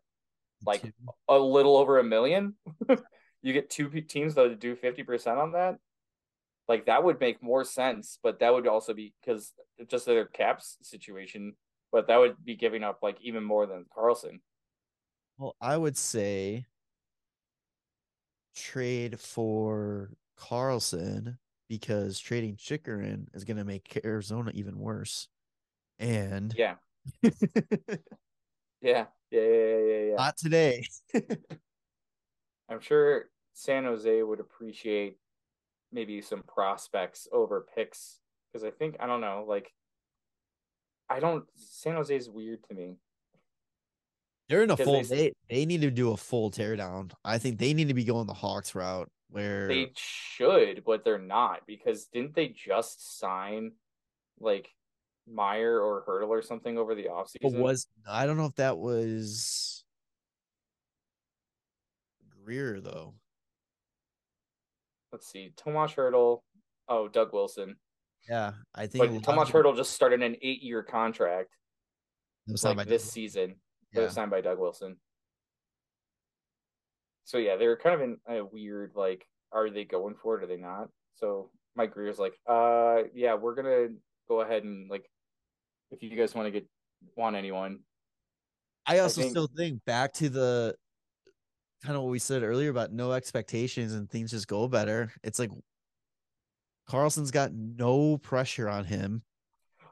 like 0.65 0.83
two. 0.83 0.93
a 1.29 1.37
little 1.37 1.77
over 1.77 1.99
a 1.99 2.05
million. 2.05 2.55
you 3.43 3.53
get 3.53 3.71
two 3.71 3.89
teams 4.03 4.35
that 4.35 4.49
would 4.49 4.61
do 4.61 4.75
fifty 4.75 5.03
percent 5.03 5.39
on 5.39 5.53
that 5.53 5.79
like 6.69 6.87
that 6.87 7.03
would 7.03 7.21
make 7.21 7.43
more 7.43 7.65
sense 7.65 8.19
but 8.23 8.39
that 8.41 8.53
would 8.53 8.67
also 8.67 8.93
be 8.95 9.13
because 9.21 9.53
just 9.89 10.07
their 10.07 10.27
caps 10.27 10.79
situation 10.83 11.55
but 11.93 12.09
that 12.09 12.19
would 12.19 12.37
be 12.45 12.57
giving 12.57 12.83
up 12.83 12.99
like 13.03 13.17
even 13.21 13.45
more 13.45 13.67
than 13.67 13.85
karlsson 13.97 14.41
well 15.39 15.55
i 15.61 15.77
would 15.77 15.97
say 15.97 16.65
trade 18.55 19.21
for 19.21 20.11
karlsson 20.39 21.37
because 21.69 22.19
trading 22.19 22.57
Chychrun 22.57 23.29
is 23.35 23.45
going 23.45 23.57
to 23.57 23.65
make 23.65 24.01
arizona 24.05 24.51
even 24.55 24.79
worse 24.79 25.29
and 25.99 26.55
yeah. 26.57 26.75
Yeah 28.81 29.07
yeah 29.31 29.41
yeah 29.41 29.79
yeah 29.79 30.01
yeah. 30.11 30.15
Not 30.17 30.37
today 30.37 30.87
i'm 32.69 32.81
sure 32.81 33.31
san 33.53 33.85
jose 33.85 34.23
would 34.23 34.41
appreciate 34.41 35.19
maybe 35.93 36.21
some 36.21 36.43
prospects 36.43 37.29
over 37.33 37.67
picks 37.75 38.21
because 38.57 38.65
I 38.65 38.71
think 38.71 38.97
I 39.01 39.07
don't 39.07 39.21
know, 39.21 39.45
like 39.47 39.73
I 41.11 41.21
don't 41.21 41.45
San 41.57 41.95
Jose 41.95 42.15
is 42.15 42.31
weird 42.31 42.65
to 42.69 42.75
me. 42.75 42.97
They're 44.49 44.63
in 44.63 44.71
a 44.71 44.77
full 44.77 45.03
they, 45.03 45.33
they 45.51 45.67
need 45.67 45.83
to 45.83 45.91
do 45.91 46.13
a 46.13 46.17
full 46.17 46.51
teardown. 46.51 47.13
I 47.25 47.39
think 47.39 47.59
they 47.59 47.75
need 47.75 47.89
to 47.89 47.95
be 47.95 48.05
going 48.05 48.27
the 48.27 48.35
Hawks 48.35 48.75
route 48.75 49.11
where 49.29 49.67
they 49.69 49.91
should, 49.97 50.85
but 50.87 51.05
they're 51.05 51.19
not 51.19 51.61
because 51.67 52.07
didn't 52.07 52.35
they 52.35 52.49
just 52.49 53.19
sign 53.19 53.73
like 54.39 54.69
Meier 55.29 55.81
or 55.81 56.05
Hertl 56.07 56.29
or 56.29 56.43
something 56.43 56.79
over 56.79 56.95
the 56.95 57.07
offseason? 57.07 57.59
Was 57.59 57.89
I 58.09 58.27
don't 58.27 58.37
know 58.37 58.47
if 58.47 58.55
that 58.57 58.79
was 58.79 59.66
Grier 62.47 62.81
though 62.81 63.15
let's 65.17 65.31
see, 65.31 65.53
Tomas 65.57 65.93
Hertl. 65.93 66.41
Oh, 66.89 67.09
Doug 67.09 67.33
Wilson. 67.33 67.77
Yeah, 68.29 68.53
I 68.75 68.87
think. 68.87 69.11
But 69.13 69.23
Tomas 69.23 69.49
Hertl 69.49 69.75
just 69.75 69.93
started 69.93 70.23
an 70.23 70.37
eight-year 70.43 70.83
contract. 70.83 71.57
Like 72.63 72.87
this 72.87 73.11
season, 73.11 73.57
yeah. 73.93 74.03
was 74.03 74.13
signed 74.13 74.31
by 74.31 74.41
Doug 74.41 74.59
Wilson. 74.59 74.97
So 77.25 77.39
yeah, 77.39 77.57
they're 77.57 77.77
kind 77.77 77.95
of 77.95 78.01
in 78.03 78.19
a 78.29 78.45
weird 78.45 78.93
like, 78.95 79.27
are 79.53 79.69
they 79.69 79.85
going 79.85 80.15
for 80.15 80.39
it? 80.39 80.45
Are 80.45 80.47
they 80.47 80.57
not? 80.57 80.89
So 81.17 81.51
Mike 81.75 81.93
Grier's 81.93 82.21
like, 82.21 82.35
uh, 82.47 83.03
yeah, 83.15 83.35
we're 83.35 83.57
gonna 83.57 83.89
go 84.29 84.43
ahead 84.43 84.63
and 84.63 84.89
like, 84.89 85.11
if 85.91 86.05
you 86.05 86.17
guys 86.17 86.37
want 86.37 86.47
to 86.47 86.53
get 86.53 86.69
want 87.17 87.35
anyone. 87.35 87.81
I 88.87 89.01
also 89.01 89.23
I 89.23 89.25
think, 89.25 89.33
still 89.33 89.51
think 89.57 89.85
back 89.85 90.13
to 90.15 90.29
the 90.29 90.77
kind 91.85 91.97
of 91.97 92.03
what 92.03 92.11
we 92.11 92.19
said 92.19 92.43
earlier 92.43 92.71
about 92.71 92.93
no 92.93 93.13
expectations 93.13 93.95
and 93.95 94.11
things 94.11 94.31
just 94.31 94.49
go 94.49 94.69
better. 94.69 95.13
It's 95.23 95.39
like 95.39 95.51
Karlsson's 96.89 97.31
got 97.31 97.53
no 97.53 98.19
pressure 98.19 98.69
on 98.69 98.85
him. 98.85 99.23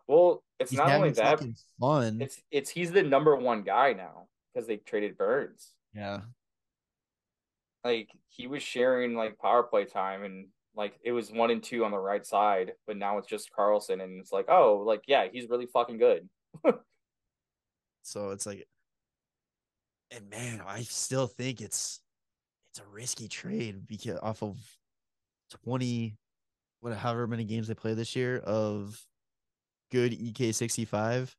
Well, 0.07 0.43
it's 0.61 0.70
he's 0.70 0.78
not 0.78 0.91
only 0.91 1.11
that 1.11 1.43
fun. 1.80 2.20
It's 2.20 2.41
it's 2.51 2.70
he's 2.70 2.93
the 2.93 3.03
number 3.03 3.35
one 3.37 3.62
guy 3.62 3.93
now 3.93 4.28
because 4.53 4.66
they 4.66 4.76
traded 4.76 5.16
Burns. 5.16 5.72
Yeah. 5.95 6.20
Like 7.82 8.09
he 8.28 8.47
was 8.47 8.62
sharing 8.62 9.14
like 9.14 9.39
power 9.39 9.62
play 9.62 9.85
time 9.85 10.24
and 10.24 10.47
like 10.76 10.99
it 11.03 11.12
was 11.12 11.30
one 11.30 11.51
and 11.51 11.62
two 11.62 11.85
on 11.85 11.91
the 11.91 11.99
right 11.99 12.24
side, 12.24 12.72
but 12.87 12.97
now 12.97 13.18
it's 13.18 13.28
just 13.28 13.53
Carlson 13.53 14.01
and 14.01 14.20
it's 14.20 14.32
like, 14.32 14.47
oh, 14.49 14.82
like 14.87 15.03
yeah, 15.07 15.26
he's 15.30 15.49
really 15.49 15.66
fucking 15.66 15.99
good. 15.99 16.28
so 18.03 18.30
it's 18.30 18.47
like 18.47 18.66
and 20.15 20.31
man, 20.31 20.62
I 20.67 20.83
still 20.83 21.27
think 21.27 21.61
it's 21.61 22.01
it's 22.71 22.81
a 22.81 22.93
risky 22.93 23.29
trade 23.29 23.87
because 23.87 24.19
off 24.23 24.43
of 24.43 24.59
twenty, 25.65 26.17
what 26.81 26.97
however 26.97 27.27
many 27.27 27.45
games 27.45 27.69
they 27.69 27.75
play 27.75 27.95
this 27.95 28.15
year 28.15 28.39
of 28.39 29.01
good 29.91 30.12
EK 30.12 30.53
sixty 30.53 30.85
five, 30.85 31.35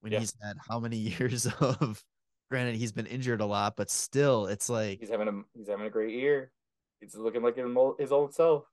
when 0.00 0.12
yeah. 0.12 0.20
he's 0.20 0.34
had 0.42 0.56
how 0.68 0.80
many 0.80 0.96
years 1.18 1.46
of 1.60 2.02
granted 2.50 2.76
he's 2.76 2.92
been 2.92 3.06
injured 3.06 3.40
a 3.40 3.46
lot, 3.46 3.76
but 3.76 3.90
still 3.90 4.46
it's 4.46 4.68
like 4.68 5.00
he's 5.00 5.10
having 5.10 5.28
a 5.28 5.42
he's 5.54 5.68
having 5.68 5.86
a 5.86 5.90
great 5.90 6.14
year. 6.14 6.52
He's 7.00 7.14
looking 7.14 7.42
like 7.42 7.56
his 7.98 8.12
old 8.12 8.34
self. 8.34 8.64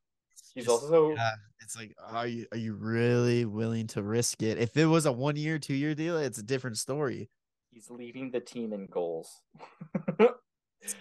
He's 0.55 0.65
just, 0.65 0.83
also 0.83 1.13
yeah, 1.13 1.31
it's 1.61 1.75
like 1.75 1.95
are 2.09 2.27
you 2.27 2.45
are 2.51 2.57
you 2.57 2.73
really 2.73 3.45
willing 3.45 3.87
to 3.87 4.01
risk 4.01 4.41
it? 4.41 4.57
If 4.57 4.77
it 4.77 4.85
was 4.85 5.05
a 5.05 5.11
one 5.11 5.35
year, 5.35 5.59
two 5.59 5.73
year 5.73 5.93
deal, 5.95 6.17
it's 6.17 6.37
a 6.37 6.43
different 6.43 6.77
story. 6.77 7.29
He's 7.73 7.89
leading 7.89 8.29
the 8.31 8.39
team 8.39 8.73
in 8.73 8.85
goals. 8.87 9.41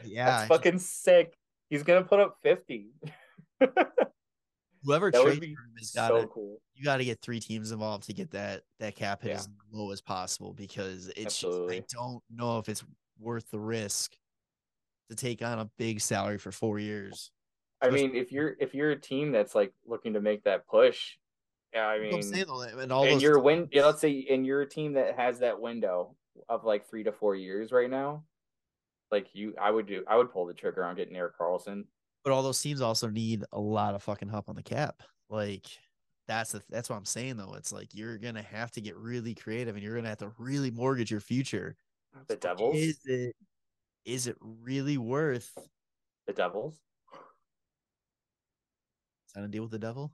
Yeah, 0.04 0.26
That's 0.26 0.48
fucking 0.48 0.78
sick. 0.78 1.34
He's 1.68 1.82
gonna 1.82 2.04
put 2.04 2.20
up 2.20 2.36
50. 2.42 2.90
whoever 4.84 5.10
That 5.10 5.22
trades 5.22 5.44
him 5.44 5.56
has 5.78 5.90
got 5.90 6.08
to 6.10 6.26
cool. 6.28 6.58
you 6.74 6.84
got 6.84 6.98
to 6.98 7.04
get 7.04 7.20
three 7.20 7.40
teams 7.40 7.72
involved 7.72 8.04
to 8.04 8.12
get 8.12 8.30
that 8.30 8.62
that 8.78 8.94
cap 8.94 9.22
hit 9.22 9.30
Yeah. 9.30 9.36
as 9.38 9.48
low 9.72 9.90
as 9.90 10.00
possible 10.00 10.52
because 10.54 11.10
it's 11.16 11.38
just 11.38 11.58
I 11.70 11.82
don't 11.88 12.22
know 12.30 12.58
if 12.58 12.68
it's 12.68 12.84
worth 13.18 13.50
the 13.50 13.58
risk 13.58 14.12
to 15.10 15.16
take 15.16 15.42
on 15.42 15.58
a 15.58 15.70
big 15.78 16.00
salary 16.00 16.38
for 16.38 16.52
four 16.52 16.78
years. 16.78 17.32
I 17.80 17.86
Especially- 17.86 18.06
mean, 18.08 18.16
if 18.16 18.30
you're 18.30 18.54
if 18.60 18.74
you're 18.74 18.90
a 18.92 19.00
team 19.00 19.32
that's 19.32 19.54
like 19.56 19.72
looking 19.84 20.12
to 20.12 20.20
make 20.20 20.44
that 20.44 20.66
push, 20.68 21.16
yeah, 21.74 21.88
I 21.88 21.98
what 21.98 22.04
I'm 22.06 22.10
mean, 22.12 22.22
saying, 22.22 22.46
and 22.80 22.92
all 22.92 23.04
and 23.04 23.20
you're 23.20 23.40
win. 23.40 23.68
Yeah, 23.72 23.86
let's 23.86 24.00
say, 24.00 24.26
and 24.30 24.46
you're 24.46 24.60
a 24.62 24.68
team 24.68 24.92
that 24.92 25.16
has 25.18 25.40
that 25.40 25.60
window 25.60 26.14
of 26.48 26.64
like 26.64 26.88
three 26.88 27.02
to 27.04 27.12
four 27.12 27.34
years 27.34 27.72
right 27.72 27.90
now. 27.90 28.24
Like 29.10 29.28
you, 29.34 29.54
I 29.60 29.70
would 29.70 29.86
do. 29.86 30.04
I 30.08 30.16
would 30.16 30.32
pull 30.32 30.46
the 30.46 30.54
trigger 30.54 30.84
on 30.84 30.96
getting 30.96 31.16
Erik 31.16 31.38
Karlsson. 31.38 31.84
but 32.24 32.32
all 32.32 32.42
those 32.42 32.60
teams 32.60 32.80
also 32.80 33.08
need 33.08 33.44
a 33.52 33.60
lot 33.60 33.94
of 33.94 34.02
fucking 34.02 34.28
help 34.28 34.48
on 34.48 34.56
the 34.56 34.62
cap. 34.62 35.02
Like 35.28 35.66
that's 36.28 36.52
the 36.52 36.62
that's 36.70 36.88
what 36.88 36.96
I'm 36.96 37.04
saying 37.04 37.36
though. 37.36 37.54
It's 37.54 37.72
like 37.72 37.88
you're 37.94 38.16
gonna 38.18 38.42
have 38.42 38.70
to 38.72 38.80
get 38.80 38.96
really 38.96 39.34
creative 39.34 39.74
and 39.74 39.84
you're 39.84 39.94
gonna 39.96 40.08
have 40.08 40.18
to 40.18 40.32
really 40.38 40.70
mortgage 40.70 41.10
your 41.10 41.20
future. 41.20 41.76
The 42.28 42.36
Devils. 42.36 42.76
Is 42.76 43.00
it 43.04 43.36
is 44.04 44.26
it 44.26 44.36
really 44.40 44.98
worth 44.98 45.52
The 46.26 46.32
Devils. 46.32 46.78
trying 49.32 49.44
to 49.46 49.50
deal 49.50 49.62
with 49.62 49.70
the 49.72 49.78
devil? 49.78 50.12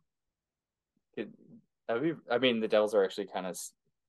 Could, 1.14 1.33
I 1.89 2.39
mean, 2.39 2.61
the 2.61 2.69
Devils 2.69 2.95
are 2.95 3.03
actually 3.05 3.27
kind 3.27 3.47
of 3.47 3.59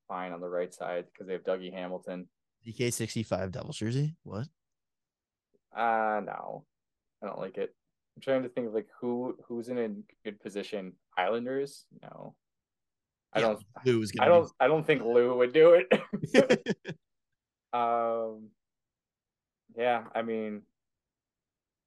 fine 0.09 0.33
on 0.33 0.41
the 0.41 0.49
right 0.49 0.73
side 0.73 1.05
because 1.13 1.27
they 1.27 1.33
have 1.33 1.43
Dougie 1.43 1.71
Hamilton. 1.71 2.27
EK 2.65 2.91
sixty 2.91 3.23
five 3.23 3.51
Devils 3.53 3.77
jersey? 3.77 4.15
What? 4.23 4.47
Uh 5.73 6.19
no, 6.25 6.65
I 7.23 7.27
don't 7.27 7.39
like 7.39 7.57
it. 7.57 7.73
I'm 8.17 8.21
trying 8.21 8.43
to 8.43 8.49
think 8.49 8.67
of 8.67 8.73
like 8.73 8.87
who 8.99 9.37
who's 9.47 9.69
in 9.69 9.77
a 9.77 9.89
good 10.25 10.41
position. 10.41 10.93
Islanders? 11.17 11.85
No, 12.01 12.35
I 13.31 13.39
Yeah, 13.39 13.45
don't. 13.45 13.63
Lou 13.85 14.01
is 14.01 14.11
I 14.19 14.25
don't. 14.27 14.51
I 14.59 14.67
don't 14.67 14.85
think 14.85 15.03
Lou 15.03 15.37
would 15.37 15.53
do 15.53 15.75
it. 15.79 16.67
um. 17.73 18.49
Yeah, 19.77 20.05
I 20.15 20.23
mean, 20.23 20.63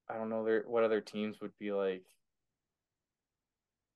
I 0.08 0.14
don't 0.14 0.30
know 0.30 0.44
there 0.44 0.62
what 0.66 0.84
other 0.84 1.00
teams 1.00 1.40
would 1.40 1.52
be 1.58 1.72
like 1.72 2.04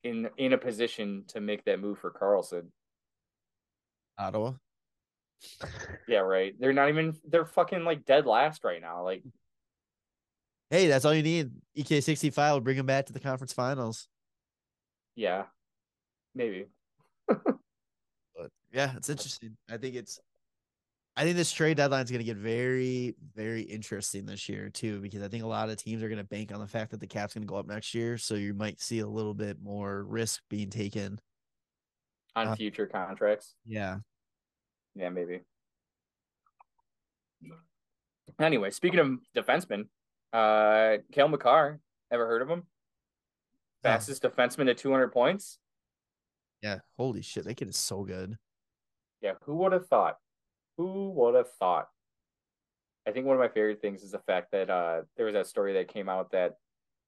in 0.02 0.28
in 0.36 0.52
a 0.52 0.58
position 0.58 1.24
to 1.28 1.40
make 1.40 1.64
that 1.64 1.80
move 1.80 1.98
for 2.00 2.10
Karlsson. 2.10 2.66
Ottawa. 4.18 4.52
Yeah, 6.08 6.20
right. 6.20 6.54
They're 6.58 6.72
not 6.72 6.88
even. 6.88 7.14
They're 7.28 7.44
fucking 7.44 7.84
like 7.84 8.04
dead 8.04 8.26
last 8.26 8.64
right 8.64 8.80
now. 8.80 9.04
Like, 9.04 9.22
Hey, 10.70 10.88
that's 10.88 11.04
all 11.04 11.14
you 11.14 11.22
need. 11.22 11.50
EK 11.74 12.00
sixty 12.00 12.30
five 12.30 12.54
will 12.54 12.60
bring 12.60 12.76
them 12.76 12.86
back 12.86 13.06
to 13.06 13.12
the 13.12 13.20
conference 13.20 13.52
finals. 13.52 14.08
yeah, 15.14 15.44
maybe. 16.34 16.66
But 17.28 18.50
yeah, 18.72 18.92
it's 18.96 19.08
interesting. 19.08 19.56
I 19.70 19.76
think 19.76 19.94
it's 19.94 20.18
I 21.16 21.22
think 21.24 21.36
this 21.36 21.52
trade 21.52 21.76
deadline 21.78 22.04
is 22.04 22.10
going 22.10 22.18
to 22.20 22.24
get 22.24 22.36
very, 22.36 23.14
very 23.34 23.62
interesting 23.62 24.26
this 24.26 24.48
year 24.50 24.68
too, 24.68 25.00
because 25.00 25.22
I 25.22 25.28
think 25.28 25.44
a 25.44 25.46
lot 25.46 25.70
of 25.70 25.76
teams 25.76 26.02
are 26.02 26.08
going 26.08 26.18
to 26.18 26.24
bank 26.24 26.52
on 26.52 26.60
the 26.60 26.66
fact 26.66 26.90
that 26.90 27.00
the 27.00 27.06
cap's 27.06 27.32
going 27.32 27.46
to 27.46 27.48
go 27.48 27.56
up 27.56 27.66
next 27.66 27.94
year. 27.94 28.18
So 28.18 28.34
you 28.34 28.52
might 28.52 28.80
see 28.80 28.98
a 28.98 29.06
little 29.06 29.32
bit 29.32 29.56
more 29.62 30.04
risk 30.04 30.42
being 30.50 30.68
taken. 30.68 31.18
On 32.36 32.48
Uh, 32.48 32.54
future 32.54 32.86
contracts. 32.86 33.54
Yeah. 33.64 34.00
Yeah, 34.94 35.08
maybe. 35.08 35.40
Anyway, 38.38 38.70
speaking 38.70 38.98
of 39.00 39.18
defensemen, 39.34 39.88
uh, 40.34 40.98
Cale 41.12 41.28
Makar, 41.28 41.80
ever 42.10 42.26
heard 42.26 42.42
of 42.42 42.50
him? 42.50 42.66
Fastest 43.82 44.22
defenseman 44.22 44.66
to 44.66 44.74
200 44.74 45.08
points. 45.08 45.58
Yeah. 46.60 46.80
Holy 46.98 47.22
shit. 47.22 47.44
That 47.44 47.54
kid 47.54 47.68
is 47.68 47.76
so 47.78 48.04
good. 48.04 48.36
Yeah, 49.22 49.34
who 49.44 49.56
would 49.56 49.72
have 49.72 49.86
thought? 49.88 50.18
Who 50.76 51.10
would 51.12 51.34
have 51.34 51.50
thought? 51.54 51.88
I 53.06 53.12
think 53.12 53.24
one 53.24 53.36
of 53.36 53.40
my 53.40 53.48
favorite 53.48 53.80
things 53.80 54.02
is 54.02 54.10
the 54.10 54.18
fact 54.18 54.50
that 54.52 54.68
uh, 54.68 55.02
there 55.16 55.24
was 55.26 55.34
that 55.34 55.46
story 55.46 55.72
that 55.74 55.88
came 55.88 56.08
out 56.08 56.32
that, 56.32 56.56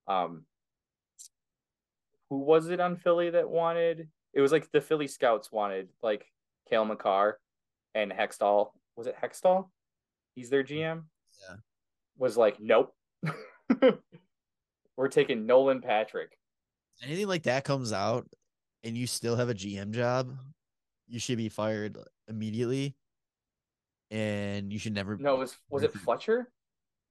um, 0.07 0.47
who 2.31 2.39
was 2.39 2.69
it 2.69 2.81
on 2.81 2.97
Philly 2.97 3.31
that 3.31 3.51
wanted? 3.51 4.09
It 4.35 4.41
was 4.41 4.53
like 4.53 4.71
the 4.73 4.81
Philly 4.81 5.09
Scouts 5.09 5.51
wanted 5.51 5.89
like 6.03 6.27
Cale 6.69 6.85
Makar 6.85 7.39
and 7.95 8.13
Hextall. 8.13 8.71
Was 8.97 9.07
it 9.07 9.17
Hextall? 9.23 9.69
He's 10.35 10.51
their 10.51 10.65
GM. 10.65 11.05
Yeah. 11.49 11.57
Was 12.17 12.37
like, 12.37 12.61
nope. 12.61 12.95
We're 14.97 15.09
taking 15.09 15.47
Nolan 15.47 15.81
Patrick. 15.81 16.39
Anything 17.03 17.29
like 17.29 17.45
that 17.45 17.65
comes 17.65 17.93
out 17.93 18.27
and 18.85 18.97
you 18.97 19.07
still 19.07 19.37
have 19.37 19.49
a 19.49 19.55
GM 19.55 19.91
job, 19.91 20.37
you 21.07 21.19
should 21.19 21.39
be 21.39 21.49
fired 21.49 21.97
immediately. 22.29 22.97
And 24.11 24.73
you 24.73 24.79
should 24.79 24.95
never 24.95 25.17
No, 25.17 25.35
it 25.35 25.39
was 25.39 25.57
was 25.69 25.83
it 25.83 25.93
Fletcher? 25.93 26.51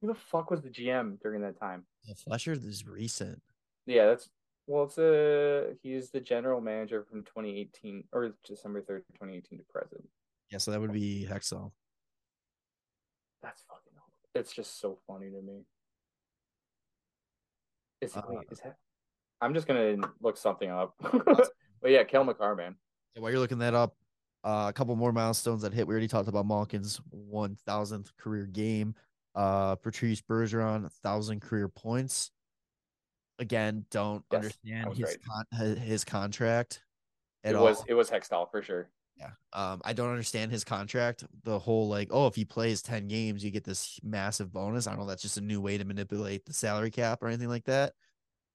Who 0.01 0.07
the 0.07 0.15
fuck 0.15 0.51
was 0.51 0.61
the 0.61 0.69
GM 0.69 1.19
during 1.21 1.41
that 1.41 1.59
time? 1.59 1.85
Yeah, 2.03 2.15
Fletcher 2.15 2.53
is 2.53 2.85
recent. 2.87 3.41
Yeah, 3.85 4.07
that's 4.07 4.29
well. 4.67 4.83
It's 4.83 4.97
a 4.97 5.75
he's 5.81 6.11
the 6.11 6.19
general 6.19 6.61
manager 6.61 7.03
from 7.09 7.23
2018 7.23 8.03
or 8.11 8.35
December 8.45 8.81
3rd, 8.81 9.03
2018 9.13 9.59
to 9.59 9.65
present. 9.65 10.07
Yeah, 10.51 10.59
so 10.59 10.71
that 10.71 10.79
would 10.79 10.93
be 10.93 11.27
Hextall. 11.29 11.71
That's 13.41 13.63
fucking. 13.63 13.87
It's 14.35 14.53
just 14.53 14.79
so 14.79 14.99
funny 15.07 15.31
to 15.31 15.41
me. 15.41 15.63
Is 18.01 18.15
Uh, 18.15 18.21
wait, 18.29 18.47
is 18.51 18.59
that? 18.59 18.77
I'm 19.41 19.53
just 19.53 19.67
gonna 19.67 19.97
look 20.21 20.37
something 20.37 20.69
up. 20.69 20.93
but 21.01 21.51
yeah, 21.85 22.03
Cale 22.03 22.23
Makar, 22.23 22.55
man. 22.55 22.75
Yeah, 23.15 23.21
while 23.21 23.31
you're 23.31 23.39
looking 23.39 23.59
that 23.59 23.73
up, 23.73 23.95
uh, 24.43 24.67
a 24.69 24.73
couple 24.73 24.95
more 24.95 25.11
milestones 25.11 25.63
that 25.63 25.73
hit. 25.73 25.87
We 25.87 25.91
already 25.91 26.07
talked 26.07 26.29
about 26.29 26.45
Malkin's 26.45 27.01
1,000th 27.13 28.15
career 28.17 28.45
game. 28.45 28.95
Uh, 29.35 29.75
Patrice 29.75 30.21
Bergeron, 30.21 30.81
1,000 30.81 31.41
career 31.41 31.67
points. 31.67 32.31
Again, 33.39 33.85
don't 33.91 34.23
Yes, 34.31 34.37
understand 34.65 34.93
his 34.97 35.17
con- 35.27 35.75
his- 35.77 36.03
contract 36.05 36.81
at 37.43 37.53
It 37.55 37.59
was 37.59 37.77
all. 37.79 37.85
it 37.87 37.93
was 37.93 38.09
Hextall 38.09 38.49
for 38.49 38.61
sure. 38.61 38.89
Yeah. 39.15 39.31
Um, 39.53 39.81
I 39.83 39.93
don't 39.93 40.09
understand 40.11 40.51
his 40.51 40.63
contract. 40.63 41.23
The 41.43 41.57
whole 41.57 41.87
like, 41.87 42.09
oh, 42.11 42.27
if 42.27 42.35
he 42.35 42.45
plays 42.45 42.81
10 42.83 43.07
games, 43.07 43.43
you 43.43 43.49
get 43.51 43.63
this 43.63 43.99
massive 44.03 44.51
bonus. 44.53 44.85
I 44.85 44.91
don't 44.91 44.99
know. 44.99 45.05
That's 45.07 45.23
just 45.23 45.37
a 45.37 45.41
new 45.41 45.59
way 45.59 45.77
to 45.77 45.85
manipulate 45.85 46.45
the 46.45 46.53
salary 46.53 46.91
cap 46.91 47.23
or 47.23 47.27
anything 47.27 47.49
like 47.49 47.65
that. 47.65 47.93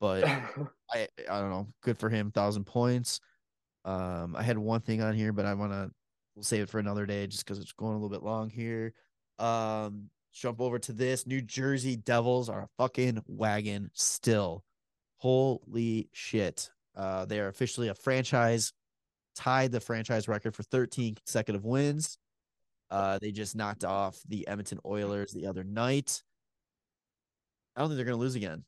But 0.00 0.24
I 0.90 1.08
I 1.28 1.40
don't 1.40 1.50
know. 1.50 1.68
Good 1.82 1.98
for 1.98 2.08
him. 2.10 2.30
Thousand 2.30 2.64
points. 2.64 3.20
Um, 3.84 4.36
I 4.36 4.42
had 4.44 4.56
one 4.58 4.80
thing 4.80 5.00
on 5.02 5.14
here, 5.14 5.32
but 5.32 5.44
I 5.46 5.54
want 5.54 5.72
to 5.72 5.90
we'll 6.36 6.44
save 6.44 6.62
it 6.62 6.68
for 6.68 6.78
another 6.78 7.06
day 7.06 7.26
just 7.26 7.44
because 7.44 7.58
it's 7.58 7.72
going 7.72 7.92
a 7.92 7.96
little 7.96 8.08
bit 8.08 8.22
long 8.22 8.48
here. 8.48 8.94
Um, 9.40 10.10
jump 10.32 10.60
over 10.60 10.78
to 10.78 10.92
this. 10.92 11.26
New 11.26 11.40
Jersey 11.42 11.96
Devils 11.96 12.48
are 12.48 12.62
a 12.62 12.68
fucking 12.78 13.22
wagon 13.26 13.90
still. 13.94 14.64
Holy 15.22 16.08
shit. 16.12 16.68
Uh, 16.96 17.24
they 17.26 17.38
are 17.38 17.46
officially 17.46 17.86
a 17.86 17.94
franchise, 17.94 18.72
tied 19.36 19.70
the 19.70 19.78
franchise 19.78 20.26
record 20.26 20.52
for 20.52 20.64
13 20.64 21.14
consecutive 21.14 21.64
wins. 21.64 22.18
Uh, 22.90 23.20
they 23.22 23.30
just 23.30 23.54
knocked 23.54 23.84
off 23.84 24.18
the 24.28 24.48
Edmonton 24.48 24.80
Oilers 24.84 25.30
the 25.30 25.46
other 25.46 25.62
night. 25.62 26.24
I 27.76 27.80
don't 27.80 27.88
think 27.88 27.98
they're 27.98 28.04
gonna 28.04 28.16
lose 28.16 28.34
again. 28.34 28.64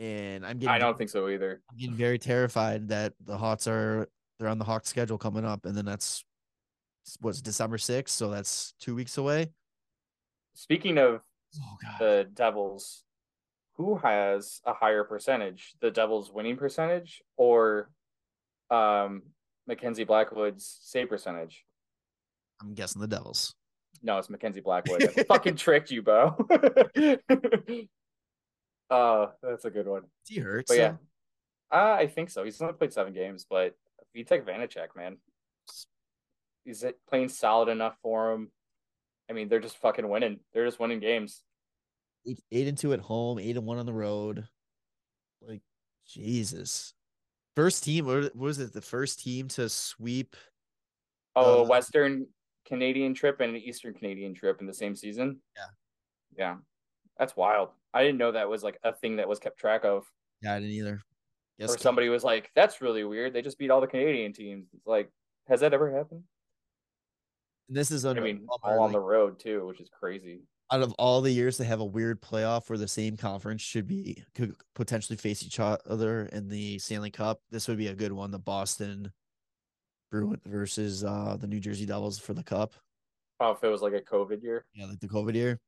And 0.00 0.44
I'm 0.44 0.58
getting 0.58 0.74
I 0.74 0.80
don't 0.80 0.98
think 0.98 1.08
so 1.08 1.28
either. 1.28 1.62
I'm 1.70 1.76
getting 1.76 1.94
very 1.94 2.18
terrified 2.18 2.88
that 2.88 3.12
the 3.24 3.38
Hawks 3.38 3.68
are 3.68 4.08
they're 4.40 4.48
on 4.48 4.58
the 4.58 4.64
Hawks 4.64 4.88
schedule 4.88 5.18
coming 5.18 5.44
up, 5.44 5.66
and 5.66 5.76
then 5.76 5.84
that's 5.84 6.24
what's 7.20 7.40
December 7.40 7.78
sixth, 7.78 8.16
so 8.16 8.28
that's 8.28 8.74
two 8.80 8.96
weeks 8.96 9.18
away. 9.18 9.52
Speaking 10.54 10.98
of 10.98 11.20
Oh 11.56 11.76
god, 11.80 11.98
the 12.00 12.28
Devils, 12.34 13.04
who 13.76 13.96
has 13.96 14.60
a 14.64 14.72
higher 14.72 15.04
percentage? 15.04 15.74
The 15.80 15.90
Devils 15.90 16.32
winning 16.32 16.56
percentage 16.56 17.22
or 17.36 17.90
um 18.70 19.22
Mackenzie 19.66 20.04
Blackwood's 20.04 20.78
save 20.82 21.08
percentage? 21.08 21.64
I'm 22.60 22.74
guessing 22.74 23.00
the 23.00 23.08
Devils. 23.08 23.54
No, 24.02 24.18
it's 24.18 24.30
Mackenzie 24.30 24.60
Blackwood. 24.60 25.02
I 25.04 25.22
fucking 25.28 25.56
tricked 25.56 25.90
you, 25.90 26.02
Bo. 26.02 26.36
uh 28.90 29.26
that's 29.42 29.64
a 29.64 29.70
good 29.70 29.86
one. 29.86 30.02
He 30.26 30.40
hurts. 30.40 30.68
But 30.68 30.78
yeah. 30.78 30.94
Uh, 31.70 31.96
I 31.98 32.06
think 32.06 32.28
so. 32.28 32.44
He's 32.44 32.60
only 32.60 32.74
played 32.74 32.92
seven 32.92 33.14
games, 33.14 33.46
but 33.48 33.74
you 34.12 34.24
take 34.24 34.44
Vanecek, 34.44 34.88
man. 34.94 35.16
Is 36.66 36.82
it 36.84 36.98
playing 37.08 37.30
solid 37.30 37.70
enough 37.70 37.96
for 38.02 38.32
him? 38.32 38.50
I 39.30 39.32
mean, 39.32 39.48
they're 39.48 39.58
just 39.60 39.78
fucking 39.78 40.06
winning. 40.06 40.40
They're 40.52 40.66
just 40.66 40.78
winning 40.78 41.00
games. 41.00 41.42
Eight, 42.26 42.40
eight 42.50 42.68
and 42.68 42.78
two 42.78 42.92
at 42.92 43.00
home, 43.00 43.38
eight 43.38 43.56
and 43.56 43.66
one 43.66 43.78
on 43.78 43.86
the 43.86 43.92
road. 43.92 44.46
Like 45.40 45.62
Jesus, 46.06 46.94
first 47.56 47.84
team. 47.84 48.06
What 48.06 48.34
was 48.36 48.58
it? 48.58 48.72
The 48.72 48.82
first 48.82 49.20
team 49.20 49.48
to 49.48 49.68
sweep. 49.68 50.36
Oh, 51.34 51.62
Uh, 51.62 51.66
Western 51.66 52.26
Canadian 52.66 53.14
trip 53.14 53.40
and 53.40 53.54
an 53.54 53.62
Eastern 53.62 53.94
Canadian 53.94 54.34
trip 54.34 54.60
in 54.60 54.66
the 54.66 54.74
same 54.74 54.94
season. 54.94 55.40
Yeah. 55.56 55.66
Yeah. 56.36 56.56
That's 57.18 57.36
wild. 57.36 57.70
I 57.94 58.02
didn't 58.02 58.18
know 58.18 58.32
that 58.32 58.48
was 58.48 58.62
like 58.62 58.78
a 58.84 58.92
thing 58.92 59.16
that 59.16 59.28
was 59.28 59.38
kept 59.38 59.58
track 59.58 59.84
of. 59.84 60.04
Yeah, 60.42 60.54
I 60.54 60.60
didn't 60.60 60.74
either. 60.74 61.00
Yes, 61.58 61.74
or 61.74 61.78
somebody 61.78 62.08
was 62.08 62.24
like, 62.24 62.50
"That's 62.54 62.80
really 62.80 63.04
weird. 63.04 63.32
They 63.32 63.42
just 63.42 63.58
beat 63.58 63.70
all 63.70 63.80
the 63.80 63.86
Canadian 63.86 64.32
teams." 64.32 64.68
It's 64.74 64.86
like, 64.86 65.10
has 65.48 65.60
that 65.60 65.74
ever 65.74 65.94
happened? 65.94 66.24
This 67.68 67.90
is 67.90 68.04
I 68.04 68.14
mean, 68.14 68.46
all 68.48 68.58
on 68.64 68.78
like, 68.78 68.92
the 68.92 69.00
road 69.00 69.38
too, 69.38 69.66
which 69.66 69.80
is 69.80 69.88
crazy. 69.88 70.40
Out 70.72 70.80
of 70.82 70.92
all 70.94 71.20
the 71.20 71.30
years 71.30 71.58
to 71.58 71.64
have 71.64 71.80
a 71.80 71.84
weird 71.84 72.20
playoff 72.22 72.68
where 72.70 72.78
the 72.78 72.88
same 72.88 73.16
conference 73.16 73.60
should 73.60 73.86
be 73.86 74.24
could 74.34 74.54
potentially 74.74 75.16
face 75.18 75.42
each 75.44 75.60
other 75.60 76.26
in 76.32 76.48
the 76.48 76.78
Stanley 76.78 77.10
Cup. 77.10 77.40
This 77.50 77.68
would 77.68 77.76
be 77.76 77.88
a 77.88 77.94
good 77.94 78.12
one. 78.12 78.30
The 78.30 78.38
Boston 78.38 79.12
Bruins 80.10 80.40
versus 80.46 81.04
uh 81.04 81.36
the 81.38 81.46
New 81.46 81.60
Jersey 81.60 81.84
Devils 81.86 82.18
for 82.18 82.32
the 82.32 82.42
Cup. 82.42 82.72
Oh, 83.38 83.50
if 83.52 83.62
it 83.62 83.68
was 83.68 83.82
like 83.82 83.92
a 83.92 84.00
COVID 84.00 84.42
year. 84.42 84.64
Yeah, 84.74 84.86
like 84.86 85.00
the 85.00 85.08
COVID 85.08 85.34
year. 85.34 85.60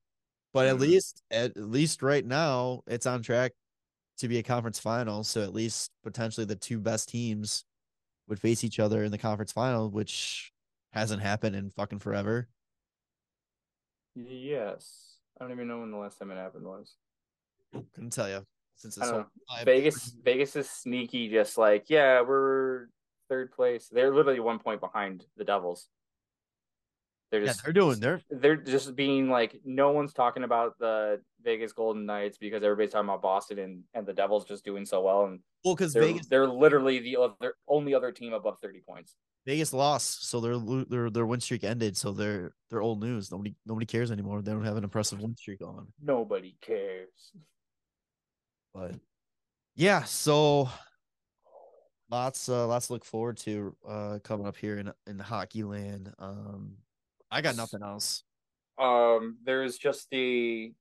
But 0.55 0.67
at 0.69 0.77
Mhm. 0.77 0.81
least 0.81 1.23
at 1.31 1.57
least 1.57 2.03
right 2.03 2.25
now 2.25 2.83
it's 2.87 3.07
on 3.07 3.23
track 3.23 3.53
to 4.19 4.29
be 4.29 4.39
a 4.39 4.43
conference 4.43 4.79
final. 4.79 5.23
So 5.25 5.43
at 5.43 5.53
least 5.53 5.91
potentially 6.03 6.47
the 6.47 6.57
two 6.57 6.81
best 6.81 7.09
teams 7.11 7.65
would 8.29 8.41
face 8.41 8.65
each 8.65 8.81
other 8.81 9.05
in 9.05 9.11
the 9.13 9.19
conference 9.19 9.53
final, 9.53 9.91
which 9.91 10.51
hasn't 10.93 11.21
happened 11.21 11.57
in 11.57 11.69
fucking 11.71 11.99
forever. 11.99 12.49
Yes. 14.15 15.17
I 15.39 15.45
don't 15.45 15.53
even 15.53 15.69
know 15.69 15.81
when 15.81 15.91
the 15.91 15.97
last 15.97 16.19
time 16.19 16.31
it 16.31 16.37
happened 16.37 16.65
was. 16.65 16.95
Couldn't 17.95 18.13
tell 18.13 18.29
you 18.29 18.47
since 18.77 18.97
I 18.99 19.01
this 19.01 19.11
don't 19.11 19.27
whole 19.49 19.59
know. 19.59 19.65
Vegas 19.65 20.15
Vegas 20.23 20.57
is 20.57 20.71
sneaky, 20.71 21.29
just 21.29 21.59
like, 21.59 21.87
yeah, 21.89 22.21
we're 22.21 22.87
third 23.29 23.53
place. 23.53 23.89
They're 23.91 24.15
literally 24.15 24.41
one 24.41 24.59
point 24.59 24.81
behind 24.81 25.25
the 25.37 25.45
Devils. 25.45 25.89
They're 27.31 27.41
Yeah, 27.41 27.47
just 27.49 27.65
they're 27.65 27.73
doing 27.73 27.99
they're 28.01 28.23
they're 28.31 28.57
just 28.57 28.95
being 28.95 29.29
like 29.29 29.61
no 29.65 29.91
one's 29.93 30.13
talking 30.13 30.45
about 30.45 30.79
the 30.79 31.21
Vegas 31.43 31.73
Golden 31.73 32.07
Knights 32.07 32.39
because 32.39 32.63
everybody's 32.63 32.93
talking 32.93 33.09
about 33.09 33.23
Boston 33.23 33.59
and, 33.59 33.83
and 33.93 34.07
the 34.07 34.13
Devils 34.13 34.45
just 34.45 34.65
doing 34.65 34.85
so 34.85 35.03
well 35.03 35.25
and 35.25 35.41
well 35.65 35.75
because 35.75 35.93
they're 35.93 36.03
Vegas 36.03 36.29
they're 36.29 36.47
literally 36.49 37.01
the 37.01 37.17
other 37.17 37.55
only 37.67 37.95
other 37.95 38.13
team 38.13 38.33
above 38.33 38.59
30 38.63 38.81
points. 38.81 39.17
Vegas 39.47 39.75
lost, 39.75 40.29
so 40.29 40.41
their 40.41 40.59
their 40.89 41.11
their 41.11 41.27
win 41.27 41.41
streak 41.41 41.65
ended. 41.65 41.97
So 41.97 42.13
they're 42.13 42.55
they're 42.71 42.81
old 42.81 43.03
news. 43.03 43.31
Nobody 43.31 43.55
nobody 43.67 43.85
cares 43.87 44.11
anymore. 44.11 44.41
They 44.41 44.53
don't 44.53 44.65
have 44.65 44.77
an 44.77 44.85
impressive 44.85 45.21
win 45.21 45.37
streak 45.37 45.61
on. 45.61 45.89
Nobody 46.01 46.57
cares. 46.61 47.33
But 48.73 48.95
yeah, 49.77 50.05
so 50.05 50.69
lots 52.11 52.49
uh 52.49 52.67
lots 52.67 52.89
to 52.89 52.93
look 52.95 53.05
forward 53.05 53.37
to 53.39 53.77
uh 53.87 54.19
coming 54.25 54.47
up 54.47 54.57
here 54.57 54.79
in 54.79 54.93
in 55.07 55.19
hockey 55.19 55.63
land. 55.63 56.13
Um 56.19 56.77
I 57.35 57.41
got 57.41 57.57
nothing 57.57 57.83
else. 57.83 58.23
Um 58.79 59.39
there's 59.45 59.77
just 59.77 60.09
the 60.11 60.73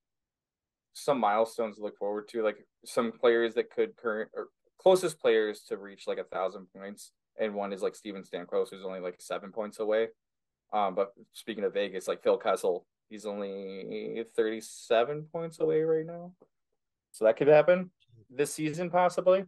some 0.93 1.19
milestones 1.19 1.77
to 1.77 1.81
look 1.81 1.97
forward 1.97 2.27
to, 2.29 2.43
like 2.43 2.65
some 2.85 3.11
players 3.11 3.55
that 3.55 3.71
could 3.71 3.95
current 3.97 4.29
or 4.35 4.49
closest 4.79 5.19
players 5.19 5.63
to 5.67 5.77
reach 5.77 6.07
like 6.07 6.19
a 6.19 6.23
thousand 6.23 6.67
points. 6.75 7.11
And 7.39 7.55
one 7.55 7.73
is 7.73 7.81
like 7.81 7.95
Steven 7.95 8.23
Stamkos, 8.23 8.69
who's 8.69 8.85
only 8.85 8.99
like 8.99 9.15
seven 9.19 9.51
points 9.51 9.79
away. 9.79 10.09
Um, 10.71 10.93
but 10.93 11.13
speaking 11.33 11.63
of 11.63 11.73
Vegas, 11.73 12.07
like 12.07 12.21
Phil 12.21 12.37
Kessel, 12.37 12.85
he's 13.09 13.25
only 13.25 14.23
37 14.35 15.23
points 15.31 15.59
away 15.59 15.81
right 15.81 16.05
now. 16.05 16.33
So 17.11 17.25
that 17.25 17.37
could 17.37 17.47
happen 17.47 17.91
this 18.29 18.53
season, 18.53 18.89
possibly. 18.89 19.45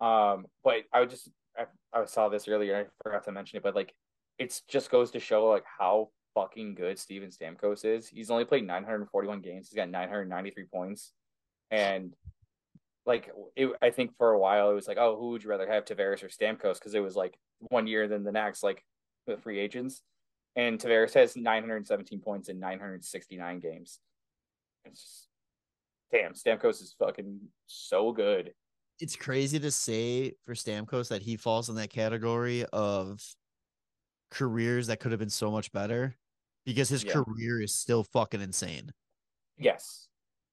Um, 0.00 0.46
but 0.64 0.84
I 0.92 1.00
would 1.00 1.10
just 1.10 1.28
I, 1.58 1.64
I 1.92 2.04
saw 2.06 2.28
this 2.28 2.48
earlier, 2.48 2.76
I 2.76 2.84
forgot 3.02 3.24
to 3.24 3.32
mention 3.32 3.58
it, 3.58 3.62
but 3.62 3.74
like 3.74 3.92
it's 4.38 4.62
just 4.62 4.90
goes 4.90 5.10
to 5.10 5.20
show 5.20 5.46
like 5.48 5.64
how 5.78 6.10
fucking 6.38 6.74
good 6.74 6.98
Steven 6.98 7.30
Stamkos 7.30 7.84
is. 7.84 8.08
He's 8.08 8.30
only 8.30 8.44
played 8.44 8.66
941 8.66 9.40
games, 9.40 9.68
he's 9.68 9.76
got 9.76 9.90
993 9.90 10.64
points. 10.64 11.12
And 11.70 12.14
like 13.06 13.30
it, 13.56 13.70
I 13.82 13.90
think 13.90 14.16
for 14.16 14.32
a 14.32 14.38
while 14.38 14.70
it 14.70 14.74
was 14.74 14.86
like, 14.86 14.98
oh, 14.98 15.16
who 15.18 15.30
would 15.30 15.42
you 15.42 15.50
rather 15.50 15.68
have, 15.68 15.84
Tavares 15.84 16.22
or 16.22 16.28
Stamkos? 16.28 16.74
Because 16.74 16.94
it 16.94 17.02
was 17.02 17.16
like 17.16 17.38
one 17.58 17.86
year 17.86 18.06
than 18.06 18.22
the 18.22 18.32
next, 18.32 18.62
like 18.62 18.84
the 19.26 19.36
free 19.36 19.58
agents. 19.58 20.02
And 20.56 20.78
Tavares 20.78 21.14
has 21.14 21.36
917 21.36 22.20
points 22.20 22.48
in 22.48 22.58
969 22.60 23.60
games. 23.60 24.00
It's 24.84 25.00
just, 25.00 25.28
damn, 26.12 26.34
Stamkos 26.34 26.82
is 26.82 26.94
fucking 26.98 27.40
so 27.66 28.12
good. 28.12 28.52
It's 29.00 29.16
crazy 29.16 29.60
to 29.60 29.70
say 29.70 30.34
for 30.44 30.54
Stamkos 30.54 31.08
that 31.08 31.22
he 31.22 31.36
falls 31.36 31.68
in 31.68 31.76
that 31.76 31.90
category 31.90 32.64
of 32.72 33.22
careers 34.30 34.88
that 34.88 35.00
could 35.00 35.12
have 35.12 35.20
been 35.20 35.30
so 35.30 35.50
much 35.50 35.72
better 35.72 36.16
because 36.68 36.90
his 36.90 37.02
Yeah. 37.02 37.14
career 37.14 37.62
is 37.62 37.74
still 37.74 38.04
fucking 38.04 38.42
insane. 38.42 38.90
Yes, 39.56 40.06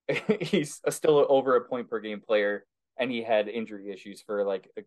he's 0.39 0.81
still 0.89 1.25
over 1.29 1.57
a 1.57 1.61
point 1.65 1.89
per 1.89 1.99
game 1.99 2.21
player, 2.21 2.65
and 2.97 3.11
he 3.11 3.21
had 3.21 3.49
injury 3.49 3.91
issues 3.91 4.21
for 4.21 4.45
like 4.45 4.71
a 4.77 4.83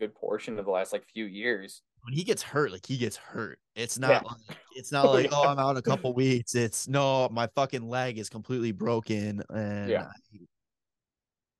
good 0.00 0.12
portion 0.14 0.58
of 0.58 0.64
the 0.64 0.70
last 0.72 0.92
like 0.92 1.06
few 1.06 1.24
years. 1.24 1.82
When 2.02 2.14
he 2.14 2.24
gets 2.24 2.42
hurt, 2.42 2.72
like 2.72 2.84
he 2.84 2.96
gets 2.98 3.16
hurt. 3.16 3.58
It's 3.76 3.96
not 3.98 4.10
Yeah. 4.10 4.20
like 4.28 4.58
it's 4.74 4.90
not 4.90 5.04
Oh, 5.06 5.12
like, 5.12 5.26
yeah. 5.30 5.36
oh, 5.36 5.48
I'm 5.48 5.58
out 5.60 5.76
a 5.76 5.82
couple 5.82 6.12
weeks. 6.14 6.54
It's 6.56 6.88
no, 6.88 7.28
my 7.30 7.46
fucking 7.54 7.88
leg 7.88 8.18
is 8.18 8.28
completely 8.28 8.72
broken. 8.72 9.42
And 9.50 9.88
Yeah. 9.88 10.08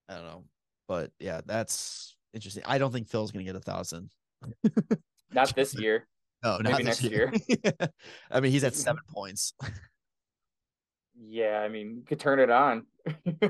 I, 0.08 0.14
I 0.14 0.16
don't 0.16 0.24
know. 0.26 0.44
But 0.88 1.12
yeah, 1.20 1.40
that's 1.46 2.16
interesting. 2.34 2.64
I 2.66 2.78
don't 2.78 2.90
think 2.92 3.08
Phil's 3.08 3.30
gonna 3.30 3.44
get 3.44 3.54
a 3.56 3.60
thousand. 3.60 4.10
Not 5.30 5.54
this 5.54 5.78
year. 5.78 6.08
No, 6.42 6.58
Maybe 6.62 6.84
next 6.84 7.02
year. 7.02 7.32
I 8.30 8.40
mean, 8.40 8.52
he's 8.52 8.64
at 8.64 8.74
seven 8.74 9.02
points. 9.08 9.54
Yeah, 11.22 11.60
I 11.60 11.68
mean, 11.68 11.96
you 11.96 12.02
could 12.02 12.18
turn 12.18 12.40
it 12.40 12.48
on. 12.48 12.86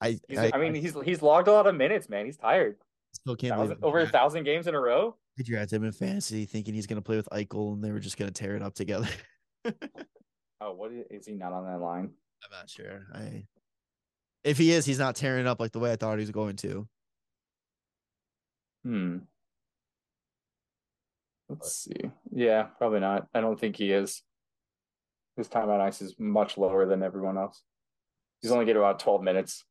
I 0.00 0.18
I, 0.34 0.52
I, 0.54 0.58
mean, 0.58 0.74
he's 0.74 0.96
he's 1.04 1.20
logged 1.20 1.48
a 1.48 1.52
lot 1.52 1.66
of 1.66 1.74
minutes, 1.74 2.08
man. 2.08 2.24
He's 2.24 2.38
tired. 2.38 2.76
still 3.12 3.36
can't 3.36 3.52
Thousand, 3.52 3.80
believe 3.80 3.84
over 3.84 4.00
a 4.00 4.08
thousand 4.08 4.44
games 4.44 4.66
in 4.66 4.74
a 4.74 4.80
row. 4.80 5.16
Did 5.36 5.48
you 5.48 5.56
drafted 5.56 5.76
him 5.76 5.84
in 5.84 5.92
fantasy 5.92 6.46
thinking 6.46 6.72
he's 6.72 6.86
gonna 6.86 7.02
play 7.02 7.16
with 7.16 7.28
Eichel 7.30 7.74
and 7.74 7.84
they 7.84 7.92
were 7.92 8.00
just 8.00 8.16
gonna 8.16 8.30
tear 8.30 8.56
it 8.56 8.62
up 8.62 8.74
together. 8.74 9.08
Oh, 10.62 10.72
what 10.72 10.92
is, 10.92 11.04
is 11.10 11.26
he 11.26 11.34
not 11.34 11.52
on 11.52 11.66
that 11.66 11.78
line? 11.78 12.10
I'm 12.42 12.50
not 12.50 12.70
sure. 12.70 13.06
I 13.12 13.44
if 14.44 14.56
he 14.56 14.72
is, 14.72 14.86
he's 14.86 14.98
not 14.98 15.16
tearing 15.16 15.40
it 15.40 15.46
up 15.46 15.60
like 15.60 15.72
the 15.72 15.78
way 15.78 15.92
I 15.92 15.96
thought 15.96 16.18
he 16.18 16.22
was 16.22 16.30
going 16.30 16.56
to. 16.56 16.88
Hmm. 18.84 19.18
Let's 21.60 21.76
see. 21.76 22.10
Yeah, 22.32 22.64
probably 22.78 23.00
not. 23.00 23.26
I 23.34 23.40
don't 23.40 23.58
think 23.58 23.76
he 23.76 23.92
is. 23.92 24.22
His 25.36 25.48
time 25.48 25.68
on 25.70 25.80
ice 25.80 26.00
is 26.02 26.14
much 26.18 26.56
lower 26.58 26.86
than 26.86 27.02
everyone 27.02 27.36
else. 27.38 27.62
He's 28.40 28.50
only 28.52 28.64
getting 28.66 28.80
about 28.82 28.98
twelve 29.00 29.22
minutes. 29.22 29.64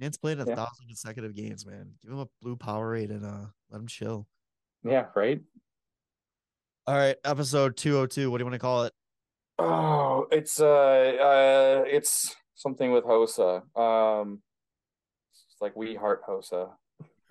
Man's 0.00 0.16
played 0.18 0.38
a 0.40 0.44
Yeah. 0.46 0.54
thousand 0.54 0.86
consecutive 0.88 1.34
games, 1.34 1.66
man. 1.66 1.92
Give 2.02 2.12
him 2.12 2.18
a 2.20 2.28
blue 2.40 2.56
power 2.56 2.90
rate 2.90 3.10
and 3.10 3.24
uh 3.24 3.46
let 3.70 3.80
him 3.80 3.86
chill. 3.86 4.26
Yeah, 4.82 5.06
right. 5.14 5.40
All 6.86 6.96
right, 6.96 7.16
episode 7.24 7.76
202. 7.76 8.30
What 8.30 8.38
do 8.38 8.42
you 8.42 8.46
want 8.46 8.54
to 8.54 8.58
call 8.58 8.84
it? 8.84 8.92
Oh, 9.58 10.26
it's 10.32 10.58
uh, 10.58 10.64
uh, 10.66 11.84
it's 11.86 12.34
something 12.54 12.90
with 12.90 13.04
Hossa. 13.04 13.62
Um, 13.78 14.40
it's 15.52 15.60
like 15.60 15.76
we 15.76 15.94
heart 15.94 16.22
Hossa. 16.26 16.70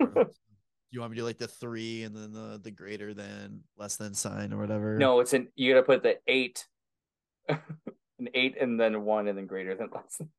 you 0.90 1.00
want 1.00 1.12
me 1.12 1.16
to 1.16 1.20
do 1.22 1.26
like 1.26 1.38
the 1.38 1.46
three 1.48 2.02
and 2.02 2.14
then 2.16 2.32
the 2.32 2.60
the 2.62 2.70
greater 2.70 3.14
than 3.14 3.62
less 3.76 3.96
than 3.96 4.14
sign 4.14 4.52
or 4.52 4.58
whatever? 4.58 4.96
No, 4.98 5.20
it's 5.20 5.32
an 5.32 5.48
you 5.56 5.72
gotta 5.72 5.84
put 5.86 6.02
the 6.02 6.18
eight, 6.26 6.66
an 7.48 8.28
eight, 8.34 8.56
and 8.60 8.78
then 8.78 9.04
one, 9.04 9.28
and 9.28 9.36
then 9.38 9.46
greater 9.46 9.74
than 9.74 9.88
less. 9.94 10.16
than- 10.16 10.30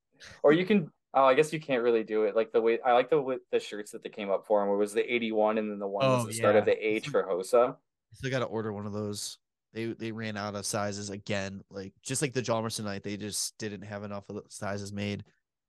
Or 0.44 0.54
you 0.54 0.66
can. 0.66 0.92
Oh, 1.14 1.26
I 1.26 1.34
guess 1.34 1.52
you 1.52 1.60
can't 1.60 1.84
really 1.84 2.04
do 2.04 2.24
it 2.24 2.38
like 2.38 2.54
the 2.54 2.62
way 2.62 2.80
I 2.86 2.94
like 2.94 3.10
the 3.10 3.22
way 3.22 3.38
the 3.52 3.60
shirts 3.60 3.92
that 3.92 4.02
they 4.02 4.10
came 4.10 4.30
up 4.30 4.46
for. 4.48 4.66
Where 4.66 4.76
it 4.76 4.78
was 4.80 4.94
the 4.94 5.14
eighty-one, 5.14 5.58
and 5.58 5.70
then 5.70 5.80
the 5.80 5.88
one 5.88 6.06
was 6.08 6.24
Oh, 6.24 6.28
the 6.28 6.34
start 6.34 6.56
of 6.56 6.66
the 6.66 6.88
H 6.88 7.10
for 7.10 7.24
Hossa. 7.24 7.72
I 7.74 7.76
still 8.14 8.30
gotta 8.32 8.46
order 8.46 8.72
one 8.72 8.86
of 8.86 8.94
those. 8.94 9.38
They 9.74 9.88
they 9.88 10.12
ran 10.14 10.38
out 10.38 10.56
of 10.56 10.66
sizes 10.66 11.10
again. 11.10 11.64
Like 11.70 11.94
just 12.02 12.22
like 12.22 12.34
the 12.34 12.42
Hjalmarsson 12.42 12.86
night, 12.86 13.04
they 13.04 13.18
just 13.18 13.58
didn't 13.58 13.82
have 13.84 14.04
enough 14.04 14.30
of 14.30 14.36
the 14.36 14.44
sizes 14.50 14.94
made. 14.94 15.24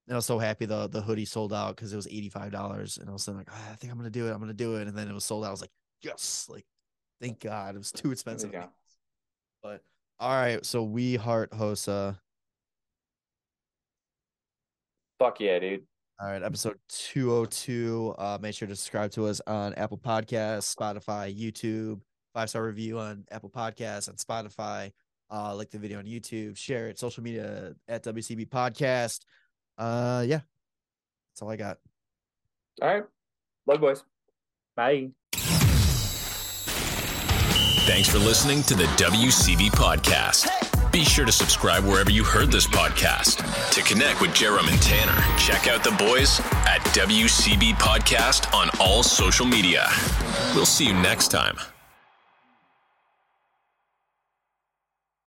And 0.06 0.14
I 0.14 0.16
was 0.16 0.26
so 0.26 0.38
happy 0.38 0.66
the 0.66 0.88
the 0.88 1.00
hoodie 1.00 1.24
sold 1.24 1.52
out 1.52 1.76
because 1.76 1.92
it 1.92 1.96
was 1.96 2.08
eighty 2.08 2.28
five 2.28 2.50
dollars, 2.50 2.98
and 2.98 3.08
I 3.08 3.12
was 3.12 3.26
like, 3.28 3.48
"Ah, 3.50 3.72
I 3.72 3.76
think 3.76 3.92
I'm 3.92 3.98
gonna 3.98 4.10
do 4.10 4.26
it. 4.26 4.32
I'm 4.32 4.40
gonna 4.40 4.52
do 4.52 4.76
it, 4.76 4.88
and 4.88 4.96
then 4.96 5.08
it 5.08 5.12
was 5.12 5.24
sold 5.24 5.44
out. 5.44 5.48
I 5.48 5.50
was 5.52 5.60
like, 5.60 5.70
yes, 6.02 6.46
like 6.50 6.66
thank 7.20 7.40
God, 7.40 7.74
it 7.74 7.78
was 7.78 7.92
too 7.92 8.10
expensive. 8.12 8.52
But 9.62 9.82
all 10.18 10.32
right, 10.32 10.64
so 10.66 10.82
we 10.82 11.16
heart 11.16 11.52
Hossa. 11.52 12.18
Fuck 15.18 15.40
yeah, 15.40 15.58
dude. 15.60 15.82
All 16.20 16.28
right, 16.28 16.42
episode 16.42 16.78
202. 16.88 18.14
Uh, 18.18 18.38
make 18.40 18.54
sure 18.54 18.68
to 18.68 18.76
subscribe 18.76 19.10
to 19.12 19.26
us 19.26 19.40
on 19.46 19.74
Apple 19.74 19.98
Podcasts, 19.98 20.74
Spotify, 20.74 21.36
YouTube. 21.36 22.00
Five 22.34 22.48
star 22.48 22.64
review 22.64 22.98
on 22.98 23.24
Apple 23.30 23.50
Podcasts 23.50 24.08
and 24.08 24.16
Spotify. 24.18 24.90
Uh, 25.30 25.54
like 25.54 25.70
the 25.70 25.78
video 25.78 25.98
on 25.98 26.04
YouTube, 26.04 26.56
share 26.56 26.88
it, 26.88 26.98
social 26.98 27.22
media 27.22 27.74
at 27.88 28.04
WCB 28.04 28.48
Podcast. 28.48 29.20
Uh, 29.78 30.24
yeah, 30.26 30.40
that's 31.30 31.42
all 31.42 31.50
I 31.50 31.56
got. 31.56 31.78
All 32.80 32.88
right, 32.88 33.04
love 33.66 33.80
boys. 33.80 34.04
Bye. 34.76 35.10
Thanks 37.84 38.08
for 38.08 38.18
listening 38.18 38.62
to 38.64 38.74
the 38.74 38.84
WCB 38.84 39.70
podcast. 39.70 40.48
Be 40.92 41.04
sure 41.04 41.24
to 41.24 41.32
subscribe 41.32 41.84
wherever 41.84 42.10
you 42.10 42.22
heard 42.22 42.52
this 42.52 42.66
podcast. 42.66 43.38
To 43.72 43.82
connect 43.82 44.20
with 44.20 44.30
Jarom 44.32 44.70
and 44.70 44.80
Tanner, 44.82 45.18
check 45.38 45.66
out 45.66 45.82
the 45.82 45.90
boys 45.92 46.38
at 46.68 46.80
WCB 46.92 47.72
Podcast 47.72 48.52
on 48.54 48.68
all 48.78 49.02
social 49.02 49.46
media. 49.46 49.88
We'll 50.54 50.66
see 50.66 50.86
you 50.86 50.92
next 50.92 51.28
time. 51.28 51.56